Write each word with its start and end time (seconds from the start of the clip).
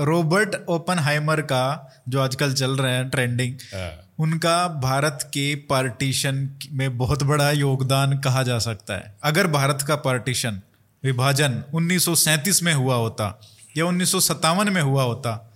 Robert 0.00 0.56
Oppenheimer 0.68 1.40
का 1.40 1.92
जो 2.08 2.20
आजकल 2.20 2.52
चल 2.52 2.76
रहे 2.76 2.92
हैं 2.92 3.10
ट्रेंडिंग 3.10 3.54
हाँ। 3.54 4.14
उनका 4.18 4.68
भारत 4.68 5.18
के 5.22 5.54
पार्टीशन 5.54 6.58
में 6.70 6.98
बहुत 6.98 7.22
बड़ा 7.22 7.50
योगदान 7.50 8.18
कहा 8.18 8.42
जा 8.42 8.58
सकता 8.58 8.94
है। 8.94 9.18
अगर 9.22 9.46
भारत 9.46 9.84
का 9.88 9.96
पार्टीशन 9.96 10.60
विभाजन 11.04 11.62
1937 11.74 12.62
में 12.62 12.74
हुआ 12.74 12.94
होता 12.94 13.40
या 13.76 13.86
उन्नीस 13.86 14.12
सौ 14.12 14.20
सत्तावन 14.20 14.72
में 14.72 14.82
हुआ 14.82 15.02
होता 15.02 15.52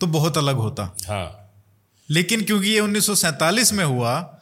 तो 0.00 0.06
बहुत 0.06 0.38
अलग 0.38 0.56
होता। 0.56 0.96
हाँ। 1.08 1.52
लेकिन 2.10 2.44
क्योंकि 2.44 2.68
ये 2.68 2.80
1947 2.80 3.72
में 3.72 3.84
हुआ 3.84 4.41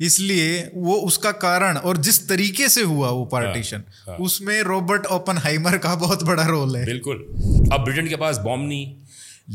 इसलिए 0.00 0.58
वो 0.74 0.94
उसका 1.02 1.30
कारण 1.34 1.76
और 1.78 1.96
जिस 1.98 2.28
तरीके 2.28 2.68
से 2.68 2.82
हुआ 2.82 3.10
वो 3.10 3.24
पार्टीशन 3.26 3.82
हाँ। 4.06 4.16
उसमें 4.18 4.60
रॉबर्ट 4.64 5.06
ओपनहाइमर 5.08 5.76
का 5.78 5.94
बहुत 5.96 6.22
बड़ा 6.24 6.46
रोल 6.46 6.76
है। 6.76 6.84
बिल्कुल। 6.84 7.24
अब 7.72 7.84
ब्रिटेन 7.84 8.08
के 8.08 8.16
पास 8.16 8.38
बॉम्ब 8.38 8.68
नहीं 8.68 8.94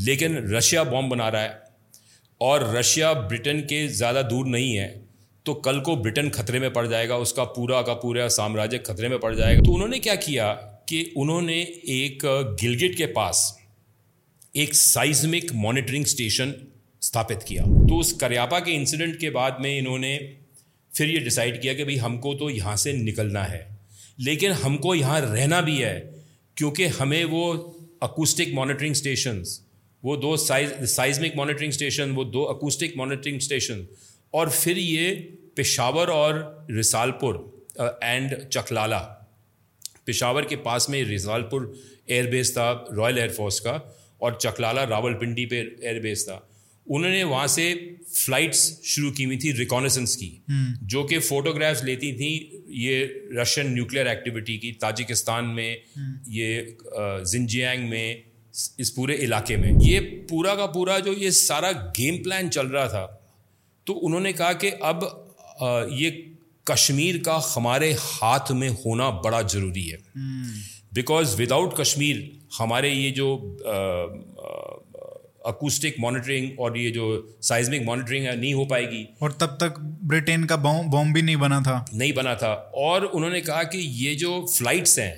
लेकिन 0.06 0.38
रशिया 0.54 0.84
बॉम्ब 0.86 1.12
बना 1.12 1.28
रहा 1.30 1.42
है। 1.42 1.60
और 2.42 2.64
रशिया 2.76 3.14
ब्रिटेन 3.14 3.60
के 3.62 3.88
ज़्यादा 3.90 4.22
दूर 4.24 4.48
नहीं 4.48 4.74
है 4.74 4.90
तो 5.46 5.54
कल 5.62 5.80
को 5.80 5.96
ब्रिटेन 5.98 6.30
खतरे 6.30 6.60
में 6.60 6.72
पड़ 6.74 6.86
जाएगा 6.88 7.18
उसका 7.20 7.44
पूरा 7.52 7.82
का 7.82 7.94
पूरा 8.00 8.28
साम्राज्य 8.30 8.78
खतरे 8.80 9.10
में 9.10 9.20
पड़ 9.20 9.34
जाएगा। 9.36 9.62
तो 9.62 9.72
उन्होंने 9.72 10.00
क्या 10.00 10.16
किया 10.18 10.52
कि 10.90 11.04
उन्होंने 11.18 11.62
एक 11.92 12.20
गिलगिट 12.62 12.98
के 12.98 13.06
पास 13.14 13.58
एक 14.56 14.74
साइज्मिक 14.76 15.52
मॉनिटरिंग 15.56 16.06
स्टेशन 16.06 16.54
स्थापित 17.02 17.44
किया। 17.44 17.64
तो 17.64 18.00
उस 18.00 18.12
करियापा 18.14 18.60
के 18.60 18.72
इंसिडेंट 18.74 19.20
के 19.20 19.30
बाद 19.32 19.58
में 19.62 19.78
इन्होंने 19.78 20.18
फिर 20.92 21.10
ये 21.10 21.20
डिसाइड 21.20 21.62
किया 21.62 21.74
कि 21.74 21.84
भाई 21.84 21.96
हमको 21.98 22.34
तो 22.34 22.50
यहाँ 22.50 22.76
से 22.78 22.94
निकलना 22.94 23.44
है। 23.44 23.68
लेकिन 24.20 24.52
हमको 24.54 24.96
यहाँ 24.96 25.20
रहना 25.22 25.62
भी 25.62 25.78
है, 25.78 26.00
क्योंकि 26.58 26.86
हमें 26.90 27.24
वो 27.26 27.52
अकूस्टिक 28.04 28.54
मॉनिटरिंग 28.54 28.96
स्टेशंस 28.96 29.62
वो 30.04 30.16
दो 30.18 30.36
साइज़ 30.38 30.74
साइज्मिक 30.88 31.36
मॉनिटरिंग 31.38 31.72
स्टेशन 31.72 32.12
वो 32.12 32.24
दो 32.26 32.44
अकूस्टिक 32.44 32.94
मॉनिटरिंग 32.98 33.40
स्टेशन 33.40 33.86
और 34.34 34.50
फिर 34.50 34.78
ये 34.78 35.10
पेशावर 35.58 36.10
और 36.10 36.68
रिसालपुर 36.72 37.36
एंड 38.04 38.36
चकलाला 38.48 39.00
पेशावर 40.06 40.46
के 40.46 40.56
पास 40.60 40.90
में 40.90 41.04
रिसालपुर 41.04 41.74
एयरबेस 42.10 42.52
था 42.52 42.70
रॉयल 42.92 43.18
एयरफोर्स 43.18 43.60
का, 43.60 43.72
और 44.22 44.38
चकलाला 44.42 44.84
रावलपिंडी 44.86 45.46
पे 45.46 45.58
एयरबेस 45.58 46.26
था। 46.30 46.36
उन्होंने 46.88 47.24
वहाँ 47.24 47.48
से 47.48 47.66
फ्लाइट्स 48.16 48.82
शुरू 48.86 49.12
की 49.12 49.24
हुई 49.24 49.38
थी 49.38 49.52
रिकॉनेसेंस 49.52 50.16
की 50.16 50.44
जो 50.84 51.04
कि 51.04 51.20
फोटोग्राफ्स 51.20 51.84
लेती 51.84 52.12
थी 52.14 52.32
ये 52.70 53.04
रशियन 53.34 53.74
न्यूक्लियर 53.74 54.08
एक्टिविटी 54.08 54.58
की 54.58 54.72
ताजिकिस्तान 54.72 55.46
में 55.46 55.82
ये 56.30 56.78
जिंजियांग 57.00 57.90
में 57.90 58.24
इस 58.80 58.90
पूरे 58.90 59.16
इलाके 59.16 59.58
में। 59.58 59.72
ये 59.82 60.00
पूरा 60.30 60.56
का 60.56 60.66
पूरा 60.66 61.00
जो 61.00 61.14
ये 61.14 61.32
सारा 61.32 61.72
गेम 61.72 62.18
प्लान 62.24 62.50
चल 62.50 62.68
रहा 62.68 62.88
था 62.88 63.06
तो 63.88 63.94
उन्होंने 63.94 64.34
कहा 64.34 64.54
कि 64.54 64.70
अब 64.84 65.08
ये 65.94 66.10
कश्मीर 66.68 67.18
का 67.18 67.36
हमारे 67.56 67.92
हाथ 68.00 68.52
में 68.52 68.70
होना 68.70 69.10
बड़ा 69.24 69.42
ज़रूरी 69.44 69.84
है। 69.84 69.98
बिकॉज़ 70.94 71.36
विदाउट 71.38 71.78
कश्मीर 71.78 72.30
हमारे 72.58 72.92
ये 72.94 73.12
जो 73.12 73.28
अकूस्टिक 75.46 75.96
मॉनिटरिंग 76.00 76.60
और 76.60 76.78
ये 76.78 76.90
जो 76.92 77.08
साइज्मिक 77.42 77.86
मॉनिटरिंग 77.86 78.26
है 78.26 78.36
नहीं 78.40 78.54
हो 78.54 78.66
पाएगी। 78.66 79.08
और 79.22 79.32
तब 79.32 79.58
तक 79.62 79.80
ब्रिटेन 79.80 80.44
का 80.44 80.56
बॉम्ब 80.58 80.92
बॉम्ब 80.92 81.14
भी 81.16 81.22
नहीं 81.22 81.38
बना 81.38 81.60
था। 81.62 81.86
नहीं 81.94 82.14
बना 82.14 82.36
था। 82.36 82.54
और 82.78 83.06
उन्होंने 83.06 83.42
कहा 83.42 83.64
कि 83.64 83.78
ये 83.78 84.16
जो 84.16 84.40
फ्लाइट्स 84.58 84.98
हैं 85.00 85.14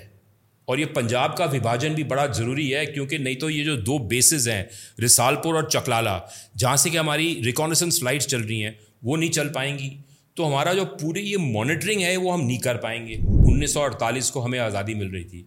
और 0.68 0.80
ये 0.80 0.86
पंजाब 0.94 1.34
का 1.38 1.44
विभाजन 1.46 1.94
भी 1.94 2.04
बड़ा 2.04 2.26
ज़रूरी 2.28 2.68
है 2.70 2.84
क्योंकि 2.86 3.18
नहीं 3.18 3.36
तो 3.36 3.50
ये 3.50 3.64
जो 3.64 3.76
दो 3.78 3.98
बेसिस 4.08 4.46
हैं 4.48 4.68
रिसालपुर 5.00 5.56
और 5.56 5.68
चकलाला 5.72 6.20
जहाँ 6.56 6.76
से 6.76 6.90
कि 6.90 6.96
हमारी 6.96 7.32
रिकॉनेसेंस 7.44 7.98
फ्लाइट्स 8.00 8.26
चल 8.26 8.42
रही 8.42 8.60
हैं 8.60 8.78
वो 9.04 9.16
नहीं 9.16 9.30
चल 9.30 9.48
पाएँगी। 9.48 9.90
तो 10.36 10.44
हमारा 10.44 10.72
जो 10.74 10.84
पूरी 10.94 11.20
ये 11.22 11.36
मॉनिटरिंग 11.38 12.00
है 12.02 12.16
वो 12.16 12.30
हम 12.30 12.40
नहीं 12.40 12.58
कर 12.58 12.76
पाएँगे। 12.76 13.16
1948 13.16 14.30
को 14.30 14.40
हमें 14.40 14.58
आज़ादी 14.58 14.94
मिल 14.94 15.08
रही 15.08 15.24
थी। 15.24 15.46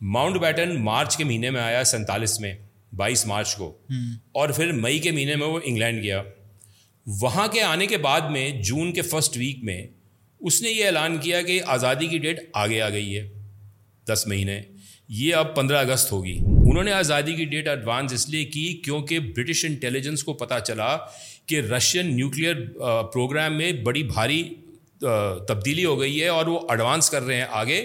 माउंट 0.00 0.40
बैटन 0.40 0.76
मार्च 0.82 1.16
के 1.16 1.24
महीने 1.24 1.50
में 1.50 1.60
आया 1.60 1.82
सैंतालीस 1.84 2.36
में। 2.40 2.56
22 2.94 3.26
मार्च 3.26 3.54
को। 3.54 3.68
और 4.36 4.52
फिर 4.52 4.72
मई 4.74 4.98
के 4.98 5.12
महीने 5.12 5.36
में 5.36 5.46
वो 5.46 5.60
इंग्लैंड 5.62 6.02
गया। 6.02 6.24
वहाँ 7.06 7.48
के 7.48 7.60
आने 7.62 7.86
के 7.86 7.96
बाद 8.00 8.30
में 8.30 8.62
जून 8.62 8.92
के 8.92 9.02
फ़र्स्ट 9.02 9.36
वीक 9.36 9.60
में 9.64 9.88
उसने 10.40 10.70
ये 10.70 10.84
ऐलान 10.84 11.18
किया 11.18 11.42
कि 11.42 11.58
आज़ादी 11.70 12.08
की 12.08 12.18
डेट 12.18 12.50
आगे 12.56 12.78
आ 12.80 12.88
गई 12.90 13.10
है 13.10 13.24
दस 14.06 14.24
महीने। 14.28 14.64
ये 15.10 15.32
अब 15.32 15.46
पंद्रह 15.56 15.80
अगस्त 15.80 16.12
होगी। 16.12 16.34
उन्होंने 16.40 16.92
आज़ादी 16.92 17.34
की 17.34 17.44
डेट 17.46 17.68
एडवांस 17.68 18.12
इसलिए 18.12 18.44
की 18.46 18.72
क्योंकि 18.84 19.18
ब्रिटिश 19.20 19.64
इंटेलिजेंस 19.64 20.22
को 20.22 20.32
पता 20.34 20.58
चला 20.60 20.94
कि 21.48 21.60
रशियन 21.62 22.14
न्यूक्लियर 22.14 22.66
प्रोग्राम 22.80 23.52
में 23.52 23.82
बड़ी 23.84 24.02
भारी 24.04 24.42
तब्दीली 25.02 25.82
हो 25.82 25.96
गई 25.96 26.16
है 26.16 26.30
और 26.30 26.48
वो 26.48 26.66
एडवांस 26.72 27.08
कर 27.08 27.22
रहे 27.22 27.36
हैं 27.36 27.46
आगे। 27.54 27.80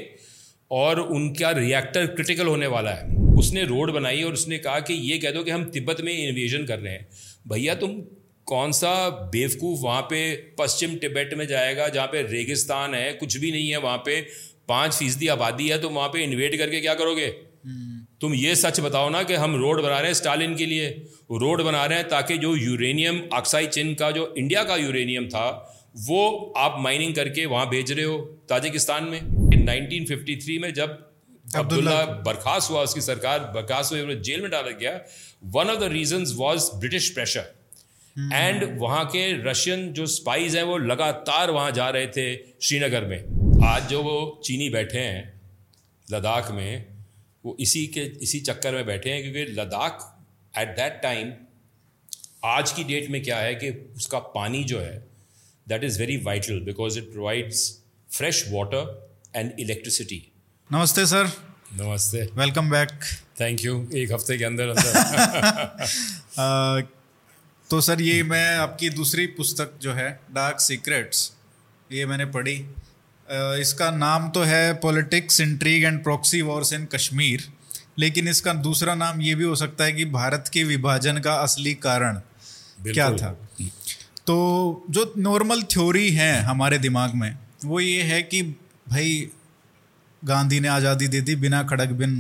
और 0.72 1.00
उनका 1.00 1.52
रिएक्टर 1.52 2.06
क्रिटिकल 2.06 2.48
होने 2.48 2.68
वाला 2.68 2.92
है। 2.92 3.18
उसने 3.38 3.64
रोड 3.64 3.92
बनाई 3.92 4.24
और 4.24 4.34
उसने 4.34 4.58
कहा 4.58 4.80
कि 4.80 4.94
ये 4.94 5.18
कह 5.18 5.32
दो 5.32 5.44
कि 5.44 5.52
हम 5.52 5.64
तिब्बत 5.64 6.02
में 6.02 6.14
इन्वेजन 6.14 6.66
कर 6.66 6.80
रहे 6.80 6.94
हैं। 6.94 7.08
भैया 7.48 7.76
तुम 7.76 8.02
कौन 8.48 8.72
सा 8.72 9.10
बेवकूफ़ 9.10 9.80
वहाँ 9.80 10.02
पे 10.02 10.36
पश्चिम 10.60 10.96
तिब्बत 10.96 11.30
में 11.38 11.48
जाएगा 11.48 11.88
जहाँ 11.90 12.08
पे 12.08 12.22
रेगिस्तान 12.22 12.94
है 12.94 13.12
कुछ 13.14 13.38
भी 13.38 13.52
नहीं 13.52 13.70
है 13.70 13.78
वहाँ 13.78 13.98
पे 13.98 14.22
पाँच 14.70 14.94
फ़ीसदी 14.94 15.28
आबादी 15.28 15.68
है 15.70 15.82
तुम 15.82 15.94
वहाँ 15.94 16.10
पे 16.10 16.24
इन्वेट 16.24 16.58
करके 16.58 16.82
क्या 16.82 16.94
करोगे? 16.94 17.28
तुम 18.22 18.34
ये 18.34 18.56
सच 18.56 18.80
बताओ 18.80 19.10
ना 19.10 19.24
कि 19.24 19.34
हम 19.34 19.56
रोड 19.56 19.82
बना 19.82 19.98
रहे 19.98 20.08
हैं 20.08 20.14
स्टालिन 20.14 20.56
के 20.56 20.66
लिए। 20.66 20.90
रोड 21.34 21.62
बना 21.62 21.86
रहे 21.86 21.98
हैं 21.98 22.08
ताकि 22.08 22.38
जो 22.38 22.56
यूरेनियम 22.56 23.22
ऑक्साइड 23.34 23.70
चिन 23.70 23.94
का 23.94 24.12
जो 24.12 24.34
इंडिया 24.38 24.64
का 24.64 24.76
यूरेनियम 24.76 25.28
था 25.28 25.46
वो 25.98 26.54
आप 26.58 26.76
माइनिंग 26.80 27.16
करके 27.16 27.46
वहाँ 27.46 27.70
भेज 27.70 27.92
रहे 27.92 28.06
हो 28.06 28.18
ताजिकिस्तान 28.50 29.04
में? 29.04 29.22
1953 29.50 30.60
में 30.60 30.74
जब 30.74 31.10
अब्दुल्ला 31.56 32.06
बर्खास्त 32.06 32.72
हुआ 32.72 32.82
उसकी 32.82 33.02
सरकार 33.02 33.40
बर्खास्त 33.40 33.94
हुई 33.94 34.16
जेल 34.16 34.42
में 34.42 34.52
डाला 34.52 34.72
गया 34.72 35.02
one 35.44 35.66
of 35.66 35.80
the 35.80 35.84
reason 35.84 36.26
was 36.36 36.72
British 36.76 37.10
pressure 37.10 37.56
and 38.34 38.80
वहाँ 38.80 39.06
के 39.06 39.50
रशियन 39.50 39.94
जो 39.94 40.06
स्पाइज 40.06 40.56
हैं 40.56 40.64
वो 40.64 40.78
लगातार 40.78 41.52
वहाँ 41.52 41.72
जा 41.72 41.90
रहे 41.90 42.08
थे 42.08 42.36
श्रीनगर 42.62 43.06
में। 43.06 43.20
आज 43.66 43.90
जो 43.90 44.04
वो 44.04 44.42
चीनी 44.46 44.70
बैठे 44.70 45.00
हैं 45.00 45.42
लद्दाख 46.12 46.52
में 46.52 46.86
वो 47.46 47.58
इसी 47.60 47.88
के 47.88 48.00
इसी 48.00 48.40
चक्कर 48.40 48.76
में 48.76 48.86
बैठे 48.86 49.10
हैं 49.10 49.22
क्योंकि 49.22 49.52
लद्दाख 49.52 50.22
एट 50.58 50.68
दैट 50.68 51.00
टाइम 51.04 51.34
आज 52.46 52.72
की 52.72 52.84
डेट 52.84 53.10
में 53.10 53.24
क्या 53.24 53.38
है 53.38 53.56
कि 53.56 53.94
उसका 53.96 54.20
पानी 54.20 54.64
जो 54.64 54.80
है 54.80 55.09
that 55.70 55.84
is 55.84 56.00
very 56.00 56.18
vital 56.18 56.60
because 56.60 57.00
it 57.00 57.12
provides 57.12 57.80
fresh 58.10 58.46
water 58.52 59.12
and 59.36 59.52
electricity 59.60 60.32
नमस्ते 60.72 61.06
सर 61.06 61.32
नमस्ते. 61.74 62.30
वेलकम 62.36 62.70
बैक 62.70 62.90
थैंक 63.42 63.66
यू 63.66 63.90
एक 63.96 64.12
हफ़्ते 64.12 64.38
के 64.38 64.46
अंदर 64.46 64.68
अंदर. 64.68 66.82
तो 67.70 67.82
सर 67.82 68.02
ये 68.02 68.24
मैं 68.24 68.58
आपकी 68.58 68.90
दूसरी 68.90 69.28
पुस्तक 69.28 69.72
जो 69.82 69.94
है 69.94 70.20
डार्क 70.32 70.60
सीक्रेट्स 70.60 71.34
ये 71.92 72.06
मैंने 72.06 72.26
पढ़ी। 72.26 72.66
इसका 73.62 73.92
नाम 73.92 74.30
तो 74.30 74.44
है 74.44 74.74
politics 74.74 75.42
intrigue 75.42 75.84
and 75.84 76.04
proxy 76.04 76.42
wars 76.42 76.74
in 76.74 76.86
Kashmir 76.86 77.50
लेकिन 78.00 78.28
इसका 78.28 78.54
दूसरा 78.54 78.96
नाम 78.96 79.22
ये 79.22 79.36
भी 79.36 79.44
हो 79.44 79.56
सकता 79.56 79.84
है 79.84 79.94
कि 79.94 80.06
भारत 80.06 80.50
के 80.54 80.64
विभाजन 80.64 81.20
का 81.20 81.34
असली 81.34 81.74
कारण 81.74 82.22
क्या 82.84 83.12
था। 83.12 83.38
तो 84.30 84.36
जो 84.90 85.04
नॉर्मल 85.18 85.62
थ्योरी 85.72 86.10
है 86.12 86.42
हमारे 86.44 86.78
दिमाग 86.78 87.14
में, 87.16 87.38
वो 87.66 87.80
ये 87.80 88.02
है 88.02 88.22
कि 88.24 88.42
भाई, 88.90 89.30
गांधी 90.22 90.60
ने 90.60 90.68
आज़ादी 90.68 91.08
दे 91.08 91.22
दी 91.22 91.36
बिना 91.36 91.62
खड़क 91.64 91.90
बिन 91.94 92.14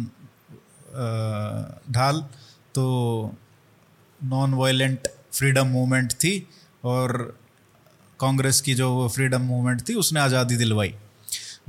ढाल 1.91 2.21
तो 2.75 2.85
नॉन 4.19 4.53
वायलेंट 4.53 5.07
फ्रीडम 5.33 5.67
मूवमेंट 5.67 6.13
थी 6.13 6.33
और 6.83 7.13
कांग्रेस 8.19 8.61
की 8.61 8.73
जो 8.73 9.07
फ्रीडम 9.07 9.41
मूवमेंट 9.41 9.87
थी, 9.89 9.93
उसने 9.93 10.19
आज़ादी 10.19 10.55
दिलवाई। 10.55 10.93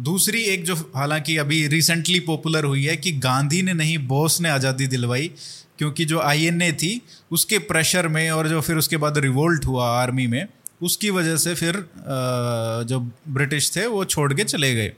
दूसरी 0.00 0.43
एक 0.44 0.64
जो, 0.64 0.75
हालाँकि 0.97 1.37
अभी 1.37 1.67
रिसेंटली 1.69 2.20
पॉपुलर 2.20 2.64
हुई 2.64 2.85
है 2.85 2.97
कि 2.97 3.12
गांधी 3.20 3.62
ने 3.62 3.73
नहीं, 3.75 3.99
बोस 4.06 4.41
ने 4.41 4.49
आज़ादी 4.49 4.87
दिलवाई 4.87 5.31
क्योंकि 5.81 6.05
जो 6.05 6.21
आईएनए 6.21 6.73
थी, 6.75 7.00
उसके 7.31 7.59
प्रेशर 7.67 8.09
में 8.09 8.31
और 8.31 8.49
जो 8.49 8.61
फिर 8.61 8.77
उसके 8.77 8.97
बाद 8.97 9.19
रिवोल्ट 9.19 9.67
हुआ 9.67 9.87
आर्मी 9.93 10.27
में, 10.27 10.47
उसकी 10.82 11.11
वजह 11.11 11.37
से 11.37 11.55
फिर 11.55 11.77
जो 12.88 12.99
ब्रिटिश 13.29 13.71
थे, 13.77 13.87
वो 13.87 14.05
छोड़ 14.05 14.32
के 14.35 14.44
चले 14.44 14.75
गए। 14.75 14.93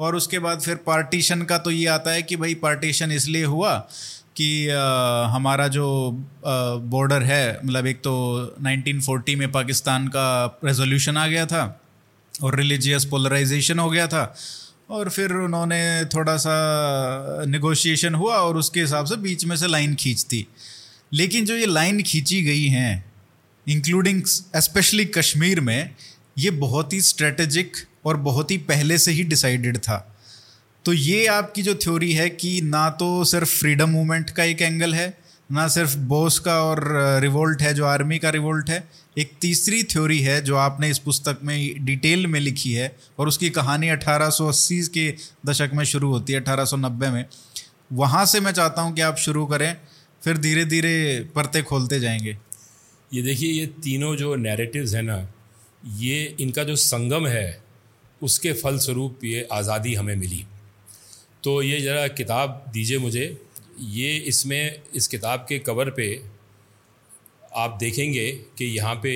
और 0.00 0.16
उसके 0.16 0.38
बाद 0.38 0.60
फिर 0.60 0.76
पार्टीशन 0.86 1.42
का 1.42 1.58
तो 1.58 1.70
ये 1.70 1.86
आता 1.88 2.10
है 2.10 2.22
कि 2.22 2.36
भाई 2.36 2.54
पार्टीशन 2.60 3.12
इसलिए 3.12 3.44
हुआ 3.44 3.76
कि 4.36 4.68
हमारा 5.30 5.66
जो 5.68 5.88
बॉर्डर 6.44 7.22
है 7.22 7.60
मतलब 7.64 7.86
एक 7.86 7.98
तो 7.98 8.14
1940 8.62 9.36
में 9.36 9.50
पाकिस्तान 9.52 10.08
का 10.08 10.58
रेजोल्यूशन 10.64 11.16
आ 11.16 11.26
गया 11.26 11.46
था 11.46 11.64
और 12.42 12.56
रिलीजियस 12.56 13.04
पोलराइजेशन 13.04 13.78
हो 13.78 13.90
गया 13.90 14.06
था। 14.06 14.22
और 14.90 15.08
फिर 15.08 15.32
उन्होंने 15.32 16.04
थोड़ा 16.04 16.36
सा 16.36 17.44
निगोशिएशन 17.44 18.14
हुआ 18.14 18.36
और 18.36 18.56
उसके 18.56 18.80
हिसाब 18.80 19.06
से 19.06 19.16
बीच 19.16 19.44
में 19.44 19.56
से 19.56 19.66
लाइन 19.66 19.94
खींच 19.94 20.24
दी 20.30 20.46
लेकिन 21.12 21.44
जो 21.44 21.56
ये 21.56 21.66
लाइन 21.66 22.02
खींची 22.02 22.42
गई 22.42 22.66
हैं 22.66 23.04
इंक्लूडिंग 23.66 24.22
स्पेशली 24.24 25.04
कश्मीर 25.04 25.60
में, 25.60 25.90
ये 26.38 26.50
बहुत 26.50 26.92
ही 26.92 27.00
स्ट्रेटेजिक 27.00 27.76
और 28.04 28.16
बहुत 28.16 28.50
ही 28.50 28.56
पहले 28.58 28.98
से 28.98 29.12
ही 29.12 29.22
डिसाइडेड 29.22 29.76
था। 29.78 29.96
तो 30.84 30.92
ये 30.92 31.26
आपकी 31.26 31.62
जो 31.62 31.74
थ्योरी 31.74 32.12
है 32.12 32.28
कि 32.30 32.60
ना 32.62 32.88
तो 32.90 33.24
सिर्फ़ 33.24 33.54
फ्रीडम 33.54 33.90
मूवमेंट 33.90 34.30
का 34.30 34.44
एक 34.44 34.62
एंगल 34.62 34.94
है, 34.94 35.18
ना 35.52 35.66
सिर्फ़ 35.68 35.96
बोस 35.96 36.38
का 36.38 36.62
और 36.62 36.84
रिवोल्ट 37.22 37.62
है, 37.62 37.74
जो 37.74 37.84
आर्मी 37.84 38.18
का 38.18 38.30
रिवोल्ट 38.30 38.70
है 38.70 38.84
एक 39.18 39.32
तीसरी 39.40 39.82
थ्योरी 39.82 40.20
है 40.20 40.42
जो 40.42 40.56
आपने 40.56 40.90
इस 40.90 40.98
पुस्तक 40.98 41.38
में 41.42 41.84
डिटेल 41.84 42.26
में 42.26 42.40
लिखी 42.40 42.72
है 42.72 42.96
और 43.18 43.28
उसकी 43.28 43.50
कहानी 43.50 43.88
1880 43.88 44.88
के 44.88 45.14
दशक 45.46 45.70
में 45.74 45.84
शुरू 45.84 46.08
होती 46.08 46.32
है 46.32 46.44
1890 46.44 47.10
में। 47.10 47.24
वहाँ 47.92 48.26
से 48.26 48.40
मैं 48.40 48.52
चाहता 48.52 48.82
हूँ 48.82 48.94
कि 48.94 49.00
आप 49.00 49.16
शुरू 49.16 49.46
करें, 49.46 49.76
फिर 50.24 50.38
धीरे 50.38 50.64
धीरे 50.64 51.28
परते 51.34 51.62
खोलते 51.62 52.00
जाएँगे। 52.00 52.38
ये 53.14 53.22
देखिए, 53.22 53.52
ये 53.52 53.66
तीनों 53.66 54.16
जो 54.16 54.34
नैरेटिव्स 54.34 54.94
हैं 54.94 55.02
ना, 55.02 55.32
ये 55.86 56.36
इनका 56.40 56.64
जो 56.64 56.76
संगम 56.76 57.26
है, 57.26 57.62
उसके 58.22 58.52
फलस्वरूप 58.52 59.24
ये 59.24 59.48
आज़ादी 59.52 59.94
हमें 59.94 60.16
मिली। 60.16 60.46
तो 61.44 61.62
ये 61.62 61.80
ज़रा 61.80 62.08
किताब 62.08 62.64
दीजिए 62.72 62.98
मुझे। 62.98 63.40
ये 63.80 64.16
इसमें, 64.16 64.82
इस 64.94 65.08
किताब 65.08 65.46
के 65.48 65.58
कवर 65.58 65.90
पे 65.90 66.22
आप 67.52 67.76
देखेंगे 67.80 68.30
कि 68.58 68.64
यहाँ 68.66 68.94
पे 69.04 69.12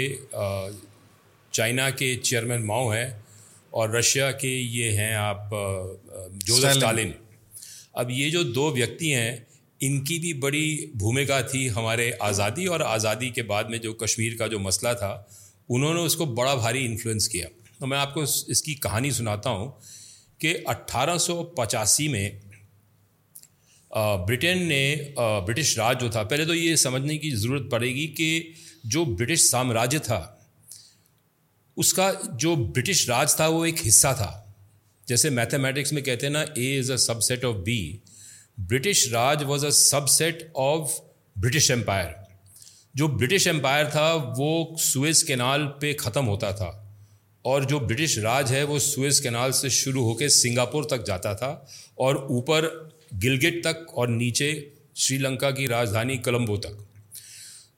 चाइना 1.53 1.89
के 1.91 2.15
चेयरमैन 2.17 2.63
माओ 2.63 2.89
हैं 2.89 3.25
और 3.73 3.97
रशिया 3.97 4.31
के 4.33 4.49
ये 4.49 4.91
हैं 4.93 5.15
आप 5.17 5.51
जोसेफ 6.47 6.73
स्टालिन। 6.73 7.15
अब 7.97 8.09
ये 8.11 8.31
जो 8.31 8.45
दो 8.45 8.71
व्यक्ति 8.73 9.11
हैं 9.11 9.47
इनकी 9.81 10.19
भी 10.19 10.33
बड़ी 10.41 10.93
भूमिका 10.97 11.41
थी 11.43 11.67
हमारे 11.69 12.11
आज़ादी 12.23 12.67
और 12.67 12.83
आज़ादी 12.83 13.31
के 13.31 13.43
बाद 13.45 13.71
में 13.71 13.81
जो 13.81 13.93
कश्मीर 13.93 14.37
का 14.39 14.49
जो 14.49 14.59
मसला 14.59 14.95
था 14.95 15.13
उन्होंने 15.71 16.01
उसको 16.01 16.27
बड़ा 16.29 16.55
भारी 16.55 16.85
इन्फ्लुएंस 16.85 17.29
किया। 17.29 17.49
तो 17.81 17.87
मैं 17.87 17.99
आपको 17.99 18.23
इसकी 18.51 18.75
कहानी 18.75 19.11
सुनाता 19.13 19.51
हूँ 19.51 19.69
कि 20.41 20.53
अट्ठारह 20.69 21.19
में 22.11 22.41
ब्रिटेन 23.95 24.63
ने 24.67 25.15
ब्रिटिश 25.19 25.79
राज 25.79 25.99
जो 25.99 26.09
था, 26.11 26.23
पहले 26.23 26.47
तो 26.47 26.55
ये 26.55 26.77
समझने 26.77 27.17
की 27.19 27.31
ज़रूरत 27.31 27.69
पड़ेगी 27.73 28.07
कि 28.07 28.55
जो 28.87 29.05
ब्रिटिश 29.07 29.51
साम्राज्य 29.51 29.99
था, 29.99 30.31
उसका 31.77 32.11
जो 32.13 32.57
ब्रिटिश 32.57 33.09
राज 33.09 33.39
था, 33.41 33.49
वो 33.49 33.65
एक 33.67 33.81
हिस्सा 33.85 34.13
था। 34.13 34.41
जैसे 35.09 35.31
मैथमेटिक्स 35.31 35.93
में 35.93 36.03
कहते 36.03 36.27
हैं 36.27 36.33
ना 36.33 36.43
A 36.59 36.77
is 36.79 36.93
a 36.93 36.97
subset 36.97 37.45
of 37.45 37.57
B 37.57 38.01
British 38.61 39.09
Raj 39.13 39.43
was 39.43 39.67
a 39.67 39.71
subset 39.71 40.53
of 40.57 41.01
British 41.37 41.71
Empire 41.71 42.15
जो 42.97 43.09
ब्रिटिश 43.09 43.47
एम्पायर 43.47 43.87
था, 43.87 44.13
वो 44.15 44.77
सुएज 44.81 45.23
कैनाल 45.23 45.65
पे 45.81 45.93
ख़त्म 45.95 46.25
होता 46.25 46.53
था। 46.53 46.81
और 47.45 47.65
जो 47.65 47.81
ब्रिटिश 47.81 48.19
राज 48.19 48.53
है, 48.53 48.63
वो 48.65 48.79
सुएज 48.79 49.19
कैनाल 49.21 49.53
से 49.53 49.71
शुरू 49.71 50.03
होकर 50.05 50.29
सिंगापुर 50.29 50.87
तक 50.91 51.05
जाता 51.05 51.35
था। 51.35 51.67
और 51.99 52.27
ऊपर 52.31 52.67
गिलगिट 53.15 53.65
तक 53.67 53.87
और 53.95 54.09
नीचे 54.09 54.73
श्रीलंका 54.97 55.51
की 55.51 55.67
राजधानी 55.67 56.17
कोलंबो 56.17 56.57
तक। 56.57 56.87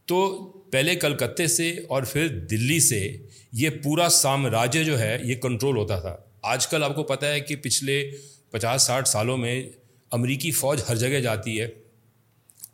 तो 0.08 0.26
पहले 0.72 0.96
कलकत्ते 0.96 1.48
से 1.48 1.86
और 1.90 2.04
फिर 2.04 2.28
दिल्ली 2.28 2.80
से 2.80 3.28
ये 3.54 3.70
पूरा 3.70 4.08
साम्राज्य 4.08 4.84
जो 4.84 4.96
है 4.96 5.28
ये 5.28 5.34
कंट्रोल 5.34 5.76
होता 5.76 6.00
था। 6.00 6.32
आजकल 6.44 6.82
आपको 6.82 7.02
पता 7.02 7.26
है 7.26 7.40
कि 7.40 7.56
पिछले 7.56 8.02
पचास 8.52 8.86
साठ 8.86 9.06
सालों 9.06 9.36
में 9.36 9.74
अमेरिकी 10.12 10.52
फ़ौज 10.52 10.82
हर 10.88 10.96
जगह 10.96 11.20
जाती 11.20 11.56
है 11.56 11.82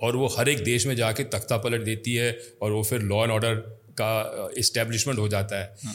और 0.00 0.16
वो 0.16 0.26
हर 0.26 0.48
एक 0.48 0.64
देश 0.64 0.86
में 0.86 0.96
जाके 0.96 1.24
तख्ता 1.24 1.56
पलट 1.56 1.82
देती 1.82 2.14
है 2.14 2.38
और 2.62 2.72
वो 2.72 2.82
फिर 2.82 3.00
लॉ 3.00 3.22
एंड 3.22 3.32
ऑर्डर 3.32 3.54
का 4.00 4.50
इस्टेब्लिशमेंट 4.58 5.18
हो 5.18 5.28
जाता 5.28 5.60
है। 5.60 5.76
हाँ। 5.84 5.94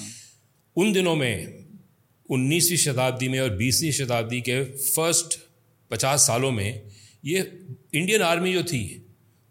उन 0.75 0.93
दिनों 0.93 1.15
में 1.15 1.65
19वीं 2.29 2.77
शताब्दी 2.77 3.27
में 3.27 3.39
और 3.39 3.49
20वीं 3.49 3.91
शताब्दी 3.91 4.41
के 4.41 4.63
फ़र्स्ट 4.63 5.39
पचास 5.91 6.27
सालों 6.27 6.51
में 6.51 6.81
ये 7.25 7.65
इंडियन 7.93 8.21
आर्मी 8.21 8.53
जो 8.53 8.63
थी, 8.63 9.05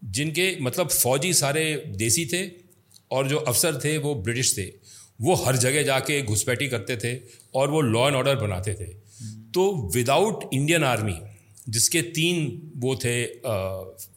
जिनके 0.04 0.56
मतलब 0.60 0.88
फौजी 0.88 1.32
सारे 1.34 1.82
देसी 1.96 2.26
थे 2.26 2.50
और 3.10 3.28
जो 3.28 3.36
अफसर 3.36 3.80
थे 3.84 3.98
वो 3.98 4.14
ब्रिटिश 4.14 4.58
थे, 4.58 4.64
वो 5.20 5.34
हर 5.34 5.56
जगह 5.56 5.82
जाके 5.82 6.22
घुसपैठी 6.22 6.68
करते 6.68 6.96
थे 6.96 7.20
और 7.54 7.70
वो 7.70 7.80
लॉ 7.80 8.06
एंड 8.06 8.16
ऑर्डर 8.16 8.36
बनाते 8.36 8.74
थे। 8.74 8.84
तो 9.54 9.90
विदाउट 9.94 10.50
इंडियन 10.54 10.84
आर्मी 10.84 11.20
जिसके 11.68 12.02
तीन 12.02 12.72
वो 12.76 12.96
थे 12.96 13.26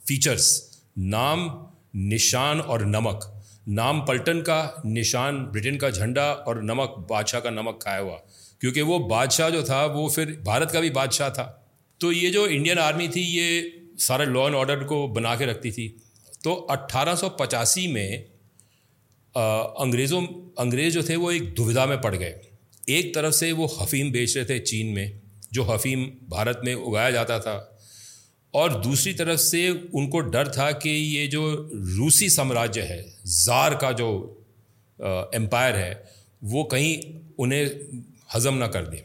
फीचर्स 0.07 0.79
नाम, 0.97 1.67
निशान 1.95 2.59
और 2.59 2.85
नमक। 2.85 3.35
नाम 3.67 4.01
पलटन 4.01 4.41
का, 4.41 4.81
निशान 4.85 5.37
ब्रिटेन 5.37 5.77
का 5.77 5.89
झंडा 5.89 6.33
और 6.33 6.63
नमक, 6.63 7.07
बादशाह 7.09 7.41
का 7.41 7.49
नमक 7.49 7.79
खाया 7.83 7.99
हुआ। 7.99 8.21
क्योंकि 8.61 8.81
वो 8.81 8.99
बादशाह 8.99 9.49
जो 9.49 9.63
था, 9.63 9.85
वो 9.85 10.09
फिर 10.09 10.41
भारत 10.45 10.71
का 10.71 10.79
भी 10.79 10.89
बादशाह 10.89 11.29
था। 11.29 11.55
तो 12.01 12.11
ये 12.11 12.29
जो 12.29 12.45
इंडियन 12.47 12.77
आर्मी 12.79 13.07
थी, 13.07 13.21
ये 13.21 13.85
सारे 13.99 14.25
लॉ 14.25 14.45
एंड 14.47 14.55
ऑर्डर 14.55 14.83
को 14.83 15.07
बना 15.09 15.35
के 15.35 15.45
रखती 15.45 15.71
थी। 15.71 15.87
तो 16.43 16.53
अट्ठारह 16.53 17.21
में 17.87 18.25
अंग्रेज़ों, 19.35 20.21
अंग्रेज़ 20.59 20.93
जो 20.93 21.03
थे 21.03 21.15
वो 21.15 21.31
एक 21.31 21.53
दुविधा 21.55 21.85
में 21.85 21.99
पड़ 22.01 22.15
गए। 22.15 22.35
एक 22.89 23.13
तरफ़ 23.15 23.33
से 23.33 23.51
वो 23.51 23.65
हफीम 23.71 24.11
बेच 24.11 24.35
रहे 24.37 24.45
थे 24.45 24.59
चीन 24.61 24.87
में, 24.87 25.19
जो 25.53 25.63
हफीम 25.63 26.05
भारत 26.29 26.61
में 26.65 26.73
उगाया 26.73 27.11
जाता 27.11 27.39
था। 27.39 27.75
और 28.53 28.73
दूसरी 28.81 29.13
तरफ़ 29.13 29.39
से 29.39 29.69
उनको 29.95 30.19
डर 30.27 30.47
था 30.47 30.71
कि 30.73 30.89
ये 30.89 31.27
जो 31.27 31.43
रूसी 31.71 32.29
साम्राज्य 32.29 32.81
है, 32.81 33.03
ज़ार 33.25 33.75
का 33.75 33.91
जो 33.91 34.09
एम्पायर 35.35 35.75
है, 35.75 36.03
वो 36.43 36.63
कहीं 36.63 36.97
उन्हें 37.39 37.65
हज़म 38.35 38.53
ना 38.53 38.67
कर 38.67 38.85
दे। 38.85 38.97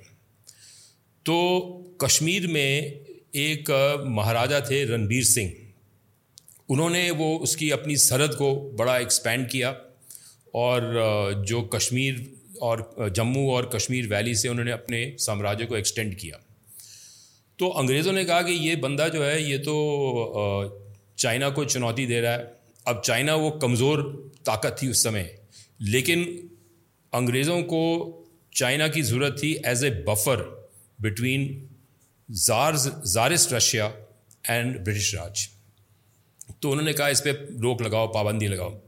तो 1.27 1.84
कश्मीर 2.01 2.47
में 2.47 3.05
एक 3.37 3.71
महाराजा 4.09 4.61
थे 4.61 4.85
रणबीर 4.85 5.25
सिंह। 5.25 5.53
उन्होंने 6.69 7.11
वो 7.13 7.35
उसकी 7.39 7.71
अपनी 7.71 7.97
सरहद 7.97 8.35
को 8.35 8.55
बड़ा 8.79 8.97
एक्सपेंड 8.99 9.49
किया 9.49 9.71
और 10.55 11.45
जो 11.49 11.63
कश्मीर 11.75 12.25
और 12.63 13.11
जम्मू 13.11 13.49
और 13.51 13.71
कश्मीर 13.75 14.09
वैली 14.09 14.35
से 14.35 14.49
उन्होंने 14.49 14.73
अपने 14.73 15.05
साम्राज्य 15.21 15.67
को 15.67 15.77
एक्सटेंड 15.77 16.15
किया। 16.17 16.41
तो 17.59 17.69
अंग्रेज़ों 17.69 18.13
ने 18.13 18.25
कहा 18.25 18.43
कि 18.43 18.53
ये 18.53 18.77
बंदा 18.77 19.09
जो 19.09 19.23
है, 19.23 19.43
ये 19.43 19.59
तो 19.59 19.75
चाइना 21.19 21.49
को 21.51 21.65
चुनौती 21.65 22.07
दे 22.07 22.21
रहा 22.21 22.33
है। 22.33 22.53
अब 22.87 23.03
चाइना 23.05 23.35
वो 23.37 23.51
कमज़ोर 23.63 24.03
ताकत 24.47 24.77
थी 24.83 24.89
उस 24.89 25.03
समय। 25.05 25.31
लेकिन 25.83 26.25
अंग्रेज़ों 27.13 27.63
को 27.65 27.83
चाइना 28.53 28.89
की 28.89 29.03
ज़रूरत 29.03 29.37
थी 29.43 29.53
as 29.67 29.85
a 29.85 29.91
buffer 30.09 30.43
between 30.99 31.47
tsars 32.31 32.87
tsarist 33.07 33.53
Russia 33.53 33.87
and 34.51 34.79
British 34.85 35.15
Raj 35.15 35.49
तो 36.63 36.71
उन्होंने 36.71 36.93
कहा, 36.93 37.09
इस 37.09 37.21
पर 37.21 37.57
रोक 37.61 37.83
लगाओ, 37.83 38.07
पाबंदी 38.07 38.47
लगाओ. 38.49 38.81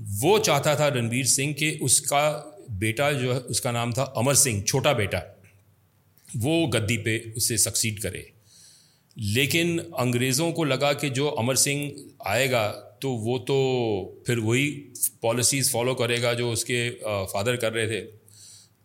वो 0.00 0.38
चाहता 0.38 0.74
था 0.80 0.88
रणवीर 0.88 1.26
सिंह 1.26 1.52
कि 1.52 1.70
उसका 1.82 2.22
बेटा 2.70 3.12
जो 3.12 3.32
है, 3.32 3.38
उसका 3.40 3.72
नाम 3.72 3.92
था 3.92 4.02
अमर 4.16 4.34
सिंह, 4.34 4.62
छोटा 4.62 4.92
बेटा। 4.92 5.22
वो 6.36 6.66
गद्दी 6.66 6.96
पे 6.96 7.18
उससे 7.36 7.58
सक्सीड 7.58 8.00
करे। 8.02 8.32
लेकिन 9.16 9.78
अंग्रेज़ों 9.78 10.52
को 10.52 10.64
लगा 10.64 10.92
कि 10.92 11.10
जो 11.10 11.28
अमर 11.28 11.56
सिंह 11.56 11.92
आएगा 12.26 12.68
तो 13.02 13.10
वो 13.10 13.38
तो 13.38 14.24
फिर 14.26 14.38
वही 14.38 14.68
पॉलिसीज़ 15.22 15.70
फॉलो 15.72 15.94
करेगा 15.94 16.34
जो 16.34 16.50
उसके 16.52 16.88
फादर 17.26 17.56
कर 17.56 17.72
रहे 17.72 17.86
थे। 17.86 18.21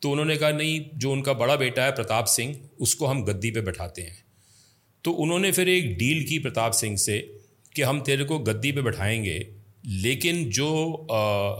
तो 0.01 0.11
उन्होंने 0.11 0.37
कहा 0.37 0.51
नहीं 0.51 0.85
जो 0.95 1.11
उनका 1.11 1.33
बड़ा 1.33 1.55
बेटा 1.55 1.85
है 1.85 1.91
प्रताप 1.91 2.25
सिंह 2.25 2.57
उसको 2.79 3.05
हम 3.05 3.23
गद्दी 3.25 3.51
पे 3.51 3.61
बैठाते 3.61 4.01
हैं। 4.01 4.17
तो 5.03 5.11
उन्होंने 5.11 5.51
फिर 5.51 5.69
एक 5.69 5.97
डील 5.97 6.23
की 6.23 6.39
प्रताप 6.39 6.71
सिंह 6.71 6.97
से 6.97 7.19
कि 7.75 7.81
हम 7.81 8.01
तेरे 8.01 8.23
को 8.23 8.39
गद्दी 8.39 8.71
पे 8.71 8.81
बैठाएँगे 8.81 9.47
लेकिन 9.85 10.43
जो 10.49 10.67
आ, 11.11 11.19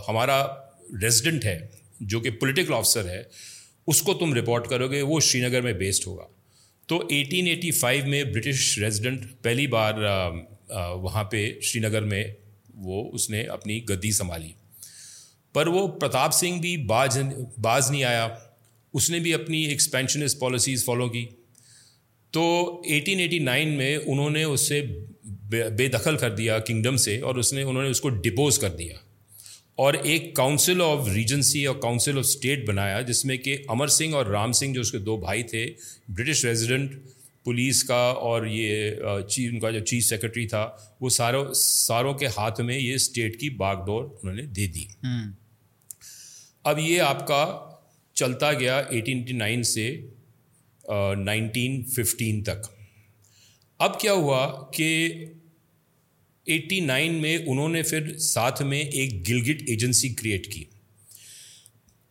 हमारा 0.10 0.40
रेजिडेंट 0.94 1.46
है 1.46 1.70
जो 2.04 2.20
कि 2.22 2.30
पॉलिटिकल 2.30 2.74
ऑफिसर 2.74 3.08
है 3.08 3.30
उसको 3.88 4.14
तुम 4.14 4.34
रिपोर्ट 4.34 4.68
करोगे 4.68 5.02
वो 5.02 5.20
श्रीनगर 5.20 5.62
में 5.62 5.78
बेस्ड 5.78 6.04
होगा। 6.08 6.28
तो 6.90 6.98
1885 7.12 8.06
में 8.06 8.32
ब्रिटिश 8.32 8.80
रेजिडेंट 8.80 9.26
पहली 9.44 9.68
बार 9.68 10.00
वहाँ 10.98 11.24
पे 11.24 11.60
श्रीनगर 11.64 12.02
में 12.04 12.36
वो 12.76 13.02
उसने 13.14 13.44
अपनी 13.44 13.80
गद्दी 13.80 14.12
संभाली। 14.12 14.54
पर 15.56 15.70
वो 15.70 15.88
प्रताप 15.88 16.32
सिंह 16.32 16.62
भी 16.62 16.78
बाज 16.78 17.18
बाज 17.60 17.92
नहीं 17.92 18.04
आया। 18.04 18.56
उसने 18.94 19.20
भी 19.20 19.32
अपनी 19.32 19.66
एक्सपेंशनिस्ट 19.66 20.40
पॉलिसीज़ 20.40 20.86
फॉलो 20.86 21.08
की। 21.08 21.24
तो 22.34 22.82
1889 22.88 23.78
में 23.78 23.98
उन्होंने 23.98 24.44
उससे 24.46 24.82
बेदखल 25.46 26.16
कर 26.16 26.30
दिया 26.30 26.60
किंगडम 26.60 26.96
से 26.96 27.20
और 27.20 27.40
उसने, 27.40 27.64
उन्होंने 27.64 27.90
उसको 27.90 28.10
डिपोज 28.10 28.58
कर 28.58 28.70
दिया। 28.70 29.04
और 29.80 29.96
एक 29.96 30.36
काउंसिल 30.36 30.82
ऑफ़ 30.82 31.10
रीजेंसी 31.10 31.66
और 31.66 31.80
काउंसिल 31.80 32.18
ऑफ़ 32.18 32.26
स्टेट 32.26 32.66
बनाया, 32.66 33.02
जिसमें 33.02 33.40
कि 33.40 33.54
अमर 33.56 33.88
सिंह 33.88 34.16
और 34.16 34.32
राम 34.32 34.52
सिंह 34.52 34.74
जो 34.74 34.82
उसके 34.82 34.98
दो 34.98 35.18
भाई 35.18 35.44
थे 35.44 35.66
ब्रिटिश 36.12 36.46
रेजिडेंट 36.46 37.04
पुलिस 37.48 37.82
का 37.84 38.02
और 38.28 38.48
ये 38.48 39.00
चीफ 39.02 39.52
उनका 39.54 39.72
जो 39.72 39.80
चीफ 39.82 40.04
सेक्रेटरी 40.04 40.46
था 40.48 40.64
वो 41.02 41.10
सारों 41.10 41.44
सारों 41.54 42.14
के 42.14 42.28
हाथ 42.36 42.60
में 42.62 42.78
ये 42.78 42.98
स्टेट 43.00 43.36
की 43.36 43.50
बागडोर 43.56 44.04
उन्होंने 44.04 44.44
दे 44.52 44.68
दी। 44.68 44.88
अब 46.66 46.80
ये 46.80 46.98
आपका 47.00 47.44
चलता 48.16 48.52
गया 48.54 48.80
1889 48.92 49.64
से 49.64 49.88
नाइनटीन 51.20 51.82
फिफ्टीन 51.86 52.42
तक। 52.44 52.70
अब 53.80 53.98
क्या 54.02 54.12
हुआ 54.14 54.46
कि 54.76 54.90
89 56.48 57.20
में 57.22 57.46
उन्होंने 57.46 57.84
फिर 57.84 58.16
साथ 58.20 58.62
में 58.64 58.80
एक 58.80 59.24
गिलगिट 59.24 59.70
एजेंसी 59.70 60.10
क्रिएट 60.14 60.46
की। 60.48 60.66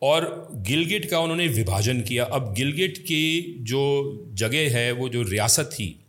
और 0.03 0.49
गिलगिट 0.55 1.11
का 1.11 1.19
उन्होंने 1.19 1.49
विभाजन 1.49 2.01
किया। 2.01 2.25
अब 2.25 2.55
गिलगिट 2.55 2.99
की 2.99 3.57
जो 3.61 3.83
जगह 4.33 4.77
है 4.79 4.93
वो 4.93 5.09
जो 5.09 5.23
रियासत 5.23 5.65
थी 5.65 6.01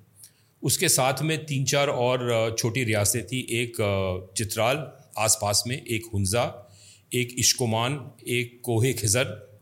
उसके 0.63 0.89
साथ 0.89 1.21
में 1.21 1.45
तीन 1.45 1.65
चार 1.65 1.87
और 1.87 2.55
छोटी 2.59 2.83
रियासतें 2.83 3.27
थी। 3.27 3.47
एक 3.51 3.73
चित्राल 4.37 4.91
आसपास 5.17 5.63
में 5.67 5.85
एक 5.85 6.05
हुंजा 6.13 6.71
एक 7.13 7.35
इश्कोमान 7.39 8.11
एक 8.27 8.61
कोहे 8.63 8.93
खिजर 8.93 9.59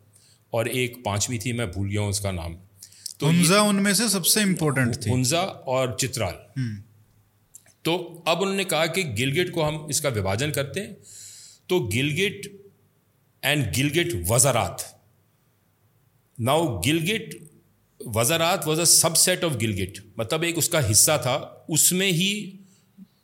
और 0.54 0.68
एक 0.68 1.04
पांचवी 1.06 1.38
थी 1.38 1.54
मैं 1.54 1.72
भूल 1.72 1.90
गया 1.90 2.02
हूँ 2.02 2.10
उसका 2.10 2.32
नाम। 2.32 2.54
तो 3.20 3.26
हुंजा 3.26 3.62
उनमें 3.62 3.94
से 3.94 4.10
सबसे 4.10 4.42
इम्पोर्टेंट 4.42 4.96
थी। 4.96 5.10
हुंजा 5.10 5.42
और 5.42 5.98
चित्राल। 6.00 6.62
हम्म। 6.62 6.84
तो 7.86 8.24
अब 8.28 8.42
उन्होंने 8.42 8.64
कहा 8.64 8.86
कि 8.86 9.04
गिलगिट 9.04 9.52
को 9.52 9.62
हम 9.62 9.88
इसका 9.90 10.10
विभाजन 10.10 10.52
करते 10.52 10.80
हैं। 10.80 10.98
तो 11.70 11.80
Gilgit 11.80 12.65
and 13.46 13.74
Gilgit 13.74 14.26
Wazarat 14.30 15.04
now 16.42 16.80
Gilgit 16.80 17.50
Wazarat 18.08 18.68
was 18.68 18.82
a 18.82 18.84
subset 18.84 19.44
of 19.44 19.54
Gilgit 19.54 20.14
मतलब 20.20 20.44
एक 20.44 20.58
उसका 20.58 20.80
हिस्सा 20.80 21.18
था। 21.18 21.66
उसमें 21.70 22.12
ही 22.12 22.60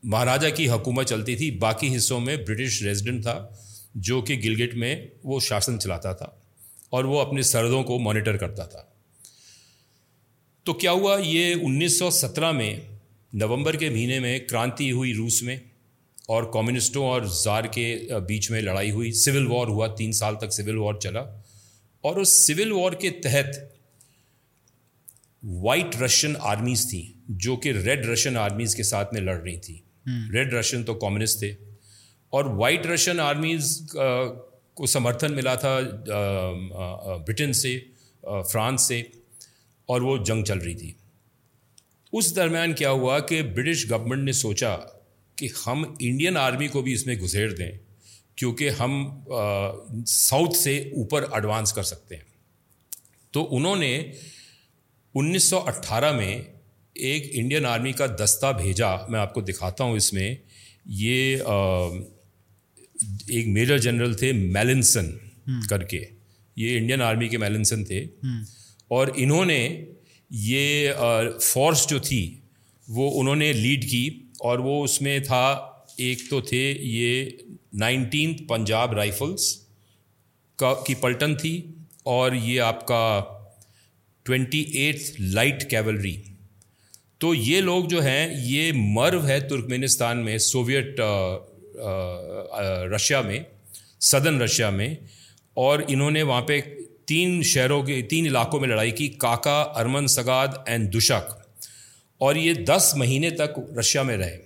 महाराजा 0.06 0.50
की 0.50 0.66
हुकूमत 0.66 1.08
चलती 1.08 1.36
थी। 1.36 1.52
बाकी 1.52 1.88
हिस्सों 1.88 2.20
में 2.20 2.46
ब्रिटिश 2.46 2.84
रेजिडेंट 2.84 3.22
था, 3.22 3.66
जो 3.98 4.22
कि 4.22 4.38
गिलगिट 4.38 4.74
में 4.74 5.12
वो 5.26 5.40
शासन 5.40 5.78
चलाता 5.78 6.14
था 6.14 6.42
और 6.92 7.06
वो 7.06 7.18
अपने 7.18 7.44
सरदों 7.44 7.84
को 7.84 8.00
मॉनिटर 8.00 8.38
करता 8.38 8.68
था। 8.68 8.98
तो 10.66 10.74
क्या 10.74 10.92
हुआ? 10.92 11.18
ये 11.18 11.56
1917 11.56 12.52
में, 12.52 13.00
नवंबर 13.36 13.78
के 13.78 13.90
महीने 13.90 14.20
में 14.20 14.48
क्रांति 14.48 14.90
हुई 14.90 15.14
रूस 15.14 15.44
में। 15.44 15.71
और 16.32 16.50
कम्युनिस्टों 16.54 17.06
और 17.06 17.28
ज़ार 17.30 17.68
के 17.70 18.20
बीच 18.22 18.50
में 18.52 18.62
लड़ाई 18.62 18.90
हुई। 18.90 19.12
सिविल 19.18 19.48
वॉर 19.48 19.68
हुआ 19.68 19.88
तीन 19.96 20.12
साल 20.14 20.36
तक 20.42 20.52
सिविल 20.52 20.76
वॉर 20.78 21.00
चला। 21.04 21.22
और 22.04 22.20
उस 22.20 22.34
सिविल 22.38 22.72
वॉर 22.72 22.96
के 22.96 23.10
तहत 23.24 23.68
वाइट 25.44 25.96
रशियन 26.02 26.36
आर्मीज 26.46 26.86
थी 26.88 27.02
जो 27.32 27.56
कि 27.58 27.72
रेड 27.74 28.06
रशियन 28.06 28.38
आर्मीज 28.38 28.74
के 28.74 28.84
साथ 28.84 29.14
में 29.14 29.22
लड़ 29.22 29.38
रही 29.38 29.58
थी। 29.58 29.84
Red 30.08 30.48
hmm. 30.48 30.58
रशियन 30.58 30.84
तो 30.84 30.94
कम्युनिस्ट 30.96 31.42
थे। 31.42 31.56
और 32.34 32.48
वाइट 32.56 32.86
रशियन 32.88 33.20
आर्मीज 33.20 33.78
को 33.94 34.88
समर्थन 34.88 35.34
मिला 35.34 35.56
था 35.56 35.80
ब्रिटेन 37.20 37.54
से 37.54 37.78
फ्रांस 38.24 38.88
से 38.88 39.00
और 39.90 40.04
वो 40.04 40.18
जंग 40.20 40.44
चल 40.46 40.60
रही 40.60 40.76
थी। 40.76 40.96
उस 42.14 42.34
दरमियान 42.36 42.74
क्या 42.74 42.90
हुआ 42.90 43.20
कि 43.22 43.42
ब्रिटिश 43.44 43.88
गवर्नमेंट 43.90 44.24
ने 44.24 44.34
सोचा 44.36 44.74
कि 45.42 45.50
हम 45.66 45.98
इंडियन 46.02 46.38
आर्मी 46.38 46.68
को 46.68 46.82
भी 46.82 46.94
इसमें 46.94 47.20
घुसेड़ 47.20 47.54
दें 47.54 47.80
क्योंकि 48.38 48.68
हम 48.68 49.26
साउथ 50.06 50.52
से 50.52 50.92
ऊपर 50.96 51.32
एडवांस 51.38 51.72
कर 51.72 51.84
सकते 51.84 52.16
हैं। 52.16 52.26
तो 53.34 53.42
उन्होंने 53.42 54.14
1918 55.16 56.12
में 56.12 56.48
एक 56.98 57.32
इंडियन 57.32 57.66
आर्मी 57.66 57.94
का 57.94 58.08
दस्ता 58.08 58.52
भेजा। 58.52 59.08
मैं 59.10 59.20
आपको 59.20 59.42
दिखाता 59.42 59.84
हूँ 59.84 59.98
इसमें। 59.98 60.38
ये 60.88 61.36
आ, 61.40 61.46
एक 63.32 63.46
मेजर 63.48 63.80
जनरल 63.80 64.16
थे 64.16 64.34
मेलिनसन 64.34 65.20
हम्म। 65.48 65.68
करके। 65.68 66.08
ये 66.58 66.78
इंडियन 66.78 67.02
आर्मी 67.02 67.30
के 67.30 67.38
मेलिनसन 67.38 67.84
थे। 67.84 68.00
हम्म। 68.00 68.46
और 68.92 69.16
इन्होंने 69.20 69.88
ये 70.32 70.94
फोर्स 71.40 71.88
जो 71.88 72.00
थी 72.00 72.44
वो 72.90 73.10
उन्होंने 73.10 73.54
लीड 73.54 73.86
की। 73.86 74.31
और 74.42 74.62
वो 74.62 74.84
उसमें 74.84 75.24
था, 75.24 75.68
एक 76.00 76.30
तो 76.30 76.42
थे 76.42 76.72
ये 76.90 77.46
नाइनटीन 77.76 78.34
पंजाब 78.50 78.94
राइफल्स 78.94 79.54
का, 80.60 80.74
की 80.74 80.96
पलटन 80.96 81.36
थी 81.36 81.54
और 82.06 82.36
ये 82.36 82.58
आपका 82.58 83.38
ट्वेंटी 84.26 84.62
एट्थ 84.78 85.16
लाइट 85.20 85.64
कैवलरी। 85.70 86.22
तो 87.22 87.34
ये 87.34 87.62
लोग 87.62 87.88
जो 87.88 88.02
हैं, 88.02 88.38
ये 88.38 88.72
मर्व 88.72 89.26
है 89.26 89.40
तुर्कमेनिस्तान 89.50 90.18
में, 90.18 90.38
सोवियत 90.38 90.96
रशिया 92.94 93.22
में, 93.22 93.46
सदर्न 94.02 94.42
रशिया 94.42 94.72
में, 94.72 94.98
और 95.58 95.82
इन्होंने 95.90 96.24
वहाँ 96.24 96.42
पे 96.42 96.60
तीन 97.08 97.42
शहरों 97.44 97.84
के, 97.84 98.02
तीन 98.02 98.26
इलाकों 98.26 98.60
में 98.60 98.68
लड़ाई 98.70 98.92
की, 98.92 99.08
काका, 99.10 99.62
अरमन, 99.62 100.08
सगाद 100.08 100.64
एंड 100.68 100.90
दुशक। 100.90 101.38
और 102.22 102.38
ये 102.38 102.54
दस 102.70 102.94
महीने 102.98 103.32
तक 103.32 103.54
रशिया 103.78 104.04
में 104.04 104.16
रहे 104.18 104.38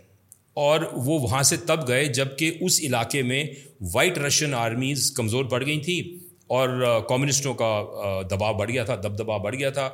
और 0.58 0.92
वो 0.96 1.20
वहाँ 1.20 1.44
से 1.44 1.58
तब 1.58 1.86
गए 1.86 2.08
जबकि 2.10 2.50
उस 2.64 2.82
इलाके 2.82 3.24
में 3.24 3.56
वाइट 3.84 4.18
रशियन 4.18 4.54
आर्मीज़ 4.54 5.14
कमज़ोर 5.16 5.48
पड़ 5.48 5.64
गई 5.64 5.80
थी 5.80 5.98
और 6.52 7.06
कम्युनिस्टों 7.10 7.54
का 7.54 8.28
दबाव 8.28 8.58
बढ़ 8.58 8.72
गया 8.72 8.86
था, 8.86 8.96
दबदबा 8.96 9.38
बढ़ 9.38 9.56
गया 9.56 9.72
था। 9.72 9.88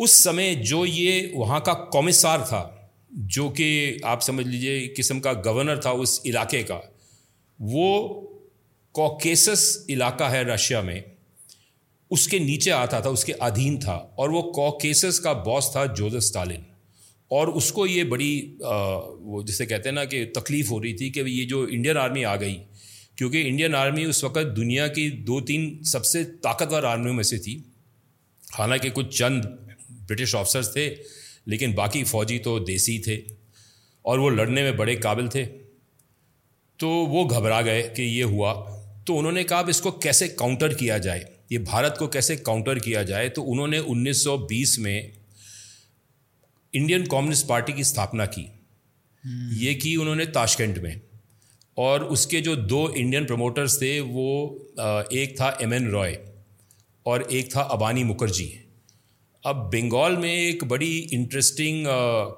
उस 0.00 0.12
समय 0.24 0.54
जो 0.54 0.84
ये 0.84 1.32
वहाँ 1.36 1.60
का 1.60 1.72
कॉमिसार 1.72 2.40
था, 2.40 2.90
जो 3.14 3.48
कि 3.50 4.00
आप 4.04 4.20
समझ 4.20 4.46
लीजिए 4.46 4.86
किस्म 4.88 5.20
का 5.20 5.32
गवर्नर 5.32 5.80
था 5.86 5.92
उस 5.92 6.22
इलाके 6.26 6.62
का, 6.62 6.80
वो 7.60 8.26
कॉकेसस 8.94 9.86
इलाका 9.90 10.28
है 10.28 10.44
रशिया 10.44 10.82
में। 10.82 11.09
उसके 12.10 12.38
नीचे 12.38 12.70
आता 12.70 13.00
था 13.00 13.08
उसके 13.08 13.32
अधीन 13.32 13.78
था 13.78 14.16
और 14.18 14.30
वो 14.30 14.42
कॉकेसस 14.42 15.18
का 15.18 15.32
बॉस 15.32 15.72
था 15.76 15.86
जोजफ 15.86 16.18
स्टालिन 16.18 16.66
और 17.30 17.50
उसको 17.50 17.86
ये 17.86 18.04
बड़ी 18.04 18.58
आ, 18.64 18.76
वो 19.20 19.42
जिसे 19.46 19.66
कहते 19.66 19.88
हैं 19.88 19.94
ना 19.94 20.04
कि 20.04 20.24
तकलीफ़ 20.24 20.70
हो 20.70 20.78
रही 20.78 20.94
थी 20.94 21.10
कि 21.10 21.20
ये 21.20 21.44
जो 21.44 21.66
इंडियन 21.66 21.96
आर्मी 21.96 22.22
आ 22.22 22.36
गई 22.36 22.54
क्योंकि 23.18 23.40
इंडियन 23.40 23.74
आर्मी 23.74 24.04
उस 24.04 24.24
वक्त 24.24 24.46
दुनिया 24.46 24.88
की 24.88 25.10
दो 25.10 25.40
तीन 25.40 25.82
सबसे 25.82 26.24
ताकतवर 26.24 26.84
आर्मियों 26.84 27.14
में 27.14 27.24
से 27.24 27.38
थी। 27.38 27.72
हालाँकि 28.52 28.90
कुछ 28.90 29.18
चंद 29.18 29.44
ब्रिटिश 29.90 30.34
ऑफिसर्स 30.34 30.76
थे 30.76 30.88
लेकिन 31.48 31.74
बाकी 31.74 32.04
फ़ौजी 32.04 32.38
तो 32.38 32.60
देसी 32.60 32.98
थे 32.98 33.18
और 34.04 34.18
वो 34.18 34.28
लड़ने 34.28 34.62
में 34.62 34.76
बड़े 34.76 34.96
काबिल 34.96 35.28
थे। 35.28 35.44
तो 36.78 36.88
वो 36.88 37.24
घबरा 37.24 37.62
गए 37.62 37.82
कि 37.82 38.02
ये 38.02 38.22
हुआ। 38.22 38.52
तो 39.06 39.14
उन्होंने 39.14 39.44
कहा 39.44 39.66
इसको 39.70 39.90
कैसे 39.90 40.28
काउंटर 40.28 40.74
किया 40.74 40.98
जाए? 40.98 41.28
ये 41.50 41.58
भारत 41.58 41.96
को 41.98 42.06
कैसे 42.08 42.36
काउंटर 42.36 42.78
किया 42.78 43.02
जाए 43.02 43.28
तो 43.28 43.42
उन्होंने 43.42 43.80
1920 43.80 44.78
में 44.78 45.12
इंडियन 46.74 47.06
कम्युनिस्ट 47.06 47.46
पार्टी 47.46 47.72
की 47.72 47.84
स्थापना 47.84 48.26
की। 48.26 48.42
ये 49.64 49.74
की 49.74 49.96
उन्होंने 49.96 50.26
ताशकंद 50.26 50.78
में। 50.78 51.00
और 51.76 52.04
उसके 52.04 52.40
जो 52.40 52.54
दो 52.56 52.88
इंडियन 52.90 53.24
प्रमोटर्स 53.24 53.80
थे 53.82 54.00
वो 54.00 54.28
एक 55.12 55.34
था 55.40 55.58
एम 55.62 55.74
एन 55.74 55.88
रॉय 55.88 56.18
और 57.06 57.22
एक 57.32 57.54
था 57.56 57.60
अबानी 57.60 58.04
मुखर्जी। 58.04 58.46
अब 59.44 59.56
बंगाल 59.56 60.16
में 60.16 60.34
एक 60.34 60.64
बड़ी 60.64 60.98
इंटरेस्टिंग 60.98 61.84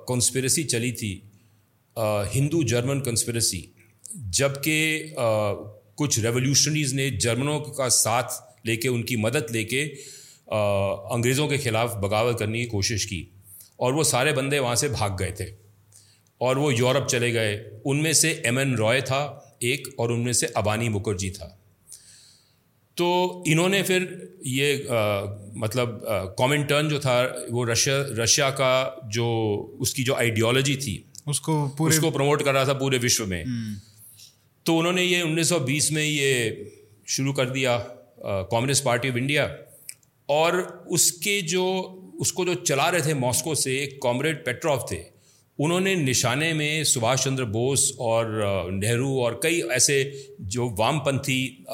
कॉन्स्पिरसी 0.08 0.64
चली 0.64 0.92
थी 0.92 1.12
हिंदू 2.34 2.62
जर्मन 2.64 3.00
कॉन्स्परेसी 3.00 3.68
जबकि 4.16 5.14
कुछ 5.18 6.18
रेवोल्यूशनरीज 6.18 6.94
ने 6.94 7.10
जर्मनों 7.10 7.60
का 7.60 7.88
साथ 7.88 8.40
लेके 8.66 8.88
उनकी 8.88 9.16
मदद 9.16 9.46
लेके 9.50 9.84
अंग्रेज़ों 11.12 11.48
के 11.48 11.58
ख़िलाफ़ 11.58 11.96
बगावत 11.96 12.38
करने 12.38 12.58
की 12.58 12.66
कोशिश 12.66 13.04
की। 13.04 13.28
और 13.80 13.92
वो 13.92 14.04
सारे 14.04 14.32
बंदे 14.32 14.58
वहाँ 14.58 14.76
से 14.76 14.88
भाग 14.88 15.16
गए 15.18 15.32
थे। 15.40 15.46
और 16.40 16.58
वो 16.58 16.70
यूरोप 16.70 17.06
चले 17.06 17.30
गए। 17.32 17.56
उनमें 17.86 18.12
से 18.14 18.42
एम 18.46 18.58
एन 18.58 18.76
रॉय 18.76 19.00
था 19.00 19.22
एक 19.62 19.88
और 19.98 20.12
उनमें 20.12 20.32
से 20.32 20.46
अबानी 20.46 20.88
मुखर्जी 20.88 21.30
था। 21.30 21.58
तो 22.96 23.44
इन्होंने 23.46 23.82
फिर 23.82 24.02
ये 24.46 24.86
आ, 24.90 25.22
मतलब 25.54 26.00
कॉमन 26.38 26.62
टर्न 26.62 26.88
जो 26.88 26.98
था 26.98 27.46
वो 27.50 27.64
रशिया 27.64 28.04
रशिया 28.10 28.50
का 28.50 29.00
जो 29.06 29.26
उसकी 29.80 30.04
जो 30.04 30.14
आइडियोलॉजी 30.14 30.76
थी 30.76 31.04
उसको 31.28 31.68
पूरे 31.68 31.96
उसको 31.96 32.10
प्रमोट 32.10 32.42
कर 32.42 32.54
रहा 32.54 32.64
था 32.66 32.72
पूरे 32.72 32.98
विश्व 32.98 33.26
में। 33.26 33.44
हम्म। 33.44 33.76
तो 34.66 34.76
उन्होंने 34.76 35.02
ये 35.02 35.22
1920 35.22 35.90
में 35.92 36.04
ये 36.04 36.32
शुरू 37.08 37.32
कर 37.32 37.50
दिया। 37.50 37.78
कम्युनिस्ट 38.26 38.84
पार्टी 38.84 39.10
ऑफ़ 39.10 39.16
इंडिया 39.16 39.56
और 40.28 40.84
उसके 40.90 41.42
जो 41.42 41.64
उसको 42.20 42.44
जो 42.44 42.54
चला 42.54 42.88
रहे 42.88 43.02
थे 43.02 43.14
मॉस्को 43.14 43.54
से 43.54 43.82
एक 43.82 43.98
कॉमरेड 44.02 44.44
पेट्रॉफ 44.44 44.86
थे 44.92 45.12
उन्होंने 45.60 45.96
निशाने 45.96 46.52
में 46.52 46.84
सुभाष 46.84 47.24
चंद्र 47.24 47.44
बोस 47.44 47.96
और 48.00 48.42
नेहरू 48.72 49.18
और 49.18 49.40
कई 49.42 49.60
ऐसे 49.60 50.28
जो 50.40 50.70
वामपंथी 50.70 51.66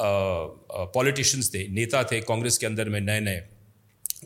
पॉलिटिशियंस 0.77 1.53
थे 1.53 1.67
नेता 1.67 2.03
थे 2.03 2.21
कांग्रेस 2.21 2.57
के 2.57 2.65
अंदर 2.65 2.89
में 2.89 3.01
नए 3.01 3.19
नए 3.19 3.49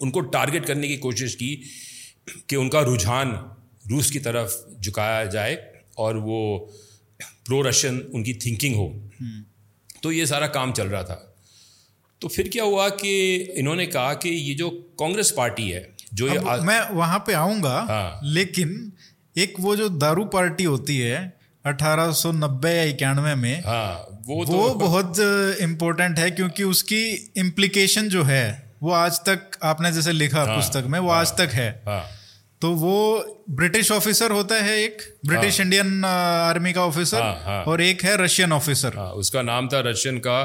उनको 0.01 0.21
टारगेट 0.21 0.65
करने 0.65 0.87
की 0.87 0.97
कोशिश 0.97 1.35
की 1.35 1.61
कि 2.49 2.55
उनका 2.55 2.81
रुझान 2.81 3.55
रूस 3.87 4.11
की 4.11 4.19
तरफ़ 4.19 4.81
झुकाया 4.81 5.25
जाए 5.25 5.73
और 5.97 6.17
वो 6.17 6.69
प्रो 7.45 7.61
रशियन 7.61 7.99
उनकी 7.99 8.33
थिंकिंग 8.33 8.75
हो। 8.75 9.09
तो 10.03 10.11
ये 10.11 10.25
सारा 10.25 10.47
काम 10.47 10.73
चल 10.73 10.87
रहा 10.87 11.03
था। 11.03 11.32
तो 12.23 12.29
फिर 12.29 12.47
क्या 12.47 12.63
हुआ 12.63 12.87
कि 12.89 13.13
इन्होंने 13.57 13.85
कहा 13.85 14.13
कि 14.13 14.29
ये 14.29 14.53
जो 14.55 14.69
कांग्रेस 14.99 15.31
पार्टी 15.37 15.69
है 15.69 15.95
जो 16.13 16.27
ये 16.27 16.37
आ... 16.37 16.55
मैं 16.57 16.79
वहाँ 16.89 17.19
पे 17.27 17.33
आऊँगा 17.33 17.79
हाँ। 17.89 18.19
लेकिन 18.23 18.91
एक 19.35 19.53
वो 19.59 19.75
जो 19.75 19.89
दारू 19.89 20.25
पार्टी 20.25 20.63
होती 20.63 20.97
है 20.97 21.21
1890 21.65 22.65
या 22.65 22.83
इक्यानवे 22.83 23.35
में 23.35 23.61
हाँ, 23.65 24.21
वो, 24.25 24.45
तो... 24.45 24.51
वो 24.51 24.73
बहुत 24.73 25.19
इम्पोर्टेंट 25.61 26.19
है 26.19 26.31
क्योंकि 26.31 26.63
उसकी 26.63 27.31
इम्प्लीकेशन 27.37 28.09
जो 28.09 28.23
है 28.23 28.73
वो 28.83 28.91
आज 28.91 29.19
तक 29.19 29.59
आपने 29.63 29.91
जैसे 29.91 30.11
लिखा 30.11 30.43
हाँ, 30.43 30.55
पुस्तक 30.55 30.83
में 30.87 30.99
वो 30.99 31.09
हाँ, 31.09 31.19
आज 31.19 31.31
तक 31.31 31.49
है। 31.53 31.69
हाँ, 31.87 32.03
तो 32.61 32.71
वो 32.71 32.97
ब्रिटिश 33.49 33.91
ऑफिसर 33.91 34.31
होता 34.31 34.55
है 34.55 34.77
एक 34.83 35.01
ब्रिटिश 35.25 35.57
हाँ, 35.57 35.65
इंडियन 35.65 36.05
आर्मी 36.05 36.73
का 36.73 36.85
ऑफिसर 36.85 37.21
हाँ, 37.21 37.41
हाँ, 37.45 37.63
और 37.63 37.81
एक 37.81 38.03
है 38.03 38.23
रशियन 38.23 38.51
ऑफिसर 38.51 38.97
हाँ, 38.97 39.11
उसका 39.11 39.41
नाम 39.41 39.67
था 39.67 39.79
रशियन 39.79 40.17
का 40.17 40.39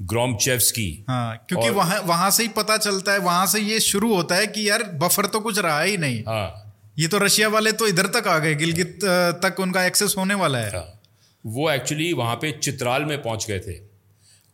ग्रोमचेव्सकी 0.00 1.04
हाँ 1.08 1.36
क्योंकि 1.48 1.70
वहाँ 1.70 2.00
वहाँ 2.02 2.30
से 2.30 2.42
ही 2.42 2.48
पता 2.48 2.76
चलता 2.76 3.12
है 3.12 3.18
वहाँ 3.18 3.46
से 3.46 3.60
ये 3.60 3.80
शुरू 3.80 4.14
होता 4.14 4.34
है 4.34 4.46
कि 4.46 4.68
यार 4.68 4.82
बफर 4.98 5.26
तो 5.26 5.40
कुछ 5.40 5.58
रहा 5.58 5.80
ही 5.80 5.96
नहीं। 5.96 6.22
हाँ, 6.22 6.74
ये 6.98 7.08
तो 7.08 7.18
रशिया 7.18 7.48
वाले 7.48 7.72
तो 7.72 7.86
इधर 7.86 8.06
तक 8.14 8.28
आ 8.28 8.38
गए 8.38 8.54
गिलगित 8.54 8.98
तक 9.42 9.60
उनका 9.60 9.84
एक्सेस 9.84 10.14
होने 10.18 10.34
वाला 10.34 10.58
है। 10.58 10.70
हाँ, 10.70 11.00
वो 11.44 11.70
एक्चुअली 11.70 12.12
वहाँ 12.12 12.34
पे 12.36 12.50
चित्राल 12.52 13.04
में 13.04 13.22
पहुँच 13.22 13.46
गए 13.48 13.58
थे। 13.58 13.76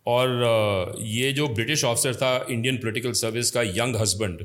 और 0.07 0.97
ये 1.01 1.33
जो 1.33 1.49
ब्रिटिश 1.49 1.85
ऑफिसर 1.85 2.15
था 2.15 2.47
इंडियन 2.51 2.77
पोलिटिकल 2.77 3.13
सर्विस 3.15 3.51
का 3.51 3.63
यंग 3.63 3.97
हस्बैंड 3.97 4.45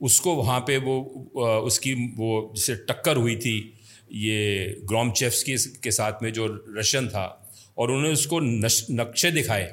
उसको 0.00 0.34
वहाँ 0.34 0.60
पे 0.60 0.76
वो 0.78 0.96
उसकी 1.66 1.94
वो 2.16 2.52
जिसे 2.56 2.74
टक्कर 2.88 3.16
हुई 3.16 3.36
थी 3.36 3.56
ये 4.14 4.80
ग्रोमचेफ्सकी 4.84 5.56
के 5.82 5.90
साथ 5.90 6.22
में 6.22 6.32
जो 6.32 6.46
रशियन 6.78 7.08
था 7.08 7.24
और 7.78 7.90
उन्होंने 7.90 8.12
उसको 8.12 8.40
नक्शे 8.40 9.30
दिखाए। 9.30 9.66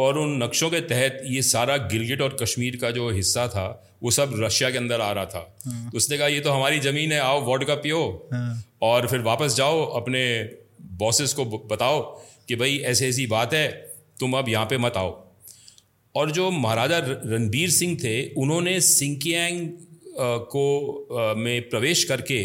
और 0.00 0.18
उन 0.18 0.42
नक्शों 0.42 0.70
के 0.70 0.80
तहत 0.80 1.20
ये 1.26 1.42
सारा 1.42 1.76
गिलगिट 1.86 2.20
और 2.20 2.36
कश्मीर 2.42 2.76
का 2.76 2.90
जो 2.90 3.08
हिस्सा 3.10 3.46
था 3.48 3.66
वो 4.02 4.10
सब 4.10 4.32
रशिया 4.34 4.70
के 4.70 4.78
अंदर 4.78 5.00
आ 5.00 5.10
रहा 5.12 5.24
था 5.26 5.40
हाँ। 5.66 5.90
तो 5.90 5.96
उसने 5.96 6.18
कहा 6.18 6.26
ये 6.28 6.40
तो 6.40 6.50
हमारी 6.50 6.80
ज़मीन 6.80 7.12
है 7.12 7.18
आओ 7.20 7.40
वोट 7.40 7.64
का 7.64 7.74
पियो 7.76 8.00
हाँ। 8.32 8.62
और 8.82 9.06
फिर 9.06 9.20
वापस 9.22 9.56
जाओ 9.56 9.84
अपने 9.96 10.22
बॉसेस 10.98 11.32
को 11.32 11.44
बताओ 11.44 12.00
कि 12.48 12.56
भाई 12.56 12.78
ऐसी 12.84 13.06
ऐसी 13.06 13.26
बात 13.26 13.54
है 13.54 13.68
तुम 14.20 14.38
अब 14.38 14.48
यहाँ 14.48 14.66
पे 14.66 14.78
मत 14.78 14.96
आओ 14.96 15.10
और 16.14 16.30
जो 16.30 16.50
महाराजा 16.50 16.98
रणबीर 17.04 17.70
सिंह 17.70 17.96
थे 18.04 18.16
उन्होंने 18.36 18.80
सिंकियांग 18.80 19.68
को 20.54 21.34
में 21.36 21.68
प्रवेश 21.68 22.04
करके 22.04 22.40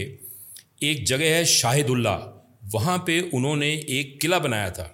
एक 0.83 1.05
जगह 1.05 1.35
है 1.35 1.45
शाहिदुल्ला 1.45 2.17
वहाँ 2.73 2.97
पे 3.07 3.19
उन्होंने 3.33 3.71
एक 3.91 4.17
किला 4.21 4.39
बनाया 4.39 4.69
था 4.69 4.91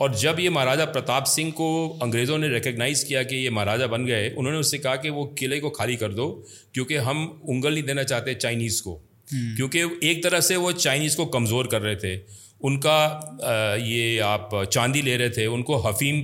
और 0.00 0.14
जब 0.14 0.40
ये 0.40 0.48
महाराजा 0.50 0.84
प्रताप 0.86 1.24
सिंह 1.26 1.50
को 1.52 1.68
अंग्रेज़ों 2.02 2.38
ने 2.38 2.48
रिकग्नाइज़ 2.48 3.04
किया 3.06 3.22
कि 3.22 3.36
ये 3.36 3.50
महाराजा 3.50 3.86
बन 3.86 4.04
गए 4.06 4.28
उन्होंने 4.30 4.58
उससे 4.58 4.78
कहा 4.78 4.96
कि 4.96 5.10
वो 5.10 5.24
किले 5.38 5.60
को 5.60 5.70
खाली 5.70 5.96
कर 5.96 6.12
दो 6.12 6.28
क्योंकि 6.74 6.96
हम 7.02 7.24
उंगल 7.48 7.72
नहीं 7.72 7.82
देना 7.82 8.02
चाहते 8.04 8.34
चाइनीज़ 8.36 8.82
को 8.82 8.94
हम्म। 9.28 9.54
क्योंकि 9.56 9.80
एक 10.02 10.22
तरह 10.24 10.40
से 10.40 10.56
वो 10.56 10.72
चाइनीज़ 10.74 11.16
को 11.16 11.26
कमज़ोर 11.28 11.66
कर 11.66 11.82
रहे 11.82 11.96
थे 11.96 12.16
उनका 12.60 12.98
ये 13.78 14.18
आप 14.24 14.50
चांदी 14.66 15.02
ले 15.02 15.16
रहे 15.16 15.30
थे 15.30 15.46
उनको 15.48 15.76
हफीम 15.80 16.20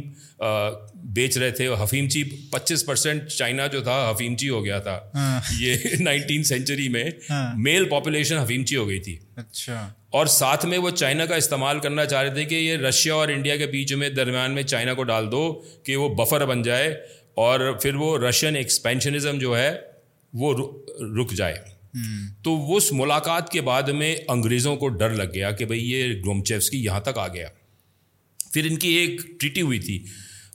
बेच 1.15 1.37
रहे 1.39 1.53
थे 1.53 1.67
हफीम 1.77 2.09
ची 2.09 2.23
पच्चीस 2.53 2.83
परसेंट 2.83 3.27
चाइना 3.29 3.67
जो 3.69 3.83
था 3.83 3.97
हफीम 4.09 4.37
ची 4.37 4.47
हो 4.49 4.61
गया 4.63 4.81
था 4.81 4.95
हाँ। 5.15 5.41
ये 5.55 5.97
नाइनटीन 6.01 6.43
सेंचुरी 6.45 6.89
में 6.89 7.05
हाँ। 7.31 7.55
मेल 7.59 7.89
पॉपुलेशन 7.89 8.37
हफीम 8.37 8.65
ची 8.65 8.75
हो 8.75 8.87
गई 8.87 9.01
थी 9.01 9.19
अच्छा 9.39 9.81
और 10.15 10.27
साथ 10.27 10.65
में 10.65 10.77
वो 10.79 10.91
चाइना 10.91 11.27
का 11.27 11.37
इस्तेमाल 11.37 11.79
करना 11.81 12.05
चाह 12.05 12.23
रहे 12.23 12.35
थे 12.37 12.45
कि 12.45 12.57
ये 12.57 12.77
रशिया 12.77 13.15
और 13.15 13.31
इंडिया 13.31 13.57
के 13.57 13.67
बीच 13.67 13.93
में 13.93 14.15
दरमियान 14.15 14.51
में 14.51 14.63
चाइना 14.63 14.95
को 14.95 15.03
डाल 15.03 15.27
दो 15.27 15.43
कि 15.87 15.97
वो 15.97 16.09
बफर 16.15 16.45
बन 16.45 16.63
जाए 16.63 16.97
और 17.39 17.79
फिर 17.83 17.97
वो 17.97 18.17
रशियन 18.17 18.57
एक्सपेंशनिज्म 18.57 19.39
जो 19.39 19.55
है 19.55 19.71
वो 20.33 20.53
रुक 21.03 21.33
जाए। 21.33 21.63
तो 22.45 22.57
उस 22.77 22.93
मुलाकात 22.93 23.49
के 23.53 23.61
बाद 23.61 23.91
में 23.91 24.27
अंग्रेज़ों 24.31 24.77
को 24.77 24.89
डर 24.89 25.13
लग 25.13 25.33
गया 25.33 25.51
कि 25.53 25.65
भाई 25.65 25.79
ये 25.79 26.09
ग्रोमचेवस्की 26.15 26.79
यहाँ 26.79 27.03
तक 27.07 27.19
आ 27.19 27.27
गया। 27.29 27.51
फिर 28.53 28.67
इनकी 28.67 28.95
एक 28.97 29.37
ट्रीटी 29.41 29.61
हुई 29.61 29.79
थी 29.81 29.97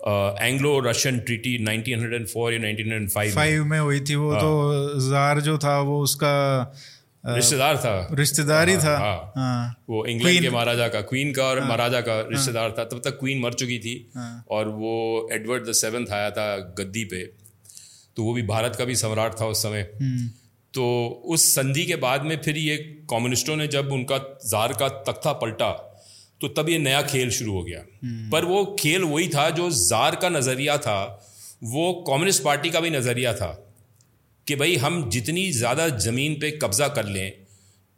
एंग्लो 0.07 0.79
रशियन 0.79 1.19
ट्रीटी 1.19 1.57
1904 1.65 2.53
या 2.53 2.59
1905 2.59 3.35
फाइव 3.35 3.65
में। 3.65 3.79
हुई 3.79 3.99
थी 3.99 4.15
वो 4.15 4.31
आ, 4.31 4.39
तो 4.39 4.99
जार 5.09 5.41
जो 5.41 5.57
था 5.57 5.79
वो 5.81 6.01
उसका 6.03 6.33
रिश्तेदार 7.23 7.77
था। 7.77 8.07
रिश्तेदार 8.11 8.69
ही 8.69 8.75
हाँ, 8.75 8.83
था। 8.83 8.97
हाँ, 8.97 9.31
हाँ, 9.35 9.83
वो 9.89 10.05
इंग्लैंड 10.05 10.41
के 10.41 10.49
महाराजा 10.49 10.87
का 10.87 11.01
क्वीन 11.01 11.33
का 11.33 11.45
और 11.45 11.63
महाराजा 11.63 12.01
का 12.01 12.19
रिश्तेदार 12.21 12.75
था 12.77 12.83
तब 12.83 13.01
तक 13.05 13.17
क्वीन 13.19 13.41
मर 13.41 13.53
चुकी 13.53 13.79
थी। 13.79 13.95
और 14.49 14.69
वो 14.69 15.29
एडवर्ड 15.33 15.69
द 15.69 15.71
सेवंथ 15.71 16.11
आया 16.13 16.29
था 16.31 16.57
गद्दी 16.79 17.03
पे। 17.05 17.23
तो 18.17 18.23
वो 18.23 18.33
भी 18.33 18.41
भारत 18.43 18.75
का 18.75 18.85
भी 18.85 18.95
सम्राट 18.95 19.39
था 19.41 19.45
उस 19.45 19.63
समय। 19.63 19.89
हम्म। 20.01 20.27
तो 20.73 20.85
उस 21.25 21.45
संधि 21.55 21.85
के 21.85 21.95
बाद 21.95 22.21
में 22.21 22.41
फिर 22.41 22.57
ये 22.57 22.77
कम्युनिस्टों 23.09 23.55
ने 23.55 23.67
जब 23.67 23.91
उनका 23.91 24.17
जार 24.45 24.73
का 24.73 24.89
तख्ता 24.89 25.33
पलटा 25.33 25.71
तो 26.41 26.47
तब 26.47 26.69
ये 26.69 26.79
नया 26.79 27.01
खेल 27.01 27.29
शुरू 27.29 27.53
हो 27.53 27.63
गया। 27.63 27.79
हम्म। 28.03 28.29
पर 28.29 28.45
वो 28.45 28.65
खेल 28.79 29.03
वही 29.03 29.27
था 29.27 29.49
जो 29.49 29.69
जार 29.71 30.15
का 30.15 30.29
नज़रिया 30.29 30.77
था 30.77 30.99
वो 31.63 31.93
कम्युनिस्ट 32.07 32.43
पार्टी 32.43 32.69
का 32.69 32.79
भी 32.79 32.89
नज़रिया 32.89 33.33
था। 33.33 33.66
कि 34.47 34.55
भाई 34.55 34.75
हम 34.75 35.09
जितनी 35.09 35.51
ज़्यादा 35.51 35.87
ज़मीन 35.99 36.35
पे 36.35 36.51
कब्ज़ा 36.63 36.87
कर 36.89 37.05
लें 37.07 37.31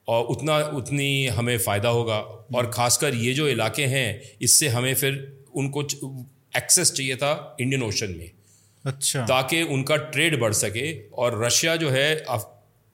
और 0.08 0.26
उतना 0.28 0.58
उतनी 0.76 1.26
हमें 1.28 1.58
फ़ायदा 1.58 1.90
होगा। 1.90 2.18
और 2.56 2.72
ख़ासकर 2.72 3.16
ये 3.16 3.34
जो 3.34 3.48
इलाके 3.48 3.86
हैं 3.88 4.22
इससे 4.42 4.68
हमें 4.68 4.94
फिर 4.96 5.18
उनको 5.56 5.82
एक्सेस 6.58 6.92
चाहिए 6.92 7.16
था 7.16 7.58
इंडियन 7.62 7.84
ओशन 7.84 8.16
में। 8.18 8.32
अच्छा। 8.86 9.26
ताकि 9.26 9.62
उनका 9.70 9.96
ट्रेड 10.08 10.40
बढ़ 10.40 10.54
सके 10.54 10.88
और 11.18 11.44
रशिया 11.46 11.76
जो 11.76 11.90
है 11.90 12.16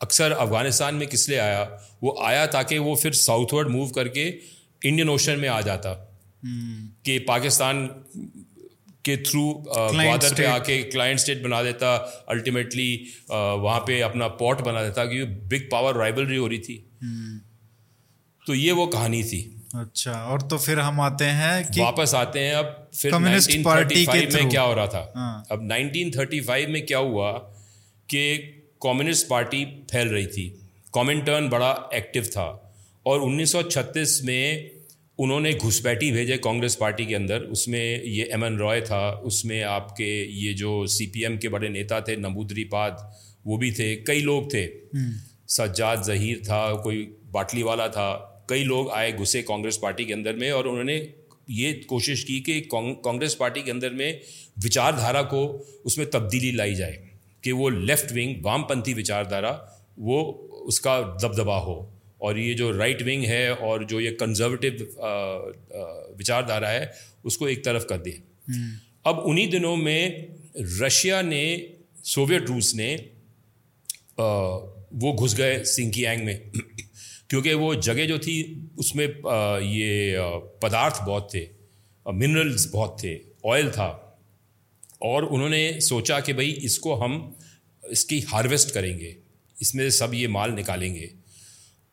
अक्सर 0.02 0.32
अफ़गानिस्तान 0.32 0.96
में 0.96 1.08
किस 1.08 1.28
लिए 1.30 1.38
आया? 1.39 1.63
वो 2.04 2.15
आया 2.24 2.46
ताकि 2.48 2.78
वो 2.80 2.96
फिर 2.96 3.13
साउथवर्ड 3.13 3.68
मूव 3.68 3.89
करके 3.91 4.28
इंडियन 4.82 5.10
ओशन 5.10 5.39
में 5.39 5.48
आ 5.50 5.62
जाता। 5.62 5.94
hmm. 5.94 7.06
कि 7.06 7.18
पाकिस्तान 7.20 7.78
के 9.06 9.18
थ्रू 9.18 9.63
ग्वादर 9.78 10.34
पे 10.34 10.46
आके 10.46 10.84
क्लाइंट 10.84 11.20
स्टेट 11.20 11.44
बना 11.44 11.63
देता 11.63 11.96
अल्टीमेटली 12.30 13.08
वहाँ 13.32 13.80
पे 13.80 14.02
अपना 14.02 14.28
पॉट 14.28 14.62
बना 14.62 14.84
देता 14.84 15.06
क्योंकि 15.06 15.34
बिग 15.34 15.70
पावर 15.72 15.96
राइवलरी 15.96 16.36
हो 16.36 16.48
रही 16.48 16.60
थी। 16.60 16.89
hmm. 16.98 18.48
तो 18.48 18.54
ये 18.54 18.72
वो 18.72 18.88
कहानी 18.88 19.24
थी। 19.24 19.62
अच्छा 19.76 20.12
और 20.12 20.41
तो 20.41 20.58
फिर 20.58 20.80
हम 20.80 21.02
आते 21.02 21.26
हैं 21.26 21.68
कि 21.68 21.82
वापस 21.82 22.13
आते 22.15 22.39
हैं 22.39 22.56
अब 22.56 22.89
फिर 22.96 23.12
कम्युनिस्ट 23.12 23.58
पार्टी 23.65 24.06
के 24.06 24.36
में 24.36 24.50
क्या 24.50 24.62
हो 24.62 24.74
रहा 24.74 24.88
था? 24.88 25.13
हाँ. 25.15 25.46
अब 25.52 25.70
1935 25.70 26.68
में 26.70 26.86
क्या 26.86 26.98
हुआ 26.98 27.32
कि 28.10 28.38
कम्युनिस्ट 28.84 29.28
पार्टी 29.28 29.65
फैल 29.65 30.08
रही 30.08 30.28
थी। 30.28 30.70
कॉमिनटर्न 30.91 31.50
बड़ा 31.50 31.89
एक्टिव 31.94 32.24
था। 32.24 32.74
और 33.06 33.20
1936 33.20 34.22
में 34.24 34.72
उन्होंने 35.19 35.54
घुसपैठी 35.54 36.12
भेजे 36.12 36.38
कांग्रेस 36.38 36.75
पार्टी 36.75 37.06
के 37.06 37.15
अंदर। 37.15 37.39
उसमें 37.39 38.04
ये 38.04 38.30
एम 38.34 38.43
एन 38.43 38.58
रॉय 38.58 38.82
था 38.82 39.12
उसमें 39.12 39.63
आपके 39.63 40.25
ये 40.25 40.54
जो 40.54 40.88
सीपीएम 40.88 41.38
के 41.38 41.49
बड़े 41.49 41.69
नेता 41.69 42.01
थे 42.01 42.15
नमूदरी 42.15 42.63
पाद 42.63 43.13
वो 43.47 43.58
भी 43.58 43.71
थे 43.71 43.95
कई 43.95 44.21
लोग 44.21 44.54
थे। 44.54 44.63
हम्म। 44.63 45.13
सज्जाद 45.47 46.04
जहीर 46.04 46.38
था 46.38 46.73
कोई 46.73 47.04
बाटली 47.32 47.63
वाला 47.63 47.88
था 47.88 48.32
कई 48.49 48.63
लोग 48.63 48.89
आए 48.91 49.12
घुसे 49.12 49.41
कांग्रेस 49.41 49.78
पार्टी 49.78 50.06
के 50.06 50.13
अंदर 50.13 50.36
में 50.36 50.51
और 50.51 50.67
उन्होंने 50.67 51.13
ये 51.49 51.73
कोशिश 51.73 52.23
की 52.23 52.39
कि 52.39 52.69
कांग्रेस 52.75 53.36
पार्टी 53.36 53.62
के 53.62 53.71
अंदर 53.71 53.89
में 53.89 54.21
विचारधारा 54.60 55.21
को 55.21 55.67
उसमें 55.86 56.10
तब्दीली 56.10 56.51
लाई 56.51 56.75
जाए 56.75 57.10
कि 57.43 57.51
वो 57.51 57.69
लेफ़्ट 57.69 58.12
विंग 58.12 58.36
वामपंथी 58.41 58.93
विचारधारा 58.93 59.51
वो 59.99 60.21
उसका 60.65 61.01
दबदबा 61.01 61.58
हो। 61.58 61.95
और 62.26 62.40
ये 62.40 62.54
जो 62.54 62.72
राइट 62.72 63.02
विंग 63.02 63.24
है 63.24 63.54
और 63.56 63.84
जो 63.86 64.00
ये 64.00 64.12
कंजर्वेटिव 64.22 64.88
विचारधारा 66.18 66.70
है 66.70 66.92
उसको 67.26 67.48
एक 67.48 67.66
तरफ़ 67.66 67.86
कर 67.86 67.98
दे 67.98 68.22
हम्म। 68.50 68.72
अब 69.06 69.20
उन्हीं 69.28 69.50
दिनों 69.50 69.76
में 69.76 70.36
रशिया 70.58 71.22
ने 71.22 71.46
सोवियत 72.04 72.44
रूस 72.44 72.74
ने 72.76 72.94
आ, 74.20 74.26
वो 74.94 75.14
घुस 75.14 75.36
गए 75.36 75.64
सिंकियांग 75.64 76.24
में। 76.24 76.52
क्योंकि 77.30 77.54
वो 77.54 77.74
जगह 77.76 78.06
जो 78.06 78.18
थी 78.20 78.36
उसमें 78.78 79.06
आ, 79.06 79.58
ये 79.58 80.16
पदार्थ 80.64 81.02
बहुत 81.02 81.30
थे 81.34 81.48
मिनरल्स 82.06 82.66
बहुत 82.72 82.98
थे 83.04 83.14
ऑयल 83.46 83.70
था। 83.72 83.90
और 85.02 85.26
उन्होंने 85.26 85.62
सोचा 85.82 86.20
कि 86.20 86.34
भाई 86.34 86.52
इसको 86.64 86.96
हम 86.96 87.14
इसकी 87.84 88.20
हार्वेस्ट 88.20 88.74
करेंगे 88.74 89.16
इसमें 89.62 89.90
सब 89.90 90.14
ये 90.14 90.28
माल 90.28 90.52
निकालेंगे। 90.52 91.10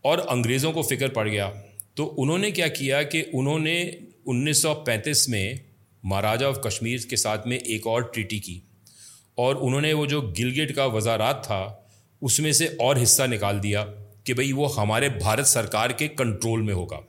और 0.04 0.20
अंग्रेज़ों 0.20 0.72
को 0.72 0.82
फ़िक्र 0.82 1.08
पड़ 1.08 1.28
गया। 1.28 1.48
तो 1.96 2.04
उन्होंने 2.04 2.50
क्या 2.50 2.68
किया 2.68 3.02
कि 3.02 3.22
उन्होंने 3.34 3.74
1935 4.26 5.28
में 5.28 5.60
महाराजा 6.04 6.48
ऑफ़ 6.48 6.58
कश्मीर 6.58 7.06
के 7.10 7.16
साथ 7.16 7.46
में 7.46 7.58
एक 7.58 7.86
और 7.86 8.10
ट्रीटी 8.14 8.38
की 8.40 8.62
और 9.38 9.56
उन्होंने 9.56 9.92
वो 9.92 10.06
जो 10.06 10.20
गिलगिट 10.22 10.72
का 10.72 10.86
वजारात 10.86 11.42
था, 11.44 11.88
उसमें 12.22 12.52
से 12.52 12.66
और 12.80 12.98
हिस्सा 12.98 13.26
निकाल 13.26 13.60
दिया 13.60 13.82
कि 14.26 14.34
भाई 14.34 14.52
वो 14.52 14.66
हमारे 14.66 15.08
भारत 15.08 15.46
सरकार 15.46 15.92
के 15.92 16.08
कंट्रोल 16.08 16.62
में 16.62 16.74
होगा। 16.74 17.00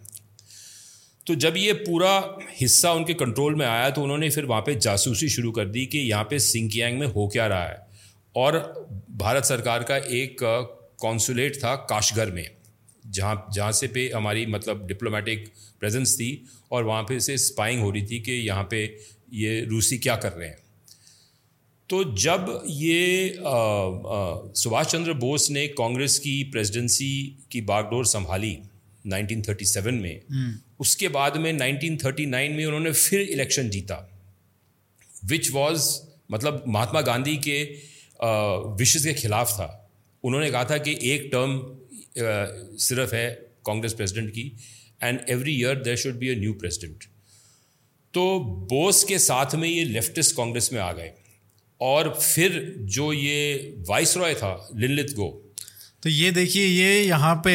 तो 1.27 1.35
जब 1.35 1.57
ये 1.57 1.73
पूरा 1.73 2.37
हिस्सा 2.59 2.91
उनके 2.93 3.13
कंट्रोल 3.13 3.55
में 3.55 3.65
आया 3.65 3.89
तो 3.89 4.01
उन्होंने 4.01 4.29
फिर 4.29 4.45
वहाँ 4.45 4.61
पे 4.61 4.75
जासूसी 4.75 5.29
शुरू 5.29 5.51
कर 5.51 5.65
दी 5.65 5.85
कि 5.85 5.99
यहाँ 5.99 6.23
पे 6.23 6.39
सिंकियांग 6.39 6.99
में 6.99 7.07
हो 7.07 7.27
क्या 7.27 7.47
रहा 7.47 7.65
है। 7.65 7.77
और 8.35 8.57
भारत 9.11 9.45
सरकार 9.45 9.83
का 9.83 9.97
एक 9.97 10.37
कॉन्सुलेट 11.01 11.55
था 11.55 11.75
काशगर 11.89 12.31
में। 12.31 12.49
जहाँ 13.13 13.49
जहाँ 13.53 13.71
से 13.71 13.87
पे 13.89 14.09
हमारी 14.15 14.45
मतलब 14.47 14.85
डिप्लोमेटिक 14.87 15.47
प्रेजेंस 15.81 16.15
थी 16.15 16.29
और 16.71 16.83
वहाँ 16.83 17.03
पे 17.03 17.19
से 17.19 17.37
स्पाइंग 17.39 17.81
हो 17.81 17.89
रही 17.91 18.05
थी 18.05 18.19
कि 18.19 18.31
यहाँ 18.41 18.67
पे 18.71 18.83
ये 19.35 19.63
रूसी 19.65 19.97
क्या 19.99 20.15
कर 20.17 20.31
रहे 20.31 20.47
हैं 20.47 20.61
तो 21.89 22.03
जब 22.17 22.45
ये 22.67 23.37
सुभाष 24.57 24.85
चंद्र 24.87 25.13
बोस 25.15 25.49
ने 25.51 25.67
कांग्रेस 25.75 26.17
की 26.19 26.43
प्रेसिडेंसी 26.51 27.13
की 27.51 27.61
बागडोर 27.63 28.05
संभाली 28.07 28.57
1937 29.05 29.91
में 29.93 30.19
हम्म। 30.31 30.53
उसके 30.79 31.07
बाद 31.09 31.37
में 31.37 31.51
1939 31.51 32.49
में 32.49 32.65
उन्होंने 32.65 32.91
फिर 32.93 33.21
इलेक्शन 33.21 33.69
जीता 33.69 33.97
विच 35.25 35.51
वॉज़ 35.51 35.89
मतलब 36.31 36.63
महात्मा 36.67 37.01
गांधी 37.03 37.35
के 37.47 37.61
विशेष 38.77 39.03
के 39.03 39.13
खिलाफ 39.13 39.51
था 39.51 39.69
उन्होंने 40.23 40.49
कहा 40.51 40.63
था 40.65 40.77
कि 40.77 40.97
एक 41.03 41.29
टर्म 41.31 41.59
सिर्फ़ 42.17 43.15
है 43.15 43.29
कांग्रेस 43.65 43.93
प्रेसिडेंट 43.93 44.29
की 44.29 44.57
and 45.03 45.19
every 45.29 45.51
year 45.51 45.75
there 45.75 45.95
should 45.95 46.17
be 46.19 46.29
a 46.29 46.39
new 46.39 46.53
president 46.53 47.03
तो 48.13 48.39
बोस 48.71 49.03
के 49.03 49.19
साथ 49.19 49.55
में 49.55 49.69
ये 49.69 49.83
लेफ्टिस्ट 49.83 50.35
कांग्रेस 50.35 50.69
में 50.73 50.79
आ 50.79 50.91
गए। 50.91 51.11
और 51.81 52.09
फिर 52.21 52.75
जो 52.79 53.13
ये 53.13 53.75
वाइस 53.89 54.17
रॉय 54.17 54.33
था 54.33 54.69
लिलित 54.75 55.13
गो 55.13 55.29
तो 56.03 56.09
ये 56.09 56.31
देखिए 56.31 56.65
ये 56.65 57.03
यहाँ 57.03 57.35
पे 57.35 57.53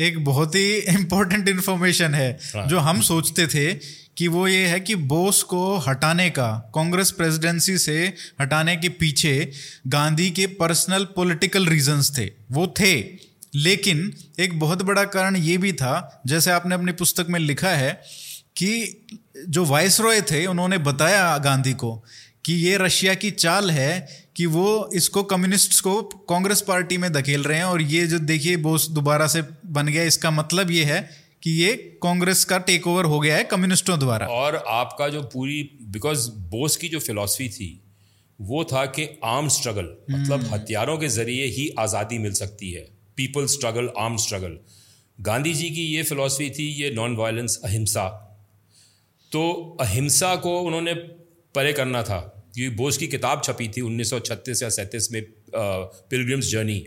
एक 0.00 0.24
बहुत 0.24 0.54
ही 0.54 0.76
इम्पोर्टेंट 0.76 1.48
इन्फॉर्मेशन 1.48 2.14
है 2.14 2.38
हाँ। 2.54 2.66
जो 2.68 2.78
हम 2.78 3.00
सोचते 3.00 3.46
थे 3.46 3.74
कि 4.16 4.28
वो 4.28 4.48
ये 4.48 4.66
है 4.66 4.80
कि 4.80 4.94
बोस 4.94 5.42
को 5.42 5.76
हटाने 5.76 6.30
का 6.30 6.72
कांग्रेस 6.74 7.10
प्रेसिडेंसी 7.10 7.78
से 7.78 8.14
हटाने 8.40 8.76
के 8.76 8.88
पीछे 8.88 9.52
गांधी 9.86 10.30
के 10.30 10.46
पर्सनल 10.46 11.04
पॉलिटिकल 11.04 11.66
रीजंस 11.66 12.18
थे। 12.18 12.30
वो 12.50 12.66
थे। 12.80 13.27
लेकिन 13.54 14.12
एक 14.40 14.58
बहुत 14.58 14.82
बड़ा 14.82 15.04
कारण 15.04 15.36
ये 15.36 15.58
भी 15.58 15.72
था 15.72 16.22
जैसे 16.26 16.50
आपने 16.50 16.74
अपनी 16.74 16.92
पुस्तक 16.92 17.26
में 17.28 17.40
लिखा 17.40 17.70
है 17.70 17.92
कि 18.56 19.04
जो 19.48 19.64
वाइस 19.64 20.00
रॉय 20.00 20.20
थे 20.20 20.46
उन्होंने 20.46 20.78
बताया 20.78 21.36
गांधी 21.38 21.72
को 21.72 22.04
कि 22.44 22.54
ये 22.54 22.76
रशिया 22.76 23.14
की 23.14 23.30
चाल 23.30 23.70
है 23.70 24.08
कि 24.36 24.46
वो 24.46 24.90
इसको 24.94 25.22
कम्युनिस्ट्स 25.22 25.80
को 25.80 26.02
कांग्रेस 26.02 26.60
पार्टी 26.60 26.98
में 26.98 27.12
धकेल 27.12 27.42
रहे 27.42 27.58
हैं 27.58 27.64
और 27.64 27.82
ये 27.82 28.06
जो 28.06 28.18
देखिए 28.18 28.56
बोस 28.56 28.88
दोबारा 28.88 29.26
से 29.26 29.42
बन 29.66 29.86
गया। 29.86 30.02
इसका 30.02 30.30
मतलब 30.30 30.70
ये 30.70 30.84
है 30.84 31.00
कि 31.42 31.50
ये 31.50 31.72
कांग्रेस 32.02 32.44
का 32.44 32.58
टेक 32.58 32.86
ओवर 32.86 33.04
हो 33.04 33.20
गया 33.20 33.36
है 33.36 33.44
कम्युनिस्टों 33.44 33.98
द्वारा। 33.98 34.26
और 34.26 34.56
आपका 34.68 35.08
जो 35.08 35.22
पूरी 35.22 35.62
बिकॉज़ 35.82 36.30
बोस 36.30 36.76
की 36.76 36.88
जो 36.88 37.00
फिलॉसफी 37.00 37.48
थी 37.48 37.68
वो 38.38 38.64
था 38.64 38.84
कि 38.86 39.08
आर्म 39.24 39.48
स्ट्रगल 39.48 39.88
मतलब 40.10 40.40
हम्म। 40.40 40.54
हथियारों 40.54 40.98
के 40.98 41.08
ज़रिए 41.08 41.44
ही 41.46 41.68
आज़ादी 41.78 42.18
मिल 42.18 42.32
सकती 42.32 42.70
है। 42.70 42.97
People 43.18 43.46
struggle 43.48 43.90
arm 43.98 44.16
struggle 44.18 44.58
Gandhi 45.18 45.52
ji 45.54 45.70
की 45.70 45.84
ये 45.86 46.02
फिलॉसफी 46.04 46.50
थी 46.50 46.66
ये 46.74 46.90
नॉन 46.92 47.16
वायलेंस 47.16 47.60
अहिंसा। 47.64 48.08
तो 49.32 49.42
अहिंसा 49.80 50.34
को 50.38 50.58
उन्होंने 50.62 50.94
परे 51.54 51.72
करना 51.72 52.02
था 52.02 52.18
क्योंकि 52.54 52.76
बोस 52.76 52.96
की 52.96 53.06
किताब 53.08 53.42
छपी 53.44 53.68
थी 53.68 53.80
1936 53.82 54.62
या 54.62 54.68
सैंतीस 54.70 55.10
में 55.12 55.22
पिलग्रिम्स 55.54 56.50
जर्नी 56.50 56.78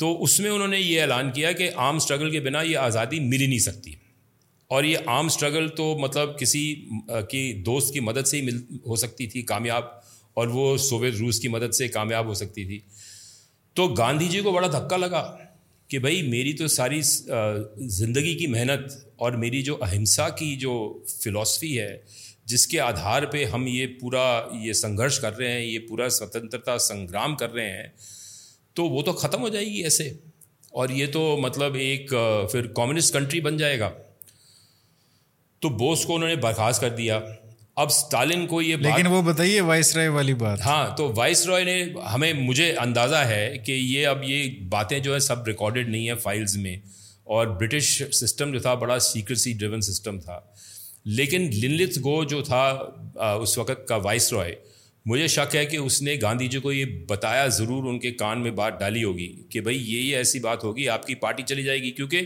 तो 0.00 0.12
उसमें 0.24 0.50
उन्होंने 0.50 0.78
ये 0.78 0.98
ऐलान 1.00 1.30
किया 1.30 1.52
कि 1.52 1.68
आम 1.80 1.98
स्ट्रगल 1.98 2.30
के 2.30 2.40
बिना 2.40 2.62
ये 2.62 2.74
आज़ादी 2.76 3.20
मिल 3.22 3.40
ही 3.40 3.46
नहीं 3.46 3.58
सकती। 3.60 3.96
और 4.70 4.84
ये 4.86 5.04
आम 5.10 5.28
स्ट्रगल 5.28 5.68
तो 5.76 5.86
मतलब 5.98 6.36
किसी 6.38 6.62
की 7.10 7.42
दोस्त 7.62 7.92
की 7.94 8.00
मदद 8.02 8.24
से 8.24 8.36
ही 8.36 8.42
मिल 8.42 8.62
हो 8.88 8.96
सकती 8.96 9.26
थी 9.26 9.42
कामयाब 9.44 10.00
और 10.36 10.48
वो 10.48 10.76
सोवियत 10.80 11.16
रूस 11.16 11.38
की 11.38 11.48
मदद 11.48 11.72
से 11.72 11.88
कामयाब 11.90 12.26
हो 12.26 12.34
सकती 12.34 12.64
थी। 12.64 12.82
तो 13.76 13.86
गांधी 13.90 14.28
जी 14.28 14.42
को 14.42 14.52
बड़ा 14.52 14.68
धक्का 14.68 14.96
लगा 14.96 15.20
कि 15.90 15.98
भाई, 15.98 16.22
मेरी 16.22 16.52
तो 16.54 16.68
सारी 16.68 17.00
ज़िंदगी 17.02 18.34
की 18.34 18.46
मेहनत 18.46 19.14
और 19.20 19.36
मेरी 19.36 19.62
जो 19.62 19.74
अहिंसा 19.76 20.28
की 20.30 20.54
जो 20.56 21.04
फिलॉसफी 21.12 21.72
है, 21.74 22.02
जिसके 22.48 22.78
आधार 22.80 23.26
पे 23.26 23.44
हम 23.44 23.66
ये 23.68 23.86
पूरा 24.00 24.24
ये 24.56 24.74
संघर्ष 24.74 25.18
कर 25.18 25.32
रहे 25.32 25.50
हैं, 25.50 25.60
ये 25.60 25.78
पूरा 25.80 26.08
स्वतंत्रता 26.10 26.76
संग्राम 26.78 27.34
कर 27.34 27.50
रहे 27.50 27.68
हैं 27.68 27.92
तो 28.76 28.88
वो 28.88 29.02
तो 29.02 29.12
ख़त्म 29.14 29.40
हो 29.40 29.48
जाएगी 29.50 29.82
ऐसे। 29.82 30.18
और 30.74 30.92
ये 30.92 31.06
तो 31.06 31.36
मतलब 31.38 31.76
एक 31.78 32.14
फिर 32.52 32.66
कम्युनिस्ट 32.76 33.14
कंट्री 33.14 33.40
बन 33.40 33.56
जाएगा। 33.58 33.88
तो 35.62 35.70
बोस 35.72 36.04
को 36.04 36.14
उन्होंने 36.14 36.36
बर्खास्त 36.38 36.80
कर 36.80 36.90
दिया। 36.92 37.18
अब 37.76 37.88
स्टालिन 37.90 38.44
को 38.46 38.60
ये 38.62 38.76
लेकिन 38.78 39.06
वो 39.06 39.22
बताइए 39.22 39.60
वाइस 39.62 39.96
रॉय 39.96 40.08
वाली 40.10 40.34
बात। 40.36 40.62
हाँ 40.62 40.94
तो 40.98 41.08
वाइस 41.12 41.46
रॉय 41.46 41.64
ने 41.64 41.80
हमें 42.04 42.32
मुझे 42.36 42.70
अंदाज़ा 42.72 43.22
है 43.24 43.58
कि 43.58 43.72
ये 43.72 44.04
अब 44.04 44.22
ये 44.24 44.44
बातें 44.72 45.00
जो 45.02 45.14
है 45.14 45.20
सब 45.20 45.44
रिकॉर्डेड 45.48 45.90
नहीं 45.90 46.06
है 46.06 46.14
फाइल्स 46.16 46.56
में। 46.56 46.82
और 47.26 47.50
ब्रिटिश 47.50 47.86
सिस्टम 48.12 48.52
जो 48.52 48.60
था 48.60 48.74
बड़ा 48.76 48.98
सीक्रेसी 49.00 49.52
ड्रिवन 49.54 49.80
सिस्टम 49.80 50.18
था। 50.18 50.54
लेकिन 51.08 51.48
लिनलित 51.50 51.98
गो 51.98 52.24
जो 52.24 52.42
था 52.42 52.68
उस 53.36 53.58
वक़्त 53.58 53.84
का 53.88 53.96
वाइस 53.98 54.32
रॉय 54.32 54.56
मुझे 55.06 55.28
शक 55.28 55.54
है 55.54 55.64
कि 55.66 55.78
उसने 55.80 56.16
गांधी 56.16 56.48
जी 56.48 56.58
को 56.60 56.72
ये 56.72 56.84
बताया 57.10 57.46
ज़रूर 57.50 57.84
उनके 57.84 58.10
कान 58.16 58.38
में 58.38 58.54
बात 58.56 58.78
डाली 58.80 59.02
होगी 59.02 59.26
कि 59.52 59.60
भाई 59.60 59.74
ये 59.74 60.00
ये 60.00 60.16
ऐसी 60.16 60.40
बात 60.40 60.64
होगी 60.64 60.86
आपकी 60.88 61.14
पार्टी 61.16 61.42
चली 61.42 61.62
जाएगी। 61.62 61.90
क्योंकि 61.90 62.18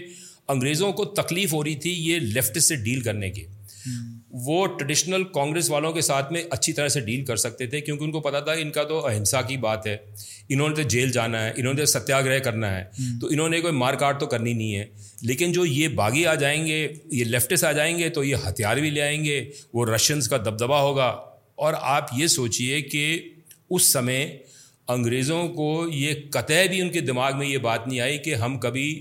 अंग्रेज़ों 0.50 0.92
को 0.92 1.04
तकलीफ़ 1.14 1.52
हो 1.52 1.62
रही 1.62 1.76
थी 1.76 1.90
ये 1.90 2.18
लेफ़्ट 2.20 2.58
से 2.60 2.76
डील 2.78 3.02
करने 3.02 3.30
की। 3.30 3.46
वो 4.30 4.66
ट्रेडिशनल 4.66 5.22
कांग्रेस 5.24 5.70
वालों 5.70 5.92
के 5.92 6.02
साथ 6.02 6.32
में 6.32 6.48
अच्छी 6.48 6.72
तरह 6.72 6.88
से 6.88 7.00
डील 7.00 7.24
कर 7.24 7.36
सकते 7.36 7.66
थे 7.66 7.80
क्योंकि 7.80 8.04
उनको 8.04 8.20
पता 8.20 8.40
था 8.40 8.54
इनका 8.54 8.84
तो 8.84 8.98
अहिंसा 9.00 9.42
की 9.42 9.56
बात 9.56 9.86
है। 9.86 10.14
इन्होंने 10.50 10.76
तो 10.76 10.82
जेल 10.82 11.10
जाना 11.10 11.40
है 11.40 11.54
इन्होंने 11.58 11.80
तो 11.80 11.86
सत्याग्रह 11.86 12.38
करना 12.38 12.70
है। 12.70 12.90
हम्म। 12.98 13.18
तो 13.18 13.30
इन्होंने 13.30 13.60
कोई 13.60 13.72
मार 13.72 13.96
काट 13.96 14.20
तो 14.20 14.26
करनी 14.26 14.54
नहीं 14.54 14.72
है। 14.72 14.90
लेकिन 15.24 15.52
जो 15.52 15.64
ये 15.64 15.88
बागी 15.88 16.24
आ 16.24 16.34
जाएँगे 16.34 17.00
ये 17.12 17.24
लेफ्टिस्ट 17.24 17.64
आ 17.64 17.72
जाएँगे 17.72 18.10
तो 18.10 18.24
ये 18.24 18.34
हथियार 18.36 18.80
भी 18.80 18.90
ले 18.90 19.00
आएँगे 19.00 19.40
वो 19.74 19.84
रशियंस 19.84 20.28
का 20.28 20.38
दबदबा 20.38 20.80
होगा। 20.80 21.08
और 21.58 21.74
आप 21.74 22.10
ये 22.14 22.28
सोचिए 22.28 22.82
कि 22.82 23.36
उस 23.70 23.92
समय 23.92 24.24
अंग्रेज़ों 24.88 25.48
को 25.48 25.88
ये 25.88 26.14
कतः 26.34 26.66
भी 26.68 26.80
उनके 26.82 27.00
दिमाग 27.00 27.34
में 27.34 27.46
ये 27.46 27.58
बात 27.58 27.84
नहीं 27.88 28.00
आई 28.00 28.18
कि 28.18 28.32
हम 28.32 28.58
कभी 28.58 28.92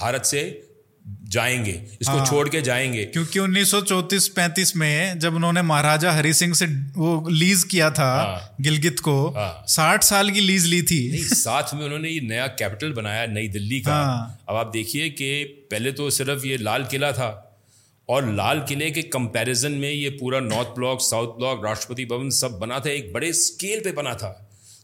भारत 0.00 0.24
से 0.24 0.68
जाएँगे 1.04 1.72
इसको 2.00 2.12
हाँ, 2.12 2.26
छोड़ 2.26 2.48
के 2.48 2.60
जाएँगे। 2.62 3.04
क्योंकि 3.04 3.38
1934-35 3.38 4.74
में 4.76 5.18
जब 5.18 5.34
उन्होंने 5.34 5.62
महाराजा 5.62 6.12
हरि 6.12 6.32
सिंह 6.34 6.54
से 6.54 6.66
वो 6.96 7.28
लीज 7.30 7.62
किया 7.64 7.90
था 7.90 8.10
हाँ, 8.14 8.54
गिलगित 8.60 9.00
को 9.00 9.14
हाँ, 9.28 9.64
साल 9.68 10.30
की 10.30 10.40
लीज 10.40 10.66
ली 10.66 10.82
थी। 10.82 11.00
नहीं 11.10 11.24
साथ 11.24 11.74
में 11.74 11.84
उन्होंने 11.84 12.08
ये 12.08 12.20
नया 12.20 12.46
कैपिटल 12.58 12.92
बनाया 12.92 13.26
नई 13.26 13.48
दिल्ली 13.48 13.80
का। 13.80 13.94
हाँ, 13.94 14.38
अब 14.48 14.56
आप 14.56 14.70
देखिए 14.72 15.08
कि 15.10 15.42
पहले 15.70 15.92
तो 15.92 16.10
सिर्फ़ 16.10 16.46
ये 16.46 16.56
लाल 16.58 16.84
किला 16.84 17.12
था 17.12 17.30
और 18.08 18.32
लाल 18.34 18.64
किले 18.68 18.90
के 18.90 19.02
कंपैरिजन 19.02 19.72
में 19.72 19.90
ये 19.90 20.10
पूरा 20.10 20.40
north 20.40 20.68
block 20.68 21.00
south 21.00 21.36
block 21.38 21.64
Rashtrapati 21.64 22.04
Bhavan 22.04 22.30
सब 22.30 22.58
बना 22.58 22.78
था 22.80 22.90
एक 22.90 23.12
बड़े 23.12 23.32
स्केल 23.32 23.80
पे 23.80 23.92
बना 23.92 24.14
था। 24.14 24.30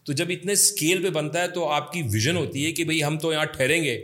तो 0.07 0.13
जब 0.13 0.31
इतने 0.31 0.57
स्केल 0.57 1.03
पे 1.03 1.11
बनता 1.11 1.41
है 1.41 1.49
तो 1.49 1.65
आपकी 1.71 2.03
विजन 2.09 2.37
होती 2.37 2.65
है 2.65 2.73
कि 2.73 2.85
भाई 2.85 3.01
हम 3.01 3.17
तो 3.19 3.33
यहाँ 3.33 3.47
ठहरेंगे। 3.49 3.95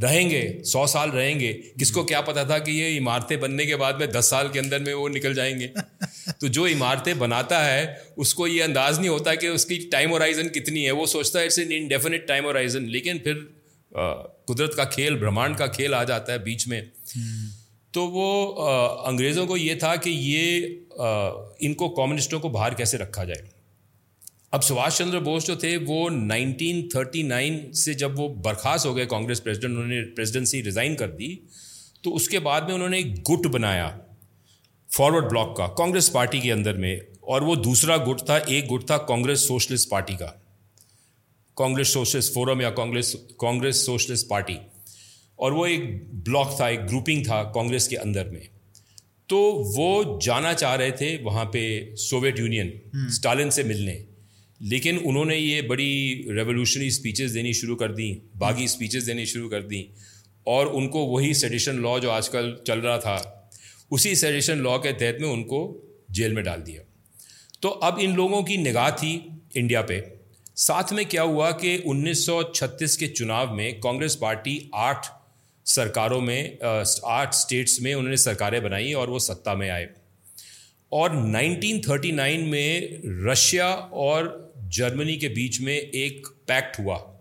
रहेंगे 0.00 0.42
सौ 0.64 0.86
साल 0.86 1.10
रहेंगे। 1.10 1.52
किसको 1.78 2.04
क्या 2.04 2.20
पता 2.20 2.44
था 2.44 2.58
कि 2.58 2.72
ये 2.72 2.90
इमारतें 2.96 3.38
बनने 3.40 3.66
के 3.66 3.76
बाद 3.76 3.98
में 4.00 4.10
दस 4.10 4.30
साल 4.30 4.48
के 4.48 4.58
अंदर 4.58 4.80
में 4.80 4.92
वो 4.94 5.08
निकल 5.08 5.34
जाएँगे? 5.34 5.66
तो 6.40 6.48
जो 6.48 6.66
इमारतें 6.66 7.18
बनाता 7.18 7.58
है 7.58 8.04
उसको 8.18 8.46
ये 8.46 8.60
अंदाज 8.62 8.98
नहीं 8.98 9.08
होता 9.08 9.34
कि 9.34 9.48
उसकी 9.48 9.78
टाइम 9.92 10.10
होराइजन 10.10 10.48
कितनी 10.48 10.84
है। 10.84 10.90
वो 10.92 11.06
सोचता 11.06 11.38
है 11.38 11.44
it's 11.44 11.58
in 11.58 11.72
indefinite 11.72 12.26
time 12.28 12.44
horizon 12.44 12.86
लेकिन 12.88 13.18
फिर 13.18 13.46
कुदरत 13.92 14.74
का 14.76 14.84
खेल 14.84 15.16
ब्रह्मांड 15.16 15.56
का 15.56 15.66
खेल 15.66 15.94
आ 15.94 16.04
जाता 16.04 16.32
है 16.32 16.42
बीच 16.44 16.66
में। 16.68 16.90
तो 17.94 18.06
वो 18.06 18.48
आ, 18.50 18.86
अंग्रेज़ों 19.08 19.46
को 19.46 19.56
ये 19.56 19.76
था 19.76 19.94
कि 19.96 20.10
ये 20.10 20.60
आ, 21.00 21.54
इनको 21.62 21.88
कम्युनिस्टों 21.88 22.40
को 22.40 22.50
बाहर 22.50 22.74
कैसे 22.74 22.96
रखा 22.96 23.24
जाए? 23.24 23.48
अब 24.52 24.60
सुभाष 24.60 24.98
चंद्र 24.98 25.20
बोस 25.20 25.46
जो 25.46 25.56
थे 25.56 25.76
वो 25.76 26.10
1939 26.10 27.72
से 27.72 27.94
जब 27.94 28.16
वो 28.16 28.28
बर्खास्त 28.28 28.86
हो 28.86 28.94
गए 28.94 29.06
कांग्रेस 29.06 29.40
प्रेसिडेंट 29.40 29.72
उन्होंने 29.72 30.02
प्रेसिडेंसी 30.02 30.60
रिज़ाइन 30.60 30.94
कर 30.94 31.06
दी 31.06 31.48
तो 32.04 32.10
उसके 32.10 32.38
बाद 32.38 32.66
में 32.68 32.74
उन्होंने 32.74 32.98
एक 32.98 33.22
गुट 33.22 33.46
बनाया 33.46 34.00
फॉरवर्ड 34.96 35.24
ब्लॉक 35.24 35.56
का 35.58 35.66
कांग्रेस 35.66 36.08
पार्टी 36.08 36.40
के 36.40 36.50
अंदर 36.50 36.76
में 36.76 37.00
और 37.24 37.44
वो 37.44 37.56
दूसरा 37.56 37.96
गुट 37.96 38.20
था 38.20 38.38
एक 38.38 38.66
गुट 38.66 38.90
था 38.90 38.96
कांग्रेस 38.96 39.48
सोशलिस्ट 39.48 39.90
पार्टी 39.90 40.14
का। 40.14 40.26
कांग्रेस 41.56 41.92
सोशलिस्ट 41.92 42.34
फोरम 42.34 42.62
या 42.62 42.70
कांग्रेस 42.70 43.14
कांग्रेस 43.40 43.86
सोशलिस्ट 43.86 44.26
पार्टी। 44.28 44.56
और 45.38 45.52
वो 45.52 45.66
एक 45.66 46.10
ब्लॉक 46.14 46.56
था 46.60 46.68
एक 46.68 46.80
ग्रुपिंग 46.80 47.24
था 47.26 47.42
कांग्रेस 47.42 47.88
के 47.88 47.96
अंदर 47.96 48.28
में। 48.28 48.48
तो 49.28 49.52
वो 49.76 50.18
जाना 50.22 50.52
चाह 50.52 50.74
रहे 50.74 50.92
थे 50.92 51.22
वहाँ 51.22 51.44
पे 51.44 51.94
सोवियत 51.96 52.38
यूनियन 52.38 52.72
स्टालिन 53.10 53.50
से 53.50 53.64
मिलने। 53.64 54.09
लेकिन 54.62 54.98
उन्होंने 54.98 55.36
ये 55.36 55.62
बड़ी 55.62 56.24
रेवोल्यूशनरी 56.28 56.90
स्पीचेस 56.90 57.30
देनी 57.30 57.54
शुरू 57.54 57.74
कर 57.74 57.92
दी, 57.92 58.22
बागी 58.36 58.68
स्पीचेस 58.68 59.02
देनी 59.02 59.26
शुरू 59.26 59.48
कर 59.48 59.62
दी, 59.62 59.90
और 60.46 60.66
उनको 60.66 61.06
वही 61.06 61.34
सेडिशन 61.34 61.76
लॉ 61.76 61.98
जो 61.98 62.10
आजकल 62.10 62.56
चल 62.66 62.78
रहा 62.78 62.98
था, 62.98 63.50
उसी 63.90 64.16
सेडिशन 64.16 64.58
लॉ 64.58 64.78
के 64.78 64.92
तहत 64.92 65.18
में 65.20 65.28
उनको 65.28 65.86
जेल 66.10 66.32
में 66.32 66.44
डाल 66.44 66.60
दिया। 66.60 66.82
तो 67.62 67.68
अब 67.68 67.98
इन 67.98 68.16
लोगों 68.16 68.42
की 68.42 68.56
निगाह 68.56 68.90
थी 68.90 69.40
इंडिया 69.56 69.82
पे। 69.82 70.12
साथ 70.56 70.92
में 70.92 71.06
क्या 71.06 71.22
हुआ 71.22 71.50
कि 71.50 71.76
1936 71.78 72.96
के 72.96 73.06
चुनाव 73.06 73.54
में 73.54 73.80
कांग्रेस 73.80 74.14
पार्टी 74.14 74.70
आठ 74.74 75.06
सरकारों 75.66 76.20
में 76.20 76.58
आठ 77.06 77.34
स्टेट्स 77.34 77.82
में 77.82 77.94
उन्होंने 77.94 78.16
सरकारें 78.16 78.62
बनाई 78.62 78.92
और 78.92 79.10
वो 79.10 79.18
सत्ता 79.18 79.54
में 79.54 79.70
आए। 79.70 79.88
और 80.92 81.16
1939 81.16 82.42
में 82.42 83.00
रशिया 83.06 83.74
और 83.74 84.49
जर्मनी 84.70 85.16
के 85.16 85.28
बीच 85.28 85.60
में 85.60 85.78
एक 85.78 86.26
पैक्ट 86.26 86.78
हुआ। 86.78 87.16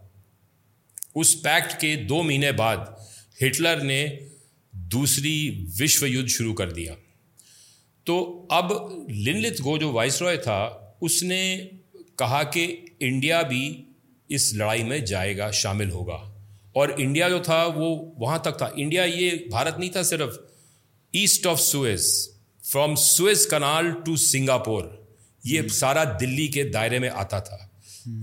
उस 1.16 1.36
पैक्ट 1.36 1.74
के 1.74 1.96
दो 1.96 2.24
महीने 2.24 2.52
बाद 2.52 3.08
हिटलर 3.42 3.82
ने 3.82 4.30
दूसरी 4.76 5.66
विश्व 5.78 6.06
युद्ध 6.06 6.30
शुरू 6.30 6.54
कर 6.54 6.72
दिया। 6.72 6.94
तो 8.06 8.48
अब 8.52 9.08
लिनलित 9.10 9.62
गो 9.62 9.78
जो 9.78 9.92
वाइस 9.92 10.22
रॉय 10.22 10.38
था, 10.38 10.86
उसने 11.02 11.72
कहा 12.20 12.44
कि 12.44 12.96
इंडिया 13.02 13.42
भी 13.42 13.96
इस 14.32 14.56
लड़ाई 14.56 14.84
में 14.84 15.06
जाएगा, 15.06 15.52
शामिल 15.52 15.90
होगा। 15.90 16.36
और 16.76 17.02
इंडिया 17.02 17.30
जो 17.30 17.40
था, 17.40 17.66
वो 17.66 18.16
वहाँ 18.18 18.42
तक 18.46 18.52
था। 18.52 18.76
इंडिया 18.80 19.06
ये 19.06 19.48
भारत 19.52 19.76
नहीं 19.80 19.90
था 19.96 20.04
सिर्फ़, 20.04 20.40
east 21.16 21.46
of 21.46 21.60
Suez, 21.60 22.30
from 22.72 22.96
Suez 22.96 23.46
canal 23.46 23.92
to 23.92 24.18
Singapore. 24.18 24.99
ये 25.46 25.68
सारा 25.70 26.04
दिल्ली 26.20 26.48
के 26.48 26.64
दायरे 26.70 27.00
में 27.00 27.10
आता 27.10 27.40
था। 27.42 27.66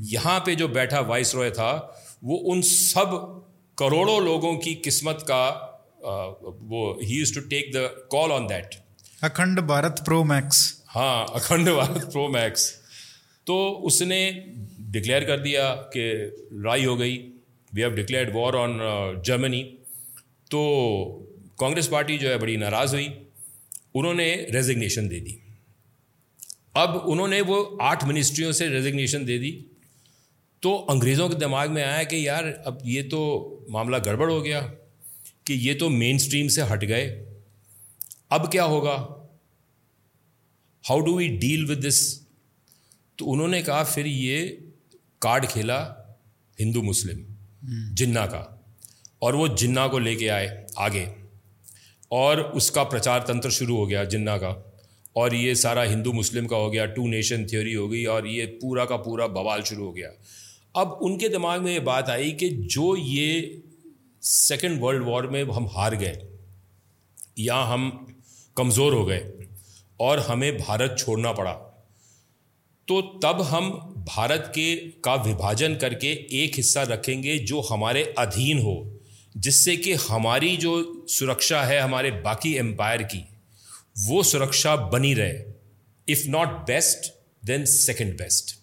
यहाँ 0.07 0.39
पे 0.41 0.55
जो 0.57 0.69
बैठा 0.69 1.01
वाइस 1.09 1.35
रॉय 1.35 1.51
था 1.51 1.73
वो 2.25 2.37
उन 2.53 2.61
सब 2.63 3.11
करोड़ों 3.79 4.23
लोगों 4.25 4.57
की 4.57 4.75
किस्मत 4.75 5.25
का 5.31 5.45
आ, 5.45 6.15
वो 6.63 6.99
ही 7.03 7.19
use 7.19 7.35
to 7.35 7.41
take 7.49 7.71
the 7.77 7.89
call 8.11 8.33
on 8.33 8.47
that 8.47 8.75
Akhand 9.25 9.61
Bharat 9.67 10.03
pro 10.05 10.23
max 10.25 10.61
हाँ 10.89 11.27
अखंड 11.35 11.69
भारत 11.69 12.05
प्रो 12.13 12.29
मैक्स 12.29 12.69
तो 13.47 13.57
उसने 13.85 14.19
डिक्लेयर 14.93 15.25
कर 15.25 15.41
दिया 15.41 15.71
कि 15.95 16.05
लड़ाई 16.53 16.85
हो 16.85 16.97
गई। 16.97 17.17
We 17.73 17.83
have 17.83 17.95
declared 17.95 18.35
war 18.35 18.57
on 18.57 18.79
Germany 19.27 19.63
तो 20.51 20.61
कांग्रेस 21.61 21.89
पार्टी 21.89 22.19
जो 22.19 22.29
है 22.29 22.39
बड़ी 22.39 22.57
नाराज़ 22.57 22.95
हुई। 22.95 23.09
उन्होंने 23.95 24.27
रेजिग्नेशन 24.51 25.09
दे 25.09 25.21
दी। 25.21 25.41
अब 26.77 26.97
उन्होंने 26.97 27.41
वो 27.41 27.79
आठ 27.83 28.05
मिनिस्ट्रियों 28.05 28.53
से 28.53 28.69
रेजिग्नेशन 28.69 29.25
दे 29.25 29.39
दी। 29.39 29.67
तो 30.63 30.75
अंग्रेज़ों 30.75 31.29
के 31.29 31.35
दिमाग 31.35 31.71
में 31.71 31.85
आया 31.85 32.03
कि 32.05 32.29
यार, 32.29 32.45
अब 32.45 32.79
ये 32.85 33.03
तो 33.03 33.67
मामला 33.71 33.99
गड़बड़ 33.99 34.31
हो 34.31 34.43
गया 34.43 34.61
कि 35.47 35.55
ये 35.55 35.75
तो 35.75 35.89
मेन 35.89 36.19
स्ट्रीम 36.19 36.49
से 36.49 36.63
हट 36.63 36.85
गए। 36.85 37.07
अब 38.31 38.49
क्या 38.51 38.65
होगा? 38.65 38.93
How 40.89 41.01
do 41.01 41.17
we 41.17 41.29
deal 41.29 41.67
with 41.67 41.79
this 41.79 42.21
तो 43.19 43.25
उन्होंने 43.25 43.63
कहा, 43.63 43.85
फिर 43.85 44.07
ये 44.07 44.69
कार्ड 45.23 45.47
खेला 45.47 45.79
हिंदू 46.61 46.83
मुस्लिम, 46.83 47.27
जिन्ना 47.95 48.27
का। 48.27 48.65
और 49.23 49.37
वो 49.37 49.49
जिन्ना 49.49 49.89
को 49.89 49.99
लेके 49.99 50.29
आए 50.29 50.67
आगे। 50.79 51.13
और 52.13 52.41
उसका 52.41 52.83
प्रचार 52.83 53.21
तंत्र 53.21 53.51
शुरू 53.51 53.77
हो 53.77 53.87
गया 53.87 54.05
जिन्ना 54.05 54.37
का। 54.39 54.66
और 55.17 55.35
ये 55.35 55.55
सारा 55.55 55.83
हिंदू 55.83 56.13
मुस्लिम 56.13 56.47
का 56.47 56.57
हो 56.57 56.71
गया 56.71 56.87
टू 56.87 57.07
नेशन 57.09 57.47
थ्योरी 57.47 57.73
हो 57.73 57.89
गई 57.89 58.05
और 58.07 58.27
ये 58.27 58.47
पूरा 58.63 58.85
का 58.85 58.97
पूरा 58.99 59.27
बवाल 59.29 59.63
शुरू 59.63 59.85
हो 59.85 59.93
गया। 59.93 60.09
अब 60.75 60.99
उनके 61.03 61.29
दिमाग 61.29 61.63
में 61.63 61.73
ये 61.73 61.81
बात 61.83 62.11
आई 62.11 62.33
कि 62.33 62.49
जो 62.49 62.97
ये 62.97 63.63
सेकेंड 64.23 64.81
वर्ल्ड 64.83 65.05
वॉर 65.05 65.27
में 65.27 65.43
हम 65.45 65.67
हार 65.67 65.95
गए, 65.97 66.19
या 67.39 67.57
हम 67.65 67.91
कमज़ोर 68.57 68.95
हो 68.95 69.05
गए 69.05 69.49
और 70.01 70.21
हमें 70.21 70.57
भारत 70.59 70.97
छोड़ना 70.99 71.33
पड़ा 71.33 71.53
तो 72.89 73.01
तब 73.23 73.41
हम 73.43 73.71
भारत 74.09 74.53
के 74.55 74.75
का 75.05 75.15
विभाजन 75.23 75.75
करके 75.77 76.11
एक 76.43 76.57
हिस्सा 76.57 76.83
रखेंगे 76.83 77.39
जो 77.39 77.61
हमारे 77.61 78.03
अधीन 78.19 78.59
हो, 78.59 78.75
जिससे 79.37 79.77
कि 79.77 79.93
हमारी 80.01 80.57
जो 80.57 81.07
सुरक्षा 81.09 81.63
है, 81.63 81.81
हमारे 81.81 82.11
बाकी 82.21 82.55
एम्पायर 82.55 83.03
की 83.05 83.25
वो 83.97 84.23
सुरक्षा 84.23 84.77
बनी 84.77 85.15
रहे। 85.15 85.43
If 86.09 86.27
not 86.29 86.49
best 86.49 87.13
then 87.47 87.65
second 87.65 88.19
best 88.19 88.55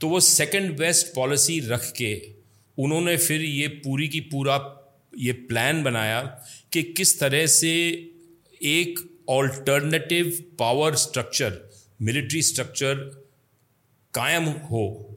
तो 0.00 0.08
वो 0.08 0.20
सेकंड 0.20 0.76
बेस्ट 0.78 1.14
पॉलिसी 1.14 1.60
रख 1.60 1.92
के 1.96 2.34
उन्होंने 2.78 3.16
फिर 3.16 3.42
ये 3.42 3.68
पूरी 3.68 4.08
की 4.08 4.20
पूरा 4.20 4.56
ये 5.18 5.32
प्लान 5.32 5.82
बनाया 5.82 6.20
कि 6.72 6.82
किस 6.82 7.18
तरह 7.20 7.46
से 7.46 7.70
एक 8.62 8.98
alternative 9.28 10.44
power 10.58 10.94
structure 10.94 11.70
military 12.02 12.42
structure 12.42 12.94
कायम 14.14 14.44
हो, 14.44 15.16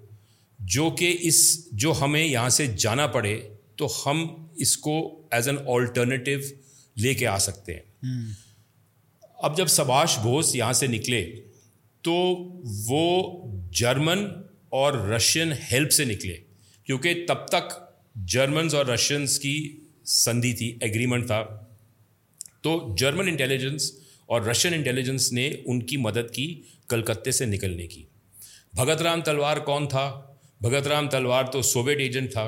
जो 0.62 0.92
कि 0.92 1.10
इस, 1.10 1.70
जो 1.74 1.92
हमें 1.92 2.26
यहाँ 2.26 2.50
से 2.50 2.68
जाना 2.68 3.08
पड़े 3.08 3.36
तो 3.78 3.88
हम 3.88 4.50
इसको 4.60 4.96
एज 5.34 5.48
एन 5.48 5.58
ऑल्टरनेटिव 5.58 6.52
लेके 6.98 7.26
आ 7.26 7.38
सकते 7.38 7.72
हैं। 7.72 7.84
hmm. 7.84 8.51
अब 9.44 9.56
जब 9.56 9.68
सबाश 9.68 10.18
बोस 10.18 10.56
यहाँ 10.56 10.74
से 10.74 10.88
निकले 10.88 11.22
तो 12.04 12.14
वो 12.88 13.44
जर्मन 13.74 14.28
और 14.74 15.10
रशियन 15.12 15.56
हेल्प 15.62 15.90
से 15.90 16.06
निकले 16.06 16.34
क्योंकि 16.88 17.14
तब 17.30 17.46
तक 17.52 17.78
जर्मन्स 18.18 18.74
और 18.74 18.90
रशियंस 18.92 19.38
की 19.38 19.56
संधि 20.06 20.54
थी 20.54 20.80
एग्रीमेंट 20.84 21.26
था। 21.26 21.42
तो 22.64 22.96
जर्मन 23.00 23.28
इंटेलिजेंस 23.28 23.92
और 24.30 24.48
रशियन 24.50 24.74
इंटेलिजेंस 24.74 25.30
ने 25.34 25.64
उनकी 25.68 25.98
मदद 25.98 26.32
की 26.32 26.48
कलकत्ते 26.90 27.32
से 27.32 27.46
निकलने 27.46 27.88
की। 27.88 28.08
भगत 28.76 29.02
राम 29.02 29.22
तलवार 29.22 29.60
कौन 29.60 29.88
था? 29.88 30.40
भगत 30.62 30.88
राम 30.88 31.08
तलवार 31.08 31.50
तो 31.54 31.62
सोवियत 31.62 32.00
एजेंट 32.00 32.30
था 32.30 32.46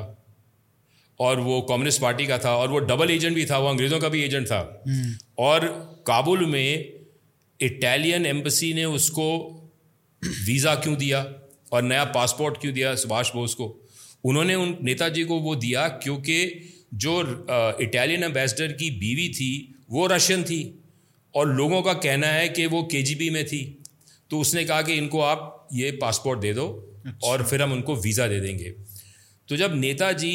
और 1.20 1.40
वो 1.40 1.60
कम्युनिस्ट 1.60 2.00
पार्टी 2.00 2.26
का 2.26 2.38
था 2.38 2.56
और 2.56 2.68
वो 2.68 2.78
डबल 2.78 3.10
एजेंट 3.10 3.34
भी 3.34 3.46
था 3.46 3.58
वो 3.58 3.68
अंग्रेज़ों 3.68 4.00
का 4.00 4.08
भी 4.08 4.22
एजेंट 4.22 4.46
था। 4.46 4.82
हम्म। 4.88 5.14
और 5.38 5.93
काबुल 6.06 6.44
में 6.46 6.92
इटालियन 7.60 8.26
एम्बेसी 8.26 8.72
ने 8.74 8.84
उसको 8.84 9.26
वीज़ा 10.22 10.74
क्यों 10.74 10.96
दिया 10.96 11.20
और 11.72 11.82
नया 11.82 12.04
पासपोर्ट 12.04 12.60
क्यों 12.60 12.72
दिया 12.74 12.94
सुभाष 12.94 13.32
बोस 13.32 13.54
को? 13.54 13.80
उन्होंने 14.24 14.54
उन 14.54 14.76
नेताजी 14.82 15.24
को 15.24 15.38
वो 15.40 15.54
दिया 15.56 15.88
क्योंकि 15.88 16.70
जो 16.94 17.20
इटालियन 17.80 18.22
एम्बेसडर 18.22 18.72
की 18.72 18.90
बीवी 18.90 19.28
थी 19.28 19.74
वो 19.90 20.06
रशियन 20.06 20.44
थी 20.44 20.60
और 21.34 21.48
लोगों 21.48 21.82
का 21.82 21.92
कहना 21.92 22.26
है 22.26 22.48
कि 22.48 22.66
वो 22.66 22.82
के 22.94 23.30
में 23.30 23.44
थी। 23.46 23.62
तो 24.30 24.38
उसने 24.38 24.64
कहा 24.64 24.82
कि 24.82 24.92
इनको 24.92 25.20
आप 25.20 25.68
ये 25.72 25.90
पासपोर्ट 25.92 26.40
दे 26.40 26.52
दो 26.54 26.66
अच्छा। 27.06 27.28
और 27.28 27.42
फिर 27.46 27.62
हम 27.62 27.72
उनको 27.72 27.96
वीज़ा 27.96 28.26
दे 28.28 28.40
देंगे। 28.40 28.70
तो 29.48 29.56
जब 29.56 29.74
नेताजी 29.74 30.34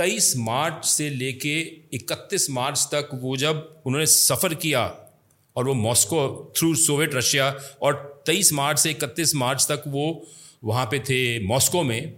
तेईस 0.00 0.36
मार्च 0.36 0.84
से 0.84 1.10
लेके 1.10 1.60
इकतीस 1.92 2.50
मार्च 2.50 2.88
तक 2.94 3.08
वो 3.14 3.36
जब 3.36 3.82
उन्होंने 3.86 4.06
सफ़र 4.06 4.54
किया 4.54 5.10
और 5.56 5.66
वो 5.68 5.74
मॉस्को 5.74 6.52
थ्रू 6.56 6.74
सोवियत 6.74 7.10
रशिया 7.14 7.56
और 7.82 8.22
तेईस 8.26 8.52
मार्च 8.52 8.78
से 8.78 8.90
इकतीस 8.90 9.34
मार्च 9.34 9.66
तक 9.70 9.82
वो 9.86 10.26
वहाँ 10.64 10.86
पे 10.86 10.98
थे 10.98 11.46
मॉस्को 11.46 11.82
में 11.82 12.12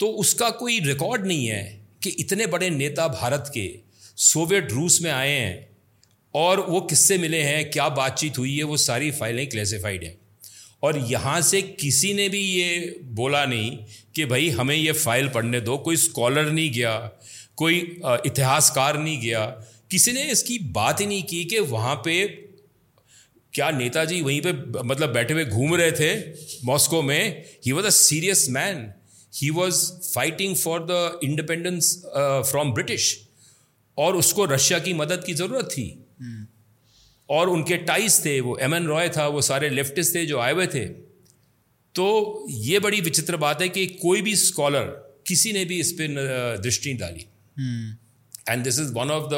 तो 0.00 0.06
उसका 0.06 0.50
कोई 0.50 0.80
रिकॉर्ड 0.80 1.26
नहीं 1.26 1.46
है 1.46 1.80
कि 2.02 2.10
इतने 2.10 2.46
बड़े 2.46 2.70
नेता 2.70 3.08
भारत 3.08 3.50
के 3.54 3.78
सोवियत 4.16 4.68
रूस 4.72 5.02
में 5.02 5.10
आए 5.10 5.30
हैं 5.30 5.68
और 6.34 6.60
वो 6.60 6.80
किससे 6.80 7.18
मिले 7.18 7.42
हैं, 7.42 7.70
क्या 7.70 7.88
बातचीत 7.88 8.38
हुई 8.38 8.56
है, 8.56 8.62
वो 8.62 8.76
सारी 8.76 9.10
फाइलें 9.10 9.48
क्लेसिफाइड 9.48 10.04
हैं। 10.04 10.18
और 10.84 10.98
यहाँ 11.10 11.40
से 11.42 11.60
किसी 11.62 12.12
ने 12.14 12.28
भी 12.28 12.40
ये 12.40 13.00
बोला 13.14 13.44
नहीं 13.46 13.76
कि 14.14 14.24
भाई 14.26 14.48
हमें 14.52 14.74
ये 14.76 14.92
फ़ाइल 14.94 15.28
पढ़ने 15.28 15.60
दो। 15.60 15.76
कोई 15.78 15.96
स्कॉलर 15.98 16.50
नहीं 16.50 16.70
गया, 16.72 16.96
कोई 17.56 17.78
इतिहासकार 18.26 18.98
नहीं 18.98 19.20
गया। 19.20 19.44
किसी 19.90 20.12
ने 20.12 20.22
इसकी 20.32 20.58
बात 20.72 21.00
ही 21.00 21.06
नहीं 21.06 21.22
की 21.24 21.44
कि 21.44 21.58
वहाँ 21.68 21.94
पे 22.04 22.22
क्या 23.52 23.70
नेताजी 23.72 24.20
वहीं 24.22 24.40
पे 24.40 24.52
मतलब 24.82 25.12
बैठे 25.12 25.34
हुए 25.34 25.44
घूम 25.46 25.74
रहे 25.74 25.92
थे 25.92 26.14
मॉस्को 26.64 27.02
में। 27.02 27.44
He 27.66 27.72
was 27.72 27.86
a 27.86 27.90
serious 27.92 28.48
man 28.50 28.82
he 29.32 29.50
was 29.50 29.84
fighting 30.04 30.56
for 30.56 30.86
the 30.90 31.20
independence 31.24 31.94
from 32.16 32.72
British 32.72 33.06
और 33.98 34.16
उसको 34.16 34.44
रशिया 34.46 34.78
की 34.78 34.92
मदद 34.94 35.24
की 35.26 35.34
ज़रूरत 35.34 35.68
थी। 35.72 35.86
hmm. 36.22 36.53
और 37.28 37.48
उनके 37.48 37.76
टाइस 37.84 38.24
थे 38.24 38.40
वो 38.40 38.56
एम 38.58 38.74
एन 38.74 38.86
रॉय 38.86 39.08
था 39.08 39.26
वो 39.28 39.40
सारे 39.42 39.68
लेफ्टिस्ट 39.70 40.14
थे 40.14 40.24
जो 40.26 40.38
आए 40.38 40.52
हुए 40.52 40.66
थे। 40.66 40.84
तो 41.94 42.46
ये 42.50 42.78
बड़ी 42.78 43.00
विचित्र 43.00 43.36
बात 43.36 43.62
है 43.62 43.68
कि 43.68 43.86
कोई 44.02 44.22
भी 44.22 44.34
स्कॉलर 44.36 44.86
किसी 45.26 45.52
ने 45.52 45.64
भी 45.64 45.78
इस 45.80 45.92
पर 45.92 46.58
दृष्टि 46.62 46.92
डाली। 46.92 47.26
हम्म। 47.56 48.52
And 48.52 48.64
this 48.64 48.80
is 48.80 48.92
one 48.92 49.10
of 49.10 49.28
the 49.32 49.34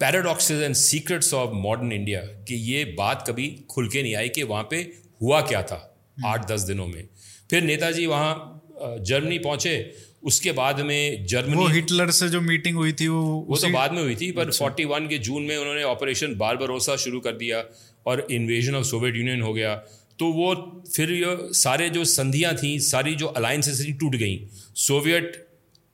paradoxes 0.00 0.62
and 0.62 0.74
secrets 0.74 1.32
of 1.34 1.50
modern 1.56 1.92
India 1.92 2.20
कि 2.48 2.54
ये 2.72 2.84
बात 2.98 3.24
कभी 3.28 3.48
खुल 3.70 3.88
के 3.88 4.02
नहीं 4.02 4.14
आई 4.14 4.28
कि 4.28 4.42
वहाँ 4.42 4.66
पे 4.70 4.76
हुआ 5.22 5.40
क्या 5.40 5.62
था 5.62 5.78
आठ 6.26 6.46
दस 6.50 6.60
दिनों 6.62 6.86
में। 6.86 7.08
फिर 7.50 7.62
नेताजी 7.62 8.06
वहाँ 8.06 8.54
जर्मनी 9.00 9.38
पहुँचे 9.38 9.74
उसके 10.22 10.52
बाद 10.52 10.80
में 10.80 11.26
जर्मनी 11.26 11.56
वो 11.56 11.66
हिटलर 11.66 12.10
से 12.10 12.28
जो 12.28 12.40
मीटिंग 12.40 12.76
हुई 12.76 12.92
थी 12.92 13.08
वो 13.08 13.22
वो 13.48 13.56
तो 13.56 13.68
बाद 13.68 13.92
में 13.92 14.02
हुई 14.02 14.14
थी 14.14 14.30
पर 14.32 14.50
फोर्टी 14.50 14.84
41 14.84 15.08
के 15.08 15.18
जून 15.18 15.42
में 15.42 15.56
उन्होंने 15.56 15.82
ऑपरेशन 15.82 16.34
बारबरोसा 16.34 16.96
शुरू 16.96 17.20
कर 17.20 17.32
दिया 17.32 17.62
और 18.06 18.26
इन्वेजन 18.30 18.74
ऑफ़ 18.74 18.84
सोवियत 18.84 19.16
यूनियन 19.16 19.42
हो 19.42 19.52
गया। 19.52 19.74
तो 20.18 20.26
वो 20.32 20.54
फिर 20.94 21.50
सारे 21.54 21.88
जो 21.90 22.04
संधियाँ 22.04 22.54
थी 22.54 22.78
सारी 22.80 23.14
जो 23.14 23.26
अलायंसेस 23.26 23.84
थी 23.86 23.92
टूट 23.92 24.16
गई। 24.16 24.40
सोवियत 24.76 25.46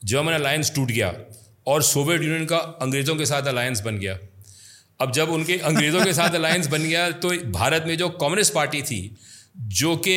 जर्मन 0.03 0.33
अलायंस 0.33 0.73
टूट 0.75 0.89
गया 0.89 1.15
और 1.67 1.83
सोवियत 1.83 2.23
यूनियन 2.23 2.45
का 2.45 2.57
अंग्रेज़ों 2.57 3.17
के 3.17 3.27
साथ 3.27 3.43
अलायंस 3.43 3.81
बन 3.81 3.99
गया। 3.99 4.19
अब 5.01 5.13
जब 5.13 5.31
उनके 5.31 5.57
अंग्रेज़ों 5.65 6.05
के 6.05 6.13
साथ 6.13 6.35
अलायंस 6.35 6.67
बन 6.67 6.83
गया 6.83 7.11
तो 7.11 7.31
भारत 7.53 7.85
में 7.87 7.97
जो 7.99 8.09
कम्युनिस्ट 8.09 8.55
पार्टी 8.55 8.83
थी 8.83 9.01
जो 9.57 9.97
कि 9.97 10.17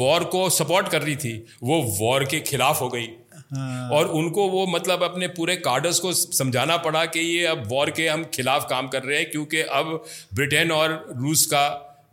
वॉर 0.00 0.24
को 0.24 0.48
सपोर्ट 0.50 0.88
कर 0.88 1.02
रही 1.02 1.16
थी 1.16 1.32
वो 1.62 1.80
वॉर 2.00 2.24
के 2.24 2.40
खिलाफ 2.40 2.80
हो 2.80 2.88
गई। 2.88 3.06
हाँ। 3.50 3.88
और 3.90 4.06
उनको 4.12 4.48
वो 4.48 4.66
मतलब 4.66 5.02
अपने 5.02 5.28
पूरे 5.28 5.56
कार्डर्स 5.56 5.98
को 5.98 6.12
समझाना 6.12 6.76
पड़ा 6.76 7.04
कि 7.06 7.20
ये 7.20 7.44
अब 7.46 7.62
वॉर 7.66 7.90
के 7.90 8.08
हम 8.08 8.24
खिलाफ 8.34 8.66
काम 8.70 8.88
कर 8.88 9.02
रहे 9.02 9.18
हैं 9.18 9.30
क्योंकि 9.30 9.60
अब 9.60 10.04
ब्रिटेन 10.34 10.70
और 10.72 11.04
रूस 11.16 11.46
का 11.46 11.64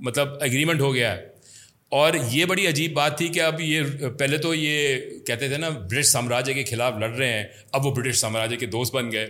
मतलब 0.01 0.39
एग्रीमेंट 0.43 0.81
हो 0.81 0.91
गया 0.93 1.11
है। 1.11 1.31
और 1.91 2.17
ये 2.29 2.45
बड़ी 2.45 2.65
अजीब 2.65 2.93
बात 2.93 3.19
थी 3.19 3.29
कि 3.29 3.39
अब 3.39 3.57
ये 3.61 3.83
पहले 4.03 4.37
तो 4.37 4.53
ये 4.53 4.95
कहते 5.27 5.49
थे 5.49 5.57
ना 5.57 5.69
ब्रिटिश 5.69 6.11
साम्राज्य 6.11 6.53
के 6.53 6.63
खिलाफ 6.63 6.99
लड़ 6.99 7.09
रहे 7.09 7.29
हैं 7.29 7.49
अब 7.75 7.83
वो 7.83 7.91
ब्रिटिश 7.91 8.21
साम्राज्य 8.21 8.57
के 8.57 8.67
दोस्त 8.67 8.93
बन 8.93 9.09
गए। 9.09 9.25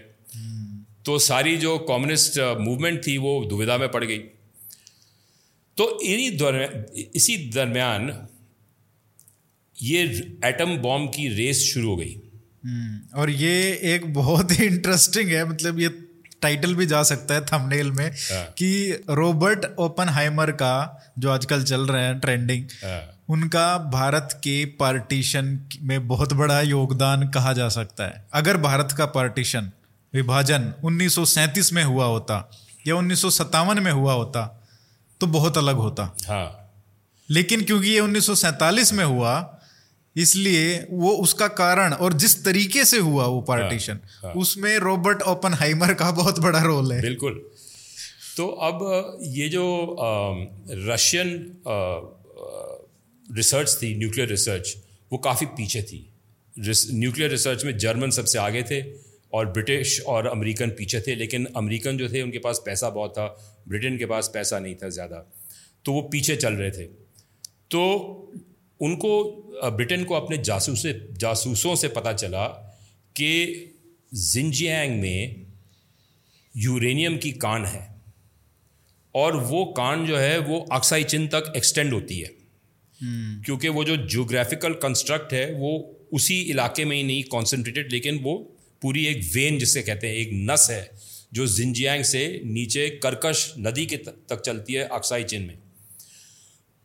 तो 1.06 1.18
सारी 1.20 1.58
जो 1.58 1.78
कम्युनिस्ट 1.80 2.40
मूवमेंट 2.60 3.02
थी 3.08 3.18
वो 3.18 3.34
दुविधा 3.46 3.78
में 3.78 3.90
पड़ 3.92 4.04
गई। 4.06 4.18
तो 5.78 6.00
इन्हीं 6.02 6.38
दरमियान 6.38 6.86
इसी 7.16 7.38
दरमियान 7.52 8.08
ये 9.82 10.02
एटम 10.46 10.78
बॉम्ब 10.78 11.10
की 11.10 11.28
रेस 11.36 11.62
शुरू 11.74 11.90
हो 11.90 11.96
गई 11.96 12.16
हम्म, 12.66 13.20
और 13.20 13.30
ये 13.30 13.72
एक 13.96 14.14
बहुत 14.14 14.60
ही 14.60 14.66
इंटरेस्टिंग 14.66 15.30
है 15.30 15.50
मतलब 15.50 15.80
ये 15.80 15.90
टाइटल 16.42 16.76
भी 16.76 16.86
जा 16.86 17.04
सकता 17.04 17.34
है 17.34 17.42
थंबनेल 17.42 17.92
में 17.92 18.10
हाँ। 18.12 18.44
कि 18.58 18.70
रॉबर्ट 19.10 19.66
ओपनहाइमर 19.80 20.52
का 20.52 21.04
जो 21.20 21.32
आजकल 21.32 21.64
चल 21.64 21.82
रहे 21.88 22.04
हैं 22.04 22.20
ट्रेंडिंग। 22.20 22.64
उनका 23.30 23.78
भारत 23.78 24.30
के 24.34 24.66
पार्टीशन 24.66 25.60
में 25.82 26.08
बहुत 26.08 26.34
बड़ा 26.34 26.62
योगदान 26.62 27.28
कहा 27.30 27.54
जा 27.54 27.70
सकता 27.70 28.04
है 28.04 28.26
अगर 28.34 28.58
भारत 28.58 28.96
का 28.98 29.06
पार्टीशन 29.06 29.72
विभाजन 30.14 30.74
1937 30.86 31.74
में 31.74 31.84
हुआ 31.84 32.06
होता 32.06 32.52
या 32.88 32.96
उन्नीस 32.96 33.22
सौ 33.22 33.30
सत्तावन 33.30 33.84
में 33.84 33.92
हुआ 33.92 34.14
होता 34.14 34.66
तो 35.22 35.28
बहुत 35.28 35.58
अलग 35.58 35.76
होता 35.76 36.16
हाँ 36.28 36.74
लेकिन 37.30 37.64
क्योंकि 37.64 37.90
ये 37.90 38.00
उन्नीस 38.00 38.94
में 38.94 39.06
हुआ 39.06 39.60
इसलिए 40.16 40.76
वो 40.92 41.12
उसका 41.20 41.48
कारण 41.56 41.94
और 41.96 42.14
जिस 42.16 42.44
तरीके 42.46 42.84
से 42.86 42.98
हुआ 43.00 43.26
वो 43.26 43.42
पार्टीशन 43.44 43.94
हाँ, 43.94 44.22
हाँ. 44.24 44.34
उसमें 44.34 44.78
रॉबर्ट 44.80 45.22
ओपन 45.24 45.56
का 46.00 46.12
बहुत 46.14 46.40
बड़ा 46.40 46.62
रोल 46.64 46.92
है। 46.94 47.02
बिल्कुल। 47.02 47.42
तो 48.38 48.48
अब 48.48 49.20
ये 49.30 49.50
जो 49.50 49.66
रशियन 50.88 51.30
रिसर्च 53.26 53.78
थी 53.82 53.96
न्यूक्लियर 53.98 54.30
रिसर्च 54.30 54.76
वो 55.12 55.18
काफ़ी 55.20 55.46
पीछे 55.58 55.82
थी। 55.82 56.00
न्यूक्लियर 56.54 57.32
रिसर्च 57.32 57.64
में 57.66 57.78
जर्मन 57.78 58.10
सबसे 58.12 58.40
आगे 58.40 58.64
थे 58.64 58.82
और 59.34 59.46
ब्रिटिश 59.52 60.00
और 60.08 60.28
अमेरिकन 60.28 60.70
पीछे 60.70 61.00
थे 61.02 61.16
लेकिन 61.16 61.48
अमेरिकन 61.58 61.98
जो 61.98 62.10
थे 62.10 62.22
उनके 62.22 62.38
पास 62.40 62.62
पैसा 62.66 62.90
बहुत 62.92 63.12
था 63.12 63.26
ब्रिटेन 63.68 63.98
के 63.98 64.06
पास 64.06 64.32
पैसा 64.34 64.60
नहीं 64.60 64.76
था 64.76 64.90
ज़्यादा। 64.92 65.26
तो 65.86 65.94
वो 65.94 66.02
पीछे 66.12 66.36
चल 66.36 66.54
रहे 66.54 66.72
थे। 66.72 66.86
तो 67.72 67.82
उनको 68.84 69.12
ब्रिटेन 69.72 70.04
को 70.04 70.16
अपने 70.16 70.38
जासूस 70.44 70.84
जासूसों 71.18 71.76
से 71.76 71.88
पता 71.88 72.14
चला 72.14 72.46
कि 73.16 73.32
जिंजियांग 74.14 75.00
में 75.02 75.46
यूरेनियम 76.56 77.18
की 77.18 77.32
कान 77.44 77.66
है 77.66 77.84
और 79.16 79.38
वो 79.44 79.66
कान 79.78 80.06
जो 80.06 80.18
है 80.18 80.38
वो 80.40 80.60
अक्साई 80.72 81.04
चिन्ह 81.04 81.28
तक 81.28 81.54
एक्सटेंड 81.58 81.94
होती 81.94 82.20
है 82.20 82.30
hmm. 82.30 83.46
क्योंकि 83.46 83.70
वो 83.70 83.84
जो 83.84 83.98
जियोग्राफिकल 83.98 84.74
कंस्ट्रक्ट 84.84 85.34
है 85.34 85.46
वो 85.54 85.74
उसी 86.14 86.40
इलाके 86.52 86.86
में 86.86 86.96
ही 86.98 87.04
नहीं 87.04 87.24
कॉन्सेंट्रेटेड 87.32 87.92
लेकिन 87.92 88.20
वो 88.20 88.36
पूरी 88.82 89.06
एक 89.06 89.24
वेन 89.34 89.58
जिसे 89.60 89.82
कहते 89.82 90.08
हैं 90.08 90.16
एक 90.16 90.30
नस 90.52 90.68
है 90.72 90.84
जो 91.34 91.46
जिंजियांग 91.48 92.04
से 92.04 92.24
नीचे 92.46 92.90
करकश 93.04 93.54
नदी 93.60 93.86
के 93.86 93.98
तक 94.30 94.42
चलती 94.46 94.74
है 94.74 94.88
अक्साई 94.92 95.24
चिन्ह 95.24 95.48
में 95.48 95.58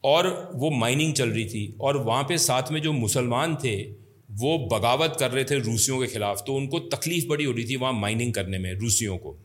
और 0.09 0.51
वो 0.55 0.71
माइनिंग 0.71 1.15
चल 1.15 1.31
रही 1.31 1.45
थी 1.45 1.75
और 1.81 1.97
वहाँ 1.97 2.23
पे 2.25 2.39
साथ 2.39 2.71
में 2.73 2.81
जो 2.83 2.93
मुसलमान 2.93 3.57
थे, 3.57 3.77
वो 4.31 4.59
बगावत 4.73 5.17
कर 5.21 5.31
रहे 5.31 5.45
थे 5.45 5.59
रूसियों 5.59 5.99
के 6.01 6.07
खिलाफ। 6.07 6.43
तो 6.47 6.55
उनको 6.55 6.79
तकलीफ़ 6.89 7.27
बड़ी 7.27 7.45
हो 7.45 7.53
रही 7.53 7.65
थी 7.69 7.77
वहाँ 7.77 7.93
माइनिंग 7.93 8.33
करने 8.35 8.59
में 8.59 8.73
रूसियों 8.75 9.17
को। 9.19 9.37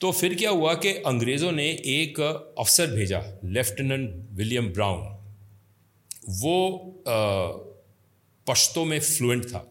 तो 0.00 0.12
फिर 0.12 0.34
क्या 0.34 0.50
हुआ 0.50 0.74
कि 0.74 0.92
अंग्रेज़ों 1.06 1.52
ने 1.52 1.66
एक 1.68 2.20
अफसर 2.58 2.86
भेजा, 2.86 3.22
लेफ्टिनेंट 3.44 4.28
विलियम 4.32 4.68
ब्राउन। 4.68 5.00
वो 6.30 6.56
पश्तो 8.46 8.84
में 8.84 8.98
फ्लुएंट 9.00 9.44
था 9.44 9.64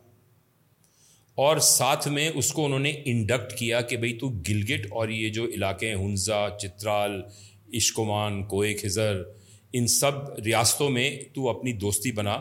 और 1.37 1.59
साथ 1.59 2.07
में 2.07 2.29
उसको 2.31 2.63
उन्होंने 2.63 2.89
इंडक्ट 3.07 3.55
किया 3.59 3.81
कि 3.81 3.97
भाई 3.97 4.11
तू 4.13 4.29
गिलगिट 4.47 4.91
और 4.91 5.11
ये 5.11 5.29
जो 5.29 5.47
इलाके 5.47 5.85
हैं 5.85 5.95
हुंजा 5.95 6.49
चित्राल 6.57 7.23
इश्कोमान 7.73 8.43
कोए 8.43 8.73
खिज़र 8.73 9.25
इन 9.73 9.87
सब 9.87 10.35
रियासतों 10.39 10.89
में 10.89 11.31
तू 11.35 11.45
अपनी 11.47 11.73
दोस्ती 11.75 12.11
बना 12.11 12.35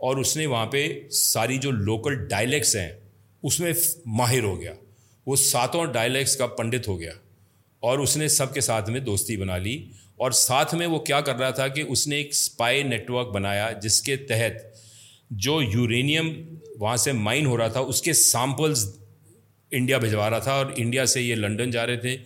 और 0.00 0.20
उसने 0.20 0.46
वहाँ 0.46 0.66
पे 0.66 1.08
सारी 1.12 1.58
जो 1.58 1.70
लोकल 1.70 2.16
डायलैक्ट्स 2.30 2.74
हैं, 2.76 2.98
उसमें 3.42 3.74
माहिर 4.08 4.44
हो 4.44 4.56
गया। 4.56 4.72
वो 5.26 5.36
सातों 5.36 5.90
डायलैक्ट्स 5.92 6.36
का 6.36 6.46
पंडित 6.46 6.88
हो 6.88 6.96
गया 6.96 7.12
और 7.82 8.00
उसने 8.00 8.28
सबके 8.28 8.60
साथ 8.60 8.88
में 8.88 9.04
दोस्ती 9.04 9.36
बना 9.36 9.56
ली 9.56 9.76
और 10.20 10.32
साथ 10.32 10.74
में 10.74 10.86
वो 10.86 10.98
क्या 10.98 11.20
कर 11.20 11.36
रहा 11.36 11.50
था 11.50 11.68
कि 11.68 11.82
उसने 11.82 12.20
एक 12.20 12.34
स्पाई 12.34 12.82
नेटवर्क 12.82 13.28
बनाया 13.28 13.70
जिसके 13.78 14.16
तहत 14.26 14.72
जो 15.32 15.60
यूरेनियम 15.60 16.34
वहाँ 16.78 16.96
से 16.96 17.12
माइन 17.12 17.46
हो 17.46 17.56
रहा 17.56 17.68
था, 17.68 17.80
उसके 17.80 18.14
सैम्पल्स 18.14 18.84
इंडिया 19.74 19.98
भिजवा 19.98 20.28
रहा 20.28 20.40
था 20.40 20.54
और 20.54 20.74
इंडिया 20.78 21.04
से 21.06 21.20
ये 21.20 21.34
लंदन 21.36 21.70
जा 21.70 21.84
रहे 21.84 21.96
थे 21.98 22.16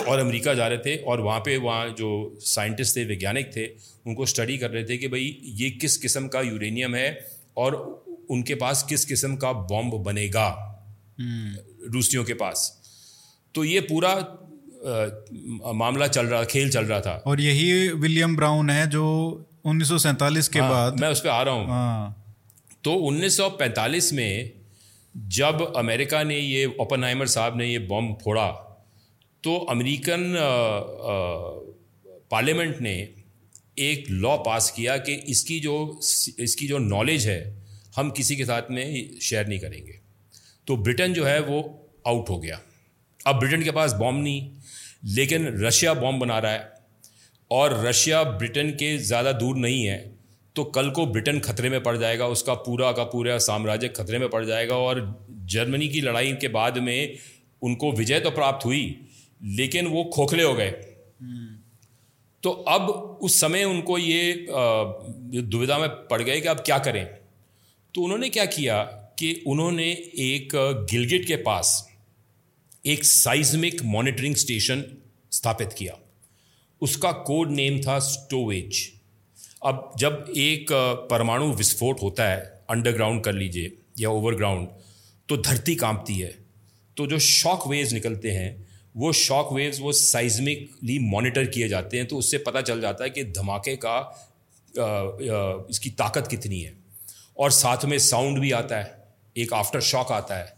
और 0.02 0.18
अमेरिका 0.18 0.54
जा 0.54 0.66
रहे 0.66 0.78
थे 0.78 0.96
और 1.04 1.20
वहाँ 1.20 1.40
पे 1.40 1.56
वहाँ 1.58 1.88
जो 1.98 2.10
साइंटिस्ट 2.46 2.96
थे 2.96 3.04
वैज्ञानिक 3.04 3.50
थे 3.56 3.66
उनको 4.06 4.26
स्टडी 4.26 4.58
कर 4.58 4.70
रहे 4.70 4.84
थे 4.84 4.96
कि 4.96 5.08
भाई 5.08 5.36
ये 5.56 5.70
किस 5.76 5.96
किस्म 5.96 6.28
का 6.28 6.40
यूरेनियम 6.42 6.94
है 6.94 7.08
और 7.56 7.76
उनके 8.30 8.54
पास 8.56 8.84
किस 8.88 9.04
किस्म 9.04 9.36
का 9.36 9.52
बॉम्ब 9.68 9.94
बनेगा 10.02 10.46
हम्म। 11.18 11.90
रूसियों 11.92 12.24
के 12.24 12.34
पास 12.36 12.70
तो 13.54 13.64
ये 13.64 13.80
पूरा 13.82 14.10
आ, 14.10 15.72
मामला 15.74 16.06
चल 16.08 16.26
रहा 16.26 16.44
खेल 16.46 16.70
चल 16.70 16.84
रहा 16.84 17.00
था 17.00 17.22
और 17.26 17.40
यही 17.40 17.88
विलियम 17.98 18.36
ब्राउन 18.36 18.70
है 18.70 18.86
जो 18.90 19.06
उन्नीस 19.64 19.88
सौ 19.88 19.98
सैंतालीस 19.98 20.48
के 20.48 20.58
हाँ, 20.58 20.70
बाद 20.70 21.00
मैं 21.00 21.08
उस 21.08 21.20
पर 21.20 21.28
आ 21.28 21.42
रहा 21.42 21.54
हूँ 21.54 21.66
हाँ। 21.68 22.16
तो 22.84 22.92
1945 23.10 24.12
में 24.12 24.59
जब 25.14 25.72
अमेरिका 25.76 26.22
ने 26.22 26.38
ये, 26.38 26.64
ओपनहाइमर 26.80 27.26
साहब 27.28 27.56
ने 27.58 27.66
ये 27.66 27.78
बॉम्ब 27.86 28.18
फोड़ा 28.24 28.48
तो 29.44 29.56
अमेरिकन 29.70 30.34
पार्लियामेंट 32.30 32.80
ने 32.80 32.92
एक 33.78 34.10
लॉ 34.10 34.36
पास 34.38 34.70
किया 34.70 34.96
कि 34.98 35.12
इसकी 35.28 35.58
जो 35.60 36.00
इसकी 36.40 36.66
जो 36.66 36.78
नॉलेज 36.78 37.26
है, 37.28 37.40
हम 37.96 38.10
किसी 38.10 38.36
के 38.36 38.44
साथ 38.44 38.70
में 38.70 39.18
शेयर 39.20 39.46
नहीं 39.46 39.58
करेंगे। 39.58 39.98
तो 40.66 40.76
ब्रिटेन 40.78 41.14
जो 41.14 41.24
है 41.24 41.40
वो 41.40 41.60
आउट 42.06 42.28
हो 42.30 42.38
गया। 42.38 42.60
अब 43.20 43.38
ब्रिटेन 43.38 43.62
के 43.62 43.70
पास 43.70 43.92
बॉम्ब 43.94 44.22
नहीं, 44.22 44.50
लेकिन 45.06 45.46
रशिया 45.64 45.94
बॉम्ब 45.94 46.20
बना 46.20 46.38
रहा 46.38 46.52
है, 46.52 46.72
और 47.50 47.84
रशिया 47.86 48.22
ब्रिटेन 48.24 48.70
के 48.72 48.96
ज़्यादा 48.98 49.32
दूर 49.34 49.56
नहीं 49.56 49.84
है। 49.84 49.98
तो 50.56 50.64
कल 50.66 50.90
को 50.90 51.06
ब्रिटेन 51.06 51.40
खतरे 51.40 51.68
में 51.70 51.82
पड़ 51.82 51.96
जाएगा, 51.96 52.26
उसका 52.26 52.54
पूरा 52.54 52.92
का 52.92 53.04
पूरा 53.04 53.38
साम्राज्य 53.38 53.88
खतरे 53.88 54.18
में 54.18 54.28
पड़ 54.30 54.44
जाएगा 54.44 54.76
और 54.76 55.26
जर्मनी 55.46 55.88
की 55.88 56.00
लड़ाई 56.00 56.32
के 56.32 56.48
बाद 56.48 56.78
में 56.78 57.18
उनको 57.62 57.92
विजय 57.92 58.20
तो 58.20 58.30
प्राप्त 58.30 58.64
हुई, 58.64 58.96
लेकिन 59.40 59.86
वो 59.86 60.04
खोखले 60.04 60.42
हो 60.42 60.54
गए। 60.54 60.70
तो 62.42 62.50
अब 62.50 62.88
उस 63.22 63.40
समय 63.40 63.64
उनको 63.64 63.98
ये 63.98 64.46
दुविधा 64.50 65.78
में 65.78 65.88
पड़ 65.88 66.22
गए 66.22 66.40
कि 66.40 66.48
अब 66.48 66.60
क्या 66.60 66.78
करें। 66.78 67.04
तो 67.94 68.02
उन्होंने 68.02 68.28
क्या 68.28 68.44
किया 68.46 68.82
कि 69.18 69.32
उन्होंने 69.46 69.90
एक 70.18 70.50
गिलगिट 70.90 71.26
के 71.26 71.36
पास 71.36 71.88
एक 72.84 73.04
साइज्मिक 73.04 73.82
मॉनिटरिंग 73.84 74.34
स्टेशन 74.34 74.84
स्थापित 75.32 75.72
किया। 75.72 75.98
उसका 76.82 77.12
कोड 77.12 77.50
नेम 77.50 77.80
था 77.80 77.98
स्टोवेज 77.98 78.88
अब 79.62 79.92
जब 79.98 80.32
एक 80.38 80.66
परमाणु 81.10 81.52
विस्फोट 81.54 82.02
होता 82.02 82.28
है 82.28 82.40
अंडरग्राउंड 82.70 83.22
कर 83.24 83.32
लीजिए 83.32 83.72
या 83.98 84.10
ओवरग्राउंड 84.10 84.68
तो 85.28 85.36
धरती 85.38 85.74
कांपती 85.74 86.18
है। 86.18 86.34
तो 86.96 87.06
जो 87.06 87.18
शॉक 87.18 87.66
वेव्स 87.68 87.92
निकलते 87.92 88.30
हैं, 88.30 88.68
वो 88.96 89.12
शॉक 89.12 89.52
वेव्स 89.52 89.80
वो 89.80 89.92
साइज्मिकली 89.92 90.98
मॉनिटर 91.00 91.46
किए 91.46 91.68
जाते 91.68 91.96
हैं 91.96 92.06
तो 92.06 92.16
उससे 92.16 92.38
पता 92.38 92.60
चल 92.62 92.80
जाता 92.80 93.04
है 93.04 93.10
कि 93.10 93.24
धमाके 93.24 93.76
का 93.76 93.98
इसकी 95.70 95.90
ताकत 95.92 96.26
कितनी 96.26 96.60
है। 96.60 96.72
और 97.38 97.50
साथ 97.50 97.84
में 97.84 97.98
साउंड 98.00 98.38
भी 98.38 98.50
आता 98.52 98.78
है, 98.78 98.98
एक 99.36 99.52
आफ्टर 99.54 99.80
शॉक 99.82 100.12
आता 100.12 100.38
है 100.38 100.52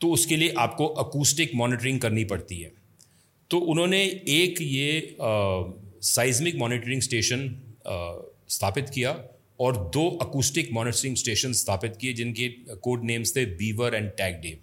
तो 0.00 0.10
उसके 0.10 0.36
लिए 0.36 0.54
आपको 0.58 0.86
अकूस्टिक 0.86 1.54
मॉनिटरिंग 1.54 2.00
करनी 2.00 2.24
पड़ती 2.26 2.56
है। 2.56 2.72
तो 3.50 3.58
उन्होंने 3.58 4.02
एक 4.04 4.60
ये 4.62 5.16
साइज्मिक 6.04 6.56
मॉनिटरिंग 6.56 7.00
स्टेशन 7.02 7.48
स्थापित 8.48 8.90
किया 8.90 9.24
और 9.60 9.76
दो 9.76 10.18
अकूस्टिक 10.22 10.72
मॉनिटरिंग 10.72 11.16
स्टेशन 11.16 11.52
स्थापित 11.52 11.96
किए 11.96 12.12
जिनके 12.12 12.48
कोड 12.76 13.04
नेम्स 13.04 13.36
थे 13.36 13.46
बीवर 13.46 13.94
एंड 13.94 14.10
टैग 14.10 14.40
डे 14.40 14.58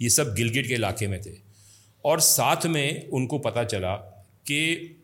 ये 0.00 0.08
सब 0.08 0.34
गिलगिट 0.34 0.66
के 0.66 0.74
इलाके 0.74 1.06
में 1.06 1.20
थे। 1.22 1.38
और 2.04 2.20
साथ 2.20 2.66
में 2.66 3.08
उनको 3.08 3.38
पता 3.38 3.64
चला 3.64 3.96
कि 4.46 4.94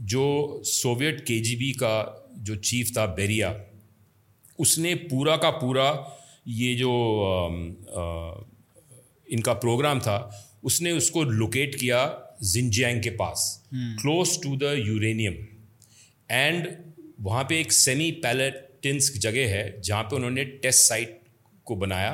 जो 0.00 0.62
सोवियत 0.64 1.20
के 1.20 1.72
का 1.72 2.28
जो 2.38 2.56
चीफ 2.56 2.90
था 2.96 3.06
बेरिया 3.06 3.60
उसने 4.58 4.94
पूरा 4.94 5.36
का 5.36 5.50
पूरा 5.50 6.16
ये 6.48 6.74
जो 6.74 6.90
आ, 7.24 7.46
आ, 7.48 8.44
इनका 9.30 9.52
प्रोग्राम 9.52 10.00
था 10.00 10.46
उसने 10.64 10.92
उसको 10.92 11.22
लोकेट 11.22 11.74
किया 11.74 12.22
जिनजियांग 12.42 13.02
के 13.02 13.10
पास 13.10 13.68
close 13.74 14.42
to 14.42 14.56
the 14.56 14.62
uranium 14.62 15.34
and 16.30 16.76
वहाँ 17.20 17.44
पे 17.44 17.60
एक 17.60 17.72
सेमी 17.72 18.10
पैलेटिन्स 18.22 19.12
जगह 19.18 19.48
है, 19.48 19.80
जहाँ 19.80 20.02
पे 20.02 20.16
उन्होंने 20.16 20.44
टेस्ट 20.44 20.80
साइट 20.80 21.20
को 21.66 21.76
बनाया 21.76 22.12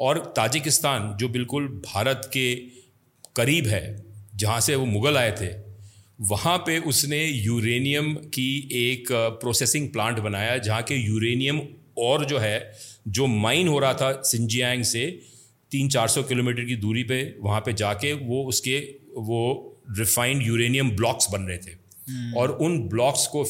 और 0.00 0.18
ताजिकिस्तान, 0.36 1.16
जो 1.16 1.28
बिल्कुल 1.28 1.68
भारत 1.86 2.30
के 2.32 2.54
करीब 3.36 3.66
है, 3.66 4.04
जहाँ 4.36 4.60
से 4.60 4.74
वो 4.74 4.86
मुग़ल 4.86 5.16
आए 5.16 5.30
थे, 5.32 5.48
वहाँ 6.20 6.56
पे 6.58 6.78
उसने 6.78 7.24
यूरेनियम 7.24 8.12
की 8.14 8.68
एक 8.72 9.08
प्रोसेसिंग 9.12 9.88
प्लांट 9.88 10.18
बनाया, 10.18 10.56
जहाँ 10.58 10.82
के 10.82 10.94
यूरेनियम 10.94 11.60
और 11.98 12.24
जो 12.24 12.38
है, 12.38 12.72
जो 13.08 13.26
माइन 13.26 13.68
हो 13.68 13.78
रहा 13.78 13.94
था 13.94 14.12
सिंजियांग 14.22 14.82
से 14.84 15.06
तीन 15.70 15.88
चार 15.88 16.08
सौ 16.08 16.22
किलोमीटर 16.22 16.64
की 16.64 16.76
दूरी 16.76 17.02
पे 17.04 17.22
वहाँ 17.40 17.60
पे 17.60 17.72
जाके 17.72 18.12
वो 18.12 18.44
उसके, 18.44 18.78
वो 19.16 19.80
रिफाइंड 19.98 20.42
यूरेनियम 20.42 20.90
ब्लॉक्स 20.90 21.28
बन 21.32 21.42
रहे 21.42 21.58
थे। 21.58 21.83
और 22.36 22.50
उन 22.62 22.78
ब्लॉक्स 22.88 23.26
को 23.34 23.40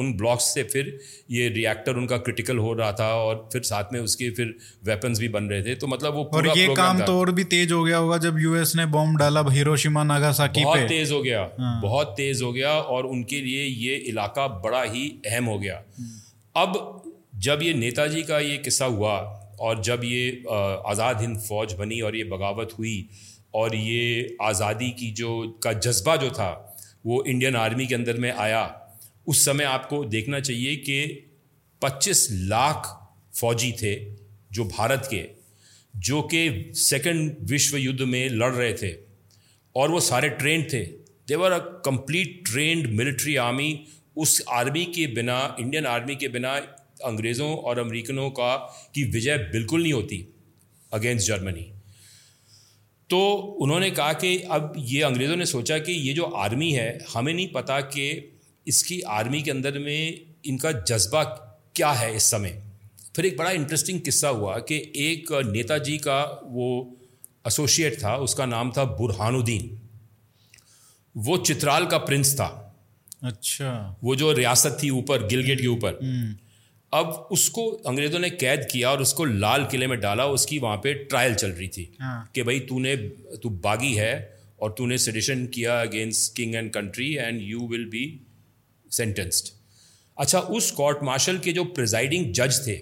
उन 0.00 0.12
ब्लॉक्स 0.16 0.44
से 0.54 0.62
फिर 0.64 0.98
ये 1.30 1.48
रिएक्टर 1.50 1.96
उनका 1.96 2.16
क्रिटिकल 2.18 2.58
हो 2.58 2.72
रहा 2.72 2.92
था 2.92 3.06
और 3.16 3.48
फिर 3.52 3.62
साथ 3.62 3.92
में 3.92 4.00
उसके 4.00 4.30
फिर 4.30 4.54
वेपन्स 4.84 5.18
भी 5.18 5.28
बन 5.28 5.44
रहे 5.44 5.62
थे। 5.62 5.74
तो 5.74 5.86
मतलब 5.86 6.14
वो 6.14 6.24
और 6.34 6.46
ये 6.48 6.66
काम 6.74 7.00
तो 7.02 7.18
और 7.18 7.30
भी 7.30 7.44
तेज 7.46 7.72
हो 7.72 7.82
गया 7.84 7.98
होगा 7.98 8.18
जब 8.18 8.38
यूएस 8.38 8.74
ने 8.76 8.86
बॉम्ब 8.88 9.18
डाला 9.18 9.44
हिरोशिमा 9.50 10.04
नागासाकी 10.04 10.64
बहुत 10.64 10.78
पे। 10.78 10.88
तेज 10.88 11.12
हो 11.12 11.22
गया 11.22 11.40
हाँ। 11.58 11.80
बहुत 11.82 12.14
तेज 12.16 12.42
हो 12.42 12.52
गया 12.52 12.70
और 12.70 13.06
उनके 13.06 13.40
लिए 13.40 13.64
ये 13.64 13.96
इलाका 14.08 14.46
बड़ा 14.60 14.82
ही 14.84 15.08
अहम 15.26 15.44
हो 15.44 15.58
गया। 15.58 15.82
हम्म। 15.98 16.62
अब 16.62 17.02
जब 17.38 17.62
ये 17.62 17.74
नेताजी 17.74 18.22
का 18.22 18.38
ये 18.40 18.56
किस्सा 18.58 18.84
हुआ 18.86 19.18
और 19.60 19.80
जब 19.82 20.00
ये 20.04 20.28
आज़ाद 20.50 21.20
हिंद 21.20 21.38
फौज 21.40 21.72
बनी 21.72 22.00
और 22.00 22.16
ये 22.16 22.24
बगावत 22.28 22.74
हुई 22.78 23.08
और 23.54 23.74
ये 23.76 24.36
आज़ादी 24.42 24.90
की 24.90 25.10
जो 25.12 25.30
का 25.64 25.72
जज्बा 25.80 26.16
जो 26.16 26.30
था 26.30 26.50
वो 27.06 27.24
इंडियन 27.24 27.56
आर्मी 27.56 27.86
के 27.86 27.94
अंदर 27.94 28.16
में 28.16 28.32
आया, 28.32 28.90
उस 29.26 29.44
समय 29.44 29.64
आपको 29.64 30.04
देखना 30.04 30.40
चाहिए 30.40 30.76
कि 30.76 31.26
25 31.82 32.28
लाख 32.30 33.10
फौजी 33.34 33.72
थे 33.72 34.16
जो 34.52 34.64
भारत 34.64 35.08
के, 35.10 35.28
जो 35.96 36.22
कि 36.22 36.72
सेकंड 36.74 37.36
विश्व 37.40 37.76
युद्ध 37.76 38.00
में 38.00 38.28
लड़ 38.28 38.52
रहे 38.52 38.74
थे। 38.74 38.96
और 39.76 39.90
वो 39.90 40.00
सारे 40.00 40.28
ट्रेंड 40.28 40.72
थे। 40.72 40.84
They were 41.28 41.52
a 41.52 41.58
complete 41.58 42.42
trained 42.46 42.86
military 42.86 43.36
army 43.36 43.84
उस 44.16 44.44
आर्मी 44.48 44.84
के 44.84 45.06
बिना 45.06 45.56
इंडियन 45.60 45.86
आर्मी 45.86 46.16
के 46.16 46.28
बिना 46.28 46.54
अंग्रेज़ों 47.04 47.56
और 47.56 47.78
अमेरिकनों 47.78 48.30
का 48.30 48.56
की 48.94 49.04
विजय 49.04 49.38
बिल्कुल 49.38 49.82
नहीं 49.82 49.92
होती 49.92 50.26
अगेंस्ट 50.92 51.26
जर्मनी 51.26 51.72
तो 53.12 53.32
उन्होंने 53.32 53.90
कहा 53.90 54.12
कि 54.12 54.38
अब 54.38 54.72
ये 54.78 55.02
अंग्रेज़ों 55.02 55.36
ने 55.36 55.46
सोचा 55.46 55.78
कि 55.78 55.92
ये 55.92 56.14
जो 56.14 56.22
आर्मी 56.22 56.72
है 56.72 57.04
हमें 57.14 57.34
नहीं 57.34 57.48
पता 57.48 57.80
कि 57.80 58.32
इसकी 58.66 59.00
आर्मी 59.00 59.42
के 59.42 59.50
अंदर 59.50 59.78
में 59.78 60.20
इनका 60.44 60.72
जज्बा 60.72 61.24
क्या 61.76 61.92
है 61.92 62.16
इस 62.16 62.22
समय। 62.22 62.62
फिर 63.16 63.26
एक 63.26 63.38
बड़ा 63.38 63.50
इंटरेस्टिंग 63.50 64.00
किस्सा 64.00 64.28
हुआ 64.28 64.58
कि 64.58 64.92
एक 64.96 65.32
नेताजी 65.32 65.98
का 65.98 66.40
वो 66.44 66.96
एसोसिएट 67.46 68.04
था 68.04 68.16
उसका 68.16 68.46
नाम 68.46 68.72
था 68.76 68.84
बुरहानुद्दीन। 68.84 69.82
वो 71.16 71.36
चित्राल 71.36 71.86
का 71.86 71.98
प्रिंस 71.98 72.34
था। 72.34 72.76
अच्छा। 73.22 73.98
वो 74.04 74.16
जो 74.16 74.32
रियासत 74.32 74.78
थी 74.82 74.90
ऊपर 74.90 75.26
गिलगेट 75.26 75.60
के 75.60 75.66
ऊपर। 75.66 75.98
हम्म। 76.02 76.36
अब 76.94 77.28
उसको 77.32 77.68
अंग्रेज़ों 77.86 78.18
ने 78.18 78.30
कैद 78.30 78.66
किया 78.72 78.90
और 78.90 79.02
उसको 79.02 79.24
लाल 79.24 79.64
किले 79.70 79.86
में 79.86 79.98
डाला 80.00 80.26
उसकी 80.28 80.58
वहाँ 80.58 80.76
पे 80.76 80.92
ट्रायल 80.94 81.34
चल 81.34 81.50
रही 81.50 81.68
थी 81.68 81.88
हाँ. 82.00 82.30
कि 82.34 82.42
भाई 82.42 82.60
तूने 82.60 82.96
तू 83.42 83.50
बागी 83.66 83.92
है 83.94 84.14
और 84.62 84.74
तूने 84.78 84.98
सडिशन 84.98 85.46
किया 85.46 85.80
against 85.80 86.36
king 86.36 86.54
and 86.54 86.70
country 86.72 87.14
and 87.14 87.40
you 87.42 87.66
will 87.68 87.84
be 87.84 88.04
sentenced 88.90 89.48
अच्छा 90.18 90.38
उस 90.56 90.70
कोर्ट 90.70 90.98
मार्शल 91.02 91.38
के 91.38 91.52
जो 91.52 91.64
प्रिजाइडिंग 91.64 92.32
जज 92.32 92.66
थे 92.66 92.74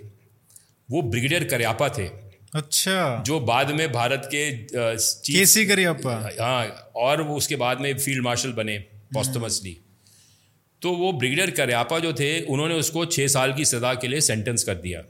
वो 0.90 1.02
ब्रिगेडियर 1.02 1.44
करियापा 1.44 1.88
थे। 1.88 2.06
अच्छा। 2.54 3.22
जो 3.26 3.38
बाद 3.40 3.70
में 3.70 3.92
भारत 3.92 4.28
के 4.34 4.50
केसी 4.68 5.64
करियापा 5.66 6.14
हाँ 6.40 6.66
और 6.96 7.22
वो 7.22 7.36
उसके 7.36 7.56
बाद 7.56 7.80
में 7.80 7.92
फ़ील्ड 7.98 8.24
मार्शल 8.24 8.52
बने 8.52 8.78
पॉस्टमसली 9.14 9.76
तो 10.82 10.92
वो 10.92 11.12
ब्रिगेडियर 11.12 11.50
करियापा 11.50 11.98
जो 11.98 12.12
थे, 12.12 12.40
उन्होंने 12.42 12.74
उसको 12.74 13.04
छः 13.06 13.26
साल 13.28 13.52
की 13.54 13.64
सज़ा 13.64 13.94
के 13.94 14.08
लिए 14.08 14.20
सेंटेंस 14.20 14.64
कर 14.64 14.74
दिया 14.74 15.02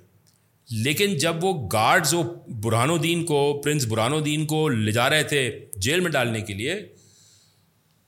लेकिन 0.69 1.17
जब 1.17 1.41
वो 1.41 1.53
गार्ड्स 1.73 2.15
वो 2.15 2.23
बुरहानुद्दीन 2.49 3.23
को 3.23 3.53
प्रिंस 3.61 3.85
बुरहानुद्दीन 3.85 4.45
को 4.47 4.69
ले 4.69 4.93
जा 4.93 5.07
रहे 5.09 5.25
थे 5.25 5.49
जेल 5.79 6.01
में 6.01 6.13
डालने 6.13 6.43
के 6.43 6.55
लिए 6.55 6.75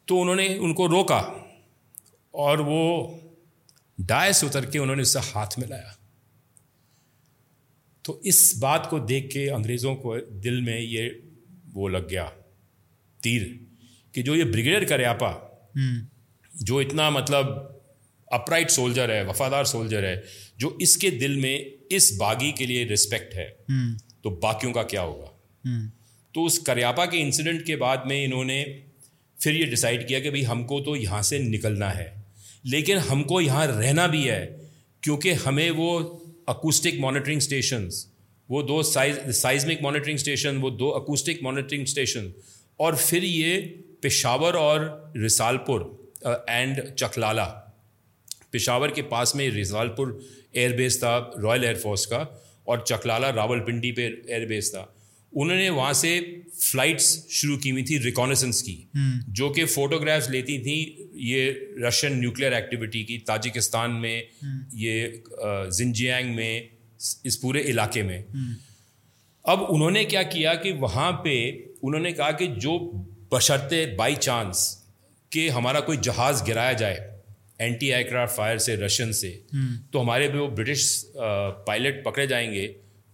तो 0.09 0.19
उन्होंने 0.19 0.47
उनको 0.59 0.87
रोका 0.87 1.19
और 2.35 2.61
वो 2.61 2.83
डायस 4.01 4.45
उतर 4.45 4.67
के 4.67 4.79
उन्होंने 4.79 5.03
उससे 5.03 5.19
हाथ 5.19 5.59
मिलाया 5.59 5.97
तो 8.05 8.21
इस 8.27 8.59
बात 8.61 8.87
को 8.91 8.99
देख 8.99 9.29
के 9.33 9.49
अंग्रेज़ों 9.49 9.95
को 9.95 10.17
दिल 10.41 10.61
में 10.63 10.79
ये 10.79 11.07
वो 11.75 11.89
लग 11.89 12.09
गया, 12.09 12.25
तीर, 13.21 13.45
कि 14.15 14.23
जो 14.23 14.35
ये 14.35 14.45
ब्रिगेडियर 14.45 14.85
करियापा 14.85 15.29
हम्म। 15.77 16.07
जो 16.63 16.81
इतना 16.81 17.11
मतलब 17.11 17.69
अपराइट 18.29 18.71
सोल्जर 18.71 19.11
है 19.11 19.25
वफादार 19.27 19.65
सोल्जर 19.67 20.05
है 20.05 20.23
जो 20.61 20.77
इसके 20.83 21.11
दिल 21.17 21.37
में 21.41 21.73
इस 21.93 22.17
बागी 22.17 22.53
के 22.53 22.67
लिए 22.67 22.85
रिस्पेक्ट 22.85 23.35
है 23.35 23.47
हम्म। 23.71 23.97
तो 24.25 24.31
बाकियों 24.43 24.73
का 24.73 24.83
क्या 24.85 25.03
होगा 25.03 25.31
हम्म। 25.65 25.91
तो 26.35 26.43
उस 26.43 26.59
करियापा 26.59 27.07
के 27.07 27.17
इंसिडेंट 27.19 27.65
के 27.67 27.77
बाद 27.77 28.05
में 28.07 28.17
इन्होंने 28.17 28.63
फिर 29.39 29.55
ये 29.55 29.65
डिसाइड 29.67 30.07
किया 30.09 30.21
कि 30.21 30.31
भाई 30.31 30.43
हमको 30.45 30.81
तो 30.81 30.97
यहाँ 30.97 31.23
से 31.23 31.39
निकलना 31.41 31.89
है 31.91 32.09
लेकिन 32.67 32.99
हमको 33.03 33.41
यहाँ 33.41 33.67
रहना 33.67 34.07
भी 34.07 34.23
है 34.25 34.41
क्योंकि 35.03 35.33
हमें 35.45 35.71
वो 35.73 35.91
अकूस्टिक 36.49 37.01
मॉनिटरिंग 37.01 37.41
स्टेशन 37.41 37.89
वो 38.49 38.63
दो 38.63 38.83
साइज़ 38.85 39.19
साइजमिक 39.33 39.83
मॉनिटरिंग 39.83 40.19
स्टेशन 40.19 40.57
वो 40.57 40.71
दो 40.77 40.89
अकूस्टिक 40.93 41.43
मॉनिटरिंग 41.43 41.87
स्टेशन 41.87 42.33
और 42.81 42.97
फिर 42.99 43.25
ये 43.25 43.57
पेशावर 44.03 44.57
और 44.57 45.13
रिसालपुर 45.17 45.83
एंड 46.27 46.83
चकलाला 46.95 47.45
पिशावर 48.53 48.91
के 48.91 49.03
पास 49.11 49.33
में 49.37 49.49
रिजालपुर 49.51 50.19
एयरबेस 50.57 50.99
था 50.99 51.17
रॉयल 51.37 51.65
एयरफोर्स 51.65 52.07
का 52.07 52.27
और 52.67 52.85
चकलाला 52.89 53.29
रावलपिंडी 53.33 53.93
पे 53.93 54.07
एयरबेस 54.29 54.71
था 54.75 54.89
उन्होंने 55.33 55.69
वहाँ 55.71 55.93
से 55.95 56.19
फ्लाइट्स 56.55 57.07
शुरू 57.33 57.57
की 57.57 57.71
हुई 57.71 57.83
थी 57.83 57.99
रिकॉनेसेंस 57.99 58.61
की 58.63 58.77
हम्म। 58.97 59.33
जो 59.33 59.49
कि 59.51 59.65
फ़ोटोग्राफ्स 59.67 60.29
लेती 60.31 60.59
थी 60.59 60.77
ये 61.23 61.49
रशियन 61.79 62.19
न्यूक्लियर 62.19 62.55
एक्टिविटी 62.55 63.03
की 63.05 63.19
ताजिकिस्तान 63.27 63.91
में 63.93 64.29
हम्म। 64.43 64.65
ये 64.75 65.23
जिनजियांग 65.41 66.35
में 66.35 66.71
इस 67.27 67.37
पूरे 67.37 67.61
इलाके 67.71 68.03
में 68.03 68.19
हम्म। 68.19 68.55
अब 69.45 69.61
उन्होंने 69.71 70.05
क्या 70.05 70.23
किया 70.25 70.55
कि 70.57 70.73
वहाँ 70.79 71.11
पे 71.25 71.35
उन्होंने 71.85 72.13
कहा 72.13 72.31
कि 72.33 72.47
जो 72.59 72.79
बशर्ते 73.33 73.85
बाई 73.97 74.15
चांस 74.17 74.61
कि 75.33 75.49
हमारा 75.49 75.81
कोई 75.81 75.97
जहाज़ 75.99 76.43
गिराया 76.45 76.73
जाए 76.75 77.09
एंटी 77.61 77.89
एयरक्राफ्ट 77.89 78.35
फायर 78.37 78.59
से 78.59 78.75
रशियन 78.77 79.13
से 79.13 79.29
हम्म। 79.55 79.77
तो 79.93 79.99
हमारे 79.99 80.29
भी 80.29 80.39
वो 80.39 80.49
ब्रिटिश 80.51 80.87
पायलट 81.17 82.03
पकड़े 82.05 82.27
जाएँगे 82.27 82.67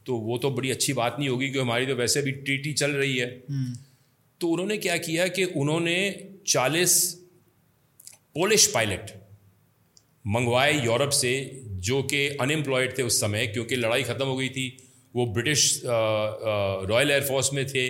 तो 0.06 0.16
वो 0.20 0.38
तो 0.38 0.50
बड़ी 0.50 0.70
अच्छी 0.70 0.92
बात 0.92 1.16
नहीं 1.18 1.28
होगी 1.28 1.50
कि 1.50 1.58
हमारी 1.58 1.86
तो 1.86 1.94
वैसे 1.94 2.22
भी 2.22 2.32
ट्रीटी 2.32 2.72
चल 2.72 2.90
रही 2.92 3.16
है 3.16 3.28
हम्म। 3.50 3.74
तो 4.40 4.48
उन्होंने 4.48 4.76
क्या 4.78 4.96
किया 4.98 5.26
कि 5.28 5.44
उन्होंने 5.56 5.96
40 6.48 6.94
पोलिश 8.34 8.66
पायलट 8.66 9.10
मंगवाए 10.24 10.72
यूरोप 10.84 11.10
से 11.12 11.32
जो 11.82 12.02
कि 12.02 12.26
अनएम्प्लॉयड 12.40 12.96
थे 12.98 13.02
उस 13.02 13.20
समय 13.20 13.46
क्योंकि 13.46 13.76
लड़ाई 13.76 14.02
ख़त्म 14.02 14.26
हो 14.26 14.36
गई 14.36 14.48
थी 14.48 14.66
वो 15.14 15.26
ब्रिटिश 15.32 15.82
रॉयल 15.84 17.10
एयरफोर्स 17.10 17.52
में 17.52 17.66
थे 17.66 17.88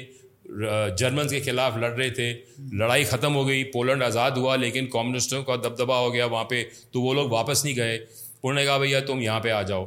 जर्मन 0.51 1.29
के 1.29 1.41
खिलाफ 1.41 1.77
लड़ 1.79 1.91
रहे 1.91 2.11
थे। 2.11 2.31
लड़ाई 2.79 3.05
ख़त्म 3.05 3.33
हो 3.33 3.45
गई 3.45 3.63
पोलैंड 3.65 4.03
आज़ाद 4.03 4.39
हुआ 4.39 4.57
लेकिन 4.57 4.87
कम्युनिस्टों 4.87 5.43
का 5.43 5.57
दबदबा 5.59 5.99
हो 5.99 6.11
गया 6.11 6.27
वहाँ 6.27 6.45
पे 6.45 6.63
तो 6.95 7.01
वो 7.01 7.15
लोग 7.15 7.31
वापस 7.31 7.63
नहीं 7.65 7.75
गए। 7.75 7.97
उन्होंने 7.97 8.65
कहा 8.67 8.79
भैया 8.79 9.01
तुम 9.01 9.21
यहाँ 9.21 9.41
पे 9.41 9.51
आ 9.51 9.63
जाओ। 9.63 9.85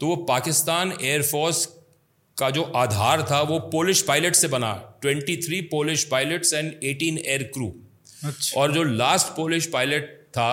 तो 0.00 0.06
वो 0.06 0.16
पाकिस्तान 0.24 0.92
एयरफोर्स 1.02 1.66
का 2.36 2.50
जो 2.50 2.62
आधार 2.76 3.22
था 3.22 3.40
वो 3.42 3.58
पोलिश 3.68 4.02
पायलट 4.02 4.34
से 4.34 4.48
बना। 4.48 4.72
23 5.04 5.60
Polish 5.70 6.04
pilots 6.04 6.52
and 6.54 6.72
18 6.84 7.18
air 7.18 7.42
crew. 7.54 7.72
अच्छा। 8.24 8.60
और 8.60 8.72
जो 8.72 8.82
लास्ट 8.84 9.26
पोलिश 9.26 9.66
पायलट 9.66 10.10
था 10.32 10.50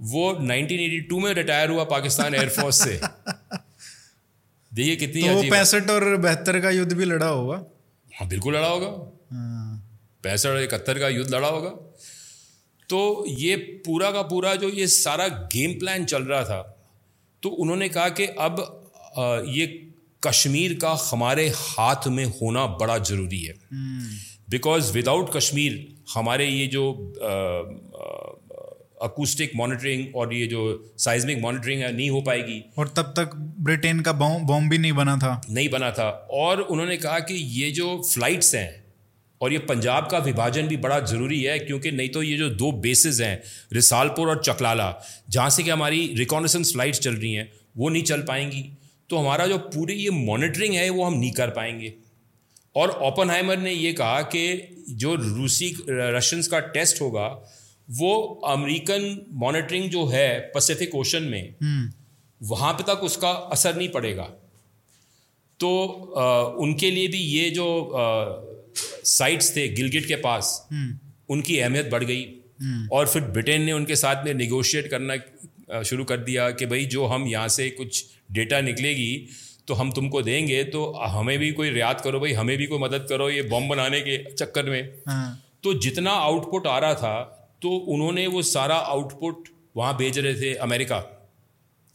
वो 0.00 0.30
1982 0.32 1.22
में 1.22 1.32
रिटायर 1.34 1.70
हुआ 1.70 1.84
पाकिस्तान 1.84 2.34
एयरफोर्स 2.34 2.82
से। 2.84 3.00
देखिए 4.72 4.96
कितनी 4.96 5.22
तो। 5.22 5.50
पैंसठ 5.50 5.90
और 5.90 6.16
बहत्तर 6.16 6.60
का 6.60 6.70
युद्ध 6.70 6.92
भी 6.92 7.04
लड़ा 7.04 7.26
होगा। 7.26 7.62
हाँ 8.20 8.28
बिल्कुल 8.28 8.54
लड़ा 8.56 8.68
होगा। 8.68 8.88
पैंसठ 10.24 10.58
इकहत्तर 10.58 10.98
का 10.98 11.08
युद्ध 11.08 11.34
लड़ा 11.34 11.48
होगा। 11.48 11.70
तो 12.90 13.24
ये 13.28 13.56
पूरा 13.56 14.10
का 14.12 14.22
पूरा 14.22 14.54
जो 14.54 14.68
ये 14.68 14.86
सारा 14.86 15.28
गेम 15.52 15.78
प्लान 15.78 16.04
चल 16.04 16.22
रहा 16.22 16.42
था 16.44 16.60
तो 17.42 17.48
उन्होंने 17.48 17.88
कहा 17.88 18.08
कि 18.08 18.26
अब 18.38 18.58
ये 19.48 19.66
कश्मीर 20.22 20.74
का 20.74 20.90
हमारे 21.02 21.48
हाथ 21.48 22.08
में 22.08 22.24
होना 22.24 22.66
बड़ा 22.76 22.98
ज़रूरी 22.98 23.40
है। 23.40 23.54
बिकॉज़ 24.50 24.92
विदाउट 24.92 25.32
कश्मीर 25.36 25.72
हमारे 26.14 26.48
ये 26.48 26.66
जो 26.66 26.84
अकूस्टिक 29.02 29.52
मॉनिटरिंग 29.56 30.16
और 30.16 30.34
ये 30.34 30.46
जो 30.46 30.92
साइज्मिक 30.98 31.38
मॉनिटरिंग 31.38 31.82
है 31.82 31.92
नहीं 31.96 32.10
हो 32.10 32.20
पाएगी। 32.20 32.62
और 32.78 32.88
तब 32.88 33.14
तक 33.18 33.30
ब्रिटेन 33.60 34.00
का 34.00 34.12
बॉम्ब 34.12 34.46
बॉम्ब 34.46 34.70
भी 34.70 34.78
नहीं 34.78 34.92
बना 34.92 35.16
था। 35.16 35.40
नहीं 35.50 35.68
बना 35.68 35.90
था। 35.90 36.08
और 36.32 36.60
उन्होंने 36.60 36.96
कहा 36.96 37.18
कि 37.20 37.34
ये 37.34 37.70
जो 37.70 38.02
फ्लाइट्स 38.14 38.54
हैं 38.54 38.84
और 39.40 39.52
ये 39.52 39.58
पंजाब 39.58 40.08
का 40.10 40.18
विभाजन 40.18 40.66
भी 40.66 40.76
बड़ा 40.76 40.98
ज़रूरी 41.00 41.42
है 41.42 41.58
क्योंकि 41.58 41.90
नहीं 41.92 42.08
तो 42.08 42.22
ये 42.22 42.36
जो 42.36 42.48
दो 42.50 42.72
बेसिस 42.72 43.20
हैं 43.20 43.42
रिसालपुर 43.72 44.28
और 44.28 44.42
चकलाला 44.42 44.94
जहाँ 45.30 45.50
से 45.50 45.62
कि 45.62 45.70
हमारी 45.70 46.06
रिकॉर्नेसेंस 46.16 46.72
फ्लाइट्स 46.72 47.00
चल 47.00 47.14
रही 47.14 47.32
हैं 47.34 47.50
वो 47.76 47.88
नहीं 47.88 48.02
चल 48.02 48.22
पाएँगी। 48.22 48.64
तो 49.10 49.16
हमारा 49.16 49.46
जो 49.46 49.58
पूरी 49.58 49.94
ये 49.94 50.10
मॉनिटरिंग 50.10 50.74
है 50.74 50.88
वो 50.90 51.04
हम 51.04 51.14
नहीं 51.14 51.32
कर 51.32 51.50
पाएँगे। 51.50 51.94
और 52.76 52.90
ओपनहाइमर 53.02 53.58
ने 53.58 53.72
ये 53.72 53.92
कहा 53.92 54.20
कि 54.22 54.84
जो 54.88 55.14
रूसी 55.14 55.74
रशियंस 55.90 56.48
का 56.48 56.60
टेस्ट 56.60 57.00
होगा 57.00 57.26
वो 57.90 58.42
अमेरिकन 58.46 59.26
मॉनिटरिंग 59.32 59.90
जो 59.90 60.06
है 60.06 60.38
पैसिफिक 60.40 60.94
ओशन 60.94 61.22
में 61.22 61.54
हम्म। 61.62 61.92
वहाँ 62.40 62.72
पे 62.72 62.82
तक 62.82 63.00
उसका 63.04 63.30
असर 63.30 63.76
नहीं 63.76 63.88
पड़ेगा। 63.88 64.22
तो 65.60 65.70
अ, 66.16 66.56
उनके 66.58 66.90
लिए 66.90 67.08
भी 67.08 67.18
ये 67.18 67.50
जो 67.50 67.66
साइट्स 69.04 69.56
थे 69.56 69.68
गिलगिट 69.68 70.06
के 70.06 70.16
पास 70.16 70.68
हम्म। 70.72 70.98
उनकी 71.28 71.58
अहमियत 71.58 71.90
बढ़ 71.90 72.04
गई। 72.04 72.22
और 72.92 73.06
फिर 73.06 73.22
ब्रिटेन 73.22 73.62
ने 73.62 73.72
उनके 73.72 73.96
साथ 73.96 74.24
में 74.24 74.34
निगोशिएट 74.34 74.88
करना 74.90 75.82
शुरू 75.82 76.04
कर 76.04 76.16
दिया 76.16 76.50
कि 76.50 76.66
भाई 76.66 76.84
जो 76.84 77.06
हम 77.06 77.26
यहाँ 77.26 77.48
से 77.48 77.70
कुछ 77.70 78.04
डेटा 78.32 78.60
निकलेगी 78.60 79.26
तो 79.68 79.74
हम 79.74 79.92
तुमको 79.92 80.22
देंगे 80.22 80.64
तो 80.64 80.92
हमें 80.92 81.38
भी 81.38 81.50
कोई 81.52 81.70
रियात 81.70 82.00
करो 82.00 82.20
भाई 82.20 82.32
हमें 82.32 82.56
भी 82.58 82.66
कोई 82.66 82.78
मदद 82.78 83.06
करो 83.08 83.30
ये 83.30 83.42
बॉम्ब 83.42 83.68
बनाने 83.68 84.00
के 84.00 84.16
चक्कर 84.34 84.70
में। 84.70 84.94
हाँ। 85.08 85.42
तो 85.62 85.74
जितना 85.74 86.10
आउटपुट 86.10 86.66
आ 86.66 86.78
रहा 86.78 86.94
था 86.94 87.39
तो 87.62 87.70
उन्होंने 87.70 88.26
वो 88.26 88.42
सारा 88.42 88.74
आउटपुट 88.74 89.48
वहाँ 89.76 89.96
भेज 89.96 90.18
रहे 90.18 90.34
थे 90.34 90.54
अमेरिका। 90.54 91.16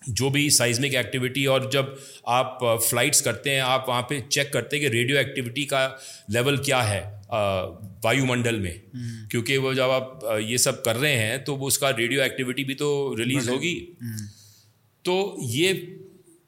जो 0.10 0.30
भी 0.30 0.50
साइज्मिक 0.50 0.94
एक्टिविटी 0.94 1.46
और 1.46 1.70
जब 1.72 1.98
आप 2.28 2.60
फ्लाइट्स 2.90 3.22
करते 3.22 3.50
हैं 3.50 3.62
आप 3.62 3.86
वहाँ 3.90 4.02
पे 4.02 4.20
चेक 4.22 4.54
करते 4.54 4.76
हैं 4.76 4.90
कि 4.90 4.98
रेडियो 4.98 5.18
एक्टिविटी 5.18 5.66
का 5.66 6.00
लेवल 6.30 6.58
क्या 6.58 6.82
है 6.82 7.00
अ, 7.02 7.38
वायुमंडल 8.06 8.60
में। 8.60 8.82
क्योंकि 9.32 9.58
वो 9.58 9.74
जब 9.74 9.90
आप 9.90 10.20
अ, 10.26 10.38
ये 10.38 10.58
सब 10.58 10.84
कर 10.84 10.96
रहे 10.96 11.14
हैं 11.14 11.44
तो 11.44 11.56
वो 11.56 11.68
उसका 11.68 11.90
रेडियो 11.90 12.22
एक्टिविटी 12.22 12.64
भी 12.64 12.74
तो 12.74 13.16
रिलीज़ 13.20 13.50
होगी। 13.50 13.74
तो 15.06 15.38
ये 15.42 15.74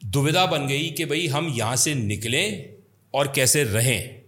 दुविधा 0.04 0.46
बन 0.46 0.66
गई 0.66 0.90
कि 0.90 1.04
भाई 1.04 1.26
हम 1.26 1.48
यहाँ 1.56 1.76
से 1.76 1.94
निकलें 1.94 2.74
और 3.14 3.32
कैसे 3.36 3.64
रहें। 3.64 4.20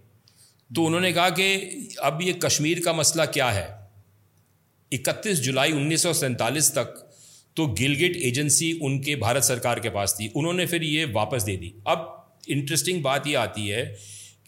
तो 0.75 0.83
उन्होंने 0.83 1.13
कहा 1.13 1.29
कि 1.29 1.89
अब 2.03 2.19
ये 2.21 2.33
कश्मीर 2.33 2.81
का 2.85 2.93
मसला 2.93 3.25
क्या 3.25 3.49
है? 3.49 3.80
31 4.93 5.39
जुलाई 5.39 5.71
उन्नीस 5.71 6.03
सौ 6.03 6.13
सैंतालीस 6.13 6.71
तक 6.71 7.07
तो 7.57 7.67
गिलगिट 7.67 8.15
एजेंसी 8.15 8.71
उनके 8.73 9.15
भारत 9.15 9.43
सरकार 9.43 9.79
के 9.79 9.89
पास 9.89 10.15
थी। 10.19 10.27
उन्होंने 10.35 10.65
फिर 10.65 10.83
ये 10.83 11.05
वापस 11.05 11.43
दे 11.43 11.57
दी। 11.57 11.73
अब 11.87 12.31
इंटरेस्टिंग 12.49 13.03
बात 13.03 13.27
ये 13.27 13.35
आती 13.35 13.67
है 13.67 13.85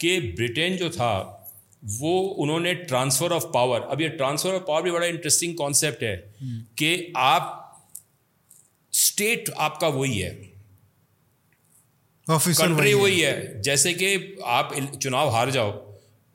कि 0.00 0.20
ब्रिटेन 0.20 0.76
जो 0.76 0.90
था 0.90 1.40
वो 1.84 2.20
उन्होंने 2.20 2.74
ट्रांसफ़र 2.74 3.32
ऑफ़ 3.32 3.44
पावर 3.44 3.80
अब 3.80 4.00
ये 4.00 4.08
ट्रांसफ़र 4.08 4.52
ऑफ़ 4.52 4.62
पावर 4.62 4.82
भी 4.82 4.90
बड़ा 4.90 5.06
इंटरेस्टिंग 5.06 5.54
कॉन्सेप्ट 5.54 6.02
है 6.02 6.16
कि 6.78 7.12
आप 7.16 7.60
स्टेट 8.92 9.50
आपका 9.58 9.88
वही 9.88 10.18
है। 10.18 10.30
कंट्री 12.28 12.74
वही 12.74 12.94
वही 12.94 13.20
है। 13.20 13.62
जैसे 13.62 13.94
कि 13.94 14.38
आप 14.44 14.74
चुनाव 15.02 15.28
हार 15.28 15.50
जाओ 15.50 15.83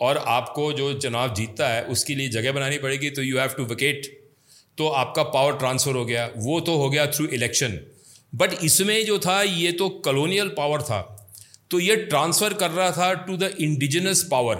और 0.02 0.18
आपको 0.28 0.72
जो 0.74 0.94
चुनाव 1.00 1.34
जीतता 1.36 1.68
है 1.68 1.84
उसके 1.88 2.16
लिए 2.16 2.30
जगह 2.30 2.52
बनानी 2.52 2.78
पड़ेगी 2.78 3.10
तो 3.10 3.22
यू 3.22 3.40
हैव 3.40 3.54
टू 3.58 3.66
वकेट 3.66 4.08
तो 4.78 4.88
आपका 4.88 5.24
पावर 5.26 5.58
ट्रांसफ़र 5.58 5.96
हो 5.96 6.06
गया। 6.06 6.30
वो 6.38 6.60
तो 6.60 6.76
हो 6.78 6.90
गया 6.90 7.06
थ्रू 7.08 7.26
इलेक्शन 7.28 7.80
बट 8.34 8.54
इसमें 8.64 9.06
जो 9.06 9.18
था 9.20 9.42
ये 9.42 9.72
तो 9.72 9.90
कॉलोनियल 10.06 10.48
पावर 10.58 10.82
था। 10.82 11.02
तो 11.72 11.80
ये 11.80 11.96
ट्रांसफ़र 11.96 12.54
कर 12.54 12.72
रहा 12.72 12.92
था 12.92 13.14
टू 13.26 13.38
द 13.38 13.56
इंडिजिनस 13.60 14.24
पावर 14.32 14.56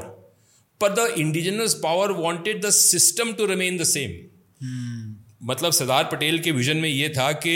पर 0.82 0.94
the 0.94 1.14
indigenous 1.18 1.74
power 1.74 2.12
wanted 2.12 2.66
the 2.66 2.70
system 2.70 3.34
to 3.34 3.46
remain 3.46 3.78
the 3.78 3.84
same 3.84 4.12
मतलब 5.44 5.72
सरदार 5.72 6.04
पटेल 6.04 6.40
के 6.40 6.52
विजन 6.52 6.78
में 6.78 6.90
ये 6.90 7.10
था 7.10 7.32
कि 7.32 7.56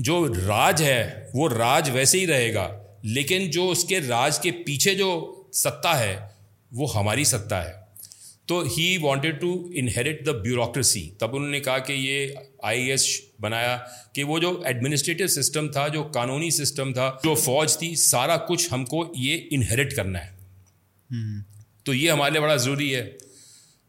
जो 0.00 0.24
राज 0.26 0.82
है 0.82 1.30
वो 1.34 1.46
राज 1.48 1.90
वैसे 1.90 2.18
ही 2.18 2.26
रहेगा। 2.26 2.70
लेकिन 3.04 3.48
जो 3.50 3.66
उसके 3.68 3.98
राज 3.98 4.38
के 4.38 4.50
पीछे 4.50 4.94
जो 4.94 5.10
सत्ता 5.54 5.92
है 5.94 6.14
वो 6.72 6.86
हमारी 6.86 7.24
सत्ता 7.24 7.60
है। 7.60 7.86
तो 8.48 8.62
he 8.62 8.98
wanted 8.98 9.40
to 9.40 9.72
inherit 9.76 10.24
the 10.24 10.28
bureaucracy 10.28 11.12
तब 11.20 11.34
उन्होंने 11.34 11.60
कहा 11.60 11.78
कि 11.78 11.92
ये 11.92 12.34
आई 12.64 12.96
बनाया 13.40 13.76
कि 14.14 14.22
वो 14.22 14.40
जो 14.40 14.64
एडमिनिस्ट्रेटिव 14.66 15.26
सिस्टम 15.26 15.68
था, 15.68 15.88
जो 15.88 16.04
कानूनी 16.04 16.50
सिस्टम 16.50 16.92
था, 16.92 17.20
जो 17.24 17.34
फौज 17.34 17.82
थी, 17.82 17.96
सारा 17.96 18.36
कुछ 18.36 18.72
हमको 18.72 19.12
ये 19.16 19.36
इनहेरिट 19.36 19.92
करना 19.92 20.18
है। 20.18 20.36
तो 21.86 21.92
ये 21.92 22.10
हमारे 22.10 22.32
लिए 22.32 22.40
बड़ा 22.40 22.56
ज़रूरी 22.56 22.90
है। 22.90 23.04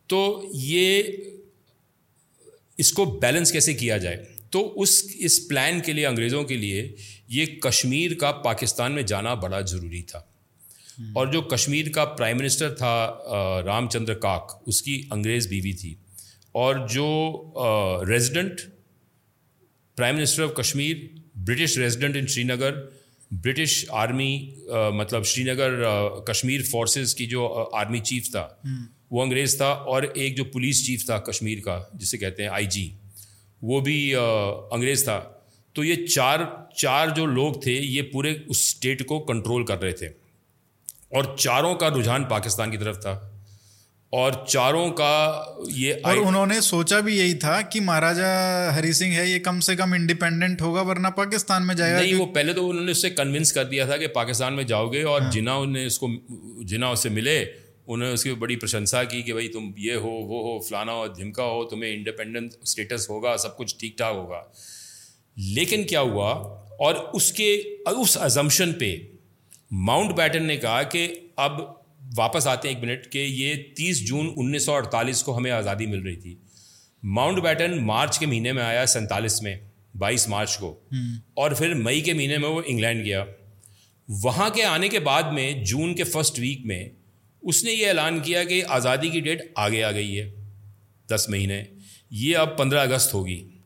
तो 0.09 0.51
ये 0.55 0.99
इसको 2.79 3.05
बैलेंस 3.05 3.51
कैसे 3.51 3.73
किया 3.73 3.97
जाए? 3.97 4.15
तो 4.51 4.59
उस, 4.59 5.15
इस 5.19 5.39
प्लान 5.39 5.81
के 5.81 5.93
लिए, 5.93 6.05
अंग्रेज़ों 6.05 6.43
के 6.43 6.55
लिए 6.55 6.95
ये 7.31 7.59
कश्मीर 7.63 8.13
का 8.13 8.31
पाकिस्तान 8.31 8.91
में 8.91 9.05
जाना 9.05 9.35
बड़ा 9.35 9.61
ज़रूरी 9.61 10.01
था। 10.01 10.36
और 11.17 11.31
जो 11.31 11.41
कश्मीर 11.41 11.89
का 11.89 12.03
प्राइम 12.03 12.37
मिनिस्टर 12.37 12.73
था 12.73 13.23
रामचंद्र 13.65 14.13
काक 14.13 14.61
उसकी 14.67 15.09
अंग्रेज़ 15.13 15.49
बीवी 15.49 15.73
थी। 15.73 15.97
और 16.55 16.87
जो 16.87 17.07
resident 18.07 18.61
prime 19.97 20.15
minister 20.15 20.43
of 20.43 20.51
Kashmir 20.51 21.09
British 21.37 21.77
resident 21.77 22.15
in 22.15 22.25
Srinagar 22.25 22.71
British 23.33 23.89
army 23.93 24.31
uh, 24.71 24.89
मतलब 24.93 25.23
श्रीनगर 25.23 25.81
अ, 25.83 26.25
कश्मीर 26.29 26.63
फोर्सेस 26.63 27.13
की 27.13 27.25
जो 27.25 27.45
अ, 27.45 27.77
आर्मी 27.79 27.99
चीफ 27.99 28.27
था 28.27 28.61
वो 29.11 29.21
अंग्रेज़ 29.21 29.59
था 29.61 29.73
और 29.73 30.05
एक 30.05 30.35
जो 30.35 30.43
पुलिस 30.43 30.85
चीफ 30.85 31.03
था 31.09 31.17
कश्मीर 31.19 31.59
का 31.59 31.91
जिसे 31.95 32.17
कहते 32.17 32.43
हैं 32.43 32.49
आईजी 32.49 32.91
वो 33.63 33.81
भी 33.81 34.11
अंग्रेज़ 34.13 35.03
था। 35.03 35.17
तो 35.75 35.83
ये 35.83 35.95
चार 35.95 36.69
चार 36.77 37.11
जो 37.11 37.25
लोग 37.25 37.65
थे 37.65 37.73
ये 37.79 38.01
पूरे 38.01 38.33
उस 38.49 38.69
स्टेट 38.69 39.01
को 39.01 39.19
कंट्रोल 39.19 39.63
कर 39.63 39.77
रहे 39.77 39.93
थे। 39.93 40.07
और 41.15 41.35
चारों 41.39 41.75
का 41.75 41.87
रुझान 41.87 42.23
पाकिस्तान 42.23 42.71
की 42.71 42.77
तरफ़ 42.77 42.97
था। 42.97 43.33
और 44.13 44.45
चारों 44.49 44.91
का 44.91 45.55
ये 45.69 45.93
और 45.93 46.17
उन्होंने 46.17 46.61
सोचा 46.61 47.01
भी 47.01 47.17
यही 47.17 47.35
था 47.35 47.61
कि 47.61 47.79
महाराजा 47.79 48.27
हरि 48.71 48.93
सिंह 48.93 49.15
है 49.15 49.31
ये 49.31 49.39
कम 49.39 49.59
से 49.59 49.75
कम 49.75 49.95
इंडिपेंडेंट 49.95 50.61
होगा 50.61 50.81
वरना 50.81 51.09
पाकिस्तान 51.09 51.63
में 51.63 51.75
जाएगा 51.75 51.99
नहीं 51.99 52.15
वो 52.15 52.25
पहले 52.25 52.53
तो 52.53 52.67
उन्होंने 52.67 52.91
उससे 52.91 53.09
कन्विंस 53.09 53.51
कर 53.51 53.63
दिया 53.63 53.89
था 53.89 53.97
कि 53.97 54.07
पाकिस्तान 54.07 54.53
में 54.53 54.65
जाओगे 54.65 55.03
और 55.03 55.21
हाँ। 55.21 55.31
जिना 55.31 55.57
उन्हें 55.57 55.87
उसको 55.87 56.07
जिना 56.63 56.91
उससे 56.91 57.09
मिले 57.09 57.45
उन्होंने 57.87 58.13
उसकी 58.13 58.31
बड़ी 58.31 58.55
प्रशंसा 58.55 59.03
की 59.03 59.23
कि 59.23 59.33
भाई 59.33 59.47
तुम 59.47 59.73
ये 59.79 59.95
हो 59.95 60.09
वो 60.09 60.41
हो 60.43 60.65
फलाना 60.69 60.91
हो 60.91 61.07
धिमका 61.07 61.43
हो 61.43 61.63
तुम्हें 61.63 61.93
इंडिपेंडेंट 61.93 62.51
स्टेटस 62.65 63.07
होगा 63.09 63.37
सब 63.37 63.55
कुछ 63.55 63.75
ठीक 63.79 63.95
ठाक 63.99 64.15
होगा। 64.15 64.53
लेकिन 65.39 65.83
क्या 65.83 65.99
हुआ? 65.99 66.33
और 66.79 66.93
उसके 66.95 67.75
उस 67.91 68.17
अजम्पशन 68.17 68.71
पे 68.71 69.16
माउंट 69.71 70.15
बैटन 70.15 70.43
ने 70.43 70.57
कहा 70.57 70.83
कि 70.83 71.05
अब 71.39 71.83
वापस 72.17 72.47
आते 72.47 72.67
हैं 72.67 72.75
एक 72.75 72.83
मिनट 72.83 73.05
कि 73.05 73.19
ये 73.19 73.55
30 73.79 74.03
जून 74.07 74.27
1948 74.27 75.21
को 75.21 75.31
हमें 75.31 75.51
आज़ादी 75.51 75.85
मिल 75.85 76.03
रही 76.03 76.15
थी। 76.15 76.37
माउंट 77.05 77.39
बैटन 77.39 77.79
मार्च 77.79 78.17
के 78.17 78.25
महीने 78.25 78.53
में 78.53 78.63
आया 78.63 78.85
सैंतालीस 78.85 79.39
में 79.43 79.69
22 79.95 80.29
मार्च 80.29 80.55
को। 80.55 80.69
और 81.37 81.55
फिर 81.55 81.75
मई 81.75 82.01
के 82.01 82.13
महीने 82.13 82.37
में 82.37 82.47
वो 82.47 82.61
इंग्लैंड 82.61 83.03
गया। 83.03 83.25
वहाँ 84.09 84.49
के 84.51 84.61
आने 84.61 84.89
के 84.89 84.99
बाद 84.99 85.33
में 85.33 85.63
जून 85.63 85.93
के 85.93 86.03
फ़र्स्ट 86.03 86.39
वीक 86.39 86.63
में 86.65 86.91
उसने 87.43 87.71
ये 87.71 87.85
ऐलान 87.85 88.19
किया 88.19 88.43
कि 88.43 88.61
आज़ादी 88.61 89.09
की 89.09 89.21
डेट 89.21 89.53
आगे 89.57 89.81
आ 89.81 89.91
गई 89.91 90.13
है 90.13 90.25
दस 91.09 91.27
महीने। 91.29 91.67
ये 92.11 92.33
अब 92.33 92.55
पंद्रह 92.59 92.81
अगस्त 92.81 93.13
होगी। 93.13 93.56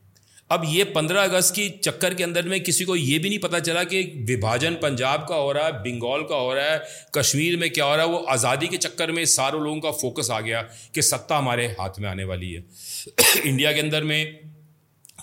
अब 0.52 0.62
ये 0.66 0.84
पंद्रह 0.84 1.22
अगस्त 1.22 1.54
की 1.54 1.68
चक्कर 1.68 2.14
के 2.14 2.24
अंदर 2.24 2.48
में 2.48 2.60
किसी 2.60 2.84
को 2.84 2.96
ये 2.96 3.18
भी 3.18 3.28
नहीं 3.28 3.38
पता 3.38 3.58
चला 3.60 3.84
कि 3.84 4.02
विभाजन 4.26 4.74
पंजाब 4.74 5.26
का 5.28 5.34
हो 5.34 5.52
रहा 5.52 5.66
है, 5.66 5.72
बंगाल 5.72 6.22
का 6.22 6.36
हो 6.36 6.54
रहा 6.54 6.64
है, 6.64 6.82
कश्मीर 7.14 7.56
में 7.56 7.70
क्या 7.70 7.84
हो 7.84 7.94
रहा 7.96 8.06
है, 8.06 8.12
वो 8.12 8.18
आज़ादी 8.18 8.68
के 8.68 8.76
चक्कर 8.76 9.12
में 9.12 9.24
सारों 9.26 9.62
लोगों 9.62 9.80
का 9.80 9.90
फोकस 9.90 10.30
आ 10.30 10.40
गया 10.40 10.62
कि 10.94 11.02
सत्ता 11.02 11.38
हमारे 11.38 11.66
हाथ 11.80 12.00
में 12.00 12.08
आने 12.08 12.24
वाली 12.24 12.52
है। 12.52 12.64
इंडिया 13.46 13.72
के 13.72 13.80
अंदर 13.80 14.04
में 14.04 14.40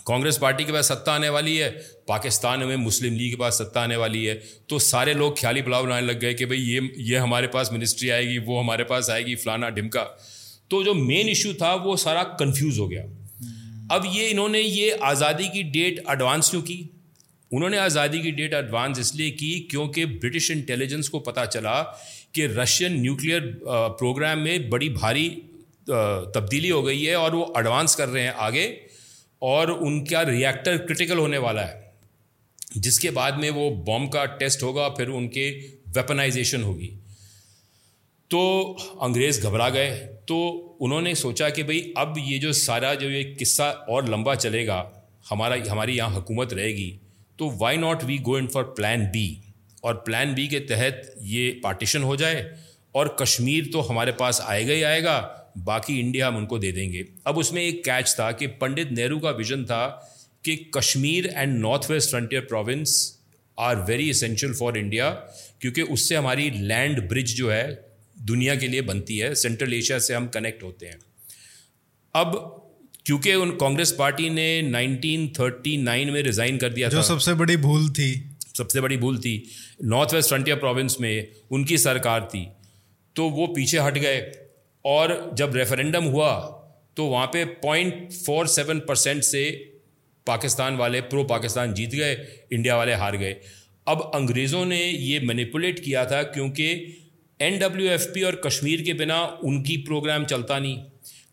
कांग्रेस 0.07 0.38
पार्टी 0.38 0.63
के 0.63 0.71
पास 0.71 0.88
सत्ता 0.88 1.13
आने 1.13 1.30
वाली 1.30 1.55
है, 1.57 1.69
पाकिस्तान 2.07 2.63
में 2.63 2.75
मुस्लिम 2.75 3.13
लीग 3.13 3.32
के 3.32 3.38
पास 3.38 3.53
सत्ता 3.53 3.82
आने 3.82 3.95
वाली 3.95 4.25
है 4.25 4.34
तो 4.69 4.80
सारे 4.80 5.13
लोग 5.13 5.39
ख्याली 5.39 5.61
पुलाव 5.61 5.86
बनाने 5.86 6.07
लग 6.07 6.19
गए 6.19 6.34
कि 6.34 6.45
भाई 6.45 6.57
ये 6.57 6.89
ये 6.97 7.17
हमारे 7.17 7.47
पास 7.47 7.69
मिनिस्ट्री 7.73 8.09
आएगी, 8.09 8.38
वो 8.38 8.59
हमारे 8.59 8.84
पास 8.84 9.09
आएगी, 9.09 9.36
फलाना 9.36 9.69
ढिमका। 9.69 10.03
तो 10.71 10.84
जो 10.84 10.93
मेन 10.93 11.30
इशू 11.30 11.53
था, 11.53 11.73
वो 11.75 11.97
सारा 11.97 12.23
कंफ्यूज 12.23 12.80
हो 12.80 12.88
गया। 12.88 13.03
अब 13.91 14.03
ये 14.07 14.27
इन्होंने 14.29 14.59
ये 14.59 14.89
आज़ादी 15.03 15.47
की 15.49 15.63
डेट 15.71 16.03
एडवांस 16.09 16.49
क्यों 16.49 16.61
की? 16.61 16.89
उन्होंने 17.51 17.77
आज़ादी 17.77 18.19
की 18.21 18.31
डेट 18.31 18.53
एडवांस 18.53 18.99
इसलिए 18.99 19.29
की 19.33 19.59
क्योंकि 19.71 20.05
ब्रिटिश 20.05 20.49
इंटेलिजेंस 20.51 21.07
को 21.07 21.19
पता 21.21 21.45
चला 21.47 21.81
कि 22.35 22.45
रशियन 22.49 22.99
न्यूक्लियर 23.01 23.41
प्रोग्राम 23.65 24.39
में 24.39 24.69
बड़ी 24.69 24.89
भारी 24.91 25.29
तब्दीली 25.89 26.69
हो 26.69 26.81
गई 26.83 27.03
है 27.03 27.15
और 27.15 27.35
वो 27.35 27.53
एडवांस 27.57 27.95
कर 27.95 28.09
रहे 28.09 28.23
हैं 28.23 28.33
आगे 28.39 28.65
और 29.41 29.71
उनका 29.71 30.21
रिएक्टर 30.23 30.77
क्रिटिकल 30.79 31.17
होने 31.17 31.37
वाला 31.39 31.61
है। 31.61 31.87
जिसके 32.77 33.09
बाद 33.11 33.39
में 33.39 33.49
वो 33.49 33.69
बॉम्ब 33.85 34.11
का 34.13 34.25
टेस्ट 34.37 34.63
होगा, 34.63 34.89
फिर 34.89 35.07
उनके 35.09 35.49
वेपनाइजेशन 35.89 36.63
होगी। 36.63 36.91
तो 38.32 38.97
अंग्रेज़ 39.01 39.41
घबरा 39.41 39.69
गए। 39.69 39.89
तो 40.27 40.38
उन्होंने 40.82 41.13
सोचा 41.15 41.49
कि 41.49 41.63
भाई, 41.63 41.80
अब 41.97 42.15
ये 42.19 42.38
जो 42.39 42.51
सारा 42.53 42.93
जो 42.95 43.09
ये 43.09 43.23
किस्सा 43.23 43.69
और 43.89 44.09
लंबा 44.09 44.36
चलेगा, 44.36 44.91
हमारा, 45.30 45.57
हमारी 45.69 45.93
यहाँ 45.93 46.13
हुकूमत 46.15 46.53
रहेगी 46.53 46.99
तो 47.39 47.49
why 47.57 47.77
not 47.77 48.03
we 48.03 48.17
go 48.19 48.38
in 48.38 48.47
for 48.47 48.63
plan 48.77 49.05
B 49.07 49.41
और 49.84 49.93
प्लान 50.05 50.34
बी 50.36 50.47
के 50.47 50.59
तहत 50.69 51.13
ये 51.23 51.49
पार्टीशन 51.63 52.03
हो 52.03 52.15
जाए 52.15 52.45
और 52.95 53.15
कश्मीर 53.19 53.69
तो 53.73 53.82
हमारे 53.82 54.11
पास 54.11 54.41
आएगा 54.47 54.73
ही 54.73 54.82
आएगा, 54.84 55.17
बाकी 55.57 55.99
इंडिया 55.99 56.27
हम 56.27 56.38
उनको 56.38 56.59
दे 56.59 56.71
देंगे। 56.71 57.05
अब 57.27 57.38
उसमें 57.38 57.61
एक 57.63 57.84
कैच 57.86 58.15
था 58.19 58.32
कि 58.32 58.47
पंडित 58.61 58.91
नेहरू 58.91 59.19
का 59.19 59.32
विजन 59.32 59.63
था 59.65 59.86
कि 60.45 60.55
Kashmir 60.75 61.34
and 61.36 61.59
north 61.59 61.89
west 61.91 62.09
frontier 62.09 62.41
province 62.43 62.95
are 63.57 63.75
very 63.84 64.09
essential 64.09 64.53
for 64.53 64.77
India 64.77 65.09
क्योंकि 65.61 65.82
उससे 65.84 66.15
हमारी 66.15 66.49
लैंड 66.51 67.07
ब्रिज 67.09 67.36
जो 67.38 67.49
है 67.51 67.88
दुनिया 68.20 68.55
के 68.55 68.67
लिए 68.67 68.82
बनती 68.82 69.17
है 69.17 69.34
सेंट्रल 69.36 69.74
एशिया 69.74 69.99
से 69.99 70.13
हम 70.13 70.28
कनेक्ट 70.28 70.63
होते 70.63 70.86
हैं। 70.86 70.99
अब 72.15 72.55
क्योंकि 73.05 73.34
उन 73.34 73.51
कांग्रेस 73.51 73.91
पार्टी 73.91 74.30
ने 74.30 74.61
1939 74.63 76.09
में 76.09 76.22
रिज़ाइन 76.22 76.57
कर 76.57 76.70
दिया 76.70 76.89
जो 76.89 76.97
था। 76.97 77.01
सबसे 77.01 77.34
बड़ी 77.34 77.57
भूल 77.57 77.89
थी। 77.89 78.11
सबसे 78.57 78.82
बड़ी 78.82 78.97
भूल 78.97 79.17
थी। 79.17 79.43
नॉर्थ 79.86 80.13
वेस्ट 80.13 80.30
फ्रंटियर 80.30 80.57
प्रोविंस 80.57 80.97
में 81.01 81.28
उनकी 81.51 81.78
सरकार 81.78 82.30
थी। 82.34 82.47
तो 83.15 83.30
वो 83.30 83.47
पीछे 83.47 83.80
हट 83.80 83.97
गए। 83.97 84.20
और 84.86 85.32
जब 85.38 85.55
रेफरेंडम 85.55 86.03
हुआ 86.05 86.32
तो 86.97 87.05
वहाँ 87.05 87.28
पे 87.28 87.43
पॉइंट 87.45 88.11
फोर 88.13 88.47
सेवन 88.47 88.80
परसेंट 88.80 89.24
से 89.24 89.43
पाकिस्तान 90.28 90.76
वाले 90.76 91.01
प्रो 91.01 91.24
पाकिस्तान 91.24 91.74
जीत 91.74 91.89
गए 91.89 92.17
इंडिया 92.53 92.76
वाले 92.78 92.93
हार 92.93 93.17
गए। 93.17 93.36
अब 93.88 94.11
अंग्रेज़ों 94.15 94.65
ने 94.65 94.82
ये 94.84 95.20
मैनिपुलेट 95.20 95.80
किया 95.80 96.05
था 96.05 96.22
क्योंकि 96.24 96.67
एनडब्ल्यूएफपी 97.41 98.23
और 98.23 98.41
कश्मीर 98.45 98.81
के 98.81 98.93
बिना 98.93 99.39
उनकी 99.43 99.77
प्रोग्राम 99.77 100.25
चलता 100.25 100.59
नहीं 100.59 100.77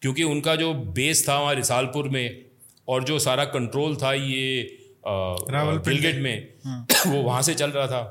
क्योंकि 0.02 0.22
उनका 0.22 0.56
जो 0.56 0.74
बेस 0.74 1.28
था 1.28 1.40
वहाँ 1.40 1.54
रिसालपुर 1.54 2.08
में 2.08 2.44
और 2.88 3.04
जो 3.04 3.18
सारा 3.18 3.44
कंट्रोल 3.44 3.96
था 3.96 4.12
ये 4.14 4.76
बिलगेट 5.08 6.16
में 6.16 6.48
हाँ। 6.64 6.86
वो 7.06 7.22
वहाँ 7.22 7.42
से 7.42 7.54
चल 7.54 7.70
रहा 7.70 7.86
था। 7.86 8.02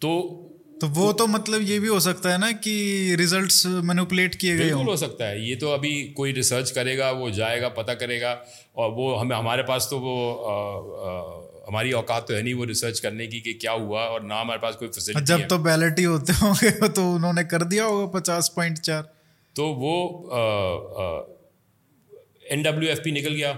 तो 0.00 0.38
तो 0.80 0.88
वो 0.88 1.12
तो 1.12 1.26
मतलब 1.26 1.60
ये 1.62 1.78
भी 1.78 1.88
हो 1.88 2.00
सकता 2.00 2.32
है 2.32 2.38
ना 2.38 2.52
कि 2.52 2.72
रिजल्ट्स 3.18 3.66
मैनिपुलेट 3.66 4.34
किए 4.34 4.56
गए 4.56 4.64
बिल्कुल 4.64 4.86
हो। 4.86 4.96
सकता 4.96 5.24
है। 5.24 5.48
ये 5.48 5.56
तो 5.56 5.70
अभी 5.70 6.02
कोई 6.04 6.32
रिसर्च 6.32 6.70
करेगा 6.70 7.10
वो 7.10 7.30
जाएगा 7.30 7.68
पता 7.68 7.94
करेगा 7.94 8.42
और 8.76 8.90
वो 8.90 9.14
हमें 9.14 9.36
हमारे 9.36 9.62
पास 9.62 9.86
तो 9.90 9.98
वो 9.98 10.34
आ, 10.34 10.54
आ, 10.54 11.41
हमारी 11.66 11.92
औकात 11.92 12.24
तो 12.28 12.34
है 12.34 12.42
नहीं 12.42 12.54
वो 12.54 12.64
रिसर्च 12.64 13.00
करने 13.00 13.26
की 13.26 13.40
कि 13.40 13.52
क्या 13.54 13.72
हुआ 13.72 14.04
और 14.04 14.22
ना 14.24 14.40
हमारे 14.40 14.60
पास 14.60 14.76
कोई 14.76 14.88
फैसिलिटी 14.88 15.24
जब 15.24 15.46
तो 15.48 15.58
बैलेट 15.58 15.98
ही 15.98 16.04
होते 16.04 16.32
होंगे 16.32 16.70
तो 16.88 17.02
उन्होंने 17.14 17.44
कर 17.44 17.64
दिया 17.64 17.84
होगा 17.84 18.06
पचास 18.18 18.52
पॉइंट 18.56 18.78
चार। 18.78 19.02
तो 19.56 19.66
वो 19.74 19.94
एन 22.50 22.62
डब्ल्यू 22.62 22.90
एफ़ 22.90 23.00
पी 23.00 23.12
निकल 23.12 23.34
गया। 23.34 23.52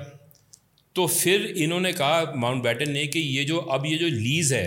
तो 0.97 1.07
फिर 1.07 1.47
इन्होंने 1.59 1.93
कहा 1.93 2.33
माउंट 2.37 2.63
बैटन 2.63 2.91
ने 2.91 3.07
कि 3.07 3.21
ये 3.21 3.45
जो 3.45 3.59
अब 3.59 3.87
ये 3.87 3.97
जो 3.97 4.07
लीज 4.09 4.53
है 4.53 4.67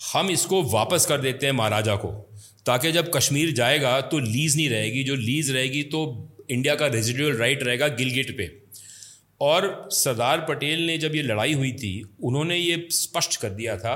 हम 0.00 0.30
इसको 0.30 0.62
वापस 0.70 1.06
कर 1.06 1.20
देते 1.20 1.46
हैं 1.46 1.52
महाराजा 1.52 1.96
को 1.96 2.10
ताकि 2.66 2.92
जब 2.92 3.10
कश्मीर 3.14 3.52
जाएगा 3.52 4.00
तो 4.00 4.18
लीज 4.18 4.56
नहीं 4.56 4.68
रहेगी। 4.70 5.04
जो 5.04 5.14
लीज 5.14 5.50
रहेगी 5.50 5.82
तो 5.82 6.00
इंडिया 6.50 6.74
का 6.74 6.86
रेजिडुअल 6.86 7.36
राइट 7.36 7.62
रहेगा 7.62 7.88
गिलगिट 7.96 8.36
पे। 8.36 8.46
और 9.40 9.88
सरदार 9.92 10.38
पटेल 10.38 10.86
ने 10.86 10.98
जब 10.98 11.14
ये 11.14 11.22
लड़ाई 11.22 11.52
हुई 11.52 11.72
थी 11.72 12.06
उन्होंने 12.22 12.56
ये 12.56 12.88
स्पष्ट 12.90 13.40
कर 13.40 13.50
दिया 13.50 13.76
था 13.76 13.94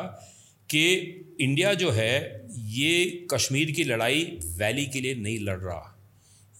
कि 0.71 0.93
इंडिया 1.41 1.75
जो 1.75 1.91
है 1.91 2.47
ये 2.57 3.27
कश्मीर 3.35 3.71
की 3.71 3.85
लड़ाई 3.85 4.39
वैली 4.45 4.87
के 4.87 5.01
लिए 5.01 5.15
नहीं 5.15 5.39
लड़ 5.39 5.59
रहा। 5.59 5.99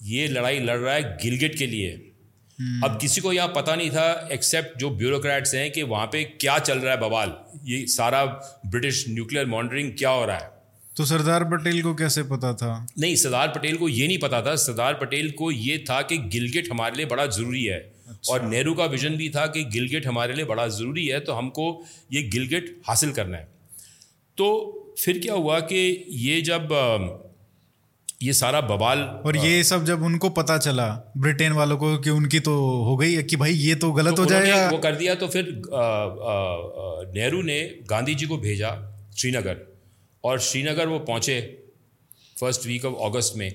ये 0.03 0.29
लड़ाई 0.29 0.59
लड़ 0.59 0.79
रहा 0.79 0.95
है 0.95 1.03
गिलगिट 1.03 1.59
के 1.59 1.67
लिए। 1.67 2.13
हम्म। 2.61 2.83
अब 2.83 2.99
किसी 3.01 3.21
को 3.21 3.33
यहाँ 3.33 3.49
पता 3.49 3.75
नहीं 3.75 3.91
था 3.91 4.29
एक्सेप्ट 4.33 4.79
जो 4.79 4.91
ब्यूरोक्रेट्स 4.91 5.55
हैं 5.55 5.71
कि 5.71 5.83
वहाँ 5.83 6.07
पे 6.07 6.25
क्या 6.25 6.59
चल 6.59 6.79
रहा 6.79 6.95
है 6.95 7.01
बवाल। 7.01 7.37
ये 7.65 7.87
सारा 7.87 8.25
ब्रिटिश 8.67 9.05
न्यूक्लियर 9.09 9.47
मॉनिटरिंग 9.47 9.93
क्या 9.93 10.11
हो 10.11 10.25
रहा 10.25 10.39
है? 10.39 10.51
तो 10.97 11.05
सरदार 11.05 11.45
पटेल 11.45 11.83
को 11.83 11.95
कैसे 11.95 12.23
पता 12.23 12.55
था? 12.55 12.87
नहीं 12.99 13.17
सरदार 13.17 13.49
पटेल 13.49 13.77
को 13.77 13.89
ये 13.89 14.07
नहीं 14.07 14.19
पता 14.19 14.43
था। 14.43 14.57
सरदार 14.57 14.95
पटेल 14.95 15.31
को 15.31 15.51
ये 15.51 15.79
था 15.79 16.03
कि 16.03 16.19
गिलगिट 16.19 16.71
हमारे 16.71 16.97
लिए 16.97 17.07
बड़ा 17.07 17.27
ज़रूरी 17.27 17.65
है। 17.65 17.92
अच्छा। 18.13 18.33
और 18.33 18.43
नेहरू 18.45 18.75
का 18.75 18.85
विजन 18.87 19.17
भी 19.17 19.29
था 19.31 19.47
कि 19.47 19.65
गिलगिट 19.71 20.07
हमारे 20.07 20.35
लिए 20.35 20.45
बड़ा 20.45 20.67
ज़रूरी 20.71 21.07
है 21.07 21.21
तो 21.21 21.33
हमको 21.33 21.67
ये 22.13 22.23
गिलगिट 22.29 22.77
हासिल 22.89 23.13
करना 23.13 23.39
है 23.39 23.49
तो 24.39 24.49
फिर 24.99 25.19
क्या 25.19 25.35
हुआ 25.35 25.59
कि 25.63 25.83
ये 26.21 26.41
जब 26.43 26.69
ये 28.23 28.33
सारा 28.33 28.61
बवाल 28.61 28.99
और 29.27 29.37
ये 29.37 29.63
सब 29.65 29.85
जब 29.85 30.03
उनको 30.03 30.29
पता 30.31 30.57
चला 30.59 30.87
ब्रिटेन 31.17 31.53
वालों 31.53 31.77
को 31.77 31.97
कि 31.99 32.11
उनकी 32.11 32.41
तो 32.41 32.53
हो 32.85 32.97
गई 32.97 33.15
है 33.15 33.23
कि 33.23 33.37
भाई 33.37 33.53
ये 33.53 33.75
तो 33.75 33.91
गलत 33.93 34.17
तो 34.17 34.23
हो 34.23 34.29
जाएगा 34.29 34.69
वो 34.71 34.79
कर 34.79 34.97
दिया 34.97 35.15
तो 35.15 35.29
फिर 35.29 35.51
नेहरू 37.15 37.43
ने 37.43 37.59
गांधी 37.89 38.15
जी 38.15 38.27
को 38.27 38.37
भेजा 38.39 38.71
श्रीनगर 39.17 39.67
और 40.25 40.39
श्रीनगर 40.41 40.89
वो 40.89 40.99
पहुँचे 41.01 41.41
फ़र्स्ट 42.37 42.67
वीक 42.67 42.85
ऑफ़ 42.85 43.03
अगस्त 43.05 43.37
में 43.37 43.51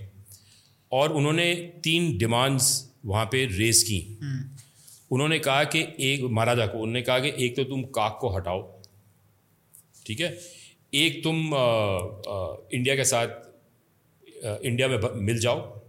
और 0.92 1.14
उन्होंने 1.14 1.54
तीन 1.84 2.18
डिमांड्स 2.18 2.68
वहाँ 3.06 3.26
पे 3.26 3.46
रेस 3.46 3.84
की। 3.84 4.20
हम्म। 4.22 4.58
उन्होंने 5.12 5.40
कहा 5.40 5.64
कि 5.64 5.82
एक 6.00 6.22
महाराजा 6.24 6.68
को 6.68 6.78
उन्होंने 6.78 7.02
कहा 7.02 7.20
कि 7.20 7.46
एक 7.46 7.56
तो 7.56 7.64
तुम 7.64 7.84
काक 7.84 8.18
को 8.22 8.30
हटाओ 8.30 8.82
ठीक 10.08 10.20
है? 10.20 10.38
एक 10.94 11.24
तुम 11.24 11.54
आ, 11.54 11.58
आ, 11.58 12.56
इंडिया 12.74 12.96
के 12.96 13.04
साथ 13.04 13.28
आ, 13.28 14.56
इंडिया 14.64 14.88
में 14.88 15.00
मिल 15.16 15.40
जाओ। 15.40 15.82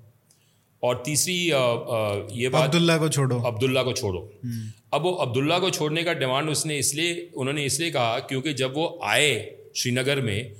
और 0.83 1.03
तीसरी 1.07 1.51
आ, 1.51 1.59
आ, 1.59 2.27
ये 2.33 2.49
बात 2.49 2.65
अब्दुल्ला 2.65 2.99
को 2.99 3.09
छोड़ो। 3.09 3.43
अब्दुल्ला 3.43 3.83
को 3.83 3.93
छोड़ो। 3.93 4.33
हम्म। 4.45 4.73
अब 4.93 5.03
वो 5.03 5.13
अब्दुल्ला 5.13 5.59
को 5.59 5.71
छोड़ने 5.71 6.03
का 6.03 6.13
डिमांड 6.13 6.51
उसने 6.51 6.79
इसलिए 6.79 7.31
उन्होंने 7.37 7.65
इसलिए 7.65 7.91
कहा 7.91 8.19
क्योंकि 8.19 8.55
जब 8.55 8.75
वो 8.75 9.01
आए 9.03 9.59
श्रीनगर 9.77 10.21
में 10.21 10.53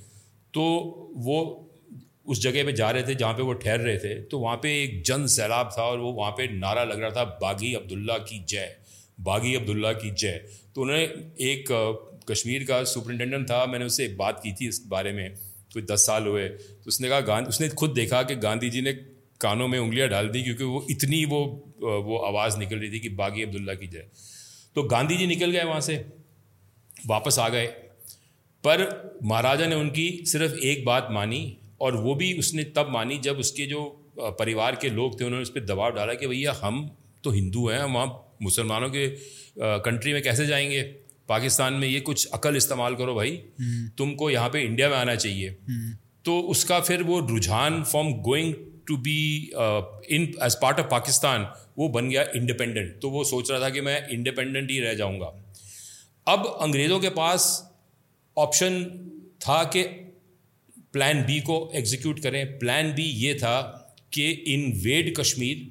तो 0.55 0.63
वो 1.17 1.68
उस 2.29 2.43
जगह 2.43 2.65
पे 2.65 2.73
जा 2.73 2.91
रहे 2.91 3.03
थे 3.03 3.15
जहाँ 3.15 3.35
पे 3.35 3.43
वो 3.43 3.53
ठहर 3.55 3.81
रहे 3.81 3.99
थे 3.99 4.15
तो 4.23 4.39
वहाँ 4.39 4.57
पे 4.57 4.73
एक 4.83 5.03
जन 5.05 5.27
सैलाब 5.29 5.71
था 5.79 5.83
और 5.83 5.99
वो 5.99 6.13
वहाँ 6.13 6.31
पे 6.33 6.49
नारा 6.51 6.85
लग 6.85 7.01
रहा 7.01 7.11
था, 7.11 7.25
बागी 7.25 7.73
अब्दुल्ला 7.75 8.19
की 8.21 8.45
जय, 8.45 8.77
बागी 9.21 9.55
अब्दुल्ला 9.55 9.93
की 9.95 10.11
जय। 10.13 10.41
तो 10.75 10.83
उन्होंने 10.83 11.03
एक 11.45 11.65
कश्मीर 12.31 12.65
का 12.65 12.83
सुपरिटेंडेंट 12.87 13.45
था, 13.51 13.65
मैंने 13.67 13.85
उससे 13.85 14.05
एक 14.05 14.17
बात 14.19 14.41
की 14.45 14.53
थी 14.53 14.69
इस 14.69 14.83
बारे 14.87 15.13
में, 15.13 15.35
कोई 15.73 15.83
दस 15.85 16.07
साल 16.07 16.27
हुए 16.27 16.49
तो 16.49 16.89
उसने 16.89 17.09
कहा 17.09 17.21
गांधी 17.23 17.49
उसने 17.49 17.69
खुद 17.71 17.91
देखा 17.93 18.23
कि 18.23 18.35
गांधी 18.39 18.71
जी 18.71 18.81
ने 18.81 18.93
कानों 19.41 19.69
में 19.69 19.79
उंगलियाँ 19.79 20.09
डाल 20.09 20.29
दी 20.29 20.43
क्योंकि 20.43 20.65
वो 20.65 20.87
इतनी 20.91 21.25
वो 21.25 21.41
वो 21.81 22.17
आवाज़ 22.27 22.59
निकल 22.59 22.77
रही 22.77 22.91
थी 22.91 22.99
कि 22.99 23.09
बागी 23.17 23.43
अब्दुल्ला 23.43 23.75
की 23.75 23.87
जय। 23.87 24.07
तो 24.77 24.83
गांधी 24.85 25.17
जी 25.17 25.27
निकल 25.27 25.51
गए 25.51 25.65
वहाँ 25.65 25.81
से, 25.81 26.05
वापस 27.07 27.39
आ 27.39 27.49
गए। 27.49 27.67
पर 28.65 28.81
महाराजा 29.25 29.67
ने 29.67 29.75
उनकी 29.75 30.09
सिर्फ़ 30.27 30.55
एक 30.67 30.85
बात 30.85 31.09
मानी 31.11 31.58
और 31.81 31.97
वो 31.97 32.15
भी 32.15 32.33
उसने 32.39 32.65
तब 32.77 32.89
मानी 32.91 33.19
जब 33.19 33.39
उसके 33.39 33.67
जो 33.67 33.83
परिवार 34.21 34.77
के 34.77 34.89
लोग 34.91 35.21
थे 35.21 35.25
उन्होंने 35.25 35.43
उस 35.43 35.51
पर 35.51 35.65
दबाव 35.65 35.95
डाला 35.95 36.15
कि 36.15 36.27
भैया 36.27 36.53
हम 36.63 36.89
तो 37.25 37.31
हिंदू 37.31 37.69
हैं 37.69 37.79
हम 37.79 37.95
वहाँ 37.95 38.37
मुसलमानों 38.43 38.89
के 38.89 39.09
कंट्री 39.59 40.13
में 40.13 40.23
कैसे 40.23 40.47
जाएँगे? 40.47 40.83
पाकिस्तान 41.29 41.75
में 41.75 41.87
ये 41.89 42.01
कुछ 42.01 42.27
अकल 42.27 42.57
इस्तेमाल 42.57 42.95
करो 42.95 43.15
भाई। 43.15 43.31
तुमको 43.99 44.31
यहाँ 44.31 44.49
पे 44.49 44.63
इंडिया 44.63 44.89
में 44.89 44.97
आना 44.97 45.15
चाहिए। 45.15 45.57
तो 46.25 46.41
उसका 46.41 46.81
फिर 46.81 47.03
वो 47.03 47.19
रुझान 47.21 47.83
from 47.83 48.13
going 48.23 48.55
to 48.89 48.97
be 48.97 49.19
in 50.11 50.23
as 50.43 50.55
part 50.55 50.81
of 50.81 50.87
Pakistan 50.87 51.47
वो 51.79 51.89
बन 51.89 52.09
गया 52.09 52.23
इंडिपेंडेंट 52.37 53.01
तो 53.03 53.11
वो 53.11 53.25
सोच 53.25 53.51
रहा 53.51 53.61
था 53.61 53.71
कि 53.71 53.81
मैं 53.81 54.09
इंडिपेंडेंट 54.09 54.71
ही 54.71 54.81
रह 54.81 54.95
जाऊँगा। 54.95 55.27
अब 56.27 56.59
अंग्रेज़ों 56.61 57.01
के 57.01 57.09
पास 57.11 57.45
ऑप्शन 58.37 58.85
था 59.41 59.63
कि 59.65 59.83
प्लान 60.99 61.21
बी 61.23 61.41
को 61.41 61.57
एग्जीक्यूट 61.75 62.21
करें। 62.21 62.59
प्लान 62.59 62.93
बी 62.93 63.03
ये 63.03 63.35
था 63.35 63.57
कि 64.13 64.31
इनवेड 64.53 65.15
कश्मीर 65.17 65.67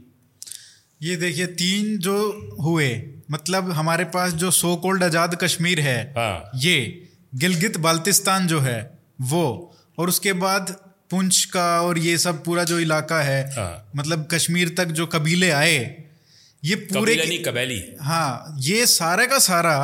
ये 1.02 1.16
देखिए 1.16 1.46
तीन 1.62 1.98
जो 1.98 2.16
हुए 2.62 2.88
मतलब 3.32 3.72
हमारे 3.72 4.04
पास 4.14 4.34
जो 4.34 4.52
सो 4.52 4.76
कोल्ड 4.76 5.04
आज़ाद 5.04 5.36
कश्मीर 5.42 5.80
है 5.80 5.98
हाँ। 6.18 6.52
ये 6.56 6.78
गिलगित 7.36 7.78
बाल्तिस्तान 7.78 8.48
जो 8.48 8.60
है 8.60 8.80
वो 9.24 9.44
और 9.98 10.10
उसके 10.10 10.34
बाद 10.38 10.76
पुंछ 11.12 11.44
का 11.54 11.68
और 11.82 12.00
ये 12.00 12.18
सब 12.18 12.44
पूरा 12.44 12.64
जो 12.64 12.80
इलाका 12.80 13.22
है 13.24 13.44
हाँ। 13.56 13.92
मतलब 13.96 14.28
कश्मीर 14.32 14.74
तक 14.78 14.98
जो 15.00 15.06
कबीले 15.08 15.50
आए 15.52 15.78
ये 16.64 16.76
पूरे 16.76 17.16
कबीला 17.16 17.26
नहीं 17.26 17.44
कबैली। 17.44 17.84
हाँ 18.02 18.58
ये 18.62 18.86
सारे 18.88 19.28
का 19.28 19.40
सारा 19.44 19.78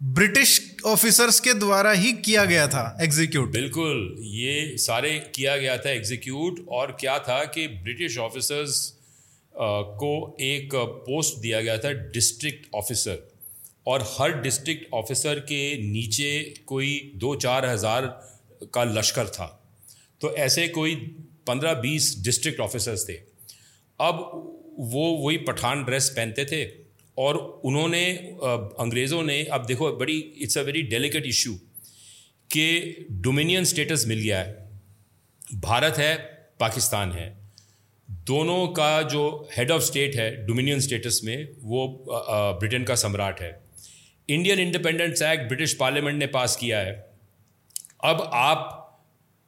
ब्रिटिश 0.00 0.58
ऑफिसर्स 0.86 1.38
के 1.40 1.52
द्वारा 1.54 1.92
ही 1.92 2.12
किया 2.14 2.44
गया 2.44 2.66
था 2.68 2.96
एग्जीक्यूट 3.02 3.50
बिल्कुल, 3.52 4.16
ये 4.20 4.76
सारे 4.78 5.18
किया 5.34 5.56
गया 5.56 5.76
था 5.76 5.90
एग्जीक्यूट 5.90 6.64
और 6.70 6.96
क्या 7.00 7.18
था 7.18 7.44
कि 7.46 7.66
ब्रिटिश 7.68 8.18
ऑफिसर्स 8.18 8.92
को 9.54 10.36
एक 10.40 10.74
पोस्ट 10.74 11.40
दिया 11.42 11.60
गया 11.60 11.76
था 11.78 11.90
डिस्ट्रिक्ट 12.12 12.74
ऑफिसर 12.74 13.18
और 13.86 14.02
हर 14.08 14.40
डिस्ट्रिक्ट 14.42 14.92
ऑफिसर 14.94 15.38
के 15.50 15.60
नीचे 15.82 16.30
कोई 16.66 17.12
दो 17.16 17.34
चार 17.36 17.66
हज़ार 17.66 18.06
का 18.74 18.84
लश्कर 18.84 19.28
था। 19.28 19.46
तो 20.20 20.34
ऐसे 20.36 20.66
कोई 20.68 20.94
पंद्रह 21.46 21.74
बीस 21.80 22.14
डिस्ट्रिक्ट 22.24 22.60
ऑफिसर्स 22.60 23.08
थे। 23.08 23.12
अब 24.00 24.18
वो 24.92 25.04
वही 25.18 25.36
पठान 25.46 25.84
ड्रेस 25.84 26.08
पहनते 26.16 26.44
थे। 26.44 26.64
और 27.18 27.36
उन्होंने 27.64 28.04
अंग्रेज़ों 28.80 29.22
ने, 29.22 29.42
अब 29.44 29.66
देखो 29.66 29.92
बड़ी 29.96 30.18
it's 30.38 30.58
a 30.58 30.62
very 30.62 30.82
delicate 30.84 31.26
issue 31.26 31.54
कि 32.50 33.06
डोमिनियन 33.10 33.64
स्टेटस 33.64 34.04
मिल 34.08 34.18
गया 34.18 34.38
है। 34.38 34.52
भारत 35.54 35.98
है, 35.98 36.14
पाकिस्तान 36.60 37.12
है। 37.12 37.26
दोनों 38.26 38.66
का 38.68 39.02
जो 39.02 39.48
हेड 39.56 39.70
ऑफ़ 39.70 39.82
स्टेट 39.82 40.16
है 40.16 40.46
डोमिनियन 40.46 40.80
स्टेटस 40.80 41.20
में, 41.24 41.48
वो 41.60 42.04
ब्रिटेन 42.08 42.84
का 42.84 42.94
सम्राट 42.94 43.40
है। 43.40 43.50
Indian 44.28 44.58
independence 44.58 45.22
act 45.22 45.44
British 45.44 45.74
parliament 45.74 46.18
ने 46.18 46.26
पास 46.26 46.56
किया 46.56 46.78
है। 46.78 46.92
अब 48.04 48.30
आप 48.34 48.72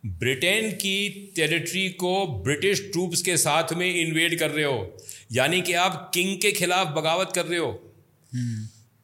ब्रिटेन 0.04 0.70
की 0.72 1.08
टेरिटरी 1.36 1.88
को 1.90 2.26
ब्रिटिश 2.44 2.80
ट्रूप्स 2.92 3.22
के 3.22 3.36
साथ 3.36 3.72
में 3.72 3.94
इन्वेड 3.94 4.38
कर 4.38 4.50
रहे 4.50 4.64
हो। 4.64 4.96
यानी 5.32 5.60
कि 5.60 5.72
आप 5.72 6.10
किंग 6.14 6.38
के 6.38 6.52
खिलाफ 6.52 6.86
बगावत 6.86 7.32
कर 7.34 7.46
रहे 7.46 7.58
हो। 7.58 7.72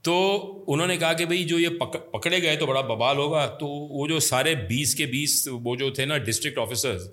तो 0.04 0.28
उन्होंने 0.68 0.96
कहा 0.96 1.14
कि 1.14 1.26
भाई 1.26 1.44
जो 1.44 1.58
ये 1.58 1.68
पक, 1.68 2.10
पकड़े 2.14 2.40
गए 2.40 2.56
तो 2.56 2.66
बड़ा 2.66 2.82
बवाल 2.82 3.16
होगा। 3.16 3.46
तो 3.46 3.88
वो 3.92 4.08
जो 4.08 4.20
सारे 4.20 4.54
बीस 4.54 4.94
के 4.94 5.06
बीस 5.06 5.48
वो 5.48 5.76
जो 5.76 5.90
थे 5.90 6.06
ना 6.06 6.18
डिस्ट्रिक्ट 6.18 6.58
ऑफिसर्स 6.58 7.10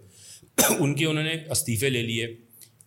उनके 0.81 1.05
उन्होंने 1.05 1.45
इस्तीफे 1.51 1.89
ले 1.89 2.01
लिए 2.01 2.27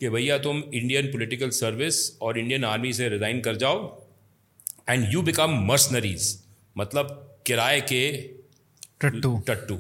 कि 0.01 0.09
भैया 0.09 0.39
तुम 0.39 0.63
इंडियन 0.75 1.07
पॉलिटिकल 1.07 1.51
सर्विस 1.51 2.19
और 2.23 2.39
इंडियन 2.39 2.65
आर्मी 2.65 2.93
से 2.93 3.09
रिज़ाइन 3.09 3.41
कर 3.41 3.57
जाओ 3.57 4.07
एंड 4.89 5.13
यू 5.13 5.23
बिकम 5.23 5.67
मर्सनरीज 5.67 6.43
मतलब 6.79 7.37
किराए 7.47 7.81
के 7.81 8.13
टट्टू। 9.01 9.43
टट्टू। 9.49 9.75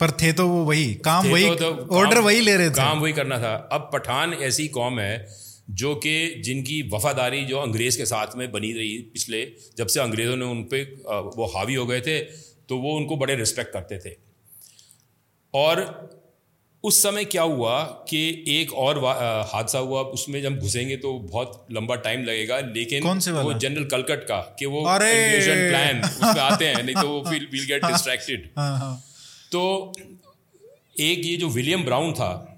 पर 0.00 0.10
थे 0.10 0.32
तो 0.32 0.48
वो 0.48 0.64
वही 0.64 0.94
काम 0.94 1.26
वही 1.26 1.48
तो- 1.48 1.58
तो 1.58 1.96
ऑर्डर 1.96 2.18
वही 2.18 2.40
ले 2.40 2.56
रहे 2.56 2.70
थे। 2.70 2.74
काम 2.74 2.98
वही 2.98 3.12
करना 3.12 3.38
था। 3.38 3.68
अब 3.72 3.90
पठान 3.92 4.34
ऐसी 4.34 4.68
कौम 4.68 5.00
है 5.00 5.28
जो 5.72 5.94
कि 5.94 6.42
जिनकी 6.44 6.82
वफादारी 6.82 7.44
जो 7.44 7.58
अंग्रेज़ 7.58 7.98
के 7.98 8.06
साथ 8.06 8.26
में 8.36 8.52
बनी 8.52 8.72
रही 8.72 8.98
पिछले 8.98 9.52
जब 9.78 9.86
से 9.86 10.00
अंग्रेज़ों 10.00 10.36
ने 10.36 10.44
उन 10.44 10.62
पर 10.62 11.32
वो 11.36 11.46
हावी 11.46 11.74
हो 11.74 11.86
गए 11.86 12.00
थे 12.00 12.18
तो 12.68 12.76
वो 12.76 12.96
उनको 12.96 13.16
बड़े 13.16 13.34
रिस्पेक्ट 13.34 13.72
करते 13.72 13.98
थे। 13.98 14.16
और 15.54 16.10
उस 16.84 17.02
समय 17.02 17.24
क्या 17.24 17.42
हुआ 17.42 17.82
कि 17.82 18.44
एक 18.48 18.72
और 18.72 18.98
हादसा 19.52 19.78
हुआ 19.78 20.02
उसमें 20.02 20.42
जब 20.42 20.58
घुसेंगे 20.58 20.96
तो 20.96 21.18
बहुत 21.18 21.66
लंबा 21.72 21.94
टाइम 21.94 22.24
लगेगा 22.24 22.60
लेकिन 22.60 23.02
कौन 23.02 23.20
से 23.20 23.30
वाला? 23.30 23.44
वो 23.44 23.58
जनरल 23.58 23.84
कलकट 23.84 24.24
का 24.24 24.56
कि 24.58 24.66
वो 24.66 24.82
प्लान 24.82 26.00
उसमें 26.00 26.42
आते 26.42 26.66
हैं 26.66 26.82
नहीं 26.82 26.94
तो 26.94 27.08
वो 27.08 27.30
विल 27.30 27.66
गेट 27.66 27.84
डिस्ट्रैक्टेड 27.84 28.46
तो 29.52 29.92
एक 31.00 31.24
ये 31.24 31.36
जो 31.36 31.48
विलियम 31.48 31.84
ब्राउन 31.84 32.12
था 32.12 32.51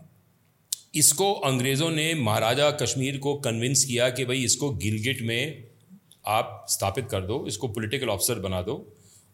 इसको 0.95 1.32
अंग्रेज़ों 1.42 1.90
ने 1.90 2.14
महाराजा 2.14 2.70
कश्मीर 2.72 3.16
को 3.18 3.34
कन्विंस 3.36 3.84
किया 3.84 4.09
कि 4.11 4.24
भाई 4.24 4.42
इसको 4.45 4.70
गिलगिट 4.74 5.22
में 5.22 5.64
आप 6.26 6.66
स्थापित 6.68 7.09
कर 7.11 7.20
दो, 7.20 7.45
इसको 7.49 7.68
पॉलिटिकल 7.68 8.09
ऑफिसर 8.09 8.38
बना 8.40 8.61
दो 8.62 8.76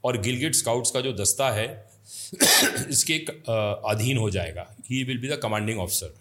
और 0.04 0.20
गिलगिट 0.22 0.54
स्काउट्स 0.54 0.90
का 0.90 1.00
जो 1.00 1.12
दस्ता 1.12 1.50
है, 1.50 1.66
इसके 2.90 3.14
अधीन 3.90 4.18
हो 4.18 4.30
जाएगा। 4.30 4.66
He 4.90 5.02
will 5.04 5.18
be 5.18 5.28
the 5.28 5.38
commanding 5.42 5.78
officer 5.80 6.14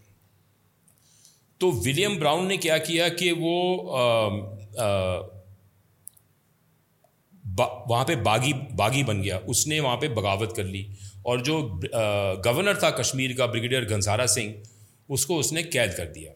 तो 1.62 1.72
विलियम 1.72 2.18
ब्राउन 2.20 2.46
ने 2.48 2.58
क्या 2.58 2.78
किया 2.78 3.08
कि 3.12 3.32
वो 3.32 3.56
वहाँ 7.90 8.04
पे 8.06 8.16
बागी 8.16 8.54
बागी 8.54 9.04
बन 9.04 9.22
गया। 9.22 9.38
उसने 9.50 9.80
वहाँ 9.80 9.98
पे 9.98 10.08
बगावत 10.10 10.54
कर 10.56 10.66
ली। 10.66 10.86
और 11.26 11.42
जो 11.42 11.62
गवर्नर 12.46 12.80
था 12.84 12.90
कश्मीर 12.92 13.34
का 13.38 13.48
ब्रिगेडियर 13.48 13.86
घनसारा 13.86 14.26
सिंह 14.26 14.54
उसको 15.10 15.36
उसने 15.36 15.64
कैद 15.64 15.94
कर 15.94 16.06
दिया। 16.06 16.36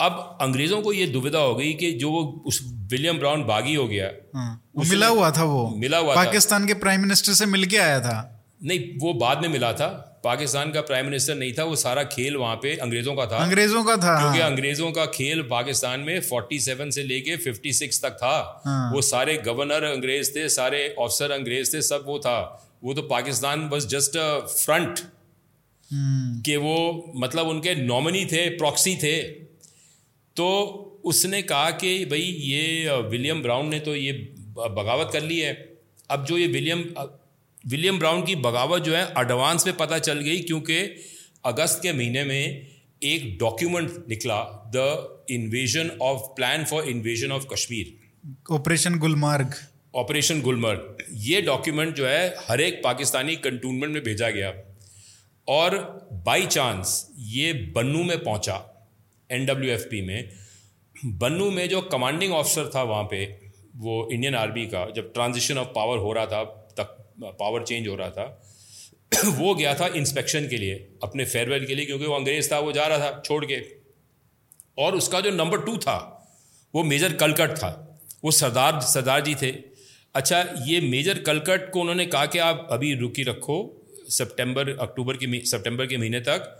अब 0.00 0.38
अंग्रेज़ों 0.40 0.82
को 0.82 0.92
ये 0.92 1.06
दुविधा 1.06 1.38
हो 1.38 1.54
गई 1.54 1.72
कि 1.72 1.92
जो 1.92 2.10
वो 2.10 2.44
उस 2.46 2.60
विलियम 2.64 3.18
ब्राउन 3.18 3.44
बागी 3.44 3.74
हो 3.74 3.88
गया 3.88 4.10
हाँ। 4.34 4.70
वो 4.76 4.84
मिला 4.84 5.06
हुआ 5.06 5.30
था 5.30 5.44
वो? 5.44 5.74
मिला 5.76 5.98
हुआ 5.98 6.16
था। 6.16 6.24
पाकिस्तान 6.24 6.66
के 6.66 6.74
प्राइम 6.74 7.00
मिनिस्टर 7.00 7.32
से 7.32 7.46
मिल 7.46 7.66
के 7.66 7.76
आया 7.76 8.00
था? 8.00 8.46
नहीं 8.64 8.80
वो 8.98 9.14
बाद 9.14 9.42
में 9.42 9.48
मिला 9.48 9.72
था। 9.72 10.06
पाकिस्तान 10.24 10.72
का 10.72 10.80
प्राइम 10.80 11.04
मिनिस्टर 11.04 11.34
नहीं 11.34 11.52
था 11.52 11.64
वो 11.64 11.76
सारा 11.76 12.04
खेल 12.04 12.36
वहाँ 12.36 12.56
पे 12.56 12.76
अंग्रेज़ों 12.76 13.14
का 13.14 13.26
था। 13.26 13.36
अंग्रेज़ों 13.36 13.84
का 13.84 13.96
था। 13.96 14.20
क्योंकि। 14.20 14.40
अंग्रेज़ों 14.40 14.92
का 14.92 15.06
खेल 15.06 15.42
पाकिस्तान 15.42 16.00
में 16.00 16.20
47 16.20 16.90
से 16.90 17.02
लेके 17.02 17.36
56 17.36 18.02
तक 18.02 18.10
था। 18.10 18.62
हाँ। 18.64 18.92
वो 18.92 19.02
सारे 19.02 19.36
गवर्नर 19.36 19.84
अंग्रेज़ 19.84 20.30
थे 20.30 20.48
सारे 20.48 20.94
ऑफिसर 20.98 21.30
अंग्रेज़ 21.30 21.76
थे 21.76 21.82
सब 21.82 22.04
वो 22.06 22.18
था। 22.18 22.66
वो 22.84 22.94
तो 22.94 23.02
पाकिस्तान 23.02 23.68
बस 23.68 23.86
जस्ट 23.86 24.16
अ 24.16 24.38
फ्रंट 24.38 24.98
हम्म, 24.98 25.08
कि 25.92 26.56
वो 26.56 27.12
मतलब 27.16 27.48
उनके 27.48 27.74
नॉमिनी 27.74 28.24
थे 28.24 28.48
प्रॉक्सी 28.56 28.96
थे। 28.96 29.20
तो 30.36 30.46
उसने 31.04 31.42
कहा 31.42 31.70
कि 31.70 32.04
भाई 32.04 32.20
ये 32.20 33.00
विलियम 33.08 33.42
ब्राउन 33.42 33.68
ने 33.68 33.80
तो 33.80 33.94
ये 33.96 34.12
बगावत 34.58 35.10
कर 35.12 35.22
ली 35.22 35.38
है। 35.38 35.52
अब 36.10 36.24
जो 36.24 36.38
ये 36.38 36.46
विलियम 36.46 36.84
विलियम 37.66 37.98
ब्राउन 37.98 38.22
की 38.24 38.36
बगावत 38.36 38.82
जो 38.82 38.94
है 38.96 39.02
एडवांस 39.18 39.66
में 39.66 39.76
पता 39.76 39.98
चल 39.98 40.20
गई 40.20 40.38
क्योंकि 40.40 40.78
अगस्त 41.44 41.80
के 41.82 41.92
महीने 41.92 42.24
में 42.24 42.66
एक 43.02 43.36
डॉक्यूमेंट 43.40 43.90
निकला 44.08 44.38
the 44.76 45.26
invasion 45.30 45.90
of 46.02 46.20
plan 46.36 46.64
for 46.64 46.88
invasion 46.88 47.32
of 47.32 47.46
Kashmir 47.52 47.98
operation 48.50 48.98
Gulmarg 48.98 49.54
operation 49.94 50.40
Gulmarg 50.40 50.96
ये 51.12 51.40
डॉक्यूमेंट 51.42 51.94
जो 51.96 52.06
है 52.06 52.34
हर 52.48 52.60
एक 52.60 52.80
पाकिस्तानी 52.84 53.36
कंटूनमेंट 53.36 53.92
में 53.94 54.02
भेजा 54.02 54.30
गया। 54.30 54.50
और 55.50 55.78
बाई 56.12 56.46
चांस 56.46 57.10
ये 57.18 57.52
बन्नू 57.52 58.02
में 58.02 58.24
पहुँचा 58.24 58.88
एनडब्ल्यूएफपी 59.30 60.02
में। 60.02 60.28
बन्नू 61.06 61.50
में 61.50 61.68
जो 61.68 61.82
कमांडिंग 61.82 62.32
ऑफिसर 62.32 62.70
था 62.74 62.82
वहाँ 62.82 63.04
पे, 63.04 63.24
वो 63.76 64.08
इंडियन 64.12 64.34
आर्मी 64.34 64.66
का, 64.66 64.90
जब 64.90 65.12
ट्रांजिशन 65.12 65.58
ऑफ़ 65.58 65.68
पावर 65.68 65.98
हो 65.98 66.12
रहा 66.12 66.26
था, 66.26 66.44
तक 66.44 67.14
पावर 67.22 67.62
चेंज 67.62 67.88
हो 67.88 67.94
रहा 67.94 68.10
था, 68.10 68.42
वो 69.24 69.54
गया 69.54 69.74
था 69.74 69.86
इंस्पेक्शन 69.86 70.48
के 70.48 70.56
लिए, 70.58 70.88
अपने 71.02 71.24
फेयरवेल 71.24 71.66
के 71.66 71.74
लिए, 71.74 71.86
क्योंकि 71.86 72.06
वो 72.06 72.14
अंग्रेज़ 72.14 72.52
था, 72.52 72.58
वो 72.58 72.72
जा 72.72 72.86
रहा 72.86 72.98
था 72.98 73.22
छोड़ 73.24 73.44
के। 73.44 73.64
और 74.78 74.94
उसका 74.94 75.20
जो 75.20 75.30
नंबर 75.30 75.58
टू 75.58 75.76
था, 75.76 76.26
वो 76.74 76.82
मेजर 76.82 77.12
कलकट 77.12 77.50
था। 77.50 78.00
वो 78.24 78.30
सरदार 78.30 78.80
सरदार 78.80 79.20
जी 79.20 79.34
थे। 79.34 79.50
अच्छा 80.14 80.54
ये 80.62 80.80
मेजर 80.80 81.18
कलकट 81.18 81.72
को 81.72 81.80
उन्होंने 81.80 82.06
कहा 82.06 82.26
कि 82.26 82.38
आप 82.38 82.68
अभी 82.70 82.94
रुकी 82.94 83.22
रखो 83.22 83.79
सितंबर, 84.10 84.70
अक्टूबर 84.70 85.16
के 85.16 85.44
सितंबर 85.46 85.86
के 85.86 85.96
महीने 85.96 86.20
तक, 86.20 86.56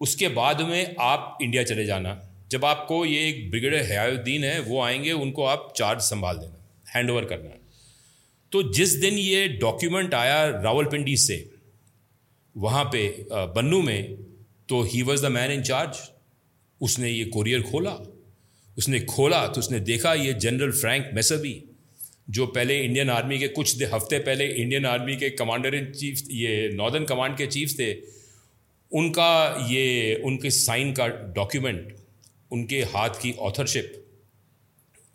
उसके 0.00 0.28
बाद 0.30 0.60
में 0.60 0.96
आप 1.00 1.38
इंडिया 1.42 1.62
चले 1.62 1.84
जाना। 1.84 2.18
जब 2.50 2.64
आपको 2.64 3.04
ये 3.04 3.28
एक 3.28 3.50
ब्रिगेडियर 3.50 3.84
हयाउद्दीन 3.86 4.44
है, 4.44 4.60
वो 4.60 4.80
आएँगे, 4.82 5.12
उनको 5.12 5.44
आप 5.44 5.72
चार्ज 5.76 6.00
संभाल 6.00 6.38
देना 6.38 6.92
हैंड 6.94 7.10
ओवर 7.10 7.24
करना। 7.24 7.56
तो 8.52 8.62
जिस 8.72 8.94
दिन 8.94 9.14
ये 9.14 9.46
डॉक्यूमेंट 9.60 10.14
आया 10.14 10.44
रावलपिंडी 10.60 11.16
से, 11.16 11.50
वहाँ 12.54 12.84
पे 12.84 13.26
बन्नू 13.30 13.82
में 13.82 14.14
तो 14.68 14.82
he 14.82 15.02
was 15.02 15.22
the 15.22 15.30
man 15.30 15.50
in 15.50 15.62
charge 15.62 15.98
उसने 16.80 17.10
ये 17.10 17.24
कोरियर 17.24 17.62
खोला। 17.62 17.92
उसने 18.76 19.00
खोला 19.00 19.46
तो 19.46 19.60
उसने 19.60 19.80
देखा, 19.80 20.14
ये 20.14 20.32
जनरल 20.34 20.72
फ्रैंक 20.72 21.10
मैसबी 21.14 21.52
जो 22.30 22.46
पहले 22.46 22.78
इंडियन 22.80 23.10
आर्मी 23.10 23.38
के 23.38 23.48
कुछ 23.50 23.82
हफ़्ते 23.84 24.18
पहले 24.20 24.46
इंडियन 24.54 24.86
आर्मी 24.86 25.16
के 25.16 25.30
कमांडर 25.30 25.74
इन 25.74 25.90
चीफ 25.92 26.22
ये 26.32 26.68
नॉर्दर्न 26.74 27.04
कमांड 27.04 27.36
के 27.36 27.46
चीफ 27.48 27.72
थे 27.78 27.92
उनका 28.92 29.32
ये 29.70 30.14
उनके 30.24 30.50
साइन 30.50 30.92
का 30.92 31.06
डॉक्यूमेंट 31.34 31.96
उनके 32.50 32.80
हाथ 32.92 33.20
की 33.22 33.32
ऑथरशिप 33.40 33.92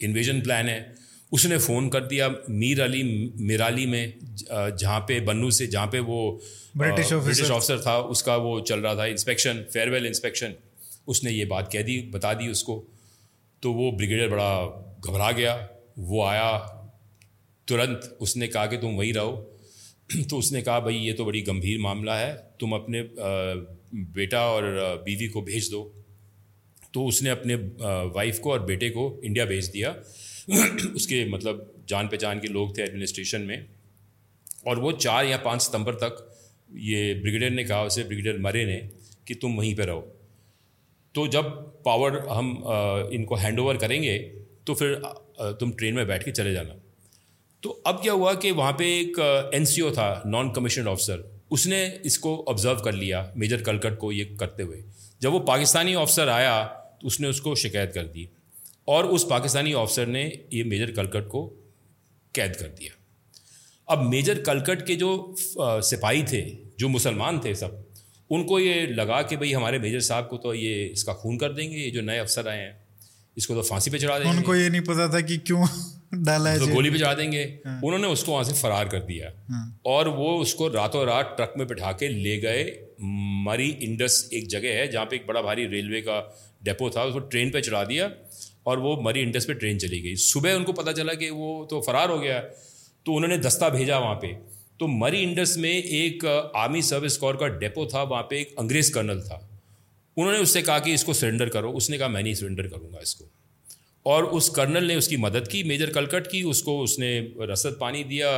इन्वेजन 0.01 0.41
प्लान 0.41 0.67
है। 0.67 0.79
उसने 1.31 1.57
फ़ोन 1.57 1.87
कर 1.89 2.03
दिया 2.05 2.29
मीर 2.51 2.81
अली 2.81 3.03
मिराली 3.41 3.85
में 3.85 4.13
जहाँ 4.51 4.99
पे 4.99 5.19
बन्नू 5.21 5.49
से 5.51 5.67
जहाँ 5.67 5.87
पे 5.87 5.99
वो 6.01 6.19
ब्रिटिश 6.77 7.13
ब्रिटिश 7.13 7.49
ऑफिसर 7.51 7.79
था 7.81 7.97
उसका 8.13 8.35
वो 8.37 8.59
चल 8.61 8.79
रहा 8.79 8.95
था 8.95 9.05
इंस्पेक्शन 9.07 9.63
फेयरवेल 9.73 10.05
इंस्पेक्शन 10.05 10.53
उसने 11.07 11.31
ये 11.31 11.45
बात 11.45 11.69
कह 11.73 11.81
दी 11.81 11.97
बता 12.13 12.33
दी 12.33 12.47
उसको। 12.47 12.83
तो 13.63 13.71
वो 13.73 13.91
ब्रिगेडियर 13.91 14.29
बड़ा 14.29 14.51
घबरा 15.05 15.31
गया 15.31 15.53
वो 15.99 16.23
आया 16.23 16.47
तुरंत 17.67 18.17
उसने 18.21 18.47
कहा 18.47 18.65
कि 18.65 18.77
तुम 18.77 18.95
वहीं 18.95 19.13
रहो। 19.13 19.31
तो 20.29 20.37
उसने 20.37 20.61
कहा, 20.61 20.79
भाई, 20.79 20.95
ये 20.95 21.13
तो 21.13 21.25
बड़ी 21.25 21.41
गंभीर 21.41 21.79
मामला 21.79 22.17
है। 22.17 22.33
तुम 22.59 22.73
अपने 22.73 23.01
बेटा 24.13 24.41
और 24.47 24.63
बीवी 25.05 25.27
को 25.27 25.41
भेज 25.41 25.69
दो। 25.71 25.81
तो 26.93 27.05
उसने 27.05 27.29
अपने 27.29 27.55
वाइफ 28.15 28.39
को 28.39 28.51
और 28.51 28.63
बेटे 28.63 28.89
को 28.89 29.21
इंडिया 29.25 29.45
भेज 29.45 29.67
दिया। 29.67 29.95
उसके 30.95 31.25
मतलब 31.29 31.71
जान 31.89 32.07
पहचान 32.07 32.39
के 32.39 32.47
लोग 32.47 32.77
थे 32.77 32.81
एडमिनिस्ट्रेशन 32.81 33.41
में। 33.41 33.65
और 34.67 34.79
वो 34.79 34.91
चार 34.91 35.25
या 35.25 35.37
पाँच 35.37 35.61
सितंबर 35.61 35.93
तक 35.93 36.21
ये 36.71 37.13
ब्रिगेडियर 37.13 37.51
ने 37.51 37.63
कहा, 37.63 37.83
उसे 37.83 38.03
ब्रिगेडियर 38.03 38.39
मरे 38.39 38.65
ने, 38.65 38.77
कि 39.27 39.33
तुम 39.33 39.55
वहीं 39.55 39.75
पर 39.75 39.85
रहो। 39.85 40.01
तो 41.15 41.27
जब 41.27 41.45
पावर 41.85 42.17
हम 42.29 42.47
इनको 43.13 43.35
हैंड 43.35 43.59
ओवर 43.59 43.77
करेंगे 43.77 44.17
तो 44.67 44.73
फिर 44.73 44.95
तुम 45.59 45.71
ट्रेन 45.71 45.93
में 45.93 46.07
बैठ 46.07 46.23
के 46.23 46.31
चले 46.31 46.53
जाना। 46.53 46.75
तो 47.65 47.69
अब 47.87 47.99
क्या 48.01 48.13
हुआ 48.13 48.33
कि 48.33 48.49
वहाँ 48.51 48.71
पे 48.71 48.85
एक 48.99 49.15
एनसीओ 49.55 49.89
था 49.91 50.23
नॉन 50.25 50.51
कमीशन 50.51 50.87
ऑफिसर 50.87 51.23
उसने 51.51 51.79
इसको 52.05 52.35
ऑब्ज़र्व 52.47 52.79
कर 52.79 52.93
लिया 52.93 53.21
मेजर 53.37 53.61
कलकट 53.61 53.97
को 53.97 54.11
ये 54.11 54.25
करते 54.39 54.63
हुए। 54.63 54.83
जब 55.21 55.31
वो 55.31 55.39
पाकिस्तानी 55.39 55.95
ऑफिसर 55.95 56.29
आया 56.29 56.63
तो 56.63 57.07
उसने 57.07 57.27
उसको 57.27 57.55
शिकायत 57.55 57.91
कर 57.93 58.03
दी 58.07 58.27
और 58.87 59.05
उस 59.07 59.25
पाकिस्तानी 59.29 59.73
ऑफिसर 59.73 60.07
ने 60.07 60.23
ये 60.53 60.63
मेजर 60.63 60.91
कलकट 60.91 61.27
को 61.27 61.43
कैद 62.35 62.55
कर 62.55 62.67
दिया। 62.67 62.93
अब 63.87 64.05
मेजर 64.09 64.41
कलकट 64.41 64.85
के 64.87 64.95
जो 64.95 65.35
सिपाही 65.39 66.23
थे, 66.23 66.41
जो 66.79 66.87
मुसलमान 66.89 67.39
थे 67.39 67.55
सब, 67.55 67.83
उनको 68.29 68.59
ये 68.59 68.87
लगा 68.93 69.21
कि 69.21 69.37
भाई 69.37 69.51
हमारे 69.53 69.79
मेजर 69.79 69.99
साहब 70.03 70.27
को 70.27 70.37
तो 70.37 70.53
ये 70.53 70.85
इसका 70.85 71.13
खून 71.15 71.37
कर 71.37 71.53
देंगे, 71.53 71.77
ये 71.77 71.91
जो 71.91 72.01
नए 72.01 72.17
अफसर 72.19 72.47
आए 72.47 72.57
हैं, 72.57 72.83
इसको 73.37 73.55
तो 73.55 73.61
फांसी 73.63 73.91
पे 73.91 73.99
चढ़ा 73.99 74.19
देंगे। 74.19 74.37
उनको 74.37 74.55
ये 74.55 74.69
नहीं 74.69 74.81
पता 74.83 75.07
था 75.13 75.21
कि 75.21 75.37
क्यों 75.37 75.67
गोली 76.15 76.89
पे 76.89 76.99
चढ़ा 76.99 77.13
देंगे 77.13 77.41
हाँ। 77.65 77.79
उन्होंने 77.83 78.07
उसको 78.07 78.31
वहाँ 78.31 78.43
से 78.43 78.53
फरार 78.53 78.87
कर 78.89 78.99
दिया। 78.99 79.31
हाँ। 79.49 79.79
और 79.85 80.09
वो 80.09 80.35
उसको 80.37 80.67
रातों 80.67 81.05
रात 81.07 81.33
ट्रक 81.37 81.53
में 81.57 81.67
बिठा 81.67 81.91
के 81.91 82.07
ले 82.07 82.37
गए। 82.37 82.63
मरी 83.45 83.69
इंडस 83.83 84.29
एक 84.33 84.47
जगह 84.47 84.77
है 84.77 84.87
जहाँ 84.91 85.05
पे 85.05 85.15
एक 85.15 85.27
बड़ा 85.27 85.41
भारी 85.41 85.65
रेलवे 85.67 86.01
का 86.01 86.19
डेपो 86.63 86.89
था 86.89 87.03
उसको 87.03 87.19
ट्रेन 87.27 87.49
पे 87.51 87.61
चढ़ा 87.61 87.83
दिया 87.83 88.09
और 88.65 88.79
वो 88.79 88.95
मरी 89.01 89.21
इंडस 89.21 89.45
पे 89.45 89.53
ट्रेन 89.53 89.77
चली 89.77 89.99
गई। 90.01 90.15
सुबह 90.15 90.53
उनको 90.53 90.73
पता 90.73 90.91
चला 90.91 91.13
कि 91.13 91.29
वो 91.29 91.67
तो 91.69 91.81
फरार 91.81 92.09
हो 92.09 92.19
गया 92.19 92.39
तो 92.39 93.13
उन्होंने 93.13 93.37
दस्ता 93.37 93.69
भेजा 93.69 93.99
वहाँ 93.99 94.15
पे। 94.15 94.33
तो 94.79 94.87
मरी 94.87 95.21
इंडस 95.21 95.55
में 95.57 95.71
एक 95.71 96.25
आर्मी 96.55 96.81
सर्विस 96.81 97.17
कॉर 97.17 97.35
का 97.35 97.47
डेपो 97.59 97.85
था 97.85 98.03
वहाँ 98.03 98.23
पे 98.23 98.39
एक 98.41 98.55
अंग्रेज़ 98.59 98.93
कर्नल 98.93 99.21
था। 99.21 99.41
उन्होंने 100.17 100.39
उससे 100.39 100.61
कहा 100.61 100.79
कि 100.79 100.93
इसको 100.93 101.13
सरेंडर 101.13 101.49
करो 101.49 101.71
उसने 101.73 101.97
कहा 101.97 102.07
मैं 102.07 102.23
नहीं 102.23 102.33
सरेंडर 102.33 102.67
करूँगा 102.67 102.99
इसको। 103.03 103.31
और 104.05 104.25
उस 104.25 104.49
कर्नल 104.49 104.83
ने 104.83 104.95
उसकी 104.95 105.17
मदद 105.17 105.47
की 105.47 105.63
मेजर 105.63 105.89
कलकट 105.89 106.27
की 106.27 106.43
उसको 106.43 106.79
उसने 106.79 107.09
रसद 107.41 107.77
पानी 107.81 108.03
दिया 108.03 108.29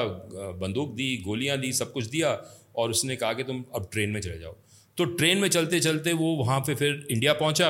बंदूक 0.62 0.94
दी 0.96 1.16
गोलियाँ 1.26 1.58
दी 1.58 1.72
सब 1.74 1.92
कुछ 1.94 2.06
दिया 2.06 2.38
और 2.76 2.90
उसने 2.90 3.16
कहा 3.16 3.34
कि 3.34 3.44
तुम 3.44 3.64
अब 3.76 3.90
ट्रेन 3.94 4.10
में 4.10 4.22
चले 4.22 4.40
जाओ। 4.40 4.56
तो 4.98 5.06
ट्रेन 5.06 5.38
में 5.38 5.50
चलते 5.50 5.80
चलते 5.80 6.14
वो 6.14 6.36
वहाँ 6.36 6.60
पे 6.60 6.76
फिर 6.76 7.08
इंडिया 7.12 7.34
पहुँचा 7.34 7.70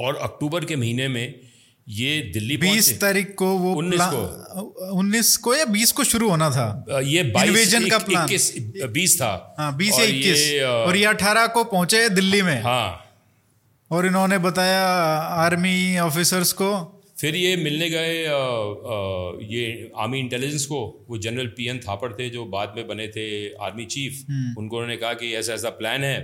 और 0.00 0.16
अक्टूबर 0.16 0.64
के 0.64 0.76
महीने 0.76 1.08
में 1.08 1.40
ये 1.86 2.20
दिल्ली 2.32 2.56
बीस 2.56 3.00
तारीख 3.00 3.34
को 3.34 3.46
वो 3.46 3.74
उन्नीस 3.74 4.00
को। 4.00 4.96
उन्नीस 4.98 5.36
को 5.36 5.54
या 5.54 5.64
बीस 5.64 5.92
को 5.92 6.04
शुरू 6.04 6.28
होना 6.30 6.50
था? 6.50 7.00
ये 7.04 7.22
बाईस 7.22 7.74
का 7.90 7.98
प्लान 7.98 8.24
इक्कीस 8.24 8.52
बीस 8.90 9.16
था। 9.20 9.54
हाँ 9.58 9.76
बीस 9.76 9.98
या 9.98 10.04
इक्कीस। 10.04 10.62
और 10.62 10.96
ये 10.96 11.04
अठारह 11.04 11.46
को 11.46 11.64
पहुँचे 11.64 12.08
दिल्ली 12.08 12.42
में। 12.42 12.62
हाँ। 12.62 13.06
और 13.90 14.06
इन्होंने 14.06 14.38
बताया 14.40 14.82
आर्मी 15.44 15.98
ऑफिसर्स 15.98 16.52
को। 16.52 16.70
फिर 17.20 17.36
ये 17.36 17.56
मिलने 17.56 17.88
गए 17.90 18.12
ये 19.46 19.90
आर्मी 19.96 20.18
इंटेलिजेंस 20.18 20.64
को 20.66 20.78
वो 21.08 21.18
जनरल 21.18 21.46
पी 21.56 21.66
एन 21.68 21.78
थापड़ 21.80 22.12
थे 22.12 22.28
जो 22.30 22.44
बाद 22.52 22.74
में 22.76 22.86
बने 22.88 23.08
थे 23.08 23.26
आर्मी 23.64 23.84
चीफ। 23.86 24.24
हम्म। 24.30 24.54
उनको 24.58 24.76
उन्होंने 24.76 24.96
कहा 24.96 25.12
कि 25.14 25.32
ऐसा 25.34 25.52
ऐसा 25.54 25.70
प्लान 25.80 26.04
है 26.04 26.18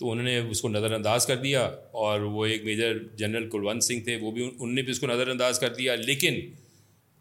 तो 0.00 0.06
उन्होंने 0.06 0.38
उसको 0.50 0.68
नज़रअंदाज 0.68 1.24
कर 1.24 1.36
दिया 1.38 1.62
और 1.96 2.22
वो 2.28 2.46
एक 2.46 2.64
मेजर 2.64 3.00
जनरल 3.18 3.46
कुलवंत 3.48 3.82
सिंह 3.82 4.02
थे 4.08 4.16
वो 4.16 4.32
भी 4.32 4.48
उनने 4.60 4.82
भी 4.82 4.92
उसको 4.92 5.06
नज़रअंदाज 5.06 5.58
कर 5.58 5.68
दिया। 5.76 5.94
लेकिन 6.02 6.34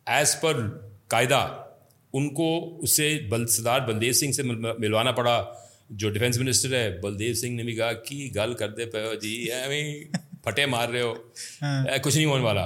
एज़ 0.07 0.35
पर 0.37 0.61
कायदा 1.11 1.41
उनको 2.13 2.47
उससे 2.83 3.07
बल 3.31 3.45
सरदार 3.47 3.81
बलदेव 3.83 4.13
सिंह 4.13 4.33
से 4.33 4.43
मिलवाना 4.43 5.11
पड़ा। 5.11 5.37
जो 5.89 6.09
डिफेंस 6.09 6.37
मिनिस्टर 6.37 6.75
है 6.75 7.01
बलदेव 7.01 7.33
सिंह 7.33 7.55
ने 7.55 7.63
भी 7.63 7.75
कहा 7.75 7.91
कि 7.93 8.29
गल 8.35 8.53
कर 8.53 8.67
दे 8.67 8.85
पे 8.85 9.15
जी 9.15 10.09
फटे 10.45 10.65
मार 10.65 10.89
रहे 10.89 11.01
हो 11.01 11.11
हाँ। 11.61 11.99
कुछ 11.99 12.15
नहीं 12.15 12.25
होने 12.25 12.43
वाला 12.43 12.65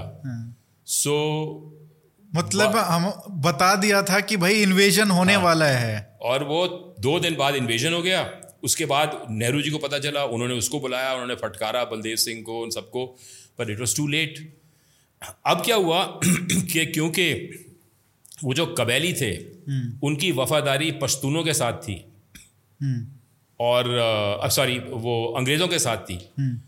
सो 0.87 1.15
हाँ। 1.15 1.73
so, 1.73 2.37
मतलब 2.37 2.75
हम 2.75 3.05
बता 3.29 3.75
दिया 3.75 4.01
था 4.01 4.19
कि 4.19 4.37
भाई 4.37 4.53
इन्वेजन 4.53 5.09
होने 5.09 5.33
हाँ, 5.33 5.43
वाला 5.43 5.65
है 5.65 6.17
और 6.21 6.43
वो 6.43 6.67
दो 6.99 7.19
दिन 7.19 7.35
बाद 7.35 7.55
इन्वेजन 7.55 7.93
हो 7.93 8.01
गया 8.01 8.29
उसके 8.63 8.85
बाद 8.85 9.25
नेहरू 9.29 9.61
जी 9.61 9.69
को 9.69 9.77
पता 9.77 9.99
चला 9.99 10.23
उन्होंने 10.23 10.53
उसको 10.53 10.79
बुलाया 10.79 11.11
उन्होंने 11.11 11.35
फटकारा 11.35 11.83
बलदेव 11.83 12.15
सिंह 12.15 12.43
को 12.43 12.61
उन 12.61 12.69
सबको 12.69 13.05
पर 13.57 13.71
इट 13.71 13.79
वॉज़ 13.79 13.95
टू 13.97 14.07
लेट 14.07 14.57
अब 15.45 15.61
क्या 15.65 15.75
हुआ 15.75 16.03
कि 16.23 16.85
क्योंकि 16.85 17.33
वो 18.43 18.53
जो 18.53 18.65
कबैली 18.65 19.13
थे 19.13 19.29
हम्म। 19.29 20.07
उनकी 20.07 20.31
वफादारी 20.31 20.91
पश्तूनों 20.91 21.43
के 21.43 21.53
साथ 21.53 21.73
थी। 21.73 22.06
और 23.59 24.49
सॉरी 24.51 24.79
वो 24.79 25.25
अंग्रेज़ों 25.37 25.67
के 25.67 25.79
साथ 25.79 25.97
थी। 25.97 26.29
हम्म। 26.39 26.61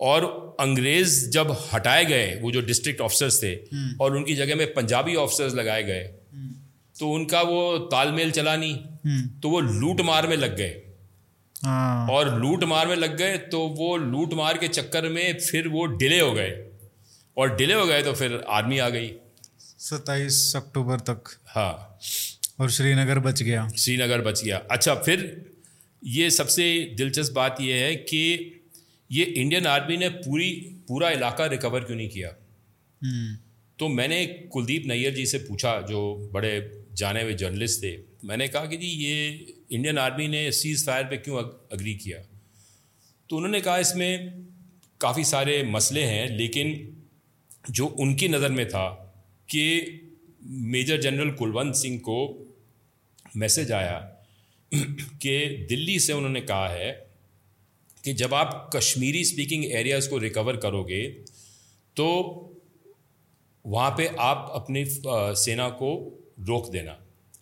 और 0.00 0.56
अंग्रेज़ 0.60 1.30
जब 1.30 1.56
हटाए 1.72 2.04
गए 2.04 2.40
वो 2.40 2.50
जो 2.52 2.60
डिस्ट्रिक्ट 2.60 3.00
ऑफिसर्स 3.00 3.42
थे 3.42 3.54
और 4.00 4.16
उनकी 4.16 4.34
जगह 4.34 4.56
में 4.56 4.72
पंजाबी 4.74 5.14
ऑफिसर्स 5.14 5.54
लगाए 5.54 5.82
गए 5.82 6.02
तो 7.00 7.10
उनका 7.10 7.42
वो 7.42 7.78
तालमेल 7.78 8.30
चला 8.30 8.56
नहीं। 8.56 8.76
तो 9.40 9.48
वो 9.48 9.60
लूट 9.60 10.00
मार 10.00 10.26
में 10.26 10.36
लग 10.36 10.56
गए। 10.56 10.82
हाँ। 11.64 12.08
और 12.08 12.40
लूट 12.40 12.64
मार 12.64 12.86
में 12.88 12.96
लग 12.96 13.16
गए 13.16 13.36
तो 13.38 13.66
वो 13.68 13.96
लूट 13.96 14.34
मार 14.34 14.58
के 14.58 14.68
चक्कर 14.68 15.08
में 15.08 15.38
फिर 15.38 15.68
वो 15.68 15.86
डिले 15.86 16.20
हो 16.20 16.32
गए। 16.32 16.68
और 17.36 17.56
डिले 17.56 17.74
हो 17.74 17.86
गए 17.86 18.02
तो 18.02 18.12
फिर 18.12 18.44
आर्मी 18.48 18.78
आ 18.78 18.88
गई। 18.88 19.12
सत्ताईस 19.58 20.52
अक्टूबर 20.56 21.00
तक। 21.00 21.24
हाँ। 21.46 21.98
और 22.62 22.70
श्रीनगर 22.70 23.18
बच 23.18 23.42
गया। 23.42 23.68
श्रीनगर 23.68 24.20
बच 24.20 24.44
गया। 24.44 24.56
अच्छा 24.70 24.94
फिर 24.94 25.52
ये 26.04 26.30
सबसे 26.30 26.94
दिलचस्प 26.96 27.32
बात 27.32 27.60
यह 27.60 27.76
है 27.76 27.96
कि 27.96 28.20
ये 29.10 29.24
इंडियन 29.24 29.66
आर्मी 29.66 29.96
ने 29.96 30.08
पूरी 30.08 30.50
पूरा 30.88 31.10
इलाका 31.10 31.46
रिकवर 31.46 31.80
क्यों 31.80 31.96
नहीं 31.96 32.08
किया? 32.08 32.28
हम्म। 33.02 33.36
तो 33.78 33.88
मैंने 33.88 34.26
कुलदीप 34.26 34.86
नैयर 34.86 35.14
जी 35.14 35.26
से 35.26 35.38
पूछा 35.38 35.80
जो 35.80 36.30
बड़े 36.32 36.84
जाने 36.92 37.22
हुए 37.22 37.34
जर्नलिस्ट 37.34 37.82
थे 37.84 37.96
मैंने 38.24 38.48
कहा 38.48 38.66
कि 38.66 38.76
जी 38.76 38.86
ये 38.86 39.54
इंडियन 39.72 39.98
आर्मी 39.98 40.28
ने 40.28 40.52
सीज़ 40.52 40.86
फायर 40.86 41.04
पे 41.04 41.16
क्यों 41.16 41.36
अग्री 41.72 41.94
किया? 41.94 42.18
तो 43.30 43.36
उन्होंने 43.36 43.60
कहा 43.60 43.78
इसमें 43.78 44.44
काफ़ी 45.00 45.24
सारे 45.24 45.62
मसले 45.62 46.02
हैं 46.02 46.36
लेकिन 46.36 46.96
जो 47.70 47.86
उनकी 47.86 48.28
नज़र 48.28 48.50
में 48.50 48.68
था 48.68 48.88
कि 49.48 49.64
मेजर 50.42 51.00
जनरल 51.00 51.30
कुलवंत 51.30 51.74
सिंह 51.74 51.98
को 51.98 52.41
मैसेज 53.34 53.72
आया 53.72 53.98
कि 54.72 55.66
दिल्ली 55.68 55.98
से 55.98 56.12
उन्होंने 56.12 56.40
कहा 56.42 56.68
है 56.68 56.90
कि 58.04 58.12
जब 58.14 58.34
आप 58.34 58.70
कश्मीरी 58.74 59.24
स्पीकिंग 59.24 59.64
एरियाज़ 59.66 60.08
को 60.10 60.18
रिकवर 60.18 60.56
करोगे 60.56 61.06
तो 61.96 62.08
वहाँ 63.64 63.90
पे 63.90 64.06
आप 64.20 64.50
अपनी 64.54 64.84
सेना 64.86 65.68
को 65.70 65.90
रोक 66.40 66.70
देना। 66.70 66.98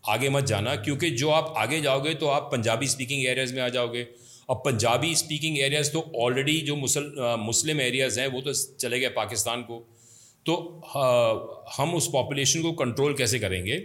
आगे 0.09 0.29
मत 0.29 0.45
जाना, 0.45 0.75
क्योंकि 0.77 1.11
जो 1.13 1.31
आप 1.31 1.55
आगे 1.57 1.81
जाओगे 1.81 2.15
तो 2.15 2.27
आप 2.29 2.49
पंजाबी 2.53 2.87
स्पीकिंग 2.87 3.25
एरियाज़ 3.27 3.55
में 3.55 3.63
आ 3.63 3.69
जाओगे। 3.69 4.03
अब 4.49 4.63
पंजाबी 4.65 5.15
स्पीकिंग 5.15 5.59
एरियाज़ 5.59 5.91
तो 5.93 6.01
ऑलरेडी 6.17 6.61
जो 6.61 6.77
मुसल 6.77 7.13
मुस्लिम 7.41 7.81
एरियाज़ 7.81 8.21
हैं, 8.21 8.27
वो 8.29 8.41
तो 8.41 8.53
चले 8.53 9.01
गए 9.01 9.09
पाकिस्तान 9.17 9.63
को। 9.63 9.79
तो 10.47 10.55
हम 11.77 11.95
उस 11.95 12.09
पॉपुलेशन 12.13 12.63
को 12.63 12.73
कंट्रोल 12.75 13.15
कैसे 13.17 13.39
करेंगे। 13.39 13.77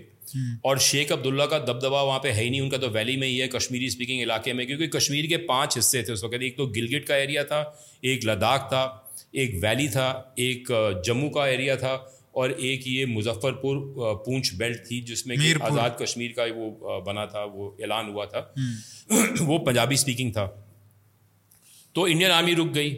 और 0.66 0.80
शेख 0.80 1.12
अब्दुल्ला 1.12 1.46
का 1.46 1.60
दबदबा 1.60 2.02
वहाँ 2.02 2.20
पे 2.20 2.30
है 2.30 2.44
ही 2.44 2.50
नहीं 2.50 2.62
उनका 2.62 2.78
तो 2.78 2.90
वैली 2.90 3.18
में 3.18 3.28
ही 3.28 3.38
है 3.38 3.48
कश्मीरी 3.48 3.90
स्पीकिंग 3.90 4.22
इलाके 4.22 4.54
में 4.54 4.66
क्योंकि 4.68 4.88
कश्मीर 4.88 5.28
के 5.28 5.38
पाँच 5.46 5.76
हिस्से 5.76 6.04
थे 6.04 6.14
उस 6.14 6.24
वक्त। 6.24 6.44
एक 6.44 6.58
तो 6.58 6.68
गिलगिट 6.68 7.06
का 7.06 7.16
एरिया 7.16 7.44
था 7.44 7.62
एक 8.06 8.26
लद्दाख 8.26 8.62
था 8.62 8.84
एक 9.36 9.56
वैली 9.64 9.88
था 9.90 10.36
एक 10.40 10.68
जम्मू 11.06 11.30
का 11.30 11.48
एरिया 11.48 11.76
था 11.78 11.94
और 12.36 12.52
एक 12.52 12.84
ये 12.88 13.06
मुजफ्फरपुर 13.06 13.78
पूंछ 14.26 14.54
बेल्ट 14.54 14.80
थी 14.92 15.02
जिसमें 15.02 15.38
कि 15.40 15.54
आज़ाद 15.54 15.98
कश्मीर 16.02 16.34
का 16.40 16.46
वो 16.46 17.02
बना 17.02 17.26
था 17.26 17.44
वो 17.46 17.78
ऐलान 17.82 18.10
हुआ 18.12 18.26
था। 18.26 18.54
हम्म। 18.58 19.46
वो 19.46 19.60
पंजाबी 19.60 19.98
स्पीकिंग 19.98 20.32
था। 20.32 20.46
तो 21.96 22.08
इंडियन 22.08 22.32
आर्मी 22.32 22.54
रुक 22.54 22.68
गई। 22.68 22.98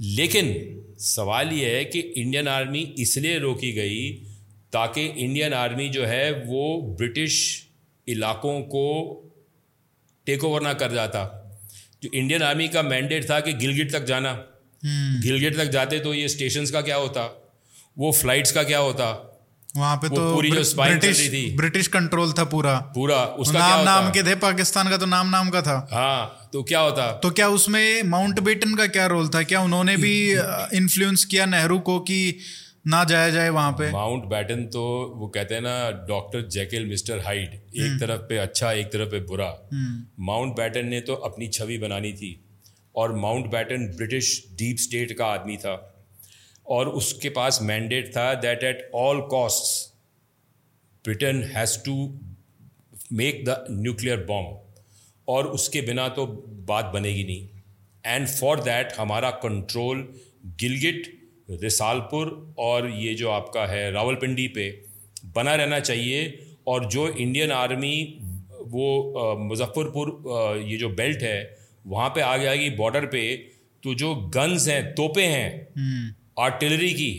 लेकिन 0.00 0.54
सवाल 0.98 1.52
ये 1.52 1.76
है 1.76 1.84
कि 1.84 1.98
इंडियन 1.98 2.48
आर्मी 2.48 2.80
इसलिए 2.98 3.38
रोकी 3.38 3.72
गई 3.72 3.98
ताकि 4.72 5.04
इंडियन 5.06 5.52
आर्मी 5.52 5.88
जो 5.88 6.04
है 6.04 6.32
वो 6.32 6.94
ब्रिटिश 6.98 7.34
इलाकों 8.08 8.60
को 8.60 8.84
टेक 10.26 10.44
ओवर 10.44 10.62
ना 10.62 10.72
कर 10.72 10.92
जाता। 10.92 11.24
जो 12.02 12.10
इंडियन 12.14 12.42
आर्मी 12.42 12.68
का 12.68 12.82
मैंडेट 12.82 13.30
था 13.30 13.40
कि 13.40 13.52
गिलगिट 13.52 13.92
तक 13.92 14.04
जाना। 14.04 14.30
हम्म। 14.82 15.20
गिलगिट 15.20 15.56
तक 15.56 15.64
जाते 15.64 15.98
तो 15.98 16.14
ये 16.14 16.28
स्टेशंस 16.28 16.70
का 16.70 16.80
क्या 16.80 16.96
होता? 16.96 17.26
वो 17.98 18.12
फ्लाइट्स 18.12 18.52
का 18.52 18.62
क्या 18.62 18.78
होता? 18.78 19.28
वहाँ 19.76 19.96
पे 19.96 20.08
तो 20.08 20.34
पूरी 20.34 20.50
जो 20.50 20.64
चल 20.64 20.82
ब्रिटिश 20.82 21.20
थी। 21.28 21.56
ब्रिटिश 21.56 21.86
कंट्रोल 21.88 22.32
था 22.32 22.44
पूरा। 22.44 22.74
पूरा 22.94 23.24
उसका 23.24 23.58
क्या 23.58 23.68
नाम 23.68 23.78
होता? 23.78 24.00
नाम 24.00 24.10
के 24.10 24.22
थे 24.22 24.34
पाकिस्तान 24.34 24.90
का 24.90 24.96
तो 24.96 25.06
नाम 25.06 25.28
नाम 25.28 25.50
का 25.50 25.62
था। 25.62 25.76
हाँ 25.92 26.50
तो 26.52 26.62
क्या 26.62 26.80
होता? 26.80 27.12
तो 27.12 27.30
क्या 27.30 27.48
उसमें 27.48 28.02
माउंट 28.02 28.40
बेटन 28.40 28.74
का 28.74 28.86
क्या 28.86 29.06
रोल 29.06 29.28
था? 29.28 29.42
क्या 29.42 29.60
उन्होंने 29.60 29.96
भी 29.96 30.32
इन्फ्लुएंस 30.76 31.24
किया 31.24 31.46
नेहरू 31.46 31.78
को 31.78 31.98
कि 32.00 32.38
ना 32.84 33.02
जाया 33.04 33.28
जाए 33.30 33.48
वहाँ 33.48 33.72
पे। 33.72 33.90
माउंट 33.92 34.24
बैटन 34.24 34.64
तो 34.66 34.82
वो 35.16 35.26
कहते 35.28 35.54
हैं 35.54 35.62
ना 35.62 35.90
डॉक्टर 36.08 36.46
जैकेल 36.48 36.86
मिस्टर 36.86 37.18
हाइड 37.18 37.52
एक 37.54 38.00
तरफ़ 38.00 38.20
पे 38.20 38.38
अच्छा 38.38 38.72
एक 38.72 38.86
तरफ़ 38.86 39.10
पे 39.10 39.20
बुरा। 39.20 39.50
माउंट 40.20 40.56
बैटन 40.56 40.86
ने 40.86 41.00
तो 41.00 41.14
अपनी 41.14 41.48
छवि 41.48 41.78
बनानी 41.78 42.12
थी। 42.12 42.32
और 42.94 43.14
mount 43.16 43.46
baton 43.46 43.86
British 43.96 44.32
deep 44.52 44.78
state 44.78 45.12
का 45.18 45.26
आदमी 45.26 45.56
था। 45.56 45.76
और 46.66 46.88
उसके 46.88 47.28
पास 47.30 47.58
मैंडेट 47.62 48.08
था 48.08 48.34
that 48.34 48.64
at 48.64 48.90
all 48.94 49.20
cost 49.30 49.94
Britain 51.04 51.42
has 51.54 51.78
to 51.84 51.96
make 53.12 53.44
the 53.44 53.64
nuclear 53.70 54.24
bomb 54.24 54.60
और 55.28 55.46
उसके 55.46 55.80
बिना 55.80 56.08
तो 56.08 56.26
बात 56.68 56.92
बनेगी 56.94 57.24
नहीं। 57.24 57.48
एंड 58.04 58.28
फॉर 58.28 58.60
दैट 58.60 58.92
हमारा 58.98 59.30
कंट्रोल 59.30 60.08
गिलगिट 60.60 61.21
रिसालपुर 61.48 62.54
और 62.58 62.88
ये 62.90 63.14
जो 63.14 63.30
आपका 63.30 63.66
है 63.66 63.90
रावलपिंडी 63.92 64.46
पे 64.48 64.70
बना 65.34 65.54
रहना 65.54 65.80
चाहिए 65.80 66.22
और 66.66 66.84
जो 66.84 67.08
इंडियन 67.08 67.52
आर्मी 67.52 67.94
वो 68.66 69.36
मुजफ्फरपुर 69.38 70.62
ये 70.62 70.76
जो 70.78 70.88
बेल्ट 70.90 71.22
है 71.22 71.38
वहाँ 71.86 72.08
पे 72.08 72.20
आ 72.20 72.36
जाएगी 72.36 72.70
बॉर्डर 72.70 73.06
पे 73.06 73.24
तो 73.82 73.94
जो 73.94 74.14
गन्स 74.34 74.68
हैं 74.68 74.82
तोपे 74.94 75.22
हैं 75.26 75.50
हम्म। 75.78 76.42
आर्टिलरी 76.42 76.90
की 76.92 77.12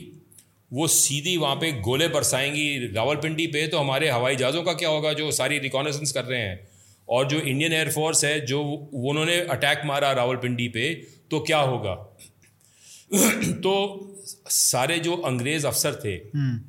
वो 0.72 0.88
सीधी 0.88 1.36
वहाँ 1.38 1.56
पे 1.56 1.72
गोले 1.82 2.08
बरसाएँगी 2.08 2.94
रावलपिंडी 2.96 3.48
पे 3.48 3.68
तो 3.68 3.80
हमारे 3.80 4.10
हवाई 4.10 4.36
जहाज़ों 4.36 4.64
का 4.64 4.74
क्या 4.74 4.90
होगा 4.90 5.12
जो 5.14 5.32
सारी 5.32 5.58
रिकॉनेसेंस 5.60 6.12
कर 6.12 6.24
रहे 6.26 6.40
हैं 6.40 6.60
और 7.08 7.28
जो 7.28 7.40
इंडियन 7.40 7.74
एयरफोर्स 7.74 8.24
है 8.26 8.40
जो 8.46 8.62
उन्होंने 9.04 9.40
अटैक 9.52 9.82
मारा 9.86 10.12
रावलपिंडी 10.12 10.68
पे 10.68 10.94
तो 11.32 11.40
क्या 11.40 11.60
होगा? 11.60 11.94
तो 13.64 13.74
सारे 14.52 14.98
जो 15.00 15.16
अंग्रेज़ 15.24 15.68
अफसर 15.68 16.00
थे 16.06 16.14
हम्म। 16.36 16.60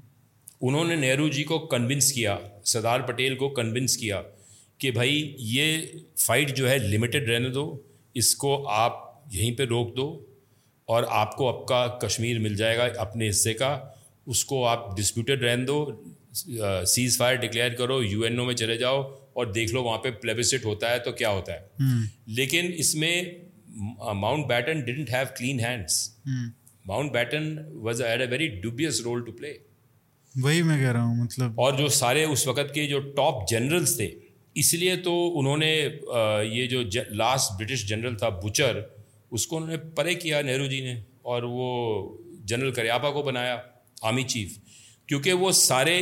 उन्होंने 0.63 0.97
नेहरू 0.97 1.29
जी 1.29 1.43
को 1.45 1.59
कन्विंस 1.69 2.11
किया 2.13 2.39
सरदार 2.65 3.03
पटेल 3.03 3.37
को 3.37 3.49
कन्विंस 3.53 3.97
किया 3.97 4.21
कि 4.81 4.91
भाई 4.91 5.37
ये 5.49 5.67
फाइट 6.19 6.51
जो 6.51 6.67
है 6.67 6.79
लिमिटेड 6.79 7.29
रहने 7.29 7.51
दो 7.51 7.65
इसको 8.17 8.55
आप 8.75 9.01
यहीं 9.35 9.55
पे 9.57 9.65
रोक 9.65 9.95
दो 9.95 10.07
और 10.89 11.05
आपको 11.13 11.49
आपका 11.49 11.87
कश्मीर 12.05 12.39
मिल 12.39 12.57
जाएगा 12.57 12.85
अपने 13.01 13.27
हिस्से 13.27 13.55
का 13.55 13.73
उसको 14.29 14.63
आप 14.65 14.93
डिस्प्यूटेड 14.97 15.43
रहने 15.43 15.65
दो 15.65 15.79
सीज़ 16.35 17.19
फायर 17.19 17.37
डिक्लेयर 17.39 17.75
करो 17.75 18.01
यूएनओ 18.03 18.45
में 18.45 18.55
चले 18.55 18.77
जाओ 18.77 19.03
और 19.37 19.53
देख 19.53 19.73
लो 19.73 19.83
वहाँ 19.83 19.99
पे 19.99 20.11
प्लेबिसिट 20.19 20.65
होता 20.65 20.91
है 20.91 20.99
तो 20.99 21.13
क्या 21.13 21.29
होता 21.29 21.53
है। 21.53 21.71
हम्म। 21.81 22.35
लेकिन 22.35 22.67
इसमें 22.79 23.45
Mountbatten 24.47 24.83
didn't 24.85 25.11
have 25.11 25.27
clean 25.37 25.61
hands 25.61 25.97
Mountbatten 27.13 27.47
was 27.85 28.03
had 28.03 28.23
a 28.23 28.31
very 28.31 28.49
dubious 28.61 29.01
role 29.05 29.23
to 29.23 29.33
play 29.33 29.57
वही 30.35 30.63
मैं 30.63 30.81
कह 30.81 30.91
रहा 30.91 31.03
हूँ 31.03 31.23
मतलब 31.23 31.59
और 31.59 31.77
जो 31.77 31.89
सारे 31.97 32.25
उस 32.27 32.47
वक्त 32.49 32.71
के 32.75 32.87
जो 32.87 33.01
टॉप 33.17 33.47
जनरल्स 33.51 33.99
थे 34.01 34.13
इसलिए 34.57 34.97
तो 34.99 35.15
उन्होंने 35.39 35.71
ये 36.49 36.67
जो 36.67 36.83
लास्ट 37.15 37.57
ब्रिटिश 37.57 37.87
जनरल 37.89 38.17
था 38.17 38.31
बुचर 38.41 38.83
उसको 39.33 39.57
उन्होंने 39.57 39.77
परे 39.99 40.15
किया 40.17 40.43
नेहरू 40.43 40.67
जी 40.67 40.81
ने 40.81 41.03
और 41.27 41.45
वो 41.47 41.71
जनरल 42.45 42.71
करियापा 42.73 43.11
को 43.11 43.23
बनाया 43.23 43.55
आर्मी 44.05 44.25
चीफ 44.25 44.57
क्योंकि 45.09 45.33
वो 45.43 45.53
सारे 45.53 45.97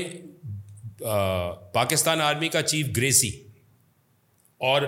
पाकिस्तान 1.02 2.20
आर्मी 2.20 2.48
का 2.48 2.62
चीफ 2.64 2.88
ग्रेसी 2.94 3.30
और 4.60 4.86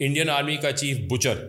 इंडियन 0.00 0.30
आर्मी 0.30 0.56
का 0.56 0.70
चीफ 0.72 1.08
बुचर 1.08 1.42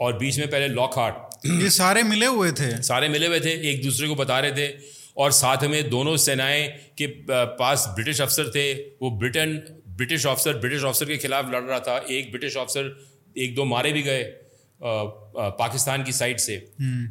और 0.00 0.18
बीच 0.18 0.38
में 0.38 0.48
पहले 0.50 0.68
लॉक 0.68 0.98
हार्ट 0.98 1.27
ये 1.44 1.70
सारे 1.70 2.02
मिले 2.02 2.26
हुए 2.26 2.52
थे। 2.52 2.70
सारे 2.82 3.08
मिले 3.08 3.26
हुए 3.26 3.40
थे 3.40 3.50
एक 3.70 3.82
दूसरे 3.82 4.08
को 4.08 4.14
बता 4.14 4.38
रहे 4.38 4.52
थे। 4.52 4.72
और 5.16 5.32
साथ 5.32 5.64
में 5.64 5.88
दोनों 5.90 6.16
सेनाएँ 6.16 6.66
के 6.98 7.06
पास 7.30 7.84
ब्रिटिश 7.88 8.20
अफसर 8.20 8.48
थे। 8.48 8.72
वो 8.74 9.10
ब्रिटेन 9.10 9.56
ब्रिटिश 9.88 10.26
अफसर 10.26 10.56
ब्रिटिश 10.56 10.84
अफसर 10.84 11.06
के 11.06 11.16
खिलाफ 11.16 11.50
लड़ 11.54 11.62
रहा 11.62 11.78
था। 11.80 11.96
एक 12.10 12.30
ब्रिटिश 12.30 12.56
अफसर 12.56 12.94
एक 13.36 13.54
दो 13.54 13.64
मारे 13.64 13.92
भी 13.92 14.02
गए 14.02 14.22
पाकिस्तान 14.80 16.04
की 16.04 16.12
साइड 16.12 16.38
से। 16.38 16.56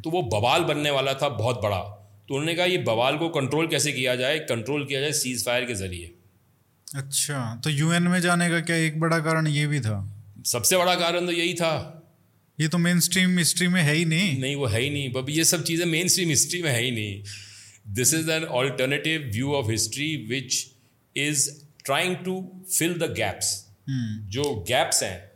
तो 0.04 0.10
वो 0.10 0.22
बवाल 0.30 0.64
बनने 0.64 0.90
वाला 0.90 1.14
था 1.14 1.28
बहुत 1.28 1.60
बड़ा। 1.62 1.78
तो 2.28 2.34
उन्होंने 2.34 2.54
कहा 2.54 2.66
ये 2.66 2.78
बवाल 2.78 3.16
को 3.16 3.28
कंट्रोल 3.28 3.66
कैसे 3.66 3.92
किया 3.92 4.14
जाए? 4.16 4.38
कंट्रोल 4.38 4.84
किया 4.84 5.00
जाए 5.00 5.12
सीज 5.12 5.44
फायर 5.46 5.64
के 5.64 5.74
ज़रिए। 5.74 6.14
अच्छा 6.96 7.60
तो 7.64 7.70
यूएन 7.70 8.02
में 8.02 8.20
जाने 8.20 8.48
का 8.50 8.60
क्या 8.60 8.76
एक 8.76 8.98
बड़ा 9.00 9.18
कारण 9.18 9.46
ये 9.46 9.66
भी 9.66 9.80
था? 9.80 9.96
सबसे 10.46 10.76
बड़ा 10.76 10.94
कारण 10.94 11.26
तो 11.26 11.32
यही 11.32 11.54
था। 11.54 11.97
ये 12.58 12.68
तो 12.68 12.78
मेन 12.78 13.00
स्ट्रीम 13.00 13.38
हिस्ट्री 13.38 13.68
में 13.68 13.82
है 13.82 13.94
ही 13.94 14.04
नहीं। 14.04 14.38
नहीं 14.40 14.56
वो 14.56 14.66
है 14.66 14.80
ही 14.82 14.90
नहीं। 14.90 15.12
बब 15.12 15.30
ये 15.30 15.44
सब 15.44 15.64
चीज़ें 15.64 15.86
मेन 15.86 16.08
स्ट्रीम 16.08 16.28
हिस्ट्री 16.28 16.62
में 16.62 16.70
है 16.70 16.82
ही 16.82 16.90
नहीं। 16.90 17.22
This 17.94 18.14
is 18.14 18.30
an 18.30 18.44
alternative 18.44 19.30
view 19.34 19.52
of 19.52 19.70
history 19.70 20.14
which 20.30 20.66
is 21.16 21.48
trying 21.84 22.16
to 22.16 22.64
fill 22.72 22.94
the 22.94 23.14
gaps 23.16 23.64
जो 24.30 24.64
गैप्स 24.68 25.02
हैं। 25.02 25.28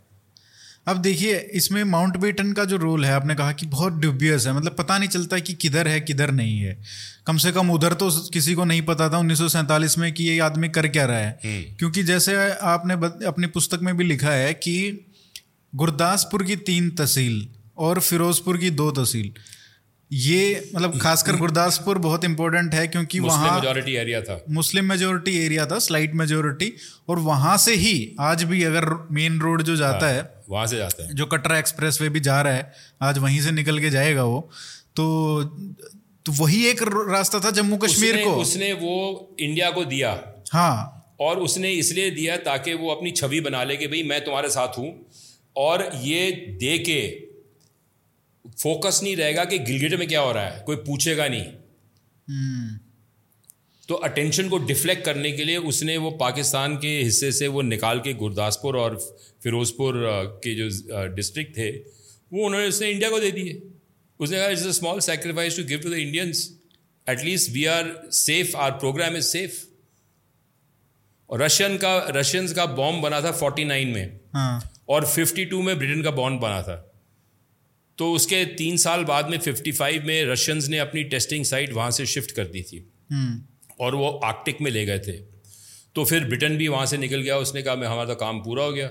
अब 0.88 0.96
देखिए 0.96 1.36
इसमें 1.52 1.82
माउंट 1.84 2.16
बेटन 2.16 2.52
का 2.52 2.64
जो 2.64 2.76
रोल 2.76 3.04
है 3.04 3.12
आपने 3.12 3.34
कहा 3.34 3.52
कि 3.52 3.66
बहुत 3.66 3.92
ड्यूबियस 3.92 4.46
है। 4.46 4.52
मतलब 4.52 4.74
पता 4.78 4.96
नहीं 4.98 5.08
चलता 5.08 5.38
कि 5.38 5.52
किधर 5.54 5.88
है 5.88 6.00
किधर 6.00 6.30
नहीं 6.30 6.58
है। 6.58 6.76
कम 7.26 7.36
से 7.36 7.52
कम 7.52 7.70
उधर 7.70 7.92
तो 7.92 8.10
किसी 8.28 8.54
को 8.54 8.64
नहीं 8.64 8.82
पता 8.82 9.08
था 9.08 9.18
1947 9.18 9.96
में 9.98 10.12
कि 10.12 10.24
ये 10.24 10.38
आदमी 10.40 10.68
कर 10.68 10.88
क्या 10.88 11.04
रहा 11.06 11.18
है। 11.18 11.38
क्योंकि 11.78 12.02
जैसे 12.02 12.34
आपने 12.66 12.94
अपनी 13.26 13.46
पुस्तक 13.46 13.80
में 13.82 13.96
भी 13.96 14.04
लिखा 14.04 14.30
है 14.30 14.52
कि 14.54 15.06
गुरदासपुर 15.72 16.42
की 16.44 16.56
तीन 16.58 16.90
तहसील 16.90 17.46
और 17.78 18.00
फिरोजपुर 18.00 18.56
की 18.56 18.70
दो 18.70 18.90
तहसील। 18.90 19.32
ये 20.10 20.70
मतलब 20.74 20.98
खासकर 21.00 21.36
गुरदासपुर 21.36 21.98
बहुत 21.98 22.24
इंपॉर्टेंट 22.24 22.74
है 22.74 22.86
क्योंकि 22.88 23.20
वहाँ 23.20 23.54
मेजोरिटी 23.54 23.94
एरिया 23.94 24.20
था। 24.20 24.40
मुस्लिम 24.50 24.84
मेजोरिटी 24.84 25.36
एरिया 25.38 25.66
था 25.66 25.78
स्लाइट 25.78 26.14
मेजोरिटी 26.14 26.72
और 27.08 27.18
वहाँ 27.20 27.56
से 27.58 27.74
ही 27.74 27.94
आज 28.20 28.42
भी 28.44 28.62
अगर 28.64 28.86
मेन 29.10 29.40
रोड 29.40 29.62
जो 29.62 29.76
जाता 29.76 30.08
है 30.08 30.28
वहाँ 30.50 30.66
से 30.66 30.76
जाता 30.76 31.04
है। 31.04 31.14
जो 31.14 31.26
कटरा 31.26 31.58
एक्सप्रेस 31.58 32.00
वे 32.02 32.08
भी 32.08 32.20
जा 32.20 32.40
रहा 32.42 32.52
है 32.52 32.72
आज 33.02 33.18
वहीं 33.18 33.40
से 33.40 33.50
निकल 33.50 33.80
के 33.80 33.90
जाएगा 33.90 34.24
वो 34.24 34.40
तो 34.96 35.44
तो 36.26 36.32
वही 36.32 36.64
एक 36.66 36.82
रास्ता 36.82 37.40
था 37.40 37.50
जम्मू 37.50 37.76
कश्मीर 37.76 38.14
उसने, 38.14 38.24
को। 38.24 38.30
उसने 38.32 38.72
वो 38.72 39.36
इंडिया 39.40 39.70
को 39.70 39.84
दिया। 39.84 40.18
हाँ। 40.52 41.16
और 41.20 41.38
उसने 41.38 41.70
इसलिए 41.72 42.10
दिया 42.10 42.36
ताकि 42.36 42.74
वो 42.74 42.90
अपनी 42.90 43.10
छवि 43.10 43.40
बना 43.40 43.62
ले 43.64 43.76
कि 43.76 43.86
भाई 43.86 44.02
मैं 44.02 44.24
तुम्हारे 44.24 44.48
साथ 44.50 44.78
हूँ। 44.78 44.90
और 45.56 45.90
ये 46.02 46.30
दे 46.60 46.78
के 46.78 47.00
फोकस 48.58 49.00
नहीं 49.02 49.16
रहेगा 49.16 49.44
कि 49.44 49.58
गिलगिट 49.58 49.98
में 49.98 50.06
क्या 50.08 50.20
हो 50.20 50.32
रहा 50.32 50.44
है 50.44 50.62
कोई 50.66 50.76
पूछेगा 50.76 51.26
नहीं। 51.28 51.44
हम्म, 52.28 52.78
तो 53.88 53.94
अटेंशन 53.94 54.48
को 54.48 54.58
डिफ्लेक्ट 54.58 55.04
करने 55.04 55.32
के 55.32 55.44
लिए 55.44 55.56
उसने 55.70 55.96
वो 55.96 56.10
पाकिस्तान 56.10 56.76
के 56.76 56.88
हिस्से 56.98 57.32
से 57.32 57.48
वो 57.48 57.62
निकाल 57.62 58.00
के 58.00 58.12
गुरदासपुर 58.14 58.76
और 58.76 58.96
फिरोजपुर 59.42 59.94
के 60.44 60.54
जो 60.54 61.06
डिस्ट्रिक्ट 61.14 61.56
थे 61.58 61.70
वो 61.70 62.46
उन्होंने 62.46 62.68
उसने 62.68 62.90
इंडिया 62.90 63.10
को 63.10 63.20
दे 63.20 63.30
दिए 63.30 63.62
उसने 64.20 64.36
कहा 64.36 64.48
it's 64.48 64.66
a 64.66 64.70
small 64.70 65.00
sacrifice 65.00 65.56
to 65.56 65.64
give 65.64 65.78
to 65.78 65.90
the 65.90 65.98
Indians 65.98 66.48
at least 67.06 67.50
we 67.50 67.64
are 67.64 67.92
safe 68.12 68.56
our 68.56 68.70
program 68.70 69.16
is 69.16 69.26
safe 69.26 69.62
और 71.30 71.42
रशियन 71.42 71.76
का 71.76 71.96
रशियंस 72.10 72.52
का 72.52 72.66
बॉम्ब 72.76 73.02
बना 73.02 73.20
था 73.20 73.38
49 73.38 73.94
में। 73.94 74.20
हाँ। 74.34 74.71
और 74.92 75.06
52 75.06 75.62
में 75.62 75.78
ब्रिटेन 75.78 76.02
का 76.02 76.10
बॉन्ड 76.10 76.40
बना 76.40 76.62
था। 76.62 76.88
तो 77.98 78.12
उसके 78.12 78.44
तीन 78.44 78.76
साल 78.76 79.04
बाद 79.04 79.28
में 79.28 79.38
55 79.38 80.04
में 80.04 80.24
रशियंस 80.24 80.68
ने 80.68 80.78
अपनी 80.78 81.04
टेस्टिंग 81.04 81.44
साइट 81.44 81.72
वहाँ 81.72 81.90
से 81.90 82.06
शिफ्ट 82.06 82.30
कर 82.30 82.44
दी 82.44 82.62
थी। 82.62 82.92
हम्म, 83.12 83.42
और 83.80 83.94
वो 83.94 84.20
आर्कटिक 84.24 84.60
में 84.60 84.70
ले 84.70 84.86
गए 84.86 84.98
थे। 84.98 85.12
तो 85.94 86.04
फिर 86.04 86.24
ब्रिटेन 86.24 86.56
भी 86.56 86.68
वहाँ 86.68 86.86
से 86.86 86.96
निकल 86.98 87.20
गया। 87.20 87.36
उसने 87.36 87.62
कहा 87.62 87.74
मैं 87.74 87.88
हमारा 87.88 88.08
तो 88.08 88.14
काम 88.14 88.38
पूरा 88.38 88.64
हो 88.64 88.72
गया। 88.72 88.90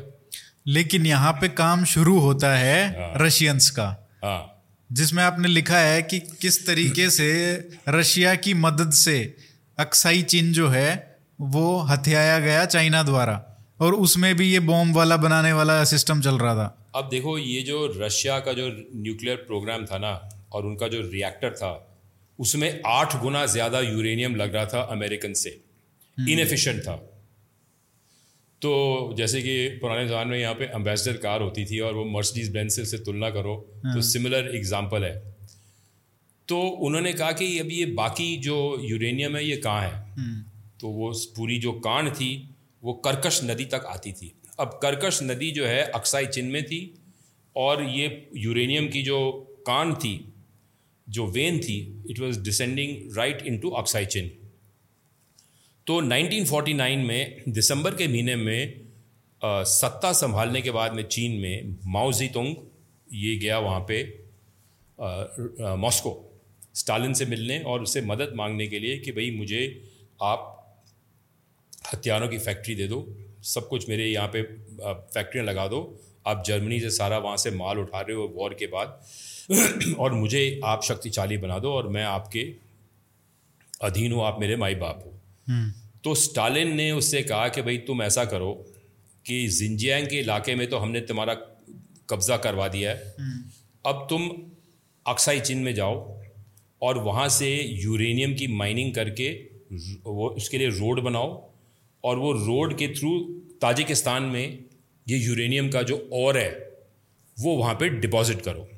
लेकिन 0.68 1.06
यहाँ 1.06 1.34
पे 1.34 1.48
काम 1.48 1.86
शुरू 1.86 2.20
होता 2.20 2.56
है 2.56 2.88
हाँ। 2.88 3.14
रशियंस 3.26 3.70
का। 3.70 4.10
हाँ। 4.24 4.64
जिसमें 4.92 5.24
आपने 5.24 5.48
लिखा 5.48 5.80
है 5.80 6.02
कि 6.02 6.20
किस 6.20 6.68
तरीके 6.68 7.10
से 7.10 7.56
रशिया 7.90 8.36
की 8.36 8.54
मदद 8.54 8.92
से 8.92 9.38
अक्साई 9.80 10.22
चीन 10.22 10.54
जो 10.54 10.70
है 10.70 11.18
वो 11.42 11.80
हथियाया 11.80 12.40
गया 12.40 12.66
चाइना 12.66 13.04
द्वारा। 13.04 13.48
और 13.82 13.94
उसमें 13.98 14.36
भी 14.36 14.52
ये 14.52 14.60
बॉम्ब 14.62 14.96
वाला 14.96 15.18
बनाने 15.20 15.54
वाला 15.54 15.84
सिस्टम 15.86 16.22
चल 16.22 16.38
रहा 16.38 16.56
था। 16.56 16.66
अब 16.96 17.10
देखो 17.10 17.38
ये 17.38 17.62
जो 17.64 17.86
रशिया 17.98 18.40
का 18.40 18.54
जो 18.54 18.68
न्यूक्लियर 18.98 19.36
प्रोग्राम 19.48 19.86
था 19.86 19.98
ना 19.98 20.12
और 20.54 20.66
उनका 20.66 20.88
जो 20.88 21.02
रिएक्टर 21.04 21.54
था 21.56 21.72
उसमें 22.40 22.82
आठ 22.88 23.16
गुना 23.22 23.46
ज़्यादा 23.48 23.80
यूरेनियम 23.82 24.36
लग 24.36 24.54
रहा 24.56 24.66
था 24.66 24.82
अमेरिकन 24.92 25.34
से। 25.36 25.50
इनएफिशिएंट 26.18 26.82
था। 26.82 26.96
तो 28.62 28.72
जैसे 29.18 29.42
कि 29.42 29.54
पुराने 29.82 30.08
ज़माने 30.08 30.30
में 30.30 30.40
यहाँ 30.40 30.54
पे 30.54 30.66
एम्बेसडर 30.76 31.18
कार 31.20 31.42
होती 31.42 31.66
थी 31.66 31.80
और 31.80 31.94
वो 31.94 32.06
मर्सिडीज 32.08 32.52
बेंज 32.54 32.72
से 32.72 32.98
तुलना 33.00 33.30
करो 33.32 33.56
तो 33.86 34.02
सिमिलर 34.04 34.56
एग्ज़ाम्पल 34.56 35.04
है। 35.04 35.16
तो 36.48 36.60
उन्होंने 36.86 37.14
कहा 37.14 37.32
कि 37.34 37.58
अभी 37.60 37.76
ये 37.76 37.86
बाकी 37.96 38.36
जो 38.40 38.58
यूरेनियम 38.82 39.36
है 39.36 39.44
ये 39.46 39.56
कहाँ 39.58 39.82
है? 39.82 39.94
हम्म। 40.14 40.44
तो 40.82 40.88
वो 40.90 41.12
पूरी 41.36 41.58
जो 41.60 41.72
कांड 41.82 42.10
थी 42.12 42.32
वो 42.84 42.94
कर्कश 42.94 43.44
नदी 43.44 43.66
तक 43.66 43.84
आती 43.86 44.12
थी। 44.12 44.32
अब 44.60 44.80
कर्कश 44.82 45.20
नदी 45.24 45.52
जो 45.52 45.66
है 45.66 45.84
अक्साई 45.84 46.26
चिन्ह 46.26 46.52
में 46.52 46.64
थी 46.64 46.96
और 47.56 47.84
ये 47.84 48.30
यूरेनियम 48.36 48.88
की 48.88 49.04
जो 49.04 49.48
कान 49.68 49.96
थी 49.96 50.34
जो 51.10 51.26
वेन 51.26 51.60
थी 51.60 52.06
it 52.10 52.20
was 52.20 52.40
descending 52.40 53.18
right 53.18 53.42
into 53.58 53.70
Aksai 53.70 54.06
Chin 54.06 54.32
तो 55.88 56.02
1949 56.02 56.98
में 56.98 57.44
दिसंबर 57.48 57.96
के 57.96 58.08
महीने 58.08 58.36
में 58.36 58.82
आ, 59.46 59.64
सत्ता 59.64 60.12
संभालने 60.14 60.62
के 60.62 60.72
बाद 60.72 60.94
में 60.94 61.04
चीन 61.04 61.32
में 61.32 61.78
माओजी 61.86 62.28
तुंग 62.28 62.56
ये 63.14 63.36
गया 63.36 63.60
वहाँ 63.60 63.86
पे 63.92 64.28
मॉस्को 65.76 66.42
स्टालिन 66.76 67.14
से 67.14 67.26
मिलने 67.26 67.60
और 67.60 67.82
उससे 67.82 68.02
मदद 68.02 68.34
मांगने 68.36 68.68
के 68.68 68.80
लिए 68.80 69.00
कि 69.00 69.12
भाई 69.12 69.32
मुझे 69.32 69.90
आप 70.22 70.61
हथियारों 71.94 72.28
की 72.28 72.38
फैक्ट्री 72.38 72.76
दे 72.76 72.88
दो। 72.88 73.18
सब 73.44 73.68
कुछ 73.68 73.90
मेरे 73.90 74.06
यहाँ 74.06 74.28
पे 74.28 74.42
फैक्ट्रियाँ 75.14 75.48
लगा 75.48 75.68
दो। 75.68 76.00
आप 76.28 76.44
जर्मनी 76.46 76.80
से 76.80 76.90
सारा 76.90 77.18
वहाँ 77.18 77.38
से 77.38 77.52
माल 77.52 77.80
उठा 77.80 78.02
रहे 78.02 78.16
हो 78.16 78.34
वॉर 78.36 78.54
के 78.54 78.66
बाद। 78.68 79.02
और 80.00 80.14
मुझे 80.14 80.62
आप 80.64 80.84
शक्तिशाली 80.84 81.38
बना 81.38 81.60
दो 81.60 81.72
और 81.72 81.88
मैं 81.88 82.04
आपके 82.04 82.56
अधीन 83.82 84.12
हूँ 84.12 84.24
आप 84.24 84.38
मेरे 84.40 84.56
माई 84.56 84.76
बाप 84.76 85.04
हो। 85.06 85.22
हम्म। 85.48 85.74
तो 86.04 86.16
स्टालिन 86.16 86.76
ने 86.76 86.92
उससे 86.92 87.24
कहा 87.24 87.48
कि 87.48 87.62
भाई 87.62 87.78
तुम 87.78 88.02
ऐसा 88.04 88.26
करो 88.26 88.66
कि 89.26 89.48
जिंजियांग 89.48 90.08
के 90.08 90.20
इलाके 90.20 90.56
में 90.56 90.70
तो 90.70 90.78
हमने 90.78 91.02
तुम्हारा 91.02 91.34
कब्जा 92.10 92.38
करवा 92.38 92.68
दिया 92.68 92.92
है। 92.92 93.16
हम्म। 93.20 93.44
अब 93.86 94.08
तुम 94.10 94.32
अक्साई 95.08 95.40
चीन 95.40 95.58
में 95.58 95.76
जाओ 95.76 96.22
और 96.82 96.98
वहाँ 96.98 97.30
से 97.30 97.62
यूरेनियम 97.64 98.34
की 98.36 98.48
माइनिंग 98.48 98.96
करके 98.96 99.32
वो 100.06 100.30
उसके 100.30 100.58
लिए 100.58 100.70
रोड 100.70 101.00
बनाओ। 101.00 101.51
और 102.04 102.18
वो 102.18 102.32
रोड 102.32 102.78
के 102.78 102.88
थ्रू 102.88 103.20
ताजिकिस्तान 103.62 104.24
में 104.24 104.64
ये 105.08 105.18
यूरेनियम 105.18 105.70
का 105.70 105.84
जो 105.84 106.10
और 106.14 106.38
है 106.38 106.72
वो 107.40 107.56
वहाँ 107.56 107.74
पे 107.76 107.90
डिपॉजिट 107.90 108.42
करो। 108.42 108.70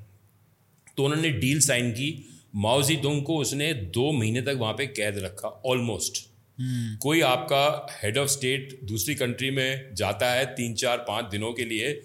तो 0.97 1.05
उन्होंने 1.05 1.29
डील 1.29 1.59
साइन 1.59 1.91
की। 1.91 2.29
माओजी 2.55 2.95
दोंग 2.95 3.23
को 3.23 3.37
उसने 3.37 3.73
दो 3.73 4.11
महीने 4.11 4.41
तक 4.41 4.55
वहाँ 4.57 4.73
पे 4.73 4.85
कैद 4.85 5.17
रखा 5.17 5.47
ऑलमोस्ट 5.65 6.29
Hmm. 6.53 6.99
कोई 7.01 7.21
आपका 7.21 7.87
हेड 8.03 8.17
ऑफ़ 8.17 8.29
स्टेट 8.29 8.79
दूसरी 8.83 9.15
कंट्री 9.15 9.51
में 9.51 9.95
जाता 9.95 10.31
है 10.31 10.45
तीन 10.45 10.73
चार 10.73 10.97
पाँच 10.97 11.25
दिनों 11.25 11.53
के 11.53 11.65
लिए 11.65 12.01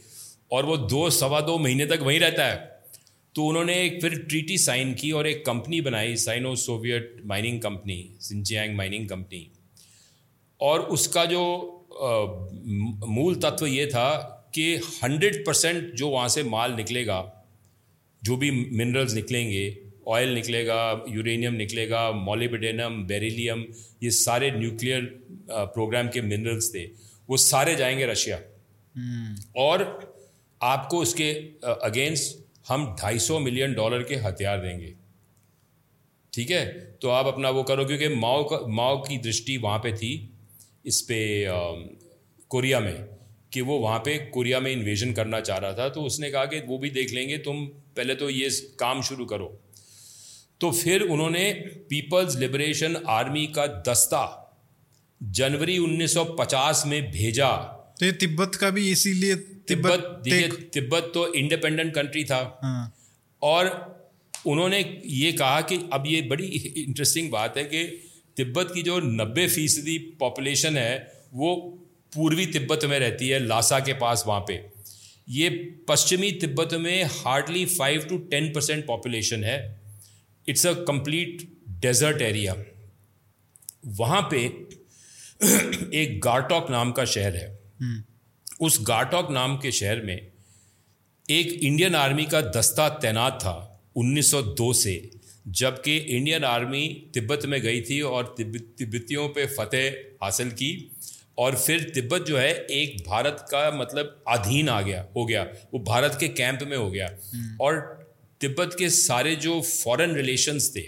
और 0.52 0.64
वो 0.64 0.76
दो 0.76 1.10
सवा 1.10 1.40
दो 1.40 1.58
महीने 1.58 1.86
तक 1.86 1.98
वहीं 2.02 2.20
रहता 2.20 2.46
है। 2.46 2.78
तो 3.34 3.46
उन्होंने 3.46 3.82
एक 3.82 4.02
फिर 4.02 4.18
ट्रीटी 4.18 4.58
साइन 4.58 4.94
की 4.94 5.12
और 5.12 5.26
एक 5.26 5.46
कंपनी 5.46 5.80
बनाई 5.80 6.16
Sino 6.16 6.56
Soviet 6.56 7.16
mining 7.24 7.60
company 7.60 8.10
Xinjiang 8.20 8.76
mining 8.76 9.08
company 9.08 9.50
और 10.60 10.80
उसका 10.80 11.24
जो 11.24 11.74
आ, 12.02 12.24
मूल 13.06 13.34
तत्व 13.34 13.66
ये 13.66 13.86
था 13.86 14.34
कि 14.54 14.76
हंड्रेड 14.76 15.46
परसेंट 15.46 15.94
जो 15.94 16.08
वहाँ 16.08 16.28
से 16.28 16.42
माल 16.42 16.72
निकलेगा 16.72 17.46
जो 18.24 18.36
भी 18.36 18.50
मिनरल्स 18.50 19.14
निकलेंगे 19.14 19.78
ऑयल 20.08 20.28
निकलेगा 20.28 21.04
यूरेनियम 21.08 21.54
निकलेगा 21.54 22.12
मोलिबिडेनम 22.12 23.04
बेरिलियम 23.04 23.64
ये 24.02 24.10
सारे 24.10 24.50
न्यूक्लियर 24.50 25.24
प्रोग्राम 25.50 26.08
के 26.08 26.20
मिनरल्स 26.20 26.74
थे 26.74 26.82
वो 27.30 27.36
सारे 27.36 27.74
जाएँगे 27.74 28.06
रशिया। 28.06 28.38
hmm. 28.38 29.56
और 29.56 30.08
आपको 30.62 30.98
उसके 30.98 31.32
अगेंस्ट 31.64 32.38
हम 32.68 32.96
250 33.04 33.40
मिलियन 33.40 33.74
डॉलर 33.74 34.02
के 34.02 34.14
हथियार 34.16 34.58
देंगे। 34.58 34.94
ठीक 36.32 36.50
है? 36.50 36.66
तो 37.02 37.08
आप 37.08 37.26
अपना 37.26 37.50
वो 37.50 37.62
करो 37.62 37.84
क्योंकि 37.84 38.08
माओ 38.08 38.44
का 38.44 38.66
माओ 38.66 39.02
की 39.02 39.18
दृष्टि 39.18 39.56
वहाँ 39.56 39.78
पे 39.78 39.92
थी। 39.92 40.30
इस 40.88 41.00
पे 41.02 41.20
कोरिया 42.50 42.80
में 42.80 42.96
कि 43.52 43.60
वो 43.60 43.78
वहाँ 43.78 43.98
पे 44.00 44.16
कोरिया 44.32 44.60
में 44.60 44.70
इन्वेजन 44.72 45.12
करना 45.12 45.40
चाह 45.40 45.58
रहा 45.58 45.72
था 45.72 45.88
तो 45.88 46.02
उसने 46.02 46.30
कहा 46.30 46.44
कि 46.46 46.60
वो 46.66 46.78
भी 46.78 46.90
देख 46.90 47.12
लेंगे 47.12 47.38
तुम 47.44 47.64
पहले 47.96 48.14
तो 48.14 48.28
ये 48.30 48.50
काम 48.80 49.02
शुरू 49.02 49.24
करो। 49.26 49.46
तो 50.60 50.70
फिर 50.72 51.02
उन्होंने 51.04 51.50
पीपल्स 51.88 52.36
लिबरेशन 52.36 52.96
आर्मी 53.08 53.46
का 53.56 53.66
दस्ता 53.88 54.24
जनवरी 55.20 55.78
1950 55.78 56.84
में 56.86 57.10
भेजा। 57.10 57.50
तो 58.00 58.06
ये 58.06 58.12
तिब्बत 58.14 58.54
का 58.54 58.70
भी 58.70 58.90
इसीलिए 58.90 59.36
तिब्बत 59.68 60.04
देखिए 60.24 60.48
तिब्बत 60.74 61.10
तो 61.14 61.32
इंडिपेंडेंट 61.34 61.94
कंट्री 61.94 62.24
था। 62.24 62.40
हाँ। 62.62 62.94
और 63.42 63.70
उन्होंने 64.46 64.78
ये 65.06 65.32
कहा 65.32 65.60
कि 65.62 65.78
अब 65.92 66.04
ये 66.06 66.20
बड़ी 66.28 66.46
इंटरेस्टिंग 66.78 67.30
बात 67.30 67.56
है 67.56 67.64
कि 67.64 67.84
तिब्बत 68.38 68.70
की 68.74 68.82
जो 68.82 69.00
90 69.00 69.48
फ़ीसदी 69.48 69.98
पॉपुलेशन 69.98 70.76
है 70.76 71.12
वो 71.34 71.54
पूर्वी 72.14 72.46
तिब्बत 72.46 72.84
में 72.84 72.98
रहती 72.98 73.28
है 73.28 73.38
लासा 73.46 73.80
के 73.80 73.92
पास 73.92 74.24
वहाँ 74.26 74.40
पे। 74.40 74.70
ये 75.28 75.48
पश्चिमी 75.88 76.32
तिब्बत 76.32 76.74
में 76.74 77.04
hardly 77.04 77.66
five 77.66 78.02
to 78.02 78.18
ten 78.18 78.48
percent 78.52 78.86
population 78.86 79.44
है। 79.44 79.80
It's 80.48 80.66
a 80.66 80.72
complete 80.72 81.48
desert 81.68 82.22
area 82.22 82.56
वहाँ 83.86 84.28
पे 84.34 84.44
एक 85.94 86.20
गार्टॉक 86.24 86.70
नाम 86.70 86.92
का 86.92 87.04
शहर 87.04 87.36
है। 87.36 87.58
hmm. 87.58 88.60
उस 88.60 88.78
गार्टॉक 88.82 89.30
नाम 89.30 89.56
के 89.56 89.72
शहर 89.72 90.00
में 90.00 90.32
एक 91.30 91.48
इंडियन 91.52 91.94
आर्मी 91.94 92.24
का 92.24 92.40
दस्ता 92.40 92.88
तैनात 92.88 93.32
था 93.32 93.84
1902 93.96 94.74
से। 94.74 95.10
जबकि 95.48 95.96
इंडियन 95.96 96.44
आर्मी 96.44 97.06
तिब्बत 97.14 97.46
में 97.46 97.62
गई 97.62 97.80
थी 97.80 98.00
और 98.00 98.34
तिब्बतियों 98.38 99.28
पे 99.28 99.46
फतेह 99.46 100.04
हासिल 100.22 100.50
की 100.50 100.90
और 101.38 101.56
फिर 101.56 101.82
तिब्बत 101.82 102.22
जो 102.22 102.38
है 102.38 102.66
एक 102.70 103.04
भारत 103.08 103.36
का 103.40 103.78
मतलब 103.80 104.24
अधीन 104.28 104.68
आ 104.68 104.80
गया 104.80 105.08
हो 105.16 105.24
गया। 105.26 105.42
वो 105.42 105.78
भारत 105.80 106.16
के 106.20 106.28
कैंप 106.28 106.62
में 106.62 106.76
हो 106.76 106.90
गया। 106.90 107.18
hmm. 107.18 107.60
और 107.60 107.98
तिब्बत 108.40 108.76
के 108.78 108.90
सारे 108.90 109.36
जो 109.36 109.60
फॉरेन 109.60 110.14
रिलेशंस 110.14 110.76
थे 110.76 110.82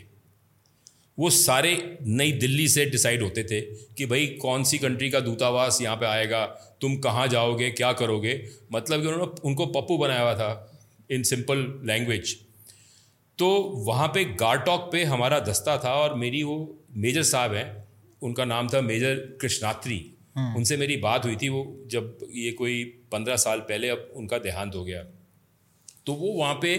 वो 1.18 1.30
सारे 1.30 1.98
नई 2.02 2.32
दिल्ली 2.32 2.68
से 2.68 2.86
डिसाइड 2.86 3.22
होते 3.22 3.44
थे 3.44 3.60
कि 3.62 4.06
भाई 4.06 4.26
कौन 4.26 4.64
सी 4.64 4.78
कंट्री 4.78 5.10
का 5.10 5.20
दूतावास 5.20 5.82
यहाँ 5.82 5.96
पे 5.96 6.06
आएगा 6.06 6.46
तुम 6.80 6.96
कहाँ 6.96 7.28
जाओगे 7.28 7.70
क्या 7.70 7.92
करोगे? 7.92 8.48
मतलब 8.72 9.00
कि 9.00 9.06
उन्होंने 9.06 9.40
उनको 9.44 9.66
पप्पू 9.66 9.98
बनाया 9.98 10.20
हुआ 10.20 10.34
था 10.34 10.80
इन 11.10 11.22
सिंपल 11.22 11.82
लैंग्वेज 11.84 12.49
तो 13.40 13.48
वहाँ 13.86 14.08
पे 14.08 14.24
गारटॉक 14.24 14.88
पे 14.92 15.04
हमारा 15.04 15.38
दस्ता 15.40 15.76
था 15.78 15.94
और 15.94 16.14
मेरी 16.14 16.42
वो 16.42 16.56
मेजर 16.96 17.22
साहब 17.22 17.54
हैं 17.54 17.88
उनका 18.22 18.44
नाम 18.44 18.68
था 18.68 18.80
मेजर 18.80 19.14
कृष्णात्री। 19.40 20.14
हाँ। 20.36 20.56
उनसे 20.56 20.76
मेरी 20.76 20.96
बात 20.96 21.24
हुई 21.24 21.36
थी 21.36 21.48
वो 21.48 21.84
जब 21.86 22.18
ये 22.32 22.52
कोई 22.52 22.84
पंद्रह 23.12 23.36
साल 23.36 23.60
पहले 23.60 23.88
अब 23.88 24.12
उनका 24.16 24.38
देहांत 24.38 24.74
हो 24.74 24.84
गया। 24.84 25.02
तो 26.06 26.12
वो 26.12 26.32
वहाँ 26.32 26.54
पे 26.54 26.74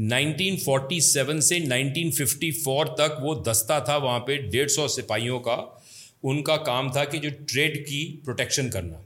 1947 0.00 1.40
से 1.40 1.60
1954 1.60 2.88
तक 2.88 3.16
वो 3.20 3.34
दस्ता 3.48 3.80
था 3.80 3.96
वहाँ 3.96 4.18
पे 4.20 4.36
डेढ़ 4.36 4.68
सौ 4.68 4.88
सिपाहियों 4.88 5.40
का। 5.40 5.82
उनका 6.24 6.56
काम 6.56 6.90
था 6.90 7.04
कि 7.04 7.18
जो 7.18 7.30
ट्रेड 7.30 7.82
की 7.84 8.22
प्रोटेक्शन 8.24 8.68
करना। 8.68 9.04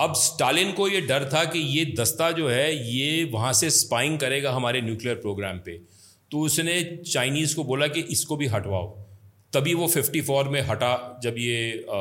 अब 0.00 0.14
स्टालिन 0.14 0.72
को 0.72 0.88
ये 0.88 1.00
डर 1.00 1.24
था 1.24 1.44
कि 1.44 1.58
ये 1.58 1.84
दस्ता 1.98 2.30
जो 2.30 2.48
है 2.48 2.94
ये 2.94 3.24
वहाँ 3.24 3.52
से 3.52 3.70
स्पाइंग 3.70 4.18
करेगा 4.18 4.52
हमारे 4.52 4.80
न्यूक्लियर 4.80 5.16
प्रोग्राम 5.16 5.58
पे। 5.58 5.99
तो 6.30 6.40
उसने 6.40 6.98
चाइनीज़ 7.10 7.56
को 7.56 7.64
बोला 7.64 7.86
कि 7.86 8.00
इसको 8.00 8.36
भी 8.36 8.46
हटवाओ। 8.46 8.98
तभी 9.52 9.74
वो 9.74 9.88
54 9.88 10.48
में 10.48 10.60
हटा 10.60 11.20
जब 11.22 11.34
ये 11.38 11.84
आ, 11.90 11.96
आ, 11.96 12.00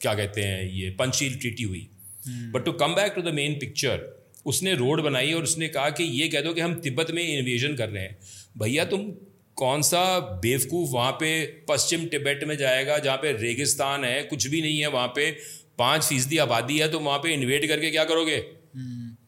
क्या 0.00 0.14
कहते 0.14 0.40
हैं 0.40 0.70
ये 0.70 0.90
पंचशील 0.90 1.38
ट्रीटी 1.38 1.62
हुई। 1.62 1.88
But 2.28 2.64
to 2.64 2.72
come 2.72 2.94
back 2.94 3.12
to 3.12 3.22
the 3.22 3.28
main 3.28 3.54
picture 3.54 4.26
उसने 4.46 4.74
रोड 4.74 5.02
बनाई 5.02 5.32
और 5.32 5.42
उसने 5.42 5.68
कहा 5.68 5.90
कि 5.90 6.04
ये 6.04 6.28
कह 6.28 6.40
दो 6.40 6.54
कि 6.54 6.60
हम 6.60 6.74
तिब्बत 6.74 7.10
में 7.10 7.38
इन्वेजन 7.38 7.76
कर 7.76 7.88
रहे 7.88 8.02
हैं। 8.02 8.18
भैया 8.58 8.84
तुम 8.84 9.12
कौन 9.56 9.82
सा 9.82 10.18
बेवकूफ़ 10.18 10.90
वहाँ 10.90 11.12
पे 11.12 11.44
पश्चिम 11.68 12.04
तिब्बत 12.04 12.40
में 12.48 12.56
जाएगा 12.56 12.98
जहाँ 12.98 13.16
पे 13.16 13.32
रेगिस्तान 13.32 14.04
है 14.04 14.22
कुछ 14.22 14.46
भी 14.46 14.62
नहीं 14.62 14.80
है 14.80 14.86
वहाँ 14.86 15.08
पे 15.08 15.30
पाँच 15.78 16.04
फ़ीसदी 16.04 16.38
आबादी 16.38 16.78
है 16.78 16.88
तो 16.88 17.00
वहाँ 17.00 17.18
पे 17.18 17.34
इन्वेट 17.34 17.66
करके 17.66 17.90
क्या 17.90 18.04
करोगे? 18.04 18.36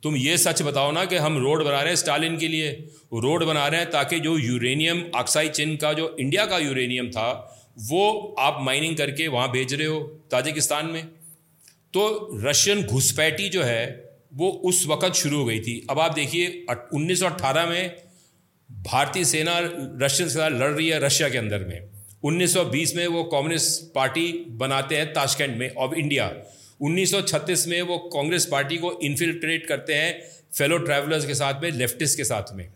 तुम 0.03 0.17
ये 0.17 0.39
सच 0.39 0.63
बताओ 0.63 0.93
ना 0.93 1.05
कि 1.05 1.17
हम 1.17 1.39
रोड 1.39 1.65
बना 1.65 1.81
रहे 1.81 1.89
हैं 1.89 1.97
स्टालिन 1.97 2.39
के 2.39 2.49
लिए। 2.49 2.71
रोड 3.15 3.45
बना 3.45 3.67
रहे 3.69 3.81
हैं 3.81 3.91
ताकि 3.91 4.21
जो 4.21 4.39
यूरेनियम 4.39 5.05
ऑक्साइड 5.17 5.53
चिन 5.53 5.77
का, 5.77 5.93
जो 5.93 6.17
इंडिया 6.21 6.47
का 6.47 6.59
यूरेनियम 6.59 7.11
था, 7.11 7.57
वो 7.79 8.37
आप 8.39 8.59
माइनिंग 8.61 8.97
करके 8.97 9.29
वहाँ 9.29 9.51
भेज 9.51 9.75
रहे 9.75 9.87
हो 9.87 10.01
ताजिकिस्तान 10.31 10.87
में। 10.87 11.05
तो 11.95 12.31
रशियन 12.45 12.83
घुसपैठी 12.83 13.49
जो 13.49 13.63
है, 13.63 14.11
वो 14.35 14.49
उस 14.65 14.87
वक्त 14.87 15.15
शुरू 15.15 15.39
हो 15.39 15.45
गई 15.45 15.61
थी। 15.61 15.87
अब 15.91 16.01
आप 16.01 16.15
देखिए 16.15 16.67
1918 16.71 17.67
में 17.67 17.97
भारतीय 18.71 19.25
सेना, 19.25 19.59
रशियन 20.03 20.29
से 20.29 20.39
लड़ 20.39 20.71
रही 20.71 20.89
है 20.89 21.01
रशिया 21.01 21.29
के 21.29 21.39
अंदर 21.39 21.59
में। 21.59 21.91
1920 22.23 22.97
में 22.97 23.07
वो 23.07 23.25
कम्युनिस्ट 23.25 23.95
पार्टी 23.95 24.45
बनाते 24.49 24.97
हैं 24.97 25.13
ताशकंद 25.13 25.57
में, 25.57 25.75
ऑफ़ 25.75 25.95
इंडिया। 25.95 26.33
1936 26.81 27.67
में 27.67 27.81
वो 27.83 27.99
कांग्रेस 28.13 28.47
पार्टी 28.47 28.77
को 28.77 28.93
इन्फिल्ट्रेट 29.03 29.67
करते 29.67 29.95
हैं 29.95 30.13
फेलो 30.53 30.79
ट्रैवलर्स 30.79 31.27
के 31.27 31.35
साथ 31.35 31.63
में 31.63 31.71
लेफ्टिस्ट 31.73 32.17
के 32.17 32.25
साथ 32.25 32.55
में। 32.55 32.69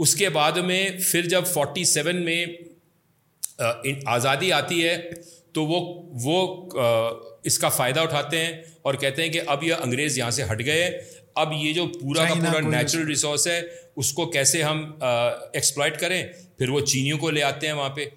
उसके 0.00 0.28
बाद 0.28 0.58
में 0.64 0.98
फिर 1.00 1.26
जब 1.26 1.44
47 1.46 2.24
में 2.24 2.58
आज़ादी 4.08 4.50
आती 4.52 4.80
है 4.80 4.96
तो 5.54 5.64
वो 5.64 5.80
वो 6.24 6.36
इसका 7.46 7.68
फ़ायदा 7.70 8.02
उठाते 8.02 8.36
हैं 8.36 8.64
और 8.84 8.96
कहते 8.96 9.22
हैं 9.22 9.30
कि 9.32 9.38
अब 9.38 9.64
ये 9.64 9.70
अंग्रेज़ 9.72 10.18
यहाँ 10.18 10.30
से 10.30 10.42
हट 10.42 10.62
गए 10.62 10.88
अब 11.38 11.50
ये 11.54 11.72
जो 11.72 11.86
पूरा 11.88 12.24
का 12.24 12.34
पूरा 12.34 12.60
नेचुरल 12.60 13.06
रिसोर्स 13.06 13.46
है 13.48 13.60
उसको 13.96 14.26
कैसे 14.26 14.62
हम 14.62 14.78
एक्सप्लॉयट 15.56 15.96
करें? 15.96 16.34
फिर 16.58 16.70
वो 16.70 16.80
चीनियों 16.82 17.18
को 17.18 17.30
ले 17.30 17.40
आते 17.40 17.66
हैं 17.66 17.74
वहाँ 17.74 17.92
पे। 17.96 18.10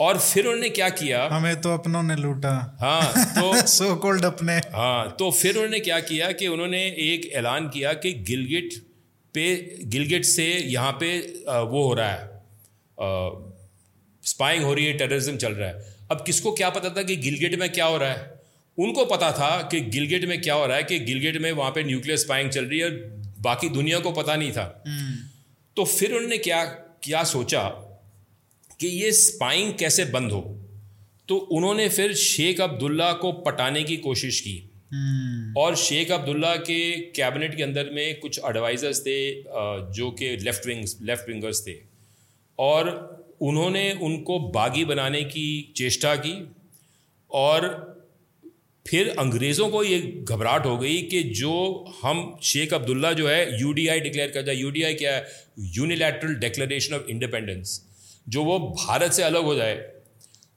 और 0.00 0.18
फिर 0.18 0.46
उन्होंने 0.46 0.68
क्या 0.68 0.88
किया? 0.88 1.28
हमें 1.32 1.60
तो 1.60 1.72
अपनों 1.74 2.02
ने 2.02 2.16
लूटा। 2.16 2.50
हाँ 2.80 3.24
तो 3.34 3.66
सो 3.66 3.94
कोल्ड 3.96 4.24
अपने। 4.24 4.56
हाँ 4.74 5.16
तो 5.18 5.30
फिर 5.30 5.54
उन्होंने 5.54 5.80
क्या 5.80 6.00
किया 6.00 6.30
कि 6.32 6.46
उन्होंने 6.48 6.84
एक 6.86 7.30
ऐलान 7.34 7.68
किया 7.68 7.92
कि 7.92 8.12
गिलगिट 8.28 8.74
पे 9.34 9.46
गिलगिट 9.84 10.24
से 10.24 10.46
यहाँ 10.46 10.92
पे 10.92 11.18
वो 11.48 11.82
हो 11.88 11.94
रहा 11.94 12.10
है 12.10 12.36
स्पाइंग 14.24 14.64
हो 14.64 14.74
रही 14.74 14.84
है 14.84 14.92
टेररिज्म 14.98 15.36
चल 15.36 15.52
रहा 15.52 15.68
है। 15.68 15.96
अब 16.10 16.22
किसको 16.26 16.52
क्या 16.52 16.70
पता 16.70 16.90
था 16.90 17.02
कि 17.02 17.16
गिलगिट 17.16 17.58
में 17.60 17.70
क्या 17.72 17.86
हो 17.86 17.96
रहा 17.96 18.10
है? 18.10 18.40
उनको 18.78 19.04
पता 19.04 19.30
था 19.32 19.50
कि 19.62 19.80
गिलगिट 19.80 20.24
में 20.24 20.40
क्या 20.42 20.54
हो 20.54 20.66
रहा 20.66 20.76
है 20.76 20.82
कि 20.82 20.98
गिलगिट 20.98 21.40
में 21.42 21.50
वहाँ 21.52 21.70
पे 21.70 21.82
न्यूक्लियर 21.84 22.18
स्पाइंग 22.18 22.50
चल 22.50 22.64
रही 22.64 22.78
है 22.78 22.90
बाकी 23.42 23.68
दुनिया 23.68 23.98
को 23.98 24.12
पता 24.12 24.36
नहीं 24.36 24.52
था। 24.52 24.82
हम्म। 24.86 25.16
तो 25.76 25.84
फिर 25.84 26.12
उन्होंने 26.12 26.38
क्या 26.38 26.64
क्या 27.02 27.24
सोचा? 27.24 27.62
कि 28.80 28.88
ये 28.88 29.12
स्पाइंग 29.12 29.72
कैसे 29.74 30.04
बंद 30.04 30.32
हो? 30.32 30.40
तो 31.28 31.36
उन्होंने 31.36 31.88
फिर 31.88 32.14
शेख 32.14 32.60
अब्दुल्ला 32.60 33.12
को 33.12 33.32
पटाने 33.32 33.82
की 33.82 33.96
कोशिश 33.96 34.40
की। 34.40 34.70
hmm. 34.86 35.56
और 35.56 35.76
शेख 35.76 36.10
अब्दुल्ला 36.10 36.56
के 36.56 36.90
कैबिनेट 37.16 37.56
के 37.56 37.62
अंदर 37.62 37.90
में 37.90 38.20
कुछ 38.20 38.40
एडवाइज़र्स 38.46 39.00
थे 39.00 39.18
जो 39.92 40.10
कि 40.10 40.36
लेफ़्ट 40.36 40.66
विंग्स 40.66 40.96
लेफ़्ट 41.02 41.28
विंगर्स 41.28 41.66
थे। 41.66 41.74
और 42.58 42.90
उन्होंने 43.40 43.92
उनको 44.02 44.38
बागी 44.38 44.84
बनाने 44.84 45.22
की 45.24 45.72
चेष्टा 45.76 46.14
की। 46.16 46.34
और 47.30 47.66
फिर 48.86 49.08
अंग्रेज़ों 49.18 49.68
को 49.68 49.82
ये 49.84 50.00
घबराहट 50.24 50.66
हो 50.66 50.78
गई 50.78 51.02
कि 51.02 51.22
जो 51.22 51.52
हम 52.02 52.38
शेख 52.42 52.74
अब्दुल्ला 52.74 53.12
जो 53.12 53.28
है 53.28 53.60
यूडीआई 53.60 54.00
डिक्लेयर 54.00 54.30
करता 54.30 54.50
है। 54.50 54.56
यूडीआई 54.56 54.94
क्या 54.94 55.16
है? 55.16 55.26
यूनिलैटरल 55.58 56.34
डिक्लेरेशन 56.34 56.94
ऑफ़ 56.94 57.06
इंडिपेंडेंस 57.10 57.87
जो 58.28 58.44
वो 58.44 58.58
भारत 58.58 59.12
से 59.12 59.22
अलग 59.22 59.44
हो 59.44 59.54
जाए 59.54 59.74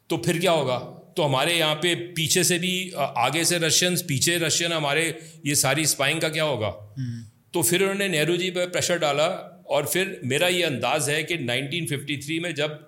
तो 0.09 0.17
फिर 0.17 0.39
क्या 0.39 0.51
होगा? 0.51 0.77
तो 1.17 1.23
हमारे 1.23 1.53
यहाँ 1.53 1.75
पे 1.75 1.95
पीछे 1.95 2.43
से 2.43 2.59
भी 2.59 2.91
आगे 2.97 3.45
से 3.45 3.57
रशियंस 3.57 4.01
पीछे 4.01 4.37
रशियन 4.37 4.71
हमारे 4.73 5.03
ये 5.45 5.55
सारी 5.55 5.85
स्पाइंग 5.85 6.21
का 6.21 6.29
क्या 6.29 6.43
होगा? 6.43 6.67
हम्म। 6.67 7.25
तो 7.53 7.61
फिर 7.61 7.81
उन्होंने 7.81 8.07
नेहरू 8.07 8.37
जी 8.37 8.49
पर 8.51 8.65
प्रेशर 8.65 8.97
डाला 8.99 9.27
और 9.69 9.85
फिर 9.85 10.21
मेरा 10.25 10.47
ये 10.47 10.63
अंदाज 10.63 11.09
है 11.09 11.23
कि 11.23 11.37
1953 11.37 12.39
में 12.43 12.55
जब 12.55 12.79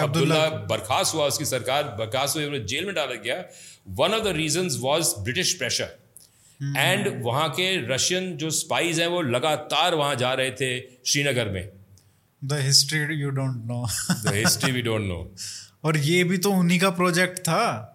अब्दुल्ला 0.00 0.48
बर्खास्त 0.48 1.14
हुआ 1.14 1.26
उसकी 1.26 1.44
सरकार 1.44 1.82
बर्खास्त 1.82 2.36
हुई 2.36 2.60
जेल 2.60 2.84
में 2.84 2.94
डाला 2.94 3.14
गया 3.14 3.44
one 3.88 4.14
of 4.14 4.24
the 4.24 4.26
reason 4.26 4.68
was 4.80 5.14
British 5.18 5.52
pressure 5.52 5.98
and 6.76 7.22
वहाँ 7.24 7.48
के 7.50 7.94
रशियन 7.94 8.36
जो 8.36 8.50
स्पाइज 8.50 9.00
हैं 9.00 9.06
वो 9.06 9.22
लगातार 9.22 9.94
वहाँ 9.94 10.14
जा 10.14 10.32
रहे 10.32 10.50
थे 10.50 10.80
श्रीनगर 11.06 11.48
में। 11.48 11.68
The 12.44 12.52
history 12.52 12.98
you 12.98 13.30
don't 13.30 13.56
know 13.56 13.88
the 14.30 14.34
history 14.34 14.72
we 14.72 14.82
don't 14.82 15.02
know 15.02 15.34
और 15.84 15.96
ये 15.96 16.24
भी 16.24 16.38
तो 16.38 16.50
उन्हीं 16.50 16.80
का 16.80 16.90
प्रोजेक्ट 16.90 17.38
था 17.38 17.90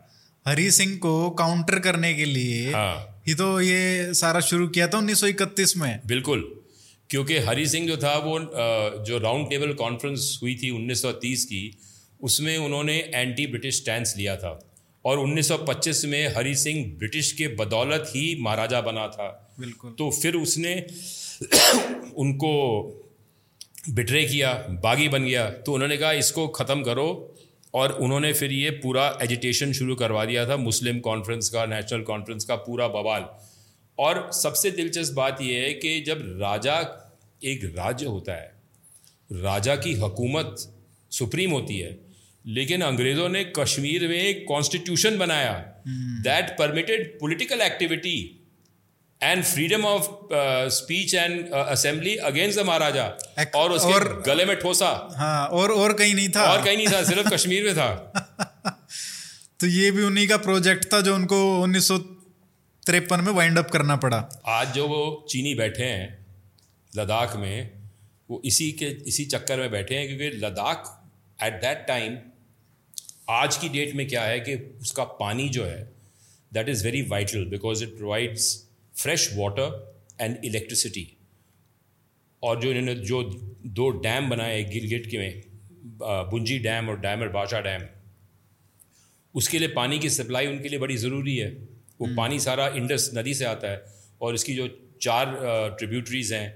हरी 0.48 0.72
सिंह 0.72 0.98
को 0.98 1.30
काउंटर 1.30 1.80
करने 1.80 2.14
के 2.14 2.26
लिए। 2.26 2.74
हाँ. 2.74 3.22
ही 3.28 3.34
तो 3.34 3.62
ये 3.62 4.14
सारा 4.14 4.40
शुरू 4.40 4.68
किया 4.68 4.88
था 4.88 5.00
1931 5.00 5.78
में। 5.78 6.00
बिल्कुल। 6.06 6.62
क्योंकि 7.10 7.38
हरी 7.38 7.68
सिंह 7.68 7.88
जो 7.88 7.98
था 7.98 8.18
वो 8.18 8.40
जो 9.04 9.18
राउंड 9.18 9.50
टेबल 9.50 9.74
कॉन्फ्रेंस 9.74 10.40
हुई 10.42 10.56
थी 10.56 10.72
1930 10.72 11.46
की 11.46 11.78
उसमें 12.22 12.58
उन्होंने 12.58 13.12
एंटी 13.16 13.48
ब्रिटिश 13.48 13.76
स्टैंड 13.76 14.08
लिया 14.18 14.36
था। 14.36 14.72
और 15.06 15.20
1925 15.20 16.06
में 16.06 16.36
हरी 16.36 16.56
सिंह 16.56 16.98
ब्रिटिश 16.98 17.32
के 17.32 17.48
बदौलत 17.48 18.06
ही 18.10 18.38
महाराजा 18.42 18.82
बना 18.82 19.08
था। 19.08 19.56
बिल्कुल। 19.60 19.92
तो 19.92 20.12
फिर 20.12 20.36
उसने 20.36 20.86
उनको 22.16 22.52
बिट्रे 23.84 24.24
किया 24.26 24.54
बागी 24.84 25.08
बन 25.08 25.24
गया 25.26 25.50
तो 25.50 25.74
उन्होंने 25.74 25.98
कहा 25.98 26.12
इसको 26.14 26.48
ख़त्म 26.50 26.84
करो। 26.84 27.36
और 27.74 27.92
उन्होंने 27.94 28.32
फिर 28.34 28.52
ये 28.52 28.70
पूरा 28.84 29.08
एजिटेशन 29.22 29.72
शुरू 29.74 29.96
करवा 29.96 30.24
दिया 30.26 30.46
था 30.50 30.56
मुस्लिम 30.58 31.00
कॉन्फ्रेंस 31.00 31.50
का 31.50 31.66
नेशनल 31.66 32.02
कॉन्फ्रेंस 32.02 32.46
का 32.46 32.56
पूरा 32.58 32.88
बवाल। 32.88 33.26
और 33.98 34.30
सबसे 34.34 34.72
दिलचस्प 34.72 35.14
बात 35.14 35.42
यह 35.42 35.62
है 35.62 35.74
कि 35.74 36.00
जब 36.02 36.24
राजा 36.42 36.78
एक 37.42 37.64
राज्य 37.78 38.06
होता 38.06 38.34
है 38.34 38.52
राजा 39.30 39.76
की 39.76 39.94
हुकूमत 39.94 40.56
सुप्रीम 41.12 41.52
होती 41.52 41.78
है 41.78 41.98
लेकिन 42.46 42.82
अंग्रेज़ों 42.82 43.30
ने 43.30 43.44
कश्मीर 43.58 44.08
में 44.08 44.16
एक 44.16 44.46
कॉन्स्टिट्यूशन 44.48 45.18
बनाया। 45.18 45.54
That 46.24 46.50
permitted 46.60 47.20
political 47.20 47.62
activity 47.62 48.39
and 49.24 49.44
freedom 49.44 49.86
of 49.86 50.04
speech 50.70 51.16
and 51.16 51.50
assembly 51.50 52.16
against 52.16 52.60
the 52.60 52.62
Maharaja 52.62 53.04
और 53.56 53.72
उसके 53.72 53.94
और, 53.94 54.24
गले 54.26 54.46
में 54.46 54.60
ठोसा। 54.60 55.10
हाँ 55.16 55.48
और 55.48 55.72
और 55.72 55.94
कहीं 55.94 56.16
नहीं 56.16 56.30
था। 56.30 56.44
और 56.44 56.66
कहीं 56.66 56.78
नहीं 56.78 56.88
था 56.88 57.04
सिर्फ़ 57.04 57.30
कश्मीर 57.30 57.64
में 57.64 57.74
था। 57.74 58.14
तो 59.60 59.68
ये 59.68 59.92
भी 59.92 60.04
उन्हीं 60.04 60.28
का 60.28 60.38
प्रोजेक्ट 60.38 60.94
था 60.94 61.02
जो 61.02 61.16
उनको 61.16 61.62
उन्नीस 61.62 61.92
तिरपन 61.92 63.22
में 63.22 63.32
वाइंड 63.32 63.60
अप 63.60 63.70
करना 63.70 63.96
पड़ा। 63.96 64.42
आज 64.46 64.74
जो 64.74 64.88
वो 64.88 65.26
चीनी 65.30 65.56
बैठे 65.56 65.84
हैं 65.84 66.26
लद्दाख 66.96 67.36
में 67.36 67.72
वो 68.30 68.42
इसी 68.46 68.72
के 68.72 68.86
इसी 68.86 69.26
चक्कर 69.26 69.60
में 69.60 69.72
बैठे 69.72 69.96
हैं 69.96 70.08
क्योंकि 70.08 70.38
लद्दाख 70.38 71.04
एट 71.44 71.54
दैट 71.54 71.86
टाइम 71.88 72.18
आज 73.30 73.58
की 73.58 73.70
डेट 73.70 73.96
में 73.96 74.08
क्या 74.08 74.24
है 74.24 74.40
कि 74.40 74.78
उसका 74.82 75.04
पानी 75.04 75.50
जो 75.50 75.66
है 75.66 75.92
that 76.54 76.70
is 76.70 76.86
very 76.86 77.02
vital 77.02 77.46
because 77.46 77.84
it 77.84 77.98
provides 77.98 78.69
fresh 79.00 79.30
water 79.36 79.70
and 80.22 80.46
electricity. 80.46 81.08
और 82.44 82.60
जो 82.62 82.70
इन्होंने 82.72 82.96
जो 83.04 83.24
दो 83.78 83.90
डैम 84.02 84.30
बनाए 84.30 84.64
गिलगिट 84.66 85.10
के 85.12 85.18
में 85.18 85.42
बुंजी 86.30 86.58
डैम 86.60 86.90
और 86.90 87.00
डैमर 87.00 87.28
बाशा 87.30 87.60
डैम 87.62 87.82
उसके 89.36 89.60
लिए 89.60 89.68
पानी 89.70 90.00
की 90.00 90.10
सप्लाई 90.12 90.48
उनके 90.48 90.70
लिए 90.70 90.80
बड़ी 90.80 90.98
ज़रूरी 90.98 91.36
है। 91.38 91.50
वो 91.50 92.06
हम्म। 92.06 92.16
पानी 92.18 92.40
सारा 92.40 92.68
इंडस 92.76 93.10
नदी 93.16 93.34
से 93.34 93.46
आता 93.46 93.72
है 93.72 93.84
और 94.22 94.36
इसकी 94.36 94.56
जो 94.56 94.68
चार 95.02 95.26
ट्रिब्यूटरीज़ 95.78 96.34
हैं 96.34 96.48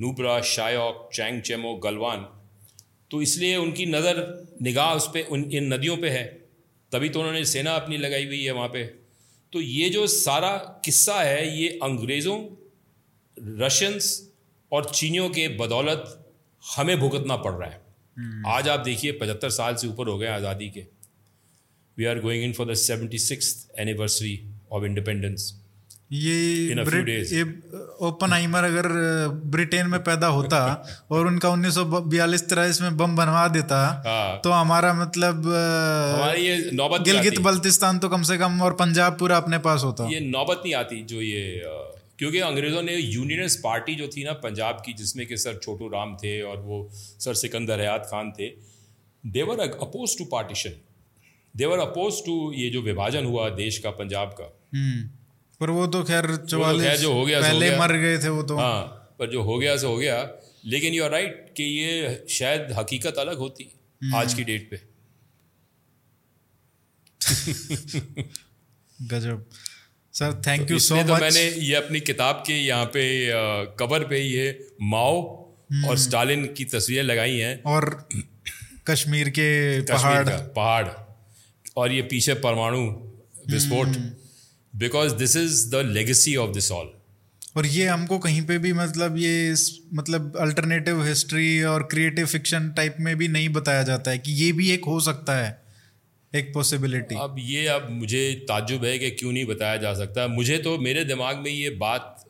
नूबरा 0.00 0.40
शायोक 0.46 1.08
चैंग 1.14 1.40
चेमो 1.42 1.74
गलवान 1.84 2.26
तो 3.10 3.20
इसलिए 3.22 3.56
उनकी 3.58 3.86
नज़र 3.88 4.18
निगाह 4.62 4.92
उस 4.94 5.06
पर 5.08 5.30
उन 5.30 5.44
इन 5.52 5.72
नदियों 5.72 5.96
पे 5.96 6.08
है। 6.10 6.24
तभी 6.92 7.08
तो 7.08 7.18
उन्होंने 7.20 7.44
सेना 7.46 7.74
अपनी 7.76 7.96
लगाई 7.98 8.26
हुई 8.26 8.42
है 8.44 8.52
वहाँ 8.52 8.68
पे। 8.68 8.82
तो 9.52 9.60
ये 9.60 9.90
जो 9.90 10.06
सारा 10.06 10.56
किस्सा 10.56 11.14
है 11.14 11.58
ये 11.60 11.68
अंग्रेज़ों 11.68 12.38
रशियंस 13.58 14.30
और 14.72 14.84
चीनियों 14.84 15.30
के 15.30 15.48
बदौलत 15.48 16.32
हमें 16.76 17.00
भुगतना 17.00 17.36
पड़ 17.36 17.52
रहा 17.52 17.70
है। 17.70 17.80
hmm. 17.80 18.46
आज 18.46 18.68
आप 18.68 18.80
देखिए 18.80 19.12
पचहत्तर 19.12 19.50
साल 19.50 19.74
से 19.74 19.88
ऊपर 19.88 20.08
हो 20.08 20.18
गए 20.18 20.26
आज़ादी 20.26 20.70
के। 20.70 20.80
We 21.98 22.04
are 22.04 22.20
going 22.20 22.44
in 22.44 22.52
for 22.52 22.72
the 22.72 22.74
seventy 22.74 23.18
six 23.18 23.70
anniversary 23.78 24.46
of 24.72 24.84
independence 24.84 25.59
ये 26.10 26.74
ये 27.32 27.42
ओपन 28.02 28.32
आइमर 28.32 28.64
अगर 28.64 28.86
ब्रिटेन 29.46 29.86
में 29.86 30.02
पैदा 30.04 30.26
होता 30.26 30.58
और 31.10 31.26
उनका 31.26 31.48
उन्नीस 31.48 31.74
सौ 31.74 31.84
बयालीस 31.84 32.48
तिरालीस 32.48 32.80
में 32.82 32.96
बम 32.96 33.14
बनवा 33.16 33.46
देता 33.48 33.78
हाँ। 34.06 34.40
तो 34.44 34.50
हमारा 34.50 34.92
मतलब 34.94 35.46
ये 36.38 36.70
नौबत 36.72 37.00
गिलगित 37.00 37.38
बल्तिस्तान 37.38 37.98
तो 37.98 38.08
कम 38.08 38.22
से 38.22 38.38
कम 38.38 38.60
और 38.62 38.72
पंजाब 38.72 39.18
पूरा 39.18 39.36
अपने 39.36 39.58
पास 39.58 39.84
होता। 39.84 40.08
ये 40.08 40.20
नौबत 40.20 40.62
नहीं 40.64 40.74
आती 40.74 41.02
जो 41.04 41.20
ये 41.20 41.44
क्योंकि 42.18 42.38
अंग्रेज़ों 42.38 42.82
ने 42.82 42.96
यूनियनिस्ट 42.96 43.60
पार्टी 43.60 43.94
जो 43.94 44.08
थी 44.08 44.24
ना 44.24 44.32
पंजाब 44.42 44.82
की 44.86 44.92
जिसमें 44.92 45.26
कि 45.26 45.36
सर 45.36 45.60
छोटू 45.62 45.88
राम 45.88 46.16
थे 46.16 46.40
और 46.42 46.56
वो 46.56 46.88
सर 46.94 47.34
सिकंदर 47.34 47.80
हयात 47.80 48.08
खान 48.10 48.32
थे 48.40 48.50
they were 49.24 49.60
oppose 49.60 50.18
to 50.18 50.24
partition 50.24 50.76
they were 51.54 51.78
oppose 51.78 52.20
to 52.26 52.52
ये 52.52 52.68
जो 52.70 52.82
विभाजन 52.82 53.24
हुआ 53.24 53.48
देश 53.54 53.78
का 53.78 53.90
पंजाब 53.90 54.28
का। 54.40 54.52
हम्म। 54.74 55.08
पर 55.60 55.70
वो 55.70 55.86
तो 55.86 56.04
खैर 56.04 56.26
खैर 56.26 56.36
चौवालीस 56.36 57.00
जो 57.00 57.12
हो 57.12 57.26
गया 57.26 57.40
पहले 57.40 57.70
गया। 57.70 57.80
मर 57.80 57.92
गए 57.92 58.18
थे 58.18 58.28
वो 58.28 58.42
तो। 58.42 58.56
हाँ 58.56 58.80
पर 59.18 59.30
जो 59.30 59.42
हो 59.42 59.58
गया 59.58 59.76
सो 59.76 59.88
हो 59.88 59.96
गया। 59.96 60.30
लेकिन 60.66 60.94
यू 60.94 61.04
आर 61.04 61.10
राइट 61.10 61.54
कि 61.56 61.62
ये 61.62 62.24
शायद 62.30 62.68
हकीकत 62.72 63.14
अलग 63.14 63.36
होती 63.36 63.80
आज 64.14 64.34
की 64.34 64.44
डेट 64.44 64.70
पे। 64.70 64.76
गजब। 69.02 69.46
सर 70.12 70.42
थैंक 70.46 70.70
यू 70.70 70.78
सो 70.78 71.02
तो 71.02 71.14
मच 71.14 71.20
मैंने 71.20 71.50
ये 71.50 71.74
अपनी 71.74 72.00
किताब 72.00 72.44
के 72.46 72.52
यहाँ 72.52 72.86
पे 72.86 73.30
कवर 73.76 74.04
पे 74.04 74.20
ये 74.20 74.68
माओ 74.82 75.22
और 75.88 75.98
स्टालिन 75.98 76.46
की 76.46 76.64
तस्वीरें 76.64 77.02
लगाई 77.02 77.38
हैं। 77.38 77.62
और 77.62 78.08
कश्मीर 78.86 79.28
के 79.28 79.82
कश्मीर 79.82 79.98
पहाड़। 79.98 80.28
पहाड़। 80.28 80.88
और 81.76 81.92
ये 81.92 82.02
पीछे 82.02 82.34
परमाणु 82.34 83.10
विस्फोट। 83.50 84.19
Because 84.76 85.14
this 85.14 85.36
is 85.36 85.70
the 85.70 85.74
legacy 85.74 86.36
of 86.36 86.50
this 86.50 86.72
all 86.72 86.92
और 87.56 87.66
ये 87.66 87.86
हमको 87.86 88.18
कहीं 88.18 88.42
पे 88.42 88.58
भी 88.58 88.72
मतलब 88.72 89.16
ये 89.16 89.52
इस- 89.52 89.94
मतलब 89.94 90.36
अल्टरनेटिव 90.36 91.04
हिस्ट्री 91.04 91.62
और 91.62 91.82
क्रिएटिव 91.82 92.26
फिक्शन 92.26 92.70
टाइप 92.70 92.96
में 93.00 93.16
भी 93.16 93.28
नहीं 93.28 93.48
बताया 93.48 93.82
जाता 93.82 94.10
है 94.10 94.18
कि 94.18 94.32
ये 94.32 94.52
भी 94.52 94.70
एक 94.70 94.84
हो 94.84 95.00
सकता 95.00 95.46
है 95.46 95.62
एक 96.34 96.54
पॉसिबिलिटी 96.54 97.14
अब 97.14 97.36
ये 97.38 97.66
अब 97.66 97.90
मुझे 97.90 98.34
ताजुब 98.48 98.84
है 98.84 98.98
कि 98.98 99.10
क्यों 99.10 99.32
नहीं 99.32 99.44
बताया 99.44 99.76
जा 99.76 99.94
सकता। 99.94 100.28
मुझे 100.28 100.58
तो 100.58 100.78
मेरे 100.78 101.04
दिमाग 101.04 101.36
में 101.36 101.50
ये 101.50 101.70
बात 101.70 102.24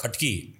खटकी। 0.00 0.58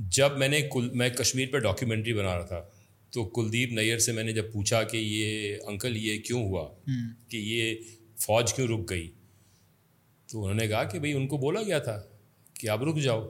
जब 0.00 0.36
मैंने 0.38 0.62
कुल 0.62 0.90
मैं 0.94 1.14
कश्मीर 1.14 1.46
पर 1.46 1.60
डॉक्यूमेंट्री 1.60 2.12
बना 2.12 2.34
रहा 2.34 2.44
था 2.44 2.72
तो 3.12 3.24
कुलदीप 3.24 3.70
नैयर 3.72 3.98
से 3.98 4.12
मैंने 4.12 4.32
जब 4.32 4.52
पूछा 4.52 4.82
कि 4.82 4.98
ये 4.98 5.52
अंकल 5.68 5.96
ये 5.96 6.18
क्यों 6.18 6.44
हुआ? 6.48 6.62
कि 7.30 7.38
ये 7.38 7.80
फौज 8.26 8.52
क्यों 8.52 8.68
रुक 8.68 8.88
गई? 8.90 9.10
तो 10.32 10.38
उन्होंने 10.40 10.68
कहा 10.68 10.84
कि 10.84 10.98
भाई 10.98 11.12
उनको 11.12 11.38
बोला 11.38 11.62
गया 11.62 11.80
था 11.80 12.12
कि 12.60 12.66
आप 12.66 12.82
रुक 12.82 12.98
जाओ। 12.98 13.24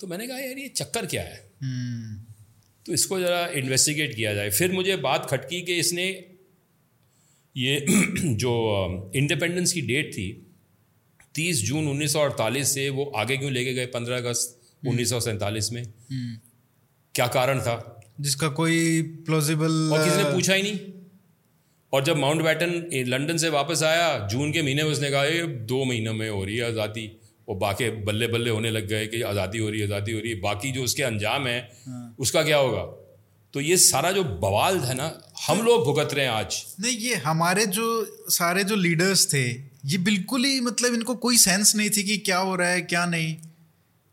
तो 0.00 0.06
मैंने 0.06 0.26
कहा 0.26 0.38
यार 0.38 0.58
ये 0.58 0.68
चक्कर 0.68 1.06
क्या 1.06 1.22
है? 1.22 1.52
तो 2.86 2.92
इसको 2.92 3.20
ज़रा 3.20 3.46
इन्वेस्टिगेट 3.46 4.16
किया 4.16 4.34
जाए। 4.34 4.50
फिर 4.50 4.72
मुझे 4.72 4.96
बात 4.96 5.26
खटकी 5.30 5.62
कि 5.62 5.74
इसने 5.74 6.24
ये 7.56 7.86
जो 8.34 8.52
इंडिपेंडेंस 9.16 9.72
की 9.72 9.80
डेट 9.80 10.12
थी 10.12 10.46
30 11.34 11.62
जून 11.64 11.86
1948 11.88 12.64
से 12.64 12.88
वो 12.90 13.04
आगे 13.04 13.36
क्यों 13.36 13.52
लेके 13.52 13.74
गए 13.74 13.86
15 13.86 14.16
अगस्त 14.16 14.60
उन्नीस 14.86 15.10
सौ 15.10 15.20
सैंतालीस 15.20 15.72
में? 15.72 15.92
क्या 17.14 17.26
कारण 17.26 17.60
था? 17.60 18.00
जिसका 18.20 18.48
कोई 18.48 19.02
प्लॉजिबल 19.02 19.90
और 19.92 20.04
किसी 20.04 20.16
ने 20.16 20.24
पूछा 20.24 20.54
ही 20.54 20.62
नहीं। 20.62 20.78
और 21.92 22.04
जब 22.04 22.16
माउंट 22.18 22.42
बैटन 22.42 22.70
लंदन 23.08 23.36
से 23.36 23.48
वापस 23.50 23.82
आया 23.84 24.06
जून 24.28 24.52
के 24.52 24.62
महीने 24.62 24.82
में 24.82 24.90
उसने 24.90 25.10
कहा 25.10 25.24
ये 25.24 25.42
दो 25.66 25.84
महीनों 25.84 26.14
में 26.14 26.28
हो 26.30 26.44
रही 26.44 26.56
है 26.56 26.66
आज़ादी। 26.66 27.10
वो 27.48 27.54
बाकी 27.56 27.88
बल्ले 28.02 28.26
बल्ले 28.28 28.50
होने 28.50 28.70
लग 28.70 28.86
गए 28.88 29.06
कि 29.06 29.20
आज़ादी 29.24 29.58
हो 29.58 29.68
रही 29.70 29.80
है 29.80 29.86
आज़ादी 29.86 30.12
हो 30.12 30.20
रही 30.20 30.30
है। 30.30 30.40
बाकी 30.40 30.70
जो 30.72 30.82
उसके 30.84 31.02
अंजाम 31.02 31.46
है 31.46 31.58
उसका 32.18 32.42
क्या 32.42 32.56
होगा? 32.58 32.82
तो 33.54 33.60
ये 33.60 33.76
सारा 33.78 34.10
जो 34.12 34.22
बवाल 34.42 34.78
है 34.80 34.94
ना 34.94 35.12
हम 35.40 35.60
लोग 35.62 35.84
भुगत 35.84 36.14
रहे 36.14 36.24
हैं 36.24 36.32
आज। 36.32 36.62
नहीं 36.80 36.96
ये 36.98 37.14
हमारे 37.24 37.66
जो 37.68 37.86
सारे 38.30 38.64
जो 38.64 38.76
लीडर्स 38.76 39.26
थे 39.32 39.42
ये 39.86 39.98
बिल्कुल 40.00 40.44
ही 40.44 40.60
मतलब 40.62 40.94
इनको 40.94 41.14
कोई 41.24 41.36
सेंस 41.38 41.74
नहीं 41.76 41.90
थी 41.90 42.02
कि 42.02 42.16
क्या 42.20 42.38
हो 42.40 42.54
रहा 42.56 42.68
है 42.68 42.80
क्या 42.84 43.04
नहीं। 43.06 43.34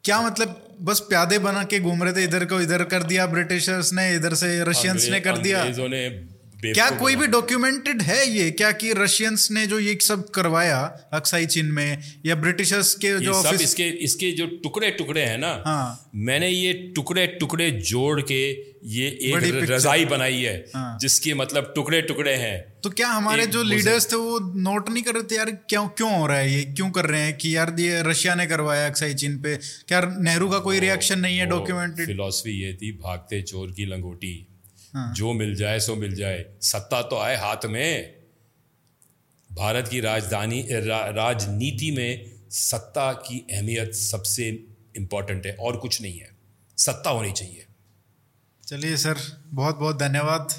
क्या 0.04 0.20
मतलब 0.22 0.62
बस 0.82 1.00
प्यादे 1.10 1.40
बना 1.40 1.64
के 1.66 1.80
घूम 1.80 2.04
रहे 2.04 2.14
थे 2.14 2.24
इधर 2.24 2.46
को 2.46 2.60
इधर 2.62 2.84
कर 2.92 3.04
दिया 3.04 3.26
ब्रिटिशर्स 3.28 3.94
ने 3.94 4.14
इधर 4.16 4.34
से 4.36 4.50
रशियंस 4.64 5.08
ने 5.10 5.20
कर 5.20 5.38
दिया। 5.38 5.64
ने 5.90 6.08
क्या 6.64 6.90
कोई 6.90 7.16
भी 7.16 7.28
डॉक्यूमेंटेड 7.28 8.02
है 8.02 8.30
ये? 8.30 8.52
क्या 8.52 8.72
कि 8.72 8.94
रशियंस 8.94 9.52
ने 9.52 9.68
जो 9.68 9.80
ये 9.80 9.98
सब 10.02 10.30
करवाया 10.30 10.80
अक्साई 11.14 11.46
चीन 11.46 11.66
में 11.66 12.04
या 12.26 12.36
ब्रिटिशर्स 12.36 12.96
के 12.96 13.20
जो 13.20 13.44
सब 13.44 13.62
इसके 13.62 13.84
इसके 13.84 14.32
जो 14.32 14.48
टुकड़े 14.48 14.92
टुकड़े 14.92 15.22
हैं 15.22 15.38
ना 15.38 15.64
हाँ। 15.66 16.10
मैंने 16.16 16.50
ये 16.50 16.74
टुकड़े 16.74 17.28
टुकड़े 17.28 17.72
जोड़ 17.72 18.22
के 18.22 18.70
ये 18.86 19.08
एक। 19.08 19.72
रजाई 19.72 20.06
बनाई 20.06 20.42
है 20.42 20.66
हाँ। 20.76 20.98
जिसके 21.02 21.34
मतलब 21.34 21.74
टुकड़े 21.76 22.02
टुकड़े 22.02 22.34
हैं। 22.34 22.82
तो 22.84 22.90
क्या 22.90 23.08
हमारे 23.08 23.46
जो 23.48 23.64
लीडर्स 23.64 24.12
थे 24.12 24.16
वो 24.16 24.40
नोट 24.40 24.90
नहीं 24.90 25.04
कर 25.04 25.14
रहे 25.14 25.24
थे 25.24 25.36
यार 25.36 25.52
क्यों 25.52 25.88
क्यों 25.88 26.20
हो 26.20 26.28
रहा 26.28 26.38
है 26.38 26.54
ये? 26.54 26.64
क्यों 26.64 26.92
कर 26.92 27.06
रहे 27.06 27.22
हैं 27.22 27.38
कि 27.38 27.56
यार 27.56 27.76
ये 27.80 28.02
रशिया 28.02 28.36
ने 28.36 28.46
करवाया 28.46 28.88
अक्साई 28.88 29.14
चीन 29.14 29.38
पे? 29.38 29.56
क्या 29.88 30.02
नेहरू 30.20 30.50
का 30.50 30.60
कोई 30.60 30.80
रिएक्शन 30.80 31.20
नहीं 31.20 31.38
है 31.38 31.46
डॉक्यूमेंटेड 31.46 32.06
फिलोसफी 32.06 32.52
ये 32.52 32.74
थी 32.74 32.92
भागते 32.92 33.42
चोर 33.42 33.72
की 33.72 33.86
लंगोटी। 33.86 34.49
हाँ। 34.94 35.14
जो 35.14 35.34
मिल 35.34 35.56
जाए 35.56 35.80
सो 35.80 35.96
मिल 35.96 36.16
जाए। 36.16 36.46
सत्ता 36.62 37.02
तो 37.02 37.18
आए 37.18 37.36
हाथ 37.36 37.66
में। 37.66 38.20
भारत 39.52 39.88
की 39.88 40.00
राजधानी 40.00 40.68
रा, 40.72 41.10
राजनीति 41.10 41.92
में 41.92 42.32
सत्ता 42.50 43.14
की 43.14 43.48
अहमियत 43.54 43.94
सबसे 43.94 44.66
इम्पोर्टेंट 44.98 45.46
है 45.46 45.56
और 45.56 45.78
कुछ 45.78 46.02
नहीं 46.02 46.20
है। 46.20 46.30
सत्ता 46.78 47.10
होनी 47.10 47.32
चाहिए। 47.32 47.66
चलिए 48.68 48.98
सर 48.98 49.44
बहुत 49.46 49.76
बहुत 49.76 50.00
धन्यवाद। 50.00 50.42